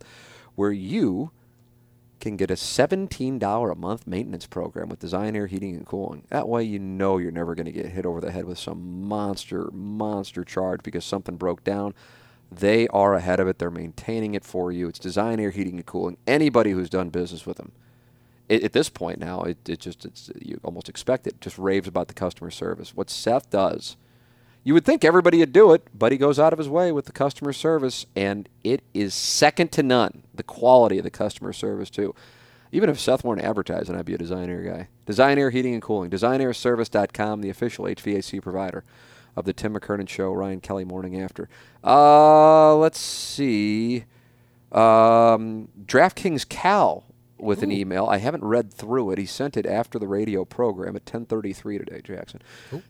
where 0.56 0.74
you 0.74 1.32
can 2.19 2.36
get 2.36 2.52
a 2.52 2.56
$17 2.56 3.72
a 3.72 3.76
month 3.76 4.06
maintenance 4.06 4.48
program 4.48 4.90
with 4.90 4.99
Design 4.99 5.34
Air 5.34 5.48
Heating 5.48 5.78
and 5.78 5.86
Cooling. 5.86 6.24
That 6.30 6.49
way 6.49 6.64
you 6.64 6.80
know 6.80 7.18
you're 7.18 7.32
never 7.32 7.56
going 7.56 7.68
to 7.68 7.72
get 7.72 7.86
hit 7.86 8.06
over 8.06 8.19
the 8.19 8.32
head 8.32 8.44
with 8.44 8.60
some 8.60 9.07
monster, 9.07 9.69
monster 9.72 10.44
charge 10.44 10.84
because 10.84 11.06
something 11.06 11.38
broke 11.38 11.64
down. 11.64 11.94
They 12.52 12.90
are 12.90 13.14
ahead 13.14 13.40
of 13.40 13.48
it. 13.48 13.60
They're 13.60 13.72
maintaining 13.72 14.34
it 14.34 14.44
for 14.44 14.74
you. 14.74 14.90
It's 14.90 14.99
Design 14.99 15.40
Air 15.40 15.52
Heating 15.52 15.76
and 15.76 15.86
Cooling. 15.86 16.18
Anybody 16.28 16.72
who's 16.72 16.90
done 16.90 17.10
business 17.10 17.45
with 17.45 17.56
them, 17.56 17.72
it, 18.49 18.64
at 18.64 18.74
this 18.74 18.90
point 18.90 19.19
now, 19.19 19.41
it, 19.44 19.57
it 19.68 19.80
just 19.80 20.06
it's 20.06 20.32
you 20.40 20.60
almost 20.64 20.90
expect 20.90 21.28
it. 21.28 21.41
Just 21.41 21.57
raves 21.57 21.88
about 21.88 22.07
the 22.07 22.14
customer 22.14 22.52
service. 22.52 22.95
What 22.95 23.10
Seth 23.10 23.49
does 23.49 23.98
you 24.68 24.74
would 24.74 24.84
think 24.84 25.06
everybody 25.06 25.38
would 25.38 25.53
do 25.53 25.72
it, 25.72 25.88
but 25.98 26.11
he 26.11 26.18
goes 26.18 26.38
out 26.38 26.52
of 26.52 26.60
his 26.60 26.68
way 26.68 26.91
with 26.91 27.06
the 27.06 27.14
customer 27.14 27.53
service, 27.53 28.06
and 28.18 28.49
it 28.65 28.84
is 28.94 29.14
second 29.14 29.72
to 29.72 29.82
none. 29.82 30.24
The 30.36 30.44
quality 30.44 30.98
of 30.98 31.06
the 31.06 31.10
customer 31.10 31.53
service, 31.53 31.90
too. 31.90 32.14
Even 32.74 32.90
if 32.90 32.99
Seth 32.99 33.24
weren't 33.24 33.41
advertising, 33.41 33.95
I'd 33.95 34.03
be 34.03 34.14
a 34.14 34.18
Design 34.18 34.49
Air 34.49 34.64
guy. 34.64 34.90
Design 35.06 35.40
Air 35.40 35.52
Heating 35.52 35.72
and 35.72 35.82
Cooling. 35.82 36.10
DesignAirService.com, 36.10 37.40
the 37.40 37.49
official 37.49 37.86
HVAC 37.86 38.41
provider 38.41 38.84
of 39.38 39.45
the 39.45 39.53
Tim 39.53 39.74
McKernan 39.74 40.10
Show, 40.10 40.34
Ryan 40.34 40.60
Kelly 40.60 40.84
Morning 40.84 41.18
After. 41.18 41.48
Uh, 41.82 42.76
let's 42.76 42.99
see. 42.99 44.03
Um, 44.74 45.69
DraftKings 45.86 46.49
Cal 46.49 47.06
with 47.40 47.64
an 47.64 47.72
email. 47.72 48.06
I 48.08 48.18
haven't 48.18 48.44
read 48.44 48.74
through 48.74 49.12
it. 49.12 49.18
He 49.18 49.26
sent 49.26 49.58
it 49.58 49.66
after 49.66 50.00
the 50.00 50.08
radio 50.08 50.46
program 50.46 50.96
at 50.96 51.06
10:33 51.06 51.78
today, 51.78 52.02
Jackson. 52.04 52.42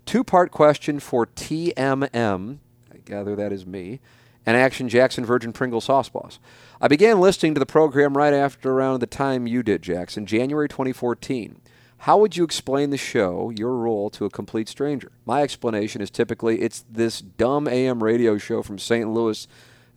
Two-part 0.05 0.51
question 0.51 0.99
for 0.99 1.25
TMM. 1.25 2.59
I 2.93 2.97
gather 3.05 3.35
that 3.35 3.51
is 3.51 3.65
me. 3.65 3.99
And 4.45 4.55
Action 4.55 4.87
Jackson 4.87 5.25
Virgin 5.25 5.51
Pringle 5.51 5.81
Sauce 5.81 6.07
Boss. 6.07 6.39
I 6.79 6.87
began 6.87 7.19
listening 7.19 7.53
to 7.55 7.59
the 7.59 7.65
program 7.65 8.15
right 8.15 8.33
after 8.33 8.71
around 8.71 9.01
the 9.01 9.07
time 9.07 9.45
you 9.45 9.61
did, 9.61 9.81
Jackson, 9.81 10.25
January 10.25 10.69
2014. 10.69 11.59
How 12.01 12.17
would 12.17 12.37
you 12.37 12.45
explain 12.45 12.91
the 12.91 12.97
show, 12.97 13.49
your 13.49 13.75
role, 13.75 14.09
to 14.11 14.23
a 14.23 14.29
complete 14.29 14.69
stranger? 14.69 15.11
My 15.25 15.41
explanation 15.41 16.01
is 16.01 16.09
typically 16.09 16.61
it's 16.61 16.85
this 16.89 17.19
dumb 17.19 17.67
AM 17.67 18.03
radio 18.03 18.37
show 18.37 18.61
from 18.61 18.79
St. 18.79 19.09
Louis 19.09 19.47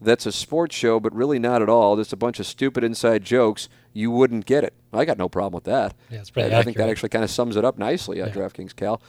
that's 0.01 0.27
a 0.27 0.33
sports 0.33 0.75
show, 0.75 0.99
but 0.99 1.15
really 1.15 1.39
not 1.39 1.63
at 1.63 1.69
all. 1.69 1.97
Just 1.97 2.13
a 2.13 2.17
bunch 2.17 2.41
of 2.41 2.47
stupid 2.47 2.83
inside 2.83 3.23
jokes. 3.23 3.69
You 3.93 4.11
wouldn't 4.11 4.47
get 4.47 4.65
it. 4.65 4.75
I 4.93 5.05
got 5.05 5.19
no 5.19 5.29
problem 5.29 5.55
with 5.55 5.65
that. 5.65 5.95
Yeah, 6.11 6.21
it's 6.21 6.31
pretty 6.31 6.55
I, 6.55 6.61
I 6.61 6.63
think 6.63 6.77
that 6.77 6.89
actually 6.89 7.09
kind 7.09 7.25
of 7.25 7.31
sums 7.31 7.57
it 7.57 7.65
up 7.65 7.79
nicely 7.79 8.21
at 8.21 8.33
DraftKings 8.33 8.75
Cal. 8.75 9.01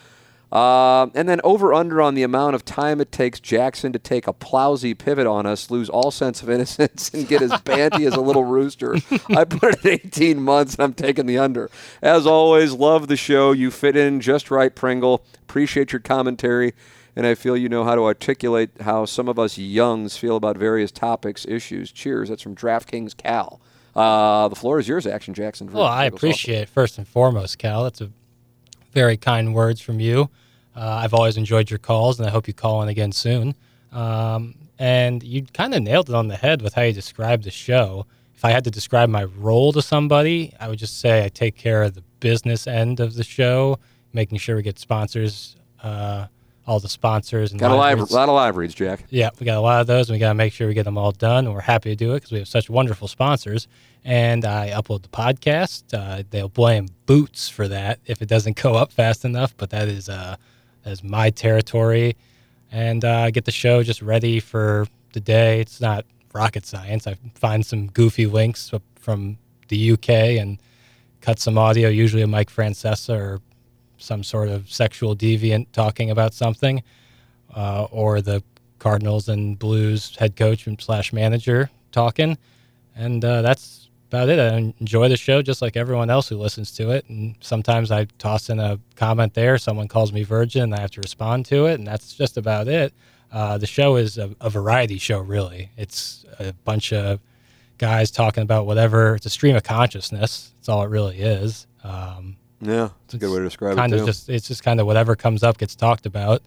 Um, 0.52 1.14
and 1.16 1.30
then 1.30 1.40
over 1.45 1.74
under 1.74 2.02
on 2.02 2.14
the 2.14 2.24
amount 2.24 2.56
of 2.56 2.66
time 2.66 2.99
it 2.99 3.10
takes 3.14 3.40
Jackson 3.40 3.94
to 3.94 3.99
take 3.99 4.28
a 4.28 4.34
plowsy 4.34 4.94
pivot 4.94 5.26
on 5.26 5.45
us, 5.45 5.72
lose 5.72 5.88
all 5.88 6.12
sense 6.12 6.44
of 6.44 6.49
innocence, 6.49 7.10
and 7.14 7.26
get 7.26 7.41
as 7.41 7.58
banty 7.62 8.06
as 8.06 8.16
a 8.16 8.20
little 8.22 8.44
rooster. 8.58 8.95
I 9.30 9.45
put 9.45 9.76
it 9.76 9.86
at 9.86 10.06
18 10.06 10.41
months, 10.41 10.76
and 10.76 10.84
I'm 10.84 10.94
taking 10.94 11.26
the 11.26 11.38
under. 11.38 11.70
As 12.02 12.28
always, 12.28 12.74
love 12.74 13.08
the 13.08 13.16
show. 13.16 13.53
You 13.53 13.72
fit 13.72 13.95
in 13.95 14.20
just 14.20 14.52
right, 14.52 14.76
Pringle. 14.76 15.24
Appreciate 15.44 15.94
your 15.94 16.02
commentary 16.02 16.74
and 17.16 17.26
I 17.26 17.36
feel 17.36 17.58
you 17.58 17.70
know 17.70 17.84
how 17.84 17.95
to 17.95 18.03
articulate 18.03 18.70
how 18.82 19.06
some 19.06 19.28
of 19.28 19.38
us 19.38 19.58
youngs 19.58 20.18
feel 20.18 20.36
about 20.38 20.58
various 20.58 20.91
topics, 20.91 21.45
issues. 21.45 21.91
Cheers. 21.91 22.30
That's 22.30 22.41
from 22.41 22.56
DraftKings 22.56 23.18
Cal. 23.18 23.60
Uh, 23.96 24.48
the 24.48 24.56
floor 24.56 24.80
is 24.80 24.88
yours, 24.88 25.06
Action 25.06 25.34
Jackson. 25.34 25.72
Well, 25.72 25.84
I 25.84 26.06
appreciate 26.06 26.62
it 26.62 26.70
first 26.70 26.98
and 26.98 27.08
foremost, 27.08 27.58
Cal. 27.58 27.84
That's 27.84 28.02
a 28.02 28.10
very 28.94 29.18
kind 29.18 29.54
words 29.54 29.82
from 29.82 30.00
you. 30.00 30.30
Uh, 30.76 31.02
I've 31.04 31.14
always 31.14 31.38
enjoyed 31.38 31.70
your 31.70 31.80
calls, 31.80 32.20
and 32.20 32.28
I 32.28 32.32
hope 32.32 32.48
you 32.48 32.54
call 32.54 32.82
in 32.84 32.90
again 32.90 33.12
soon. 33.12 33.56
Um, 33.92 34.56
and 34.80 35.22
you 35.22 35.44
kind 35.54 35.74
of 35.74 35.84
nailed 35.84 36.10
it 36.10 36.16
on 36.16 36.28
the 36.28 36.38
head 36.38 36.62
with 36.62 36.74
how 36.74 36.84
you 36.84 36.94
described 36.94 37.44
the 37.44 37.52
show. 37.52 38.06
If 38.34 38.46
I 38.46 38.52
had 38.52 38.64
to 38.64 38.72
describe 38.72 39.10
my 39.10 39.26
role 39.26 39.74
to 39.74 39.82
somebody, 39.82 40.54
I 40.60 40.70
would 40.70 40.80
just 40.80 41.00
say 41.00 41.24
I 41.24 41.30
take 41.30 41.56
care 41.56 41.84
of 41.84 41.94
the 41.94 42.04
business 42.20 42.66
end 42.68 43.00
of 43.00 43.16
the 43.16 43.24
show, 43.24 43.78
making 44.14 44.38
sure 44.40 44.56
we 44.56 44.64
get 44.64 44.80
sponsors 44.80 45.56
uh, 45.84 46.28
all 46.68 46.80
the 46.80 46.90
sponsors 46.90 47.52
and 47.52 47.60
Got 47.60 47.72
a 47.72 47.76
lot 47.76 47.98
of 48.00 48.12
live 48.12 48.56
reads, 48.56 48.74
Jack. 48.76 49.06
yeah, 49.10 49.30
we 49.40 49.46
got 49.46 49.58
a 49.58 49.62
lot 49.62 49.82
of 49.82 49.88
those, 49.88 50.10
and 50.10 50.16
we 50.16 50.20
got 50.20 50.30
to 50.30 50.34
make 50.36 50.54
sure 50.54 50.68
we 50.68 50.74
get 50.74 50.84
them 50.86 50.98
all 50.98 51.12
done. 51.12 51.46
And 51.46 51.54
we're 51.54 51.62
happy 51.62 51.90
to 51.90 51.96
do 51.96 52.12
it 52.14 52.18
because 52.18 52.32
we 52.32 52.38
have 52.40 52.48
such 52.48 52.70
wonderful 52.70 53.08
sponsors. 53.08 53.68
And 54.04 54.46
I 54.46 54.70
upload 54.72 55.02
the 55.02 55.10
podcast. 55.10 55.84
Uh, 55.94 56.24
they'll 56.30 56.50
blame 56.50 56.88
Boots 57.06 57.50
for 57.50 57.68
that 57.68 58.00
if 58.06 58.22
it 58.22 58.30
doesn't 58.30 58.62
go 58.62 58.76
up 58.76 58.92
fast 58.92 59.26
enough, 59.26 59.56
but 59.58 59.70
that 59.72 59.88
is 59.88 60.08
uh, 60.10 60.36
that 60.84 60.92
is 60.92 61.04
my 61.04 61.30
territory. 61.30 62.16
And 62.72 63.04
uh, 63.04 63.20
I 63.22 63.32
get 63.32 63.46
the 63.46 63.52
show 63.52 63.84
just 63.84 64.02
ready 64.02 64.40
for 64.40 64.88
the 65.14 65.20
day. 65.20 65.60
It's 65.60 65.82
not 65.82 66.06
rocket 66.34 66.66
science. 66.66 67.06
I 67.06 67.18
find 67.36 67.66
some 67.66 67.88
goofy 67.88 68.26
links 68.28 68.72
from 68.96 69.38
the 69.68 69.92
UK 69.92 70.10
and 70.40 70.58
cut 71.20 71.38
some 71.40 71.58
audio, 71.58 71.90
usually 71.90 72.22
of 72.22 72.30
Mike 72.30 72.50
Francesa 72.50 73.18
or 73.20 73.40
some 74.02 74.23
sort 74.23 74.49
of 74.49 74.72
sexual 74.72 75.15
deviant 75.15 75.68
talking 75.72 76.11
about 76.11 76.34
something, 76.34 76.84
uh, 77.56 77.88
or 77.91 78.22
the 78.22 78.44
Cardinals 78.80 79.30
and 79.30 79.57
Blues 79.60 80.15
head 80.18 80.36
coach 80.36 80.68
and 80.68 80.82
slash 80.82 81.14
manager 81.14 81.69
talking, 81.91 82.38
and 82.95 83.23
uh, 83.23 83.41
that's 83.41 83.90
about 84.07 84.28
it. 84.28 84.40
I 84.40 84.73
enjoy 84.82 85.07
the 85.07 85.15
show 85.15 85.41
just 85.41 85.61
like 85.61 85.78
everyone 85.78 86.10
else 86.10 86.28
who 86.28 86.38
listens 86.38 86.72
to 86.73 86.91
it, 86.91 87.07
and 87.07 87.36
sometimes 87.40 87.91
I 87.91 88.06
toss 88.18 88.49
in 88.49 88.60
a 88.60 88.80
comment 88.95 89.34
there. 89.34 89.57
Someone 89.57 89.88
calls 89.88 90.11
me 90.11 90.23
virgin, 90.23 90.64
and 90.64 90.76
I 90.76 90.82
have 90.82 90.91
to 90.91 91.02
respond 91.02 91.45
to 91.48 91.68
it, 91.68 91.76
and 91.76 91.88
that's 91.88 92.14
just 92.14 92.38
about 92.38 92.68
it. 92.68 92.94
Uh, 93.32 93.57
the 93.57 93.68
show 93.68 93.95
is 93.95 94.18
a, 94.18 94.36
a 94.41 94.49
variety 94.49 94.98
show, 94.98 95.19
really. 95.19 95.69
It's 95.78 96.26
a 96.40 96.52
bunch 96.65 96.91
of 96.91 97.22
guys 97.78 98.11
talking 98.11 98.44
about 98.44 98.65
whatever. 98.65 99.15
It's 99.15 99.26
a 99.26 99.30
stream 99.30 99.56
of 99.56 99.64
consciousness. 99.64 100.52
That's 100.57 100.69
all 100.69 100.84
it 100.84 100.90
really 100.90 101.19
is. 101.19 101.65
Um, 101.84 102.36
Yeah, 102.62 102.90
it's 103.06 103.16
a 103.16 103.18
good 103.18 103.32
way 103.32 103.40
to 103.40 103.44
describe 103.44 103.76
kind 103.76 103.94
it 103.94 104.02
of 104.02 104.06
just 104.06 104.30
it's 104.30 104.48
just 104.48 104.64
kind 104.64 104.80
of 104.80 104.86
whatever 104.86 105.16
comes 105.16 105.44
up 105.44 105.58
gets 105.58 105.76
talked 105.76 106.06
about. 106.06 106.42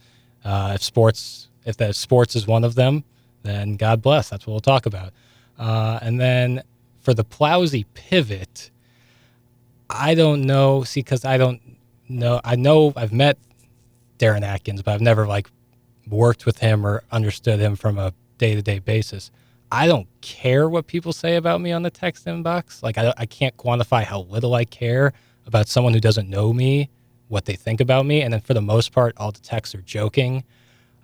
Uh, 0.44 0.72
if 0.74 0.82
sports, 0.82 1.48
if 1.64 1.76
that 1.78 1.96
sports 1.96 2.36
is 2.36 2.46
one 2.46 2.64
of 2.64 2.74
them, 2.74 3.04
then 3.42 3.76
God 3.76 4.00
bless. 4.00 4.28
That's 4.28 4.46
what 4.46 4.52
we'll 4.52 4.60
talk 4.60 4.86
about. 4.86 5.12
Uh, 5.58 5.98
and 6.02 6.20
then 6.20 6.62
for 7.00 7.14
the 7.14 7.24
Plowsy 7.24 7.84
pivot, 7.94 8.70
I 9.90 10.14
don't 10.14 10.42
know. 10.42 10.84
See, 10.84 11.00
because 11.00 11.24
I 11.24 11.36
don't 11.36 11.60
know. 12.08 12.40
I 12.44 12.56
know 12.56 12.92
I've 12.96 13.12
met 13.12 13.38
Darren 14.18 14.42
Atkins, 14.42 14.82
but 14.82 14.94
I've 14.94 15.00
never 15.00 15.26
like 15.26 15.50
worked 16.08 16.46
with 16.46 16.58
him 16.58 16.86
or 16.86 17.02
understood 17.10 17.58
him 17.58 17.76
from 17.76 17.98
a 17.98 18.12
day 18.38 18.54
to 18.54 18.62
day 18.62 18.78
basis. 18.78 19.30
I 19.72 19.88
don't 19.88 20.06
care 20.20 20.68
what 20.68 20.86
people 20.86 21.12
say 21.12 21.36
about 21.36 21.60
me 21.60 21.72
on 21.72 21.82
the 21.82 21.90
text 21.90 22.26
inbox. 22.26 22.82
Like 22.82 22.98
I, 22.98 23.12
I 23.16 23.26
can't 23.26 23.56
quantify 23.56 24.04
how 24.04 24.20
little 24.20 24.54
I 24.54 24.64
care 24.64 25.12
about 25.46 25.68
someone 25.68 25.92
who 25.92 26.00
doesn't 26.00 26.28
know 26.28 26.52
me, 26.52 26.90
what 27.28 27.44
they 27.44 27.56
think 27.56 27.80
about 27.80 28.06
me, 28.06 28.22
and 28.22 28.32
then 28.32 28.40
for 28.40 28.54
the 28.54 28.62
most 28.62 28.92
part, 28.92 29.14
all 29.16 29.32
the 29.32 29.40
texts 29.40 29.74
are 29.74 29.82
joking. 29.82 30.44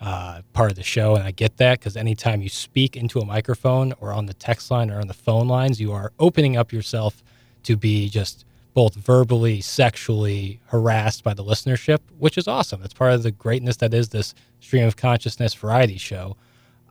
Uh, 0.00 0.40
part 0.54 0.70
of 0.70 0.78
the 0.78 0.82
show, 0.82 1.14
and 1.14 1.24
I 1.24 1.30
get 1.30 1.58
that 1.58 1.78
because 1.78 1.94
anytime 1.94 2.40
you 2.40 2.48
speak 2.48 2.96
into 2.96 3.18
a 3.18 3.24
microphone 3.26 3.92
or 4.00 4.14
on 4.14 4.24
the 4.24 4.32
text 4.32 4.70
line 4.70 4.90
or 4.90 4.98
on 4.98 5.08
the 5.08 5.14
phone 5.14 5.46
lines, 5.46 5.78
you 5.78 5.92
are 5.92 6.10
opening 6.18 6.56
up 6.56 6.72
yourself 6.72 7.22
to 7.64 7.76
be 7.76 8.08
just 8.08 8.46
both 8.72 8.94
verbally, 8.94 9.60
sexually 9.60 10.58
harassed 10.68 11.22
by 11.22 11.34
the 11.34 11.44
listenership, 11.44 11.98
which 12.18 12.38
is 12.38 12.48
awesome. 12.48 12.80
That's 12.80 12.94
part 12.94 13.12
of 13.12 13.22
the 13.22 13.30
greatness 13.30 13.76
that 13.76 13.92
is 13.92 14.08
this 14.08 14.34
stream 14.60 14.86
of 14.86 14.96
consciousness 14.96 15.52
variety 15.52 15.98
show. 15.98 16.36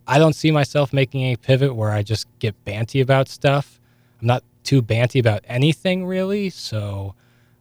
I 0.05 0.19
don't 0.19 0.33
see 0.33 0.51
myself 0.51 0.91
making 0.93 1.21
a 1.21 1.35
pivot 1.35 1.75
where 1.75 1.91
I 1.91 2.03
just 2.03 2.27
get 2.39 2.63
banty 2.65 3.01
about 3.01 3.27
stuff. 3.27 3.79
I'm 4.21 4.27
not 4.27 4.43
too 4.63 4.81
banty 4.81 5.19
about 5.19 5.43
anything 5.47 6.05
really, 6.05 6.49
so 6.49 7.15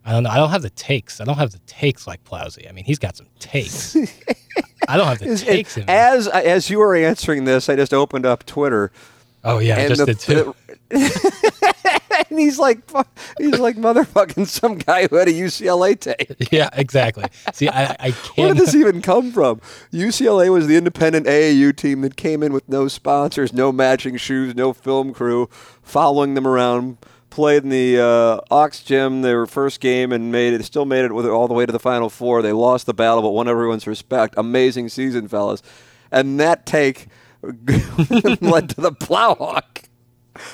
I 0.08 0.12
don't 0.12 0.22
know. 0.22 0.30
I 0.30 0.36
don't 0.36 0.48
have 0.48 0.62
the 0.62 0.70
takes. 0.70 1.20
I 1.20 1.24
don't 1.24 1.36
have 1.36 1.52
the 1.52 1.58
takes 1.66 2.06
like 2.06 2.24
Plowsy. 2.24 2.66
I 2.66 2.72
mean, 2.72 2.86
he's 2.86 2.98
got 2.98 3.16
some 3.16 3.26
takes. 3.40 3.94
I 4.88 4.96
don't 4.96 5.06
have 5.06 5.18
the 5.18 5.36
takes 5.44 5.76
as 5.86 6.26
as 6.28 6.70
you 6.70 6.78
were 6.78 6.94
answering 6.96 7.44
this, 7.44 7.68
I 7.68 7.76
just 7.76 7.92
opened 7.92 8.24
up 8.24 8.46
Twitter, 8.46 8.90
Oh 9.44 9.58
yeah, 9.58 9.76
I 9.78 9.88
just 9.88 10.04
the- 10.04 10.06
did 10.06 10.18
too. 10.20 10.54
and 12.30 12.38
he's 12.38 12.58
like, 12.58 12.80
he's 13.38 13.58
like 13.58 13.76
motherfucking 13.76 14.46
some 14.46 14.78
guy 14.78 15.06
who 15.06 15.16
had 15.16 15.28
a 15.28 15.32
UCLA 15.32 15.98
take. 15.98 16.36
yeah, 16.52 16.70
exactly. 16.72 17.24
See, 17.52 17.68
I, 17.68 17.96
I 18.00 18.10
can't. 18.10 18.36
Where 18.36 18.54
did 18.54 18.56
this 18.62 18.74
even 18.74 19.00
come 19.02 19.30
from? 19.30 19.60
UCLA 19.92 20.50
was 20.50 20.66
the 20.66 20.76
independent 20.76 21.26
AAU 21.26 21.76
team 21.76 22.00
that 22.00 22.16
came 22.16 22.42
in 22.42 22.52
with 22.52 22.68
no 22.68 22.88
sponsors, 22.88 23.52
no 23.52 23.70
matching 23.70 24.16
shoes, 24.16 24.54
no 24.54 24.72
film 24.72 25.12
crew, 25.12 25.48
following 25.82 26.34
them 26.34 26.46
around. 26.46 26.98
Played 27.30 27.64
in 27.64 27.68
the 27.68 28.00
uh, 28.00 28.40
Ox 28.50 28.82
Gym 28.82 29.22
their 29.22 29.46
first 29.46 29.80
game 29.80 30.12
and 30.12 30.32
made 30.32 30.54
it. 30.54 30.64
Still 30.64 30.84
made 30.84 31.04
it 31.04 31.12
with 31.12 31.26
all 31.26 31.46
the 31.48 31.54
way 31.54 31.66
to 31.66 31.72
the 31.72 31.78
Final 31.78 32.08
Four. 32.10 32.42
They 32.42 32.52
lost 32.52 32.86
the 32.86 32.94
battle, 32.94 33.22
but 33.22 33.30
won 33.30 33.48
everyone's 33.48 33.86
respect. 33.86 34.34
Amazing 34.36 34.88
season, 34.88 35.28
fellas. 35.28 35.62
And 36.10 36.40
that 36.40 36.66
take 36.66 37.08
led 37.42 38.70
to 38.70 38.80
the 38.80 38.92
Plowhawk 38.98 39.87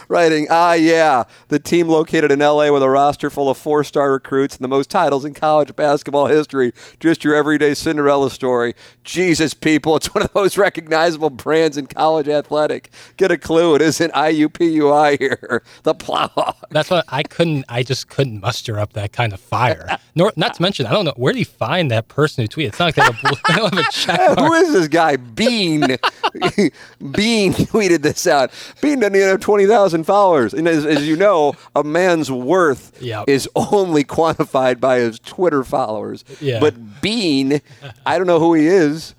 writing, 0.09 0.47
ah, 0.51 0.75
yeah, 0.75 1.25
the 1.49 1.59
team 1.59 1.89
located 1.89 2.31
in 2.31 2.39
LA 2.39 2.71
with 2.71 2.83
a 2.83 2.89
roster 2.91 3.31
full 3.31 3.51
of 3.51 3.59
four 3.59 3.85
star 3.85 4.13
recruits 4.13 4.57
and 4.57 4.65
the 4.65 4.69
most 4.69 4.91
titles 4.91 5.25
in 5.25 5.35
college 5.35 5.75
basketball 5.77 6.27
history. 6.27 6.73
Just 7.01 7.25
your 7.25 7.35
everyday 7.35 7.75
Cinderella 7.75 8.31
story. 8.31 8.75
Jesus, 9.05 9.55
people, 9.55 9.97
it's 9.97 10.15
one 10.15 10.25
of 10.25 10.33
those 10.33 10.57
recognizable 10.57 11.31
brands 11.31 11.77
in 11.77 11.87
college 11.87 12.29
athletic. 12.29 12.91
Get 13.17 13.31
a 13.31 13.39
clue, 13.39 13.75
it 13.75 13.83
isn't 13.83 14.13
IUPUI 14.13 15.19
here. 15.19 15.63
The 15.83 15.95
plow. 15.95 16.55
That's 16.71 16.89
what 16.89 17.05
I 17.09 17.23
couldn't. 17.23 17.65
I 17.69 17.83
just 17.83 18.09
couldn't 18.09 18.41
muster 18.41 18.79
up 18.79 18.95
that 18.95 19.13
kind 19.13 19.33
of 19.33 19.41
fire. 19.41 19.99
Nor, 20.15 20.33
not 20.37 20.55
to 20.55 20.63
mention, 20.63 20.87
I 20.87 20.93
don't 20.93 21.05
know 21.05 21.13
where 21.17 21.33
do 21.33 21.39
you 21.39 21.45
find 21.45 21.91
that 21.91 22.09
person 22.09 22.43
who 22.43 22.49
tweeted. 22.49 22.69
It's 22.69 22.79
not 22.79 22.87
like 22.87 22.95
they 22.95 23.03
have 23.03 23.19
a, 23.23 23.37
they 23.49 23.55
don't 23.55 23.75
have 23.75 23.87
a 23.87 23.93
check 23.93 24.39
Who 24.39 24.53
is 24.55 24.73
this 24.73 24.89
guy? 24.89 25.17
Bean. 25.17 25.81
Bean 25.83 27.53
tweeted 27.53 28.03
this 28.03 28.27
out. 28.27 28.51
Bean 28.81 29.01
doesn't 29.01 29.17
even 29.17 29.29
have 29.29 29.41
20,000 29.41 29.74
followers. 30.05 30.55
And 30.55 30.67
as, 30.69 30.85
as 30.87 31.07
you 31.07 31.17
know, 31.17 31.55
a 31.75 31.83
man's 31.85 32.31
worth 32.31 32.93
Yep. 33.03 33.29
is 33.29 33.49
only 33.55 34.05
quantified 34.05 34.81
by 34.81 34.99
his 34.99 35.19
Twitter 35.19 35.65
followers. 35.65 36.25
Yeah. 36.41 36.61
But 36.61 37.01
Bean, 37.01 37.61
I 38.07 38.19
don't 38.19 38.27
know 38.27 38.39
who 38.39 38.55
he 38.55 38.67
is. 38.67 39.15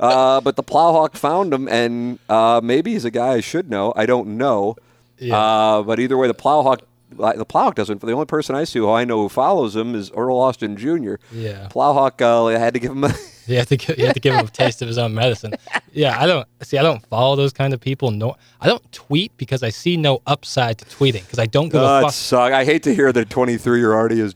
Uh, 0.00 0.40
but 0.40 0.56
the 0.56 0.62
Plowhawk 0.62 1.16
found 1.16 1.54
him, 1.54 1.68
and 1.68 2.18
uh, 2.28 2.60
maybe 2.62 2.92
he's 2.92 3.04
a 3.04 3.10
guy 3.10 3.34
I 3.34 3.40
should 3.40 3.70
know. 3.70 3.92
I 3.96 4.06
don't 4.06 4.36
know. 4.36 4.76
Yeah. 5.18 5.36
Uh, 5.38 5.82
but 5.82 6.00
either 6.00 6.16
way, 6.18 6.26
the 6.26 6.34
Plowhawk, 6.34 6.80
the 7.16 7.46
Plowhawk 7.46 7.74
doesn't. 7.74 8.00
The 8.00 8.12
only 8.12 8.26
person 8.26 8.54
I 8.54 8.64
see 8.64 8.78
who 8.78 8.90
I 8.90 9.04
know 9.04 9.18
who 9.22 9.28
follows 9.28 9.74
him 9.76 9.94
is 9.94 10.10
Earl 10.12 10.38
Austin 10.38 10.76
Jr. 10.76 11.14
Yeah. 11.32 11.68
Plowhawk 11.70 12.20
uh, 12.20 12.58
had 12.58 12.74
to 12.74 12.80
give 12.80 12.92
him 12.92 13.04
a. 13.04 13.14
You 13.46 13.58
have 13.58 13.66
to 13.66 13.76
give, 13.76 13.98
you 13.98 14.06
have 14.06 14.14
to 14.14 14.20
give 14.20 14.32
him 14.34 14.46
a 14.46 14.48
taste 14.48 14.80
of 14.80 14.88
his 14.88 14.96
own 14.96 15.12
medicine. 15.12 15.52
Yeah, 15.92 16.18
I 16.18 16.26
don't 16.26 16.48
see. 16.62 16.78
I 16.78 16.82
don't 16.82 17.04
follow 17.08 17.36
those 17.36 17.52
kind 17.52 17.74
of 17.74 17.80
people. 17.80 18.10
No, 18.10 18.36
I 18.58 18.66
don't 18.66 18.90
tweet 18.90 19.36
because 19.36 19.62
I 19.62 19.68
see 19.68 19.98
no 19.98 20.22
upside 20.26 20.78
to 20.78 20.86
tweeting 20.86 21.24
because 21.24 21.38
I 21.38 21.44
don't 21.44 21.68
give 21.68 21.82
Oh, 21.82 21.98
a 21.98 22.02
fuck. 22.04 22.12
suck. 22.12 22.52
I 22.54 22.64
hate 22.64 22.82
to 22.84 22.94
hear 22.94 23.12
that 23.12 23.28
23 23.28 23.80
you're 23.80 23.92
already 23.94 24.22
as 24.22 24.34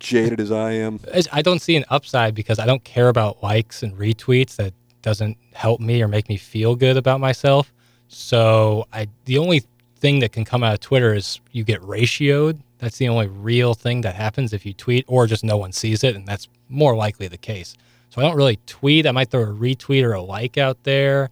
jaded 0.00 0.40
as 0.40 0.50
I 0.50 0.72
am. 0.72 0.98
I 1.32 1.40
don't 1.40 1.62
see 1.62 1.76
an 1.76 1.84
upside 1.88 2.34
because 2.34 2.58
I 2.58 2.66
don't 2.66 2.82
care 2.82 3.08
about 3.08 3.44
likes 3.44 3.84
and 3.84 3.96
retweets. 3.96 4.56
That 4.56 4.74
doesn't 5.02 5.38
help 5.52 5.78
me 5.80 6.02
or 6.02 6.08
make 6.08 6.28
me 6.28 6.36
feel 6.36 6.74
good 6.74 6.96
about 6.96 7.20
myself. 7.20 7.72
So 8.08 8.88
I, 8.92 9.06
the 9.26 9.38
only 9.38 9.62
thing 10.00 10.20
that 10.20 10.32
can 10.32 10.44
come 10.44 10.62
out 10.62 10.74
of 10.74 10.80
Twitter 10.80 11.14
is 11.14 11.40
you 11.52 11.64
get 11.64 11.80
ratioed. 11.82 12.58
That's 12.78 12.98
the 12.98 13.08
only 13.08 13.26
real 13.26 13.74
thing 13.74 14.02
that 14.02 14.14
happens 14.14 14.52
if 14.52 14.64
you 14.64 14.72
tweet, 14.72 15.04
or 15.08 15.26
just 15.26 15.44
no 15.44 15.56
one 15.56 15.72
sees 15.72 16.04
it, 16.04 16.14
and 16.14 16.26
that's 16.26 16.48
more 16.68 16.94
likely 16.94 17.28
the 17.28 17.36
case. 17.38 17.74
So 18.10 18.20
I 18.20 18.24
don't 18.24 18.36
really 18.36 18.58
tweet. 18.66 19.06
I 19.06 19.10
might 19.10 19.30
throw 19.30 19.42
a 19.42 19.46
retweet 19.46 20.04
or 20.04 20.12
a 20.12 20.22
like 20.22 20.56
out 20.56 20.82
there, 20.84 21.30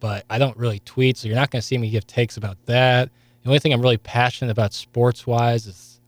but 0.00 0.24
I 0.30 0.38
don't 0.38 0.56
really 0.56 0.80
tweet. 0.80 1.16
So 1.16 1.28
you're 1.28 1.36
not 1.36 1.50
going 1.50 1.60
to 1.60 1.66
see 1.66 1.78
me 1.78 1.90
give 1.90 2.06
takes 2.06 2.36
about 2.36 2.58
that. 2.66 3.10
The 3.42 3.48
only 3.48 3.58
thing 3.58 3.72
I'm 3.72 3.82
really 3.82 3.96
passionate 3.96 4.52
about 4.52 4.72
sports 4.72 5.26
wise 5.26 5.66
is 5.66 6.00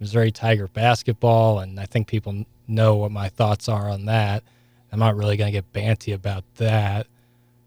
Missouri 0.00 0.32
Tiger 0.32 0.66
basketball, 0.68 1.60
and 1.60 1.78
I 1.78 1.86
think 1.86 2.08
people 2.08 2.44
know 2.66 2.96
what 2.96 3.12
my 3.12 3.28
thoughts 3.28 3.68
are 3.68 3.88
on 3.88 4.06
that. 4.06 4.42
I'm 4.90 4.98
not 4.98 5.16
really 5.16 5.36
going 5.36 5.48
to 5.48 5.56
get 5.56 5.72
banty 5.72 6.12
about 6.12 6.44
that. 6.56 7.06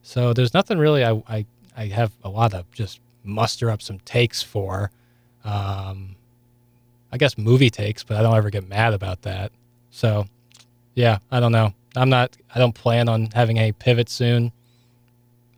So 0.04 0.34
there's 0.34 0.54
nothing 0.54 0.78
really 0.78 1.04
I, 1.04 1.24
I, 1.28 1.46
I 1.76 1.86
have 1.88 2.12
a 2.24 2.30
lot 2.30 2.54
of 2.54 2.70
just 2.72 3.00
muster 3.26 3.70
up 3.70 3.82
some 3.82 4.00
takes 4.00 4.42
for. 4.42 4.92
Um, 5.44 6.16
I 7.12 7.18
guess 7.18 7.38
movie 7.38 7.70
takes, 7.70 8.04
but 8.04 8.18
I 8.18 8.22
don't 8.22 8.36
ever 8.36 8.50
get 8.50 8.68
mad 8.68 8.94
about 8.94 9.22
that. 9.24 9.52
So 9.92 10.26
yeah, 10.96 11.20
I 11.32 11.40
don't 11.40 11.52
know. 11.52 11.74
I'm 11.96 12.10
not, 12.10 12.36
I 12.54 12.60
don't 12.60 12.74
plan 12.74 13.08
on 13.08 13.30
having 13.34 13.58
a 13.58 13.72
pivot 13.72 14.10
soon. 14.10 14.52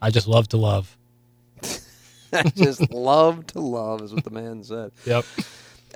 I 0.02 0.11
just 0.11 0.27
love 0.27 0.48
to 0.49 0.57
love. 0.57 0.95
I 2.34 2.44
just 2.44 2.91
love 2.91 3.48
to 3.48 3.60
love, 3.60 4.02
is 4.02 4.14
what 4.14 4.23
the 4.23 4.30
man 4.30 4.64
said. 4.64 4.91
Yep. 5.06 5.26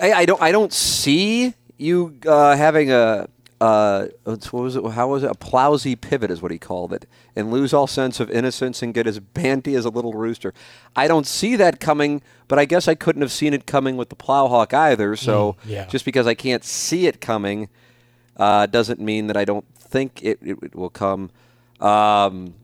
I, 0.00 0.12
I 0.12 0.24
don't. 0.24 0.42
I 0.42 0.50
don't 0.50 0.72
see 0.72 1.54
you 1.78 2.18
uh, 2.26 2.56
having 2.56 2.90
a. 2.90 3.28
Uh, 3.62 4.08
what 4.24 4.52
was 4.52 4.74
it? 4.74 4.84
How 4.90 5.06
was 5.06 5.22
it? 5.22 5.30
A 5.30 5.36
plowsy 5.36 5.94
pivot 5.94 6.32
is 6.32 6.42
what 6.42 6.50
he 6.50 6.58
called 6.58 6.92
it, 6.92 7.06
and 7.36 7.52
lose 7.52 7.72
all 7.72 7.86
sense 7.86 8.18
of 8.18 8.28
innocence 8.28 8.82
and 8.82 8.92
get 8.92 9.06
as 9.06 9.20
banty 9.20 9.76
as 9.76 9.84
a 9.84 9.88
little 9.88 10.14
rooster. 10.14 10.52
I 10.96 11.06
don't 11.06 11.28
see 11.28 11.54
that 11.54 11.78
coming, 11.78 12.22
but 12.48 12.58
I 12.58 12.64
guess 12.64 12.88
I 12.88 12.96
couldn't 12.96 13.22
have 13.22 13.30
seen 13.30 13.54
it 13.54 13.64
coming 13.64 13.96
with 13.96 14.08
the 14.08 14.16
plowhawk 14.16 14.74
either. 14.74 15.14
So 15.14 15.54
yeah. 15.64 15.84
just 15.84 16.04
because 16.04 16.26
I 16.26 16.34
can't 16.34 16.64
see 16.64 17.06
it 17.06 17.20
coming, 17.20 17.68
uh, 18.36 18.66
doesn't 18.66 18.98
mean 18.98 19.28
that 19.28 19.36
I 19.36 19.44
don't 19.44 19.66
think 19.76 20.20
it, 20.24 20.40
it, 20.42 20.58
it 20.60 20.74
will 20.74 20.90
come. 20.90 21.30
Um, 21.78 22.54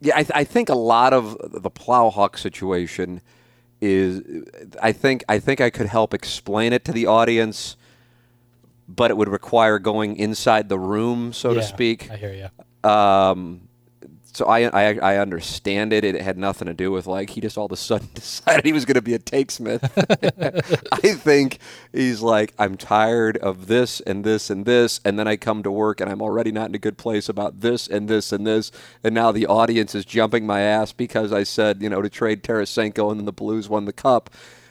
yeah, 0.00 0.14
I, 0.16 0.22
th- 0.24 0.32
I 0.34 0.42
think 0.42 0.68
a 0.68 0.74
lot 0.74 1.12
of 1.12 1.36
the 1.52 1.70
Plowhawk 1.70 2.36
situation 2.36 3.20
is. 3.80 4.22
I 4.82 4.90
think 4.90 5.22
I 5.28 5.38
think 5.38 5.60
I 5.60 5.70
could 5.70 5.86
help 5.86 6.14
explain 6.14 6.72
it 6.72 6.84
to 6.86 6.92
the 6.92 7.06
audience, 7.06 7.76
but 8.96 9.10
it 9.10 9.16
would 9.16 9.28
require 9.28 9.78
going 9.78 10.16
inside 10.16 10.68
the 10.68 10.78
room, 10.78 11.32
so 11.32 11.54
to 11.54 11.62
speak. 11.62 12.10
I 12.10 12.16
hear 12.16 12.32
you. 12.32 12.90
Um, 12.90 13.68
so 14.32 14.46
I, 14.46 14.68
I 14.68 14.98
I 14.98 15.16
understand 15.16 15.92
it. 15.92 16.04
It 16.04 16.20
had 16.20 16.38
nothing 16.38 16.66
to 16.66 16.74
do 16.74 16.90
with 16.92 17.06
like 17.06 17.30
he 17.30 17.40
just 17.40 17.58
all 17.58 17.66
of 17.66 17.72
a 17.72 17.76
sudden 17.76 18.08
decided 18.14 18.64
he 18.64 18.72
was 18.72 18.84
going 18.84 18.94
to 18.94 19.02
be 19.02 19.14
a 19.14 19.18
takesmith. 19.18 19.82
I 21.04 21.14
think 21.14 21.58
he's 21.92 22.22
like 22.22 22.54
I'm 22.58 22.76
tired 22.76 23.36
of 23.38 23.66
this 23.66 24.00
and 24.00 24.24
this 24.24 24.50
and 24.50 24.64
this, 24.64 25.00
and 25.04 25.18
then 25.18 25.26
I 25.26 25.36
come 25.36 25.62
to 25.62 25.70
work 25.70 26.00
and 26.00 26.10
I'm 26.10 26.22
already 26.22 26.52
not 26.52 26.68
in 26.68 26.74
a 26.74 26.78
good 26.78 26.98
place 26.98 27.28
about 27.28 27.60
this 27.60 27.88
and 27.88 28.08
this 28.08 28.32
and 28.32 28.46
this, 28.46 28.70
and 29.02 29.14
now 29.14 29.32
the 29.32 29.46
audience 29.46 29.94
is 29.94 30.04
jumping 30.04 30.46
my 30.46 30.60
ass 30.60 30.92
because 30.92 31.32
I 31.32 31.42
said 31.42 31.82
you 31.82 31.88
know 31.88 32.02
to 32.02 32.08
trade 32.08 32.42
Tarasenko 32.42 33.10
and 33.10 33.20
then 33.20 33.26
the 33.26 33.32
Blues 33.32 33.68
won 33.68 33.84
the 33.84 33.92
cup. 33.92 34.30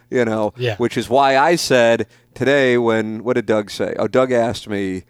You 0.10 0.26
know, 0.26 0.54
Yeah. 0.58 0.76
which 0.78 0.98
is 0.98 1.08
why 1.10 1.38
I 1.38 1.56
said 1.56 2.08
today 2.34 2.78
when 2.78 3.24
what 3.24 3.34
did 3.36 3.46
Doug 3.46 3.70
say? 3.70 3.94
Oh, 4.00 4.08
Doug 4.08 4.32
asked 4.32 4.68
me, 4.68 5.04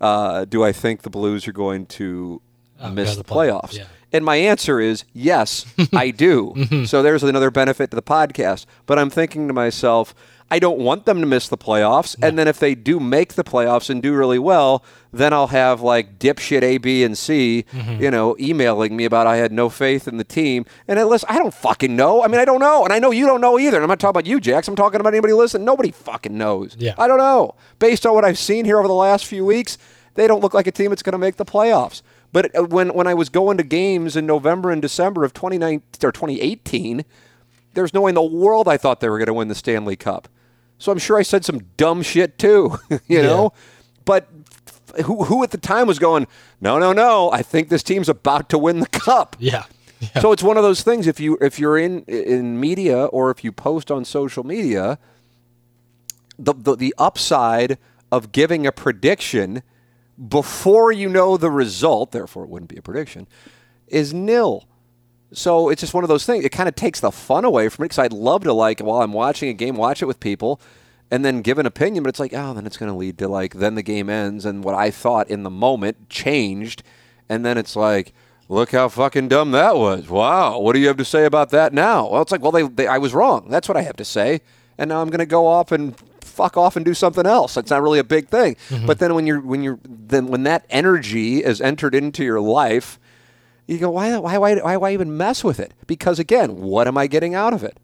uh, 0.00 0.44
"Do 0.46 0.62
I 0.64 0.72
think 0.72 1.02
the 1.02 1.10
Blues 1.10 1.46
are 1.46 1.52
going 1.52 1.86
to 1.86 2.40
Oh, 2.80 2.90
miss 2.90 3.10
the 3.12 3.18
the 3.18 3.24
play- 3.24 3.48
playoffs?" 3.48 3.74
yeah. 3.76 3.84
And 4.14 4.24
my 4.24 4.36
answer 4.36 4.78
is 4.80 5.04
yes, 5.14 5.64
I 5.94 6.10
do. 6.10 6.54
So 6.86 7.02
there's 7.02 7.22
another 7.22 7.50
benefit 7.50 7.90
to 7.90 7.94
the 7.96 8.02
podcast. 8.02 8.66
But 8.86 8.98
I'm 8.98 9.08
thinking 9.10 9.48
to 9.48 9.54
myself, 9.54 10.14
I 10.50 10.58
don't 10.58 10.78
want 10.78 11.06
them 11.06 11.20
to 11.20 11.26
miss 11.26 11.48
the 11.48 11.56
playoffs. 11.56 12.14
And 12.22 12.38
then 12.38 12.46
if 12.46 12.58
they 12.58 12.74
do 12.74 13.00
make 13.00 13.34
the 13.34 13.44
playoffs 13.44 13.88
and 13.88 14.02
do 14.02 14.14
really 14.14 14.38
well, 14.38 14.84
then 15.12 15.32
I'll 15.32 15.46
have 15.46 15.80
like 15.80 16.18
dipshit 16.18 16.62
A, 16.62 16.78
B, 16.78 17.04
and 17.04 17.16
C, 17.16 17.64
you 17.98 18.10
know, 18.10 18.36
emailing 18.38 18.94
me 18.96 19.04
about 19.04 19.26
I 19.26 19.36
had 19.36 19.52
no 19.52 19.68
faith 19.68 20.06
in 20.06 20.18
the 20.18 20.24
team. 20.24 20.66
And 20.86 20.98
at 20.98 21.08
least 21.08 21.24
I 21.28 21.38
don't 21.38 21.54
fucking 21.54 21.96
know. 21.96 22.22
I 22.22 22.28
mean, 22.28 22.40
I 22.40 22.44
don't 22.44 22.60
know. 22.60 22.84
And 22.84 22.92
I 22.92 22.98
know 22.98 23.10
you 23.10 23.26
don't 23.26 23.40
know 23.40 23.58
either. 23.58 23.76
And 23.76 23.84
I'm 23.84 23.88
not 23.88 24.00
talking 24.00 24.10
about 24.10 24.26
you, 24.26 24.40
Jax. 24.40 24.68
I'm 24.68 24.76
talking 24.76 25.00
about 25.00 25.14
anybody 25.14 25.32
listening. 25.32 25.64
Nobody 25.64 25.90
fucking 25.90 26.36
knows. 26.36 26.76
Yeah. 26.78 26.94
I 26.98 27.08
don't 27.08 27.18
know. 27.18 27.54
Based 27.78 28.04
on 28.04 28.14
what 28.14 28.24
I've 28.24 28.38
seen 28.38 28.64
here 28.64 28.78
over 28.78 28.88
the 28.88 28.94
last 28.94 29.24
few 29.26 29.44
weeks, 29.44 29.78
they 30.14 30.26
don't 30.26 30.40
look 30.40 30.54
like 30.54 30.66
a 30.66 30.72
team 30.72 30.90
that's 30.90 31.02
going 31.02 31.12
to 31.12 31.18
make 31.18 31.36
the 31.36 31.44
playoffs. 31.46 32.02
But 32.32 32.54
uh, 32.56 32.64
when 32.64 32.94
when 32.94 33.06
I 33.06 33.14
was 33.14 33.28
going 33.28 33.56
to 33.58 33.62
games 33.62 34.16
in 34.16 34.26
November 34.26 34.70
and 34.70 34.82
December 34.82 35.24
of 35.24 35.32
2019 35.34 35.82
or 36.08 36.12
2018, 36.12 37.04
there's 37.74 37.94
no 37.94 38.02
way 38.02 38.10
in 38.10 38.14
the 38.14 38.22
world 38.22 38.68
I 38.68 38.76
thought 38.76 39.00
they 39.00 39.08
were 39.08 39.18
going 39.18 39.26
to 39.26 39.34
win 39.34 39.48
the 39.48 39.54
Stanley 39.54 39.96
Cup. 39.96 40.28
So 40.78 40.90
I'm 40.90 40.98
sure 40.98 41.18
I 41.18 41.22
said 41.22 41.44
some 41.44 41.60
dumb 41.76 42.02
shit 42.02 42.38
too, 42.38 42.78
you 43.08 43.22
know. 43.22 43.52
But 44.04 44.28
who 45.04 45.24
who 45.24 45.42
at 45.42 45.50
the 45.50 45.58
time 45.58 45.86
was 45.86 45.98
going, 45.98 46.26
no, 46.60 46.78
no, 46.78 46.92
no, 46.92 47.30
I 47.30 47.42
think 47.42 47.68
this 47.68 47.82
team's 47.82 48.08
about 48.08 48.48
to 48.50 48.58
win 48.58 48.80
the 48.80 48.86
cup. 48.86 49.36
Yeah. 49.40 49.64
Yeah. 50.00 50.20
So 50.20 50.32
it's 50.32 50.42
one 50.42 50.56
of 50.56 50.64
those 50.64 50.82
things. 50.82 51.06
If 51.06 51.20
you 51.20 51.38
if 51.40 51.60
you're 51.60 51.78
in 51.78 52.00
in 52.06 52.58
media 52.58 53.04
or 53.04 53.30
if 53.30 53.44
you 53.44 53.52
post 53.52 53.88
on 53.88 54.04
social 54.04 54.42
media, 54.42 54.98
the 56.38 56.52
the, 56.52 56.74
the 56.74 56.94
upside 56.98 57.78
of 58.10 58.32
giving 58.32 58.66
a 58.66 58.72
prediction 58.72 59.62
before 60.28 60.90
you 60.90 61.08
know 61.08 61.36
the 61.36 61.50
result, 61.52 62.10
therefore 62.10 62.42
it 62.42 62.50
wouldn't 62.50 62.68
be 62.68 62.76
a 62.76 62.82
prediction, 62.82 63.28
is 63.86 64.12
nil. 64.12 64.66
So 65.32 65.68
it's 65.68 65.80
just 65.80 65.94
one 65.94 66.04
of 66.04 66.08
those 66.08 66.26
things. 66.26 66.44
It 66.44 66.50
kind 66.50 66.68
of 66.68 66.74
takes 66.74 67.00
the 67.00 67.10
fun 67.10 67.44
away 67.44 67.68
from 67.68 67.84
it 67.84 67.86
because 67.86 67.98
I'd 67.98 68.12
love 68.12 68.44
to 68.44 68.52
like 68.52 68.80
while 68.80 69.02
I'm 69.02 69.12
watching 69.12 69.48
a 69.48 69.54
game, 69.54 69.76
watch 69.76 70.02
it 70.02 70.06
with 70.06 70.20
people, 70.20 70.60
and 71.10 71.24
then 71.24 71.42
give 71.42 71.58
an 71.58 71.66
opinion. 71.66 72.02
But 72.02 72.10
it's 72.10 72.20
like, 72.20 72.34
oh, 72.34 72.54
then 72.54 72.66
it's 72.66 72.76
going 72.76 72.90
to 72.90 72.96
lead 72.96 73.18
to 73.18 73.28
like 73.28 73.54
then 73.54 73.74
the 73.74 73.82
game 73.82 74.10
ends, 74.10 74.44
and 74.44 74.62
what 74.62 74.74
I 74.74 74.90
thought 74.90 75.30
in 75.30 75.42
the 75.42 75.50
moment 75.50 76.08
changed, 76.08 76.82
and 77.28 77.44
then 77.44 77.56
it's 77.56 77.76
like, 77.76 78.12
look 78.48 78.72
how 78.72 78.88
fucking 78.88 79.28
dumb 79.28 79.52
that 79.52 79.76
was. 79.76 80.08
Wow, 80.08 80.58
what 80.58 80.74
do 80.74 80.80
you 80.80 80.88
have 80.88 80.98
to 80.98 81.04
say 81.04 81.24
about 81.24 81.50
that 81.50 81.72
now? 81.72 82.08
Well, 82.08 82.22
it's 82.22 82.32
like, 82.32 82.42
well, 82.42 82.52
they, 82.52 82.62
they 82.62 82.86
I 82.86 82.98
was 82.98 83.14
wrong. 83.14 83.48
That's 83.48 83.68
what 83.68 83.76
I 83.76 83.82
have 83.82 83.96
to 83.96 84.04
say, 84.04 84.40
and 84.76 84.88
now 84.88 85.00
I'm 85.00 85.08
going 85.08 85.18
to 85.18 85.26
go 85.26 85.46
off 85.46 85.72
and 85.72 85.96
fuck 86.20 86.56
off 86.56 86.76
and 86.76 86.84
do 86.84 86.94
something 86.94 87.26
else. 87.26 87.56
It's 87.56 87.70
not 87.70 87.82
really 87.82 87.98
a 87.98 88.04
big 88.04 88.28
thing. 88.28 88.56
Mm-hmm. 88.68 88.86
But 88.86 88.98
then 88.98 89.14
when 89.14 89.26
you're 89.26 89.40
when 89.40 89.62
you're 89.62 89.78
then 89.84 90.26
when 90.26 90.42
that 90.44 90.66
energy 90.70 91.44
is 91.44 91.60
entered 91.60 91.94
into 91.94 92.24
your 92.24 92.40
life 92.40 92.98
you 93.66 93.78
go, 93.78 93.90
why, 93.90 94.16
why, 94.18 94.38
why, 94.38 94.54
why, 94.56 94.76
why 94.76 94.92
even 94.92 95.16
mess 95.16 95.42
with 95.44 95.60
it? 95.60 95.72
Because 95.86 96.18
again, 96.18 96.60
what 96.60 96.86
am 96.88 96.98
I 96.98 97.06
getting 97.06 97.34
out 97.34 97.52
of 97.54 97.62
it? 97.64 97.78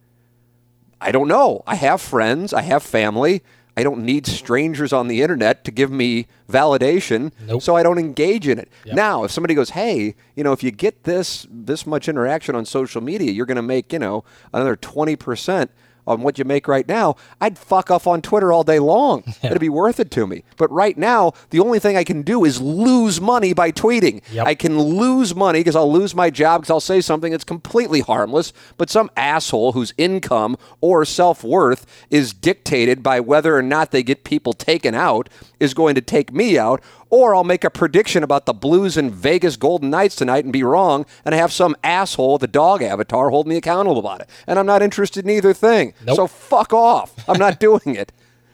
I 1.00 1.12
don't 1.12 1.28
know. 1.28 1.62
I 1.66 1.76
have 1.76 2.00
friends, 2.00 2.52
I 2.52 2.62
have 2.62 2.82
family. 2.82 3.42
I 3.76 3.84
don't 3.84 4.04
need 4.04 4.26
strangers 4.26 4.92
on 4.92 5.06
the 5.06 5.22
internet 5.22 5.62
to 5.64 5.70
give 5.70 5.92
me 5.92 6.26
validation, 6.50 7.30
Nope. 7.46 7.62
so 7.62 7.76
I 7.76 7.84
don't 7.84 7.98
engage 7.98 8.48
in 8.48 8.58
it. 8.58 8.68
Yep. 8.84 8.96
Now, 8.96 9.22
if 9.22 9.30
somebody 9.30 9.54
goes, 9.54 9.70
"Hey, 9.70 10.16
you 10.34 10.42
know, 10.42 10.50
if 10.52 10.64
you 10.64 10.72
get 10.72 11.04
this 11.04 11.46
this 11.48 11.86
much 11.86 12.08
interaction 12.08 12.56
on 12.56 12.64
social 12.64 13.00
media, 13.00 13.30
you're 13.30 13.46
going 13.46 13.54
to 13.54 13.62
make, 13.62 13.92
you 13.92 14.00
know, 14.00 14.24
another 14.52 14.74
20% 14.76 15.68
on 16.08 16.22
what 16.22 16.38
you 16.38 16.44
make 16.44 16.66
right 16.66 16.88
now," 16.88 17.16
I'd 17.40 17.58
fuck 17.58 17.90
off 17.90 18.06
on 18.06 18.22
Twitter 18.22 18.52
all 18.52 18.64
day 18.64 18.78
long. 18.78 19.22
It'd 19.42 19.60
be 19.60 19.68
worth 19.68 20.00
it 20.00 20.10
to 20.12 20.26
me. 20.26 20.42
But 20.56 20.70
right 20.72 20.96
now, 20.96 21.32
the 21.50 21.60
only 21.60 21.78
thing 21.78 21.96
I 21.96 22.04
can 22.04 22.22
do 22.22 22.44
is 22.44 22.60
lose 22.60 23.20
money 23.20 23.52
by 23.52 23.70
tweeting. 23.70 24.22
Yep. 24.32 24.46
I 24.46 24.54
can 24.54 24.78
lose 24.78 25.34
money 25.34 25.60
because 25.60 25.76
I'll 25.76 25.92
lose 25.92 26.14
my 26.14 26.30
job 26.30 26.62
because 26.62 26.70
I'll 26.70 26.80
say 26.80 27.00
something 27.00 27.30
that's 27.32 27.44
completely 27.44 28.00
harmless, 28.00 28.52
but 28.76 28.90
some 28.90 29.10
asshole 29.16 29.72
whose 29.72 29.92
income 29.98 30.56
or 30.80 31.04
self 31.04 31.44
worth 31.44 31.86
is 32.10 32.32
dictated 32.32 33.02
by 33.02 33.20
whether 33.20 33.56
or 33.56 33.62
not 33.62 33.90
they 33.90 34.02
get 34.02 34.24
people 34.24 34.52
taken 34.52 34.94
out 34.94 35.28
is 35.60 35.74
going 35.74 35.94
to 35.94 36.00
take 36.00 36.32
me 36.32 36.58
out. 36.58 36.82
Or 37.10 37.34
I'll 37.34 37.44
make 37.44 37.64
a 37.64 37.70
prediction 37.70 38.22
about 38.22 38.44
the 38.44 38.52
Blues 38.52 38.96
and 38.96 39.10
Vegas 39.10 39.56
Golden 39.56 39.88
Knights 39.90 40.14
tonight 40.14 40.44
and 40.44 40.52
be 40.52 40.62
wrong 40.62 41.06
and 41.24 41.34
have 41.34 41.52
some 41.52 41.74
asshole, 41.82 42.38
the 42.38 42.46
dog 42.46 42.82
avatar, 42.82 43.30
hold 43.30 43.46
me 43.46 43.56
accountable 43.56 43.98
about 43.98 44.20
it. 44.20 44.28
And 44.46 44.58
I'm 44.58 44.66
not 44.66 44.82
interested 44.82 45.24
in 45.24 45.30
either 45.30 45.54
thing. 45.54 45.94
Nope. 46.04 46.16
So 46.16 46.26
fuck 46.26 46.72
off. 46.72 47.14
I'm 47.28 47.38
not 47.38 47.60
doing 47.60 47.94
it. 47.96 48.12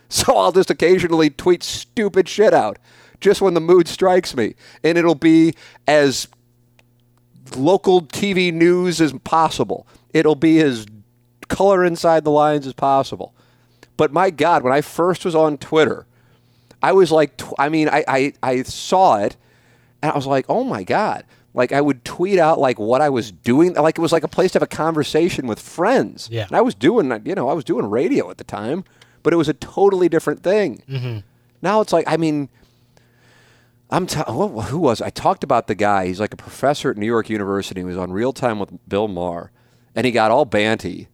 So 0.08 0.36
I'll 0.36 0.52
just 0.52 0.70
occasionally 0.70 1.30
tweet 1.30 1.62
stupid 1.64 2.28
shit 2.28 2.54
out 2.54 2.78
just 3.20 3.40
when 3.40 3.54
the 3.54 3.60
mood 3.60 3.88
strikes 3.88 4.36
me. 4.36 4.54
And 4.84 4.96
it'll 4.96 5.16
be 5.16 5.54
as 5.88 6.28
local 7.56 8.02
TV 8.02 8.52
news 8.52 9.00
as 9.00 9.12
possible. 9.24 9.86
It'll 10.12 10.36
be 10.36 10.60
as 10.60 10.86
color 11.48 11.84
inside 11.84 12.24
the 12.24 12.30
lines 12.30 12.66
as 12.66 12.72
possible. 12.72 13.34
But 13.96 14.12
my 14.12 14.30
God, 14.30 14.62
when 14.62 14.72
I 14.72 14.80
first 14.80 15.24
was 15.24 15.34
on 15.34 15.58
Twitter, 15.58 16.06
I 16.84 16.92
was 16.92 17.10
like, 17.10 17.36
tw- 17.38 17.54
I 17.58 17.68
mean, 17.70 17.88
I, 17.88 18.04
I, 18.06 18.32
I 18.42 18.62
saw 18.62 19.16
it 19.16 19.36
and 20.02 20.12
I 20.12 20.14
was 20.14 20.26
like, 20.26 20.44
oh 20.48 20.64
my 20.64 20.84
God. 20.84 21.24
Like 21.54 21.72
I 21.72 21.80
would 21.80 22.04
tweet 22.04 22.38
out 22.38 22.58
like 22.58 22.78
what 22.78 23.00
I 23.00 23.08
was 23.08 23.30
doing, 23.32 23.74
like 23.74 23.96
it 23.96 24.00
was 24.00 24.12
like 24.12 24.24
a 24.24 24.28
place 24.28 24.52
to 24.52 24.56
have 24.56 24.62
a 24.62 24.66
conversation 24.66 25.46
with 25.46 25.60
friends. 25.60 26.28
Yeah. 26.30 26.46
And 26.46 26.56
I 26.56 26.60
was 26.60 26.74
doing, 26.74 27.10
you 27.24 27.34
know, 27.34 27.48
I 27.48 27.54
was 27.54 27.64
doing 27.64 27.88
radio 27.88 28.28
at 28.30 28.38
the 28.38 28.44
time, 28.44 28.84
but 29.22 29.32
it 29.32 29.36
was 29.36 29.48
a 29.48 29.54
totally 29.54 30.08
different 30.08 30.42
thing. 30.42 31.22
Now 31.62 31.80
it's 31.80 31.92
like, 31.92 32.04
I 32.06 32.16
mean, 32.18 32.48
I'm 33.90 34.06
t- 34.06 34.20
who 34.26 34.60
who 34.60 34.78
was 34.78 35.00
I 35.00 35.10
talked 35.10 35.44
about 35.44 35.66
the 35.68 35.74
guy? 35.74 36.06
He's 36.06 36.20
like 36.20 36.34
a 36.34 36.36
professor 36.36 36.90
at 36.90 36.96
New 36.96 37.06
York 37.06 37.30
University. 37.30 37.80
He 37.80 37.84
was 37.84 37.96
on 37.96 38.12
Real 38.12 38.32
Time 38.32 38.58
with 38.58 38.70
Bill 38.88 39.08
Maher, 39.08 39.50
and 39.94 40.04
he 40.04 40.12
got 40.12 40.30
all 40.30 40.44
banty. 40.44 41.08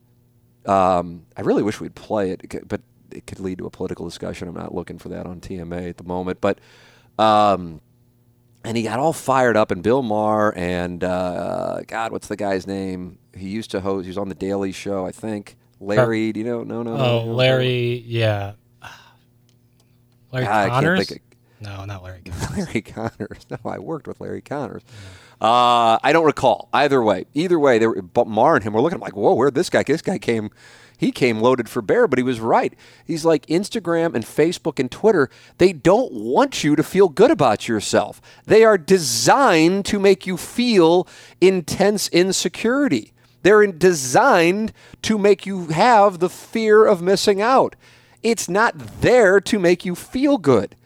Um, 0.66 1.26
I 1.36 1.42
really 1.42 1.62
wish 1.62 1.80
we'd 1.80 1.94
play 1.94 2.30
it, 2.30 2.68
but 2.68 2.80
it 3.12 3.26
could 3.26 3.40
lead 3.40 3.58
to 3.58 3.66
a 3.66 3.70
political 3.70 4.04
discussion. 4.06 4.48
I'm 4.48 4.54
not 4.54 4.74
looking 4.74 4.98
for 4.98 5.08
that 5.10 5.26
on 5.26 5.40
TMA 5.40 5.88
at 5.90 5.96
the 5.96 6.04
moment, 6.04 6.40
but. 6.40 6.58
Um, 7.18 7.80
and 8.64 8.76
he 8.76 8.82
got 8.82 8.98
all 8.98 9.12
fired 9.14 9.56
up, 9.56 9.70
and 9.70 9.82
Bill 9.82 10.02
Maher 10.02 10.52
and 10.56 11.02
uh, 11.02 11.80
God, 11.86 12.12
what's 12.12 12.28
the 12.28 12.36
guy's 12.36 12.66
name? 12.66 13.18
He 13.34 13.48
used 13.48 13.70
to 13.70 13.80
host. 13.80 14.04
He 14.04 14.08
was 14.10 14.18
on 14.18 14.28
the 14.28 14.34
Daily 14.34 14.70
Show, 14.72 15.06
I 15.06 15.12
think. 15.12 15.56
Larry, 15.80 16.30
do 16.32 16.40
you 16.40 16.46
know? 16.46 16.62
No, 16.62 16.82
no. 16.82 16.94
no, 16.96 17.02
Oh, 17.04 17.24
no, 17.26 17.32
Larry, 17.32 18.02
yeah. 18.06 18.52
Larry 20.32 20.46
can't 20.46 20.70
Connors? 20.70 21.08
think 21.08 21.22
no, 21.60 21.84
not 21.84 22.02
Larry 22.02 22.22
Connors. 22.24 22.56
Larry 22.66 22.82
Connors. 22.82 23.46
No, 23.50 23.58
I 23.64 23.78
worked 23.78 24.06
with 24.06 24.20
Larry 24.20 24.40
Connors. 24.40 24.82
Uh, 25.40 25.98
I 26.02 26.12
don't 26.12 26.24
recall. 26.26 26.68
Either 26.72 27.02
way, 27.02 27.24
either 27.34 27.58
way, 27.58 27.78
they 27.78 27.86
were, 27.86 28.00
but 28.02 28.26
Maher 28.26 28.56
and 28.56 28.64
him 28.64 28.72
were 28.74 28.80
looking 28.80 28.96
I'm 28.96 29.00
like, 29.00 29.16
whoa, 29.16 29.34
where'd 29.34 29.54
this 29.54 29.70
guy? 29.70 29.82
This 29.82 30.02
guy 30.02 30.18
came, 30.18 30.50
he 31.00 31.12
came 31.12 31.40
loaded 31.40 31.66
for 31.66 31.80
bear, 31.80 32.06
but 32.06 32.18
he 32.18 32.22
was 32.22 32.40
right. 32.40 32.74
He's 33.06 33.24
like 33.24 33.46
Instagram 33.46 34.14
and 34.14 34.22
Facebook 34.22 34.78
and 34.78 34.90
Twitter. 34.90 35.30
They 35.56 35.72
don't 35.72 36.12
want 36.12 36.62
you 36.62 36.76
to 36.76 36.82
feel 36.82 37.08
good 37.08 37.30
about 37.30 37.66
yourself. 37.66 38.20
They 38.44 38.64
are 38.64 38.76
designed 38.76 39.86
to 39.86 39.98
make 39.98 40.26
you 40.26 40.36
feel 40.36 41.08
intense 41.40 42.08
insecurity. 42.08 43.14
They're 43.42 43.66
designed 43.68 44.74
to 45.00 45.16
make 45.16 45.46
you 45.46 45.68
have 45.68 46.18
the 46.18 46.28
fear 46.28 46.84
of 46.84 47.00
missing 47.00 47.40
out. 47.40 47.76
It's 48.22 48.50
not 48.50 49.00
there 49.00 49.40
to 49.40 49.58
make 49.58 49.86
you 49.86 49.94
feel 49.94 50.36
good. 50.36 50.76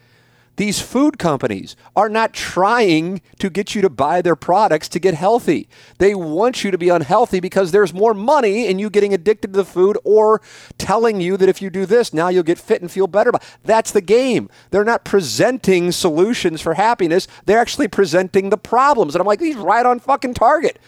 These 0.57 0.81
food 0.81 1.19
companies 1.19 1.75
are 1.97 2.09
not 2.09 2.33
trying 2.33 3.23
to 3.41 3.51
get 3.51 3.75
you 3.75 3.83
to 3.83 3.91
buy 3.91 4.23
their 4.23 4.37
products 4.37 4.89
to 4.91 5.01
get 5.01 5.15
healthy. 5.15 5.69
They 5.99 6.15
want 6.15 6.63
you 6.63 6.71
to 6.71 6.79
be 6.79 6.91
unhealthy 6.91 7.41
because 7.41 7.73
there's 7.73 7.93
more 7.93 8.15
money 8.15 8.67
in 8.69 8.79
you 8.79 8.89
getting 8.89 9.13
addicted 9.13 9.53
to 9.53 9.57
the 9.57 9.65
food 9.65 9.99
or 10.05 10.41
telling 10.79 11.21
you 11.21 11.37
that 11.37 11.49
if 11.49 11.61
you 11.61 11.71
do 11.71 11.87
this, 11.87 12.15
now 12.15 12.29
you'll 12.29 12.45
get 12.45 12.59
fit 12.59 12.81
and 12.81 12.91
feel 12.91 13.09
better. 13.09 13.33
That's 13.65 13.91
the 13.91 14.01
game. 14.01 14.49
They're 14.71 14.85
not 14.85 15.05
presenting 15.05 15.91
solutions 15.91 16.61
for 16.61 16.75
happiness, 16.75 17.27
they're 17.47 17.59
actually 17.59 17.89
presenting 17.89 18.51
the 18.51 18.57
problems. 18.57 19.15
And 19.15 19.21
I'm 19.21 19.27
like, 19.27 19.41
he's 19.41 19.57
right 19.57 19.85
on 19.85 19.99
fucking 19.99 20.35
target. 20.35 20.79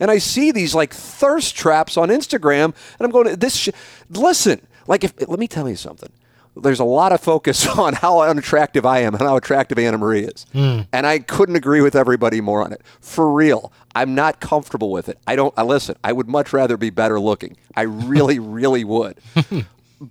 And 0.00 0.10
I 0.10 0.18
see 0.18 0.50
these 0.50 0.74
like 0.74 0.92
thirst 0.92 1.54
traps 1.54 1.96
on 1.96 2.08
Instagram, 2.08 2.64
and 2.64 3.00
I'm 3.00 3.10
going, 3.10 3.36
this, 3.36 3.56
sh- 3.56 3.68
listen, 4.10 4.66
like, 4.88 5.04
if, 5.04 5.14
let 5.28 5.38
me 5.38 5.46
tell 5.46 5.68
you 5.68 5.76
something 5.76 6.10
there's 6.56 6.80
a 6.80 6.84
lot 6.84 7.12
of 7.12 7.20
focus 7.20 7.66
on 7.78 7.94
how 7.94 8.20
unattractive 8.20 8.84
I 8.84 9.00
am 9.00 9.14
and 9.14 9.22
how 9.22 9.36
attractive 9.36 9.78
Anna 9.78 9.98
Marie 9.98 10.24
is. 10.24 10.46
Mm. 10.54 10.86
And 10.92 11.06
I 11.06 11.18
couldn't 11.18 11.56
agree 11.56 11.80
with 11.80 11.94
everybody 11.94 12.40
more 12.40 12.62
on 12.64 12.72
it. 12.72 12.82
For 13.00 13.32
real. 13.32 13.72
I'm 13.94 14.14
not 14.14 14.40
comfortable 14.40 14.90
with 14.90 15.08
it. 15.08 15.18
I 15.26 15.36
don't 15.36 15.52
I 15.56 15.62
listen, 15.62 15.96
I 16.02 16.12
would 16.12 16.28
much 16.28 16.52
rather 16.52 16.76
be 16.76 16.90
better 16.90 17.20
looking. 17.20 17.56
I 17.76 17.82
really, 17.82 18.38
really 18.38 18.84
would. 18.84 19.18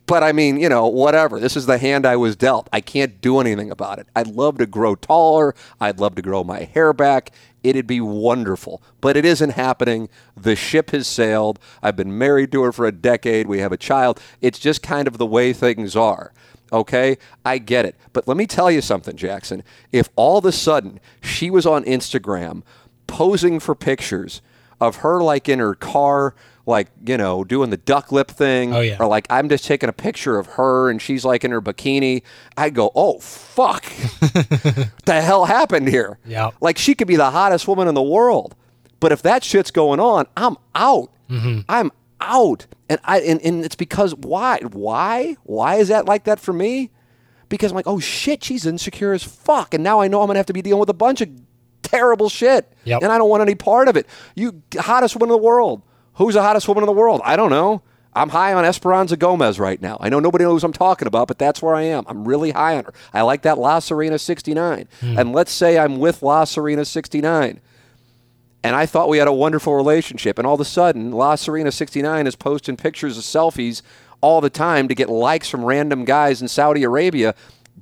but 0.05 0.23
I 0.23 0.31
mean, 0.31 0.59
you 0.59 0.69
know, 0.69 0.87
whatever. 0.87 1.39
This 1.39 1.57
is 1.57 1.65
the 1.65 1.77
hand 1.77 2.05
I 2.05 2.15
was 2.15 2.35
dealt. 2.35 2.69
I 2.71 2.81
can't 2.81 3.19
do 3.21 3.39
anything 3.39 3.71
about 3.71 3.99
it. 3.99 4.07
I'd 4.15 4.27
love 4.27 4.57
to 4.59 4.65
grow 4.65 4.95
taller. 4.95 5.55
I'd 5.79 5.99
love 5.99 6.15
to 6.15 6.21
grow 6.21 6.43
my 6.43 6.63
hair 6.63 6.93
back. 6.93 7.31
It'd 7.63 7.87
be 7.87 8.01
wonderful. 8.01 8.81
But 9.01 9.17
it 9.17 9.25
isn't 9.25 9.51
happening. 9.51 10.09
The 10.35 10.55
ship 10.55 10.91
has 10.91 11.07
sailed. 11.07 11.59
I've 11.81 11.95
been 11.95 12.17
married 12.17 12.51
to 12.53 12.63
her 12.63 12.71
for 12.71 12.85
a 12.85 12.91
decade. 12.91 13.47
We 13.47 13.59
have 13.59 13.71
a 13.71 13.77
child. 13.77 14.19
It's 14.41 14.59
just 14.59 14.81
kind 14.81 15.07
of 15.07 15.17
the 15.17 15.25
way 15.25 15.53
things 15.53 15.95
are. 15.95 16.33
Okay? 16.73 17.17
I 17.45 17.57
get 17.57 17.85
it. 17.85 17.95
But 18.13 18.27
let 18.27 18.37
me 18.37 18.47
tell 18.47 18.71
you 18.71 18.81
something, 18.81 19.15
Jackson. 19.15 19.63
If 19.91 20.09
all 20.15 20.37
of 20.37 20.45
a 20.45 20.51
sudden 20.51 20.99
she 21.21 21.49
was 21.49 21.65
on 21.65 21.83
Instagram 21.83 22.63
posing 23.07 23.59
for 23.59 23.75
pictures 23.75 24.41
of 24.79 24.97
her 24.97 25.21
like 25.21 25.47
in 25.47 25.59
her 25.59 25.75
car 25.75 26.33
like 26.65 26.87
you 27.05 27.17
know 27.17 27.43
doing 27.43 27.69
the 27.69 27.77
duck 27.77 28.11
lip 28.11 28.29
thing 28.29 28.73
oh, 28.73 28.79
yeah. 28.79 28.97
or 28.99 29.07
like 29.07 29.25
i'm 29.29 29.49
just 29.49 29.65
taking 29.65 29.89
a 29.89 29.93
picture 29.93 30.37
of 30.37 30.47
her 30.47 30.89
and 30.89 31.01
she's 31.01 31.25
like 31.25 31.43
in 31.43 31.51
her 31.51 31.61
bikini. 31.61 32.23
I 32.57 32.69
go 32.69 32.91
oh 32.95 33.19
fuck. 33.19 33.85
The 35.05 35.21
hell 35.21 35.45
happened 35.45 35.87
here? 35.89 36.19
Yeah. 36.25 36.51
Like 36.61 36.77
she 36.77 36.95
could 36.95 37.07
be 37.07 37.15
the 37.15 37.31
hottest 37.31 37.67
woman 37.67 37.87
in 37.87 37.95
the 37.95 38.01
world 38.01 38.55
but 38.99 39.11
if 39.11 39.21
that 39.23 39.43
shit's 39.43 39.71
going 39.71 39.99
on 39.99 40.25
i'm 40.37 40.57
out. 40.75 41.11
Mm-hmm. 41.29 41.61
i'm 41.67 41.91
out. 42.19 42.67
And 42.89 42.99
i 43.03 43.19
and, 43.21 43.41
and 43.41 43.65
it's 43.65 43.75
because 43.75 44.13
why 44.15 44.59
why 44.71 45.37
why 45.43 45.75
is 45.75 45.87
that 45.87 46.05
like 46.05 46.25
that 46.25 46.39
for 46.39 46.53
me? 46.53 46.91
Because 47.49 47.71
i'm 47.71 47.75
like 47.75 47.87
oh 47.87 47.99
shit 47.99 48.43
she's 48.43 48.65
insecure 48.65 49.13
as 49.13 49.23
fuck. 49.23 49.73
And 49.73 49.83
now 49.83 49.99
i 49.99 50.07
know 50.07 50.21
i'm 50.21 50.27
gonna 50.27 50.39
have 50.39 50.45
to 50.47 50.53
be 50.53 50.61
dealing 50.61 50.79
with 50.79 50.89
a 50.89 50.93
bunch 50.93 51.21
of 51.21 51.29
terrible 51.81 52.29
shit 52.29 52.71
yep. 52.85 53.01
and 53.01 53.11
i 53.11 53.17
don't 53.17 53.29
want 53.29 53.41
any 53.41 53.55
part 53.55 53.87
of 53.87 53.97
it. 53.97 54.07
You 54.35 54.61
hottest 54.77 55.15
woman 55.15 55.29
in 55.29 55.41
the 55.41 55.45
world 55.45 55.81
Who's 56.21 56.35
the 56.35 56.43
hottest 56.43 56.67
woman 56.67 56.83
in 56.83 56.85
the 56.85 56.93
world? 56.93 57.19
I 57.23 57.35
don't 57.35 57.49
know. 57.49 57.81
I'm 58.13 58.29
high 58.29 58.53
on 58.53 58.63
Esperanza 58.63 59.17
Gomez 59.17 59.59
right 59.59 59.81
now. 59.81 59.97
I 59.99 60.09
know 60.09 60.19
nobody 60.19 60.43
knows 60.43 60.63
I'm 60.63 60.71
talking 60.71 61.07
about, 61.07 61.27
but 61.27 61.39
that's 61.39 61.63
where 61.63 61.73
I 61.73 61.81
am. 61.81 62.03
I'm 62.05 62.27
really 62.27 62.51
high 62.51 62.77
on 62.77 62.83
her. 62.83 62.93
I 63.11 63.23
like 63.23 63.41
that 63.41 63.57
La 63.57 63.79
Serena 63.79 64.19
69. 64.19 64.87
Hmm. 64.99 65.17
And 65.17 65.33
let's 65.33 65.51
say 65.51 65.79
I'm 65.79 65.97
with 65.97 66.21
La 66.21 66.43
Serena 66.43 66.85
69. 66.85 67.59
And 68.63 68.75
I 68.75 68.85
thought 68.85 69.09
we 69.09 69.17
had 69.17 69.27
a 69.27 69.33
wonderful 69.33 69.73
relationship. 69.73 70.37
And 70.37 70.45
all 70.45 70.53
of 70.53 70.61
a 70.61 70.65
sudden, 70.65 71.11
La 71.11 71.33
Serena 71.33 71.71
69 71.71 72.27
is 72.27 72.35
posting 72.35 72.77
pictures 72.77 73.17
of 73.17 73.23
selfies 73.23 73.81
all 74.21 74.41
the 74.41 74.51
time 74.51 74.87
to 74.89 74.93
get 74.93 75.09
likes 75.09 75.49
from 75.49 75.65
random 75.65 76.05
guys 76.05 76.39
in 76.39 76.47
Saudi 76.47 76.83
Arabia. 76.83 77.33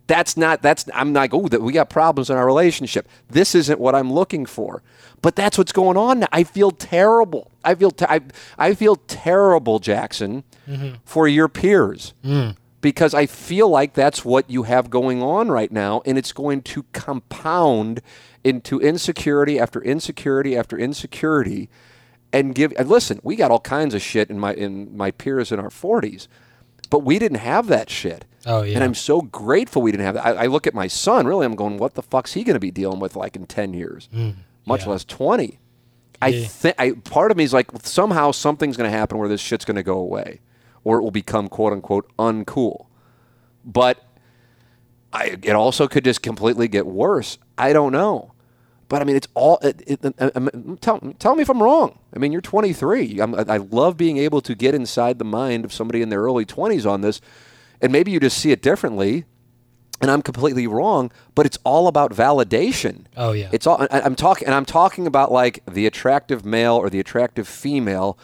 That's 0.10 0.36
not, 0.36 0.64
that's, 0.64 0.90
I'm 0.91 1.14
like, 1.14 1.36
oh, 1.36 1.48
that 1.49 1.61
we 1.61 1.72
got 1.72 1.91
problems 1.91 2.31
in 2.31 2.36
our 2.36 2.48
relationship. 2.48 3.07
This 3.30 3.53
isn't 3.53 3.80
what 3.80 3.94
I'm 3.94 4.11
looking 4.11 4.48
for. 4.48 4.81
But 5.22 5.36
that's 5.36 5.56
what's 5.56 5.72
going 5.72 5.98
on 5.98 6.22
now. 6.22 6.27
I 6.31 6.44
feel 6.44 6.72
terrible. 6.72 7.52
I 7.64 7.76
feel 7.76 7.91
te- 7.91 8.07
I, 8.10 8.22
I 8.57 8.73
feel 8.73 8.95
terrible, 8.95 9.77
Jackson, 9.77 10.44
mm-hmm. 10.68 10.95
for 11.06 11.27
your 11.27 11.48
peers. 11.48 12.15
Mm. 12.26 12.56
Because 12.81 13.14
I 13.14 13.27
feel 13.27 13.69
like 13.69 13.94
that's 13.94 14.26
what 14.26 14.49
you 14.49 14.64
have 14.64 14.90
going 14.90 15.22
on 15.22 15.52
right 15.52 15.72
now, 15.72 16.02
and 16.07 16.18
it's 16.18 16.31
going 16.31 16.64
to 16.64 16.84
compound 16.91 18.02
into 18.44 18.80
insecurity 18.80 19.60
after 19.60 19.80
insecurity 19.84 20.57
after 20.57 20.77
insecurity, 20.77 21.69
and 22.31 22.56
give. 22.56 22.73
And 22.80 22.90
listen, 22.90 23.19
we 23.22 23.36
got 23.36 23.52
all 23.52 23.60
kinds 23.60 23.94
of 23.94 24.02
shit 24.02 24.30
in 24.30 24.40
my 24.40 24.53
in 24.53 24.95
my 24.95 25.11
peers 25.11 25.52
in 25.52 25.60
our 25.60 25.69
forties, 25.69 26.30
but 26.90 27.03
we 27.03 27.19
didn't 27.19 27.40
have 27.40 27.68
that 27.68 27.90
shit. 27.90 28.23
Oh 28.45 28.64
yeah. 28.64 28.76
And 28.76 28.84
I'm 28.84 28.95
so 28.95 29.22
grateful 29.22 29.82
we 29.82 29.91
didn't 29.91 30.06
have 30.06 30.16
that. 30.16 30.26
I, 30.26 30.44
I 30.44 30.45
look 30.48 30.68
at 30.68 30.74
my 30.74 30.88
son. 30.88 31.28
Really, 31.28 31.45
I'm 31.45 31.56
going, 31.56 31.78
what 31.78 31.95
the 31.95 32.03
fuck's 32.03 32.34
he 32.34 32.44
going 32.44 32.56
to 32.56 32.60
be 32.60 32.72
dealing 32.72 32.99
with 32.99 33.16
like 33.16 33.36
in 33.36 33.45
ten 33.45 33.74
years? 33.74 34.07
Mm 34.14 34.36
much 34.70 34.84
yeah. 34.84 34.91
less 34.91 35.03
20. 35.03 35.60
I 36.22 36.44
think 36.44 36.76
I 36.78 36.91
part 36.91 37.32
of 37.32 37.38
me 37.38 37.45
is 37.45 37.53
like 37.53 37.68
somehow 37.84 38.32
something's 38.32 38.76
going 38.76 38.90
to 38.90 38.98
happen 38.98 39.18
where 39.18 39.30
this 39.30 39.40
shit's 39.40 39.64
going 39.64 39.78
to 39.78 39.84
go 39.84 39.98
away, 39.98 40.41
or 40.84 40.98
it 40.99 41.02
will 41.02 41.11
become 41.11 41.48
quote 41.48 41.72
unquote 41.72 42.11
uncool. 42.18 42.88
But 43.64 44.03
I, 45.14 45.38
it 45.41 45.52
also 45.52 45.88
could 45.88 46.03
just 46.03 46.22
completely 46.22 46.68
get 46.68 46.86
worse. 46.86 47.38
I 47.57 47.72
don't 47.72 47.94
know. 47.94 48.34
But 48.90 49.02
I 49.02 49.06
mean, 49.06 49.16
it's 49.16 49.30
all. 49.34 49.60
It, 49.60 49.82
it, 49.88 50.03
it, 50.03 50.36
um, 50.36 50.78
tell, 50.82 50.99
tell 51.20 51.36
me 51.36 51.41
if 51.41 51.49
I'm 51.49 51.64
wrong. 51.64 51.99
I 52.14 52.20
mean, 52.20 52.34
you're 52.34 52.41
23. 52.41 53.20
I'm, 53.22 53.36
I 53.36 53.57
love 53.57 53.95
being 53.95 54.18
able 54.18 54.41
to 54.41 54.56
get 54.56 54.76
inside 54.76 55.20
the 55.20 55.26
mind 55.26 55.64
of 55.64 55.72
somebody 55.72 56.02
in 56.02 56.10
their 56.10 56.22
early 56.22 56.45
20s 56.45 56.90
on 56.90 56.99
this, 56.99 57.22
and 57.81 57.91
maybe 57.91 58.11
you 58.11 58.19
just 58.19 58.38
see 58.38 58.51
it 58.51 58.61
differently 58.61 59.26
and 60.01 60.10
I'm 60.10 60.22
completely 60.22 60.65
wrong, 60.65 61.11
but 61.35 61.45
it's 61.45 61.57
all 61.64 61.88
about 61.88 62.14
validation. 62.14 63.06
Oh 63.18 63.34
yeah. 63.34 63.49
It's 63.51 63.68
all 63.68 63.85
I, 63.91 63.99
am 63.99 64.15
talking 64.15 64.45
and 64.47 64.56
I'm 64.56 64.65
talking 64.65 65.07
about 65.07 65.31
like 65.31 65.64
the 65.65 65.85
attractive 65.85 66.45
male 66.45 66.76
or 66.76 66.89
the 66.89 66.99
attractive 66.99 67.47
female 67.47 68.18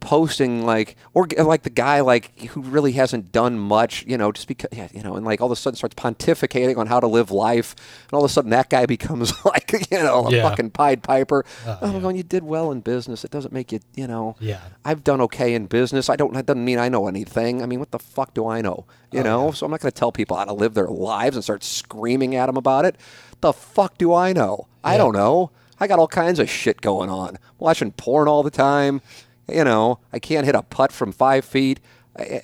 posting 0.00 0.64
like 0.64 0.96
or 1.12 1.26
like 1.38 1.62
the 1.62 1.70
guy 1.70 2.00
like 2.00 2.38
who 2.40 2.62
really 2.62 2.92
hasn't 2.92 3.30
done 3.30 3.58
much 3.58 4.04
you 4.06 4.16
know 4.16 4.32
just 4.32 4.48
because 4.48 4.68
yeah, 4.72 4.88
you 4.92 5.02
know 5.02 5.14
and 5.14 5.24
like 5.26 5.40
all 5.40 5.46
of 5.46 5.52
a 5.52 5.56
sudden 5.56 5.76
starts 5.76 5.94
pontificating 5.94 6.76
on 6.78 6.86
how 6.86 6.98
to 6.98 7.06
live 7.06 7.30
life 7.30 7.76
and 8.04 8.12
all 8.14 8.24
of 8.24 8.30
a 8.30 8.32
sudden 8.32 8.50
that 8.50 8.70
guy 8.70 8.86
becomes 8.96 9.32
like 9.44 9.72
you 9.90 9.98
know 9.98 10.26
a 10.26 10.32
yeah. 10.32 10.42
fucking 10.42 10.70
pied 10.70 11.02
piper. 11.02 11.44
Uh, 11.66 11.76
oh, 11.82 11.92
yeah. 11.92 12.00
going 12.00 12.16
you 12.16 12.22
did 12.22 12.42
well 12.42 12.72
in 12.72 12.80
business. 12.80 13.24
It 13.24 13.30
doesn't 13.30 13.52
make 13.52 13.72
you 13.72 13.80
you 13.94 14.06
know 14.06 14.36
yeah. 14.40 14.60
I've 14.84 15.04
done 15.04 15.20
okay 15.22 15.54
in 15.54 15.66
business. 15.66 16.08
I 16.08 16.16
don't 16.16 16.32
that 16.34 16.46
doesn't 16.46 16.64
mean 16.64 16.78
i 16.78 16.88
know 16.88 17.06
anything. 17.06 17.62
I 17.62 17.66
mean 17.66 17.78
what 17.78 17.90
the 17.90 17.98
fuck 17.98 18.34
do 18.34 18.48
i 18.48 18.60
know? 18.60 18.86
You 19.12 19.20
oh, 19.20 19.24
know? 19.24 19.44
yeah. 19.46 19.52
so 19.52 19.66
i'm 19.66 19.70
not 19.70 19.80
going 19.80 19.92
to 19.92 19.98
tell 19.98 20.12
people 20.12 20.36
how 20.36 20.44
to 20.44 20.52
live 20.52 20.74
their 20.74 20.88
lives 20.88 21.36
and 21.36 21.44
start 21.44 21.62
screaming 21.62 22.34
at 22.34 22.46
them 22.46 22.56
about 22.56 22.84
it. 22.84 22.96
The 23.40 23.52
fuck 23.52 23.98
do 23.98 24.14
i 24.14 24.32
know? 24.32 24.66
I 24.82 24.96
don't 24.96 25.14
know. 25.14 25.50
I 25.78 25.86
got 25.86 25.98
all 25.98 26.08
kinds 26.08 26.38
of 26.38 26.50
shit 26.50 26.80
going 26.82 27.08
on. 27.08 27.38
Watching 27.58 27.92
porn 27.92 28.28
all 28.28 28.42
the 28.42 28.50
time 28.50 29.00
you 29.52 29.64
know, 29.64 29.98
I 30.12 30.18
can't 30.18 30.46
hit 30.46 30.54
a 30.54 30.62
putt 30.62 30.92
from 30.92 31.12
five 31.12 31.44
feet. 31.44 31.80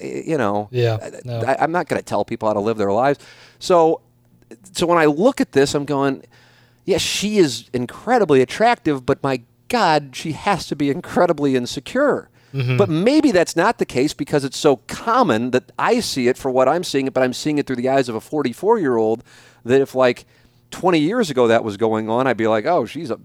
You 0.01 0.39
know, 0.39 0.69
yeah, 0.71 1.11
no. 1.25 1.41
I, 1.41 1.63
am 1.63 1.73
not 1.73 1.89
going 1.89 2.01
to 2.01 2.05
tell 2.05 2.25
people 2.25 2.49
how 2.49 2.55
to 2.55 2.61
live 2.61 2.79
their 2.79 2.93
lives. 2.93 3.19
So, 3.59 4.01
so 4.73 4.87
when 4.87 4.97
I 4.97 5.07
look 5.07 5.41
at 5.41 5.53
this, 5.53 5.75
I'm 5.75 5.85
going, 5.85 6.23
yes, 6.85 7.03
she 7.03 7.39
is 7.39 7.69
incredibly 7.73 8.41
attractive, 8.41 9.05
but 9.05 9.23
my 9.23 9.43
God, 9.69 10.15
she 10.15 10.33
has 10.33 10.67
to 10.69 10.77
be 10.77 10.89
incredibly 10.89 11.57
insecure. 11.57 12.31
Mm-hmm. 12.55 12.77
But 12.77 12.89
maybe 12.89 13.33
that's 13.33 13.57
not 13.57 13.79
the 13.79 13.85
case 13.85 14.15
because 14.15 14.45
it's 14.45 14.57
so 14.57 14.77
common 14.87 15.51
that 15.51 15.73
I 15.79 16.01
see 16.01 16.29
it 16.29 16.39
for 16.39 16.51
what 16.51 16.69
I'm 16.69 16.85
seeing 16.85 17.07
it, 17.07 17.13
but 17.13 17.23
I'm 17.23 17.33
seeing 17.33 17.59
it 17.59 17.67
through 17.67 17.77
the 17.77 17.89
eyes 17.89 18.09
of 18.09 18.15
a 18.15 18.21
44 18.21 18.79
year 18.79 18.97
old. 18.97 19.25
That 19.65 19.81
if 19.81 19.95
like 19.95 20.27
20 20.71 20.99
years 20.99 21.29
ago 21.29 21.49
that 21.49 21.65
was 21.65 21.77
going 21.77 22.09
on, 22.09 22.27
I'd 22.27 22.37
be 22.37 22.47
like, 22.47 22.65
oh, 22.65 22.87
she's 22.87 23.11
a 23.11 23.19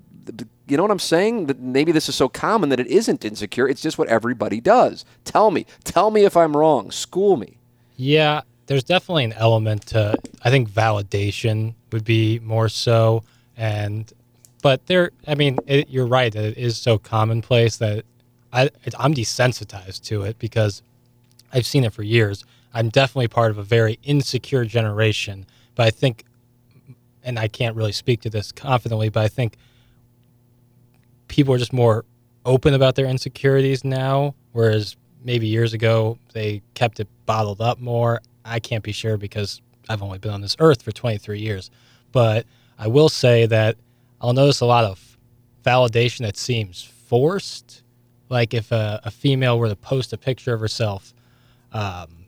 you 0.71 0.77
know 0.77 0.83
what 0.83 0.91
I'm 0.91 0.99
saying? 0.99 1.47
That 1.47 1.59
maybe 1.59 1.91
this 1.91 2.07
is 2.07 2.15
so 2.15 2.29
common 2.29 2.69
that 2.69 2.79
it 2.79 2.87
isn't 2.87 3.25
insecure. 3.25 3.67
It's 3.67 3.81
just 3.81 3.97
what 3.97 4.07
everybody 4.07 4.61
does. 4.61 5.03
Tell 5.25 5.51
me. 5.51 5.65
Tell 5.83 6.11
me 6.11 6.23
if 6.23 6.37
I'm 6.37 6.55
wrong. 6.55 6.91
School 6.91 7.35
me. 7.35 7.57
Yeah, 7.97 8.41
there's 8.67 8.85
definitely 8.85 9.25
an 9.25 9.33
element 9.33 9.87
to 9.87 10.15
I 10.45 10.49
think 10.49 10.69
validation 10.69 11.73
would 11.91 12.05
be 12.05 12.39
more 12.39 12.69
so 12.69 13.23
and 13.57 14.11
but 14.61 14.85
there 14.87 15.11
I 15.27 15.35
mean 15.35 15.59
it, 15.67 15.89
you're 15.89 16.07
right 16.07 16.31
that 16.31 16.43
it 16.45 16.57
is 16.57 16.77
so 16.77 16.97
commonplace 16.97 17.75
that 17.77 18.05
I 18.53 18.69
I'm 18.97 19.13
desensitized 19.13 20.05
to 20.05 20.21
it 20.21 20.39
because 20.39 20.83
I've 21.51 21.65
seen 21.65 21.83
it 21.83 21.91
for 21.91 22.03
years. 22.03 22.45
I'm 22.73 22.87
definitely 22.87 23.27
part 23.27 23.51
of 23.51 23.57
a 23.57 23.63
very 23.63 23.99
insecure 24.03 24.63
generation, 24.63 25.45
but 25.75 25.85
I 25.85 25.89
think 25.89 26.23
and 27.25 27.37
I 27.37 27.49
can't 27.49 27.75
really 27.75 27.91
speak 27.91 28.21
to 28.21 28.29
this 28.29 28.53
confidently, 28.53 29.09
but 29.09 29.25
I 29.25 29.27
think 29.27 29.57
people 31.31 31.53
are 31.53 31.57
just 31.57 31.71
more 31.71 32.03
open 32.45 32.73
about 32.73 32.95
their 32.95 33.05
insecurities 33.05 33.85
now, 33.85 34.35
whereas 34.51 34.97
maybe 35.23 35.47
years 35.47 35.73
ago 35.73 36.17
they 36.33 36.61
kept 36.73 36.99
it 36.99 37.07
bottled 37.25 37.61
up 37.61 37.79
more. 37.79 38.21
I 38.43 38.59
can't 38.59 38.83
be 38.83 38.91
sure 38.91 39.15
because 39.15 39.61
I've 39.87 40.03
only 40.03 40.17
been 40.17 40.31
on 40.31 40.41
this 40.41 40.57
earth 40.59 40.81
for 40.81 40.91
23 40.91 41.39
years. 41.39 41.71
But 42.11 42.45
I 42.77 42.87
will 42.87 43.07
say 43.07 43.45
that 43.45 43.77
I'll 44.19 44.33
notice 44.33 44.59
a 44.59 44.65
lot 44.65 44.83
of 44.83 45.17
validation 45.63 46.19
that 46.19 46.35
seems 46.35 46.83
forced. 46.83 47.81
Like 48.27 48.53
if 48.53 48.71
a, 48.73 48.99
a 49.05 49.11
female 49.11 49.57
were 49.57 49.69
to 49.69 49.75
post 49.77 50.11
a 50.11 50.17
picture 50.17 50.53
of 50.53 50.59
herself, 50.59 51.13
um, 51.71 52.25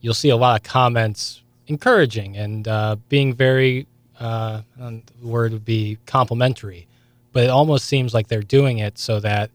you'll 0.00 0.12
see 0.12 0.30
a 0.30 0.36
lot 0.36 0.60
of 0.60 0.64
comments 0.64 1.42
encouraging 1.68 2.36
and 2.36 2.66
uh, 2.66 2.96
being 3.08 3.32
very 3.32 3.86
uh, 4.18 4.62
the 4.76 5.02
word 5.22 5.52
would 5.52 5.64
be 5.64 5.98
complimentary, 6.06 6.86
but 7.34 7.42
it 7.42 7.50
almost 7.50 7.84
seems 7.86 8.14
like 8.14 8.28
they're 8.28 8.42
doing 8.42 8.78
it 8.78 8.96
so 8.96 9.20
that 9.20 9.50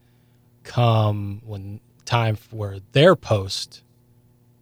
come 0.64 1.41
when 1.45 1.80
time 2.06 2.35
for 2.35 2.77
their 2.91 3.15
post, 3.15 3.84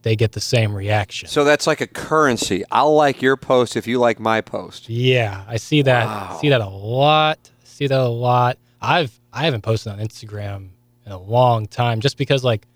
they 0.04 0.16
get 0.16 0.34
the 0.34 0.40
same 0.40 0.74
reaction. 0.74 1.28
So 1.28 1.44
that's 1.44 1.66
like 1.66 1.82
a 1.82 1.88
currency. 1.88 2.64
I'll 2.72 2.96
like 2.96 3.22
your 3.22 3.36
post 3.36 3.76
if 3.76 3.88
you 3.88 3.98
like 3.98 4.20
my 4.20 4.40
post. 4.42 4.88
Yeah, 4.88 5.44
I 5.48 5.58
see 5.58 5.82
that. 5.82 6.06
Wow. 6.06 6.38
See 6.40 6.50
that 6.50 6.62
a 6.62 6.70
lot. 6.70 7.40
See 7.64 7.88
that 7.88 8.00
a 8.00 8.08
lot. 8.08 8.60
I've 8.80 9.20
I 9.34 9.46
haven't 9.46 9.62
posted 9.62 9.92
on 9.92 10.00
Instagram 10.00 10.70
in 11.06 11.12
a 11.12 11.18
long 11.18 11.66
time 11.66 12.00
just 12.00 12.18
because 12.18 12.44
like 12.44 12.68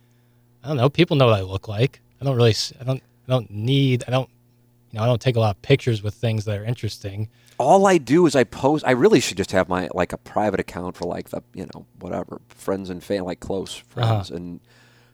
I 0.63 0.69
don't 0.69 0.77
know, 0.77 0.89
people 0.89 1.18
know 1.18 1.27
what 1.27 1.35
I 1.35 1.41
look 1.41 1.68
like. 1.68 2.01
I 2.19 2.26
don't 2.26 2.35
really 2.35 2.55
I 2.80 2.84
don't 2.84 3.03
I 3.27 3.31
don't 3.31 3.51
need 3.51 4.05
I 4.07 4.11
don't 4.11 4.30
you 4.89 4.97
know, 4.97 5.03
I 5.03 5.05
don't 5.05 5.22
take 5.22 5.35
a 5.35 5.39
lot 5.39 5.55
of 5.55 5.61
pictures 5.61 6.01
with 6.01 6.15
things 6.15 6.45
that 6.45 6.57
are 6.57 6.65
interesting. 6.65 7.30
All 7.61 7.85
I 7.88 7.97
do 7.97 8.25
is 8.25 8.35
I 8.35 8.43
post. 8.43 8.83
I 8.85 8.91
really 8.91 9.19
should 9.19 9.38
just 9.38 9.51
have 9.51 9.69
my 9.69 9.89
like 9.93 10.13
a 10.13 10.17
private 10.17 10.59
account 10.59 10.95
for 10.95 11.05
like 11.05 11.29
the 11.29 11.43
you 11.53 11.67
know 11.73 11.85
whatever 11.99 12.41
friends 12.49 12.89
and 12.89 13.03
family, 13.03 13.27
like 13.27 13.39
close 13.39 13.79
uh-huh. 13.79 14.07
friends 14.07 14.31
and 14.31 14.59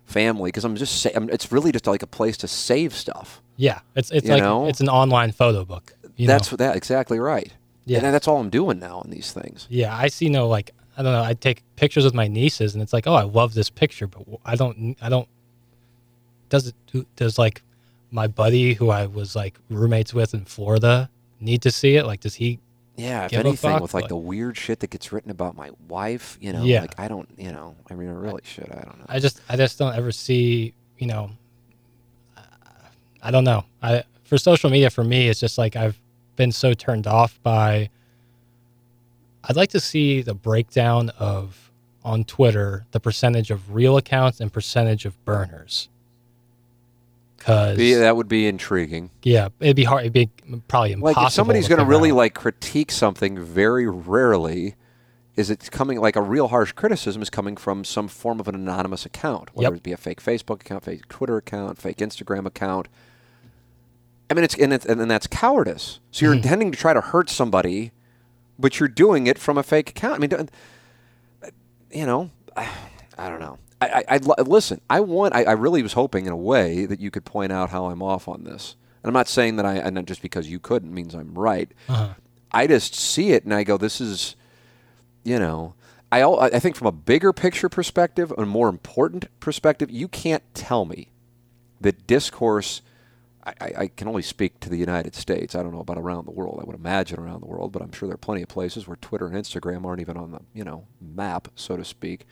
family, 0.06 0.50
because 0.50 0.64
I'm 0.66 0.76
just 0.76 1.02
sa- 1.02 1.10
I'm, 1.16 1.30
it's 1.30 1.52
really 1.52 1.72
just 1.72 1.88
like 1.88 2.04
a 2.04 2.08
place 2.08 2.38
to 2.38 2.48
save 2.48 2.94
stuff. 2.94 3.42
Yeah, 3.56 3.80
it's 3.96 4.12
it's 4.12 4.26
You 4.26 4.34
like 4.34 4.44
know? 4.44 4.68
it's 4.68 4.82
an 4.82 4.90
online 4.90 5.32
photo 5.32 5.66
book. 5.66 5.94
You 6.16 6.28
That's 6.28 6.52
know? 6.52 6.58
that 6.58 6.76
exactly 6.76 7.20
right. 7.20 7.54
Yeah. 7.86 8.00
and 8.00 8.14
that's 8.14 8.28
all 8.28 8.40
I'm 8.40 8.50
doing 8.50 8.80
now 8.80 8.98
on 8.98 9.10
these 9.12 9.32
things. 9.32 9.66
Yeah, 9.70 9.96
I 9.96 10.10
see 10.10 10.30
no 10.30 10.48
like 10.48 10.72
I 10.98 11.04
don't 11.04 11.14
know. 11.14 11.24
I 11.24 11.36
take 11.36 11.64
pictures 11.76 12.04
with 12.04 12.16
my 12.16 12.28
nieces, 12.28 12.74
and 12.74 12.82
it's 12.82 12.92
like, 12.92 13.06
oh, 13.06 13.14
I 13.14 13.22
love 13.22 13.54
this 13.54 13.70
picture, 13.70 14.08
but 14.08 14.24
I 14.44 14.56
don't, 14.56 14.98
I 15.00 15.10
don't. 15.10 15.28
Does 16.50 16.68
it? 16.68 17.16
Does 17.16 17.38
like 17.38 17.62
my 18.10 18.26
buddy 18.26 18.74
who 18.74 18.90
I 18.90 19.06
was 19.06 19.36
like 19.36 19.60
roommates 19.70 20.14
with 20.14 20.34
in 20.34 20.46
Florida 20.46 21.10
need 21.40 21.62
to 21.64 21.72
see 21.72 21.96
it? 21.96 22.06
Like, 22.06 22.20
does 22.22 22.36
he? 22.36 22.60
Yeah, 22.96 23.26
if 23.26 23.34
anything, 23.34 23.80
with 23.80 23.94
like 23.94 24.06
but- 24.06 24.10
the 24.10 24.16
weird 24.18 24.58
shit 24.58 24.80
that 24.80 24.90
gets 24.90 25.12
written 25.14 25.30
about 25.30 25.56
my 25.56 25.70
wife, 25.88 26.38
you 26.42 26.52
know, 26.52 26.64
Yeah. 26.64 26.82
like 26.82 27.00
I 27.00 27.08
don't, 27.08 27.30
you 27.38 27.52
know, 27.52 27.76
I 27.92 27.94
mean, 27.94 28.10
I 28.10 28.14
really 28.14 28.42
should. 28.44 28.72
I 28.72 28.82
don't 28.82 28.98
know. 28.98 29.06
I 29.08 29.20
just, 29.20 29.40
I 29.48 29.56
just 29.56 29.78
don't 29.78 29.96
ever 29.96 30.12
see. 30.12 30.74
You 30.98 31.06
know, 31.06 31.30
I 33.22 33.30
don't 33.32 33.44
know. 33.44 33.66
I 33.84 34.04
for 34.24 34.38
social 34.38 34.70
media 34.70 34.90
for 34.90 35.04
me, 35.04 35.28
it's 35.30 35.40
just 35.40 35.58
like 35.58 35.76
I've 35.76 36.00
been 36.36 36.52
so 36.52 36.74
turned 36.74 37.06
off 37.08 37.40
by. 37.44 37.90
I'd 39.44 39.56
like 39.56 39.70
to 39.70 39.80
see 39.80 40.22
the 40.24 40.34
breakdown 40.34 41.10
of 41.20 41.72
on 42.04 42.24
Twitter 42.24 42.86
the 42.92 43.00
percentage 43.00 43.52
of 43.52 43.74
real 43.76 43.96
accounts 43.98 44.40
and 44.40 44.52
percentage 44.52 45.06
of 45.06 45.24
burners. 45.24 45.88
Cause 47.40 47.78
Be- 47.78 47.94
that 47.94 48.16
would 48.16 48.28
be 48.28 48.48
intriguing. 48.48 49.12
yeah, 49.24 49.50
it'd 49.60 49.76
be 49.76 49.84
hard. 49.84 50.02
It'd 50.02 50.14
be 50.14 50.30
probably 50.68 50.92
impossible. 50.92 51.22
Like 51.22 51.28
if 51.28 51.34
somebody's 51.34 51.68
going 51.68 51.80
to 51.80 51.86
really 51.86 52.12
out. 52.12 52.18
like 52.18 52.34
critique 52.34 52.92
something, 52.92 53.40
very 53.40 53.88
rarely 53.88 54.76
is 55.38 55.52
it 55.52 55.70
coming 55.72 56.02
like 56.02 56.16
a 56.16 56.22
real 56.22 56.48
harsh 56.48 56.72
criticism 56.72 57.22
is 57.22 57.30
coming 57.30 57.56
from 57.56 57.84
some 57.84 58.08
form 58.08 58.40
of 58.40 58.48
an 58.48 58.56
anonymous 58.56 59.06
account, 59.06 59.56
whether 59.56 59.76
Yep. 59.76 59.78
it 59.78 59.84
be 59.84 59.92
a 59.92 59.98
fake 59.98 60.22
Facebook 60.22 60.62
account, 60.62 60.84
fake 60.84 61.08
Twitter 61.08 61.38
account, 61.38 61.78
fake 61.78 61.98
Instagram 61.98 62.48
account. 62.48 62.88
I 64.30 64.34
mean, 64.34 64.44
it's 64.44 64.56
and, 64.56 64.74
it's, 64.74 64.86
and, 64.86 65.00
that's 65.10 65.28
cowardice. 65.28 66.00
So 66.12 66.26
you're 66.26 66.34
mm-hmm. 66.34 66.44
intending 66.44 66.72
to 66.72 66.78
try 66.78 66.92
to 66.94 67.02
hurt 67.02 67.30
somebody, 67.30 67.92
but 68.58 68.80
you're 68.80 68.90
doing 68.90 69.28
it 69.28 69.38
from 69.38 69.60
a 69.60 69.64
fake 69.64 69.92
account. 69.92 70.16
I 70.16 70.18
mean, 70.28 70.50
you 71.92 72.06
know, 72.06 72.32
I 72.58 73.30
don't 73.30 73.40
know. 73.40 73.60
I, 73.80 74.04
I, 74.08 74.16
I 74.16 74.42
listen. 74.42 74.82
I 74.90 75.02
want. 75.02 75.36
I, 75.36 75.44
I 75.44 75.52
really 75.52 75.84
was 75.84 75.94
hoping, 75.94 76.26
in 76.26 76.32
a 76.32 76.38
way, 76.38 76.86
that 76.86 77.00
you 77.00 77.12
could 77.12 77.26
point 77.26 77.52
out 77.52 77.70
how 77.70 77.88
I'm 77.88 78.02
off 78.02 78.28
on 78.28 78.44
this. 78.44 78.76
And 79.04 79.10
I'm 79.10 79.14
not 79.14 79.28
saying 79.28 79.58
that 79.58 79.66
I, 79.66 79.76
and 79.76 80.08
just 80.08 80.22
because 80.22 80.50
you 80.50 80.60
couldn't 80.60 80.94
means 80.94 81.14
I'm 81.14 81.34
right. 81.36 81.72
Uh-huh. 81.88 82.14
I 82.52 82.68
just 82.68 82.96
see 82.96 83.32
it 83.32 83.44
and 83.44 83.54
I 83.54 83.64
go, 83.64 83.78
this 83.78 84.02
is, 84.02 84.36
you 85.24 85.38
know, 85.38 85.76
I 86.12 86.24
I 86.24 86.60
think 86.60 86.76
from 86.76 86.88
a 86.88 86.92
bigger 86.92 87.34
picture 87.34 87.70
perspective, 87.70 88.34
a 88.38 88.46
more 88.46 88.70
important 88.70 89.26
perspective, 89.40 89.92
you 89.92 90.08
can't 90.08 90.44
tell 90.54 90.86
me 90.86 91.10
that 91.82 92.08
discourse. 92.08 92.82
I, 93.46 93.54
I, 93.62 93.74
I 93.78 93.88
can 93.88 94.08
only 94.08 94.22
speak 94.22 94.60
to 94.62 94.70
the 94.70 94.78
United 94.78 95.16
States. 95.16 95.56
I 95.56 95.64
don't 95.64 95.74
know 95.74 95.80
about 95.80 95.98
around 95.98 96.26
the 96.26 96.32
world. 96.32 96.60
I 96.62 96.66
would 96.66 96.76
imagine 96.76 97.20
around 97.20 97.42
the 97.42 97.48
world, 97.48 97.72
but 97.72 97.82
I'm 97.82 97.92
sure 97.92 98.08
there 98.08 98.16
are 98.16 98.18
plenty 98.18 98.42
of 98.42 98.50
places 98.50 98.88
where 98.88 98.98
Twitter 98.98 99.28
and 99.28 99.36
Instagram 99.36 99.86
aren't 99.86 100.02
even 100.02 100.18
on 100.18 100.32
the 100.32 100.40
you 100.54 100.64
know 100.64 100.86
map, 101.02 101.50
so 101.56 101.78
to 101.78 101.86
speak. 101.86 102.26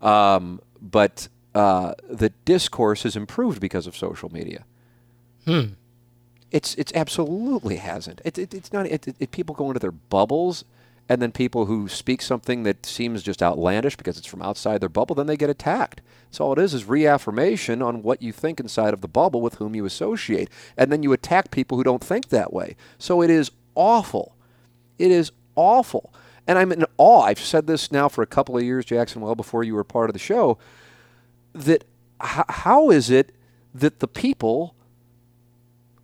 Um, 0.00 0.60
but 0.82 1.28
uh, 1.54 1.94
the 2.08 2.30
discourse 2.44 3.04
has 3.04 3.16
improved 3.16 3.60
because 3.60 3.86
of 3.86 3.96
social 3.96 4.32
media. 4.32 4.64
Hmm. 5.46 5.74
It's 6.50 6.74
it's 6.74 6.92
absolutely 6.94 7.76
hasn't. 7.76 8.20
It, 8.24 8.36
it, 8.36 8.52
it's 8.52 8.72
not. 8.72 8.86
It, 8.86 9.14
it, 9.18 9.30
people 9.30 9.54
go 9.54 9.68
into 9.68 9.80
their 9.80 9.90
bubbles, 9.90 10.64
and 11.08 11.22
then 11.22 11.32
people 11.32 11.66
who 11.66 11.88
speak 11.88 12.20
something 12.20 12.64
that 12.64 12.84
seems 12.84 13.22
just 13.22 13.42
outlandish 13.42 13.96
because 13.96 14.18
it's 14.18 14.26
from 14.26 14.42
outside 14.42 14.80
their 14.80 14.90
bubble, 14.90 15.14
then 15.14 15.26
they 15.26 15.36
get 15.36 15.48
attacked. 15.48 16.02
So 16.30 16.44
all 16.44 16.52
it 16.52 16.58
is 16.58 16.74
is 16.74 16.84
reaffirmation 16.84 17.80
on 17.80 18.02
what 18.02 18.22
you 18.22 18.32
think 18.32 18.60
inside 18.60 18.92
of 18.92 19.00
the 19.00 19.08
bubble 19.08 19.40
with 19.40 19.54
whom 19.54 19.74
you 19.74 19.86
associate, 19.86 20.50
and 20.76 20.92
then 20.92 21.02
you 21.02 21.12
attack 21.12 21.50
people 21.50 21.78
who 21.78 21.84
don't 21.84 22.04
think 22.04 22.28
that 22.28 22.52
way. 22.52 22.76
So 22.98 23.22
it 23.22 23.30
is 23.30 23.50
awful. 23.74 24.36
It 24.98 25.10
is 25.10 25.32
awful. 25.54 26.12
And 26.46 26.58
I'm 26.58 26.72
in 26.72 26.84
awe. 26.96 27.22
I've 27.22 27.38
said 27.38 27.66
this 27.66 27.92
now 27.92 28.08
for 28.08 28.22
a 28.22 28.26
couple 28.26 28.56
of 28.56 28.62
years, 28.62 28.84
Jackson, 28.84 29.22
well 29.22 29.34
before 29.34 29.62
you 29.62 29.74
were 29.74 29.84
part 29.84 30.10
of 30.10 30.14
the 30.14 30.18
show, 30.18 30.58
that 31.52 31.84
h- 32.22 32.44
how 32.48 32.90
is 32.90 33.10
it 33.10 33.32
that 33.74 34.00
the 34.00 34.08
people 34.08 34.74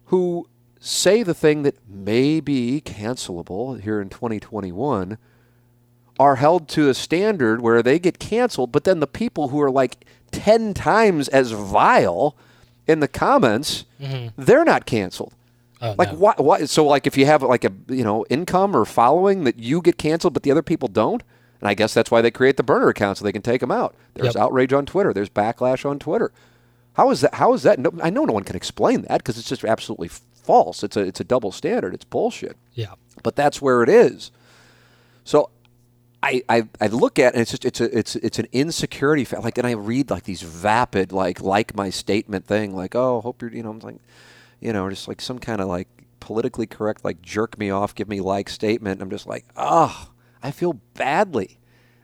who 0.06 0.48
say 0.80 1.22
the 1.22 1.34
thing 1.34 1.62
that 1.62 1.76
may 1.88 2.40
be 2.40 2.80
cancelable 2.84 3.80
here 3.80 4.00
in 4.00 4.08
2021 4.08 5.18
are 6.18 6.36
held 6.36 6.68
to 6.68 6.88
a 6.88 6.94
standard 6.94 7.60
where 7.60 7.82
they 7.82 7.98
get 7.98 8.18
canceled, 8.18 8.72
but 8.72 8.84
then 8.84 9.00
the 9.00 9.06
people 9.06 9.48
who 9.48 9.60
are 9.60 9.70
like 9.70 10.04
10 10.32 10.74
times 10.74 11.28
as 11.28 11.52
vile 11.52 12.36
in 12.86 13.00
the 13.00 13.08
comments, 13.08 13.84
mm-hmm. 14.00 14.28
they're 14.36 14.64
not 14.64 14.86
canceled. 14.86 15.34
Oh, 15.80 15.94
Like 15.96 16.12
no. 16.12 16.18
why, 16.18 16.34
why? 16.38 16.64
So 16.64 16.84
like 16.84 17.06
if 17.06 17.16
you 17.16 17.26
have 17.26 17.42
like 17.42 17.64
a 17.64 17.72
you 17.88 18.02
know 18.04 18.24
income 18.30 18.74
or 18.76 18.84
following 18.84 19.44
that 19.44 19.58
you 19.58 19.80
get 19.80 19.96
canceled, 19.98 20.34
but 20.34 20.42
the 20.42 20.50
other 20.50 20.62
people 20.62 20.88
don't, 20.88 21.22
and 21.60 21.68
I 21.68 21.74
guess 21.74 21.94
that's 21.94 22.10
why 22.10 22.20
they 22.20 22.30
create 22.30 22.56
the 22.56 22.62
burner 22.62 22.88
account 22.88 23.18
so 23.18 23.24
they 23.24 23.32
can 23.32 23.42
take 23.42 23.60
them 23.60 23.70
out. 23.70 23.94
There's 24.14 24.34
Yep. 24.34 24.42
outrage 24.44 24.72
on 24.72 24.86
Twitter. 24.86 25.12
There's 25.12 25.28
backlash 25.30 25.88
on 25.88 25.98
Twitter. 25.98 26.32
How 26.94 27.10
is 27.10 27.20
that? 27.20 27.34
How 27.34 27.52
is 27.54 27.62
that? 27.62 27.78
No, 27.78 27.92
I 28.02 28.10
know 28.10 28.24
no 28.24 28.32
one 28.32 28.42
can 28.44 28.56
explain 28.56 29.02
that 29.02 29.18
because 29.18 29.38
it's 29.38 29.48
just 29.48 29.64
absolutely 29.64 30.08
false. 30.08 30.82
It's 30.82 30.96
a 30.96 31.00
it's 31.00 31.20
a 31.20 31.24
double 31.24 31.52
standard. 31.52 31.94
It's 31.94 32.04
bullshit. 32.04 32.56
Yeah. 32.74 32.94
But 33.22 33.36
that's 33.36 33.62
where 33.62 33.82
it 33.84 33.88
is. 33.88 34.32
So 35.24 35.50
I, 36.22 36.42
I, 36.48 36.68
I 36.80 36.88
look 36.88 37.20
at 37.20 37.28
it 37.28 37.34
and 37.34 37.42
it's 37.42 37.52
just 37.52 37.64
it's 37.64 37.80
a 37.80 37.96
it's 37.96 38.16
it's 38.16 38.38
an 38.40 38.48
insecurity 38.50 39.24
fa- 39.24 39.38
like 39.40 39.58
and 39.58 39.66
I 39.66 39.72
read 39.72 40.10
like 40.10 40.24
these 40.24 40.42
vapid 40.42 41.12
like 41.12 41.40
like 41.40 41.76
my 41.76 41.90
statement 41.90 42.46
thing 42.46 42.74
like 42.74 42.96
oh 42.96 43.20
hope 43.20 43.40
you're 43.42 43.52
you 43.52 43.62
know 43.62 43.70
I'm 43.70 43.78
like 43.78 43.98
you 44.60 44.72
know 44.72 44.88
just 44.90 45.08
like 45.08 45.20
some 45.20 45.38
kind 45.38 45.60
of 45.60 45.68
like 45.68 45.88
politically 46.20 46.66
correct 46.66 47.04
like 47.04 47.22
jerk 47.22 47.58
me 47.58 47.70
off 47.70 47.94
give 47.94 48.08
me 48.08 48.20
like 48.20 48.48
statement 48.48 49.00
I'm 49.00 49.10
just 49.10 49.26
like 49.26 49.44
oh 49.56 50.10
I 50.42 50.50
feel 50.50 50.74
badly 50.94 51.58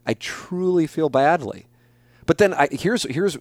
I 0.06 0.14
truly 0.14 0.86
feel 0.86 1.08
badly 1.08 1.66
but 2.26 2.38
then 2.38 2.54
I 2.54 2.68
here's 2.70 3.02
here's 3.04 3.36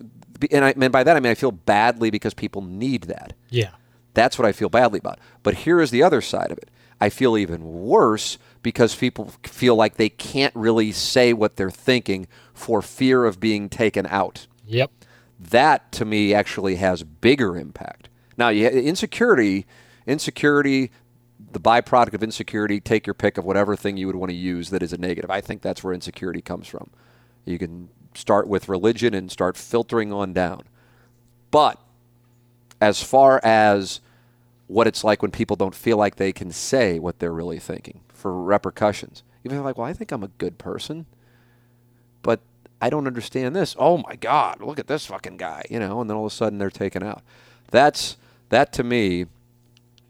and 0.51 0.65
I 0.65 0.73
mean 0.75 0.91
by 0.91 1.03
that 1.03 1.15
I 1.15 1.19
mean 1.19 1.31
I 1.31 1.35
feel 1.35 1.51
badly 1.51 2.09
because 2.09 2.33
people 2.33 2.61
need 2.61 3.03
that 3.03 3.33
Yeah. 3.49 3.71
that's 4.13 4.37
what 4.37 4.45
I 4.47 4.51
feel 4.51 4.69
badly 4.69 4.99
about. 4.99 5.19
But 5.41 5.53
here 5.55 5.79
is 5.79 5.89
the 5.91 6.03
other 6.03 6.21
side 6.21 6.51
of 6.51 6.57
it. 6.57 6.69
I 6.99 7.09
feel 7.09 7.37
even 7.37 7.63
worse 7.63 8.37
because 8.61 8.95
people 8.95 9.31
feel 9.43 9.75
like 9.75 9.95
they 9.95 10.09
can't 10.09 10.55
really 10.55 10.91
say 10.91 11.33
what 11.33 11.55
they're 11.55 11.71
thinking 11.71 12.27
for 12.53 12.81
fear 12.81 13.25
of 13.25 13.39
being 13.39 13.69
taken 13.69 14.05
out. 14.07 14.47
Yep. 14.65 14.91
That 15.39 15.91
to 15.93 16.05
me 16.05 16.33
actually 16.33 16.75
has 16.75 17.03
bigger 17.03 17.57
impact. 17.57 18.07
Now, 18.37 18.49
you, 18.49 18.67
insecurity, 18.67 19.65
insecurity, 20.05 20.91
the 21.51 21.59
byproduct 21.59 22.13
of 22.13 22.23
insecurity, 22.23 22.79
take 22.79 23.05
your 23.05 23.13
pick 23.13 23.37
of 23.37 23.45
whatever 23.45 23.75
thing 23.75 23.97
you 23.97 24.07
would 24.07 24.15
want 24.15 24.29
to 24.31 24.35
use 24.35 24.69
that 24.69 24.81
is 24.81 24.93
a 24.93 24.97
negative. 24.97 25.29
I 25.29 25.41
think 25.41 25.61
that's 25.61 25.83
where 25.83 25.93
insecurity 25.93 26.41
comes 26.41 26.67
from. 26.67 26.89
You 27.45 27.59
can 27.59 27.89
start 28.15 28.47
with 28.47 28.69
religion 28.69 29.13
and 29.13 29.31
start 29.31 29.57
filtering 29.57 30.13
on 30.13 30.33
down. 30.33 30.63
But 31.51 31.79
as 32.81 33.01
far 33.01 33.39
as 33.43 34.01
what 34.67 34.87
it's 34.87 35.03
like 35.03 35.21
when 35.21 35.31
people 35.31 35.55
don't 35.55 35.75
feel 35.75 35.97
like 35.97 36.15
they 36.15 36.31
can 36.31 36.51
say 36.51 36.99
what 36.99 37.19
they're 37.19 37.33
really 37.33 37.59
thinking 37.59 38.01
for 38.13 38.41
repercussions. 38.41 39.23
You're 39.43 39.61
like, 39.61 39.77
well, 39.77 39.87
I 39.87 39.93
think 39.93 40.11
I'm 40.11 40.23
a 40.23 40.29
good 40.29 40.57
person, 40.57 41.05
but 42.21 42.39
I 42.81 42.89
don't 42.89 43.07
understand 43.07 43.55
this. 43.55 43.75
Oh 43.77 43.97
my 43.97 44.15
God, 44.15 44.61
look 44.61 44.79
at 44.79 44.87
this 44.87 45.05
fucking 45.05 45.37
guy, 45.37 45.63
you 45.69 45.79
know, 45.79 46.01
and 46.01 46.09
then 46.09 46.17
all 46.17 46.25
of 46.25 46.31
a 46.31 46.35
sudden 46.35 46.59
they're 46.59 46.69
taken 46.69 47.03
out. 47.03 47.21
That's 47.71 48.17
that 48.49 48.73
to 48.73 48.83
me 48.83 49.25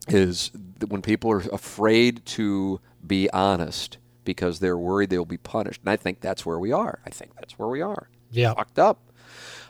is 0.07 0.51
when 0.87 1.01
people 1.01 1.31
are 1.31 1.39
afraid 1.51 2.25
to 2.25 2.79
be 3.05 3.29
honest 3.31 3.97
because 4.25 4.59
they're 4.59 4.77
worried 4.77 5.09
they'll 5.09 5.25
be 5.25 5.37
punished. 5.37 5.81
And 5.81 5.89
I 5.89 5.95
think 5.95 6.21
that's 6.21 6.45
where 6.45 6.59
we 6.59 6.71
are. 6.71 6.99
I 7.05 7.09
think 7.09 7.35
that's 7.35 7.57
where 7.57 7.67
we 7.67 7.81
are. 7.81 8.09
Yeah. 8.31 8.53
Fucked 8.53 8.79
up. 8.79 8.99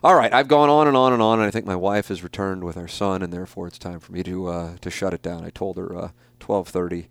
All 0.04 0.16
right, 0.16 0.34
I've 0.34 0.50
gone 0.50 0.70
on 0.70 0.88
and 0.88 0.98
on 0.98 1.14
and 1.14 1.22
on, 1.22 1.40
and 1.40 1.48
I 1.48 1.52
think 1.52 1.66
my 1.66 1.78
wife 1.78 2.10
has 2.10 2.24
returned 2.24 2.66
with 2.66 2.76
our 2.76 2.90
son, 2.90 3.22
and 3.22 3.32
therefore 3.32 3.68
it's 3.68 3.78
time 3.78 4.02
for 4.02 4.12
me 4.12 4.22
to 4.24 4.48
uh, 4.48 4.76
to 4.82 4.90
shut 4.90 5.14
it 5.14 5.22
down. 5.22 5.46
I 5.46 5.50
told 5.50 5.78
her 5.78 5.96
uh, 5.96 6.10
12:30, 6.42 7.08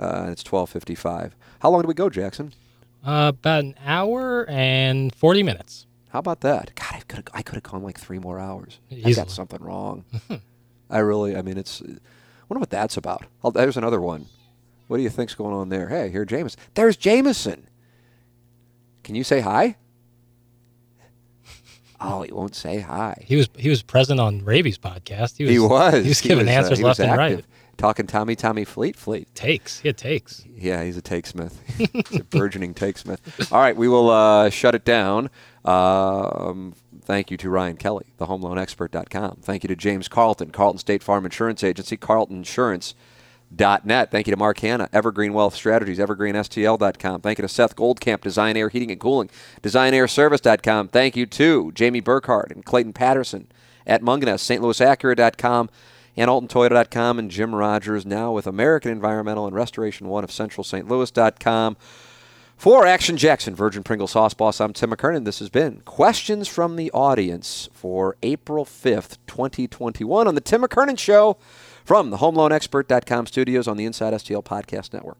uh, 0.00 0.04
and 0.22 0.30
it's 0.30 0.42
12:55. 0.42 1.32
How 1.60 1.68
long 1.68 1.82
do 1.82 1.88
we 1.88 1.92
go, 1.92 2.08
Jackson? 2.08 2.54
Uh, 3.04 3.32
about 3.34 3.64
an 3.64 3.74
hour 3.84 4.48
and 4.48 5.14
40 5.14 5.42
minutes. 5.42 5.86
How 6.08 6.20
about 6.20 6.40
that? 6.40 6.72
God, 6.74 6.86
I 6.92 7.00
could 7.00 7.30
I 7.34 7.42
could 7.42 7.56
have 7.56 7.64
gone 7.64 7.82
like 7.82 8.00
three 8.00 8.18
more 8.18 8.38
hours. 8.38 8.78
I 8.90 9.12
got 9.12 9.30
something 9.30 9.62
wrong. 9.62 10.04
I 10.92 10.98
really, 10.98 11.34
I 11.36 11.42
mean, 11.42 11.58
it's. 11.58 11.80
I 11.82 12.44
wonder 12.48 12.60
what 12.60 12.70
that's 12.70 12.96
about. 12.96 13.24
Oh, 13.42 13.50
there's 13.50 13.76
another 13.76 14.00
one. 14.00 14.26
What 14.86 14.98
do 14.98 15.02
you 15.02 15.10
think's 15.10 15.34
going 15.34 15.54
on 15.54 15.70
there? 15.70 15.88
Hey, 15.88 16.10
here, 16.10 16.24
Jameson. 16.24 16.60
There's 16.74 16.96
Jameson. 16.96 17.66
Can 19.02 19.14
you 19.14 19.24
say 19.24 19.40
hi? 19.40 19.76
Oh, 22.04 22.22
he 22.22 22.32
won't 22.32 22.54
say 22.54 22.80
hi. 22.80 23.16
He 23.24 23.36
was 23.36 23.48
he 23.56 23.68
was 23.70 23.82
present 23.82 24.20
on 24.20 24.44
Raby's 24.44 24.76
podcast. 24.76 25.36
He 25.38 25.44
was 25.44 25.52
He 25.52 25.58
was. 25.58 26.02
he 26.02 26.08
was 26.08 26.20
giving 26.20 26.48
uh, 26.48 26.50
answers 26.50 26.78
he 26.78 26.84
was 26.84 26.98
left 26.98 27.08
and 27.08 27.16
right. 27.18 27.44
Talking 27.78 28.06
Tommy 28.06 28.36
Tommy 28.36 28.64
Fleet 28.64 28.96
Fleet. 28.96 29.32
Takes. 29.34 29.78
He 29.80 29.88
had 29.88 29.96
takes. 29.96 30.44
Yeah, 30.54 30.84
he's 30.84 30.96
a 30.96 31.02
takesmith. 31.02 31.54
he's 32.10 32.20
a 32.20 32.24
burgeoning 32.24 32.74
takesmith. 32.74 33.50
All 33.52 33.60
right, 33.60 33.76
we 33.76 33.88
will 33.88 34.10
uh, 34.10 34.50
shut 34.50 34.74
it 34.74 34.84
down. 34.84 35.30
Um, 35.64 36.74
thank 37.04 37.30
you 37.30 37.36
to 37.38 37.50
Ryan 37.50 37.76
Kelly, 37.76 38.06
thehomeloanexpert.com. 38.18 39.38
Thank 39.42 39.64
you 39.64 39.68
to 39.68 39.76
James 39.76 40.08
Carlton, 40.08 40.50
Carlton 40.50 40.78
State 40.78 41.02
Farm 41.02 41.24
Insurance 41.24 41.64
Agency, 41.64 41.96
carltoninsurance.net. 41.96 44.10
Thank 44.10 44.26
you 44.26 44.30
to 44.30 44.36
Mark 44.36 44.58
Hanna, 44.60 44.88
Evergreen 44.92 45.32
Wealth 45.32 45.54
Strategies, 45.54 45.98
evergreenstl.com. 45.98 47.20
Thank 47.20 47.38
you 47.38 47.42
to 47.42 47.48
Seth 47.48 47.76
Goldcamp, 47.76 48.22
Design 48.22 48.56
Air 48.56 48.68
Heating 48.68 48.90
and 48.90 49.00
Cooling, 49.00 49.30
designairservice.com. 49.62 50.88
Thank 50.88 51.16
you 51.16 51.26
to 51.26 51.72
Jamie 51.72 52.00
Burkhardt 52.00 52.52
and 52.52 52.64
Clayton 52.64 52.92
Patterson 52.92 53.48
at 53.86 54.02
Munganess, 54.02 54.58
stlouisacura.com 54.58 55.70
and 56.16 56.28
altontoyota.com 56.28 57.18
and 57.18 57.30
Jim 57.30 57.54
Rogers 57.54 58.04
now 58.04 58.32
with 58.32 58.46
American 58.46 58.90
Environmental 58.90 59.46
and 59.46 59.56
Restoration 59.56 60.08
One 60.08 60.24
of 60.24 60.30
Central 60.30 60.64
St. 60.64 60.88
Louis.com. 60.88 61.76
For 62.56 62.86
Action 62.86 63.16
Jackson, 63.16 63.54
Virgin 63.56 63.82
Pringle 63.82 64.06
Sauce 64.06 64.34
Boss, 64.34 64.60
I'm 64.60 64.72
Tim 64.72 64.90
McKernan. 64.90 65.24
This 65.24 65.40
has 65.40 65.48
been 65.48 65.80
Questions 65.80 66.46
from 66.46 66.76
the 66.76 66.92
Audience 66.92 67.68
for 67.72 68.16
April 68.22 68.64
5th, 68.64 69.18
2021 69.26 70.28
on 70.28 70.34
the 70.36 70.40
Tim 70.40 70.62
McKernan 70.62 70.98
Show 70.98 71.38
from 71.84 72.10
the 72.10 72.18
HomeLoanExpert.com 72.18 73.26
studios 73.26 73.66
on 73.66 73.76
the 73.76 73.84
Inside 73.84 74.14
STL 74.14 74.44
Podcast 74.44 74.92
Network. 74.92 75.18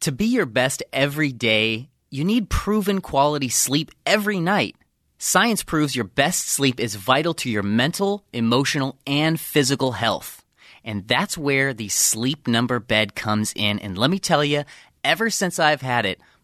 To 0.00 0.10
be 0.10 0.24
your 0.24 0.46
best 0.46 0.82
every 0.92 1.30
day, 1.30 1.90
you 2.10 2.24
need 2.24 2.50
proven 2.50 3.00
quality 3.00 3.48
sleep 3.48 3.92
every 4.04 4.40
night. 4.40 4.74
Science 5.18 5.62
proves 5.62 5.94
your 5.94 6.06
best 6.06 6.48
sleep 6.48 6.80
is 6.80 6.96
vital 6.96 7.34
to 7.34 7.50
your 7.50 7.62
mental, 7.62 8.24
emotional, 8.32 8.98
and 9.06 9.38
physical 9.38 9.92
health. 9.92 10.44
And 10.82 11.06
that's 11.06 11.38
where 11.38 11.72
the 11.72 11.88
sleep 11.88 12.48
number 12.48 12.80
bed 12.80 13.14
comes 13.14 13.52
in. 13.54 13.78
And 13.78 13.96
let 13.96 14.10
me 14.10 14.18
tell 14.18 14.42
you, 14.42 14.64
ever 15.04 15.28
since 15.28 15.58
I've 15.58 15.82
had 15.82 16.06
it, 16.06 16.20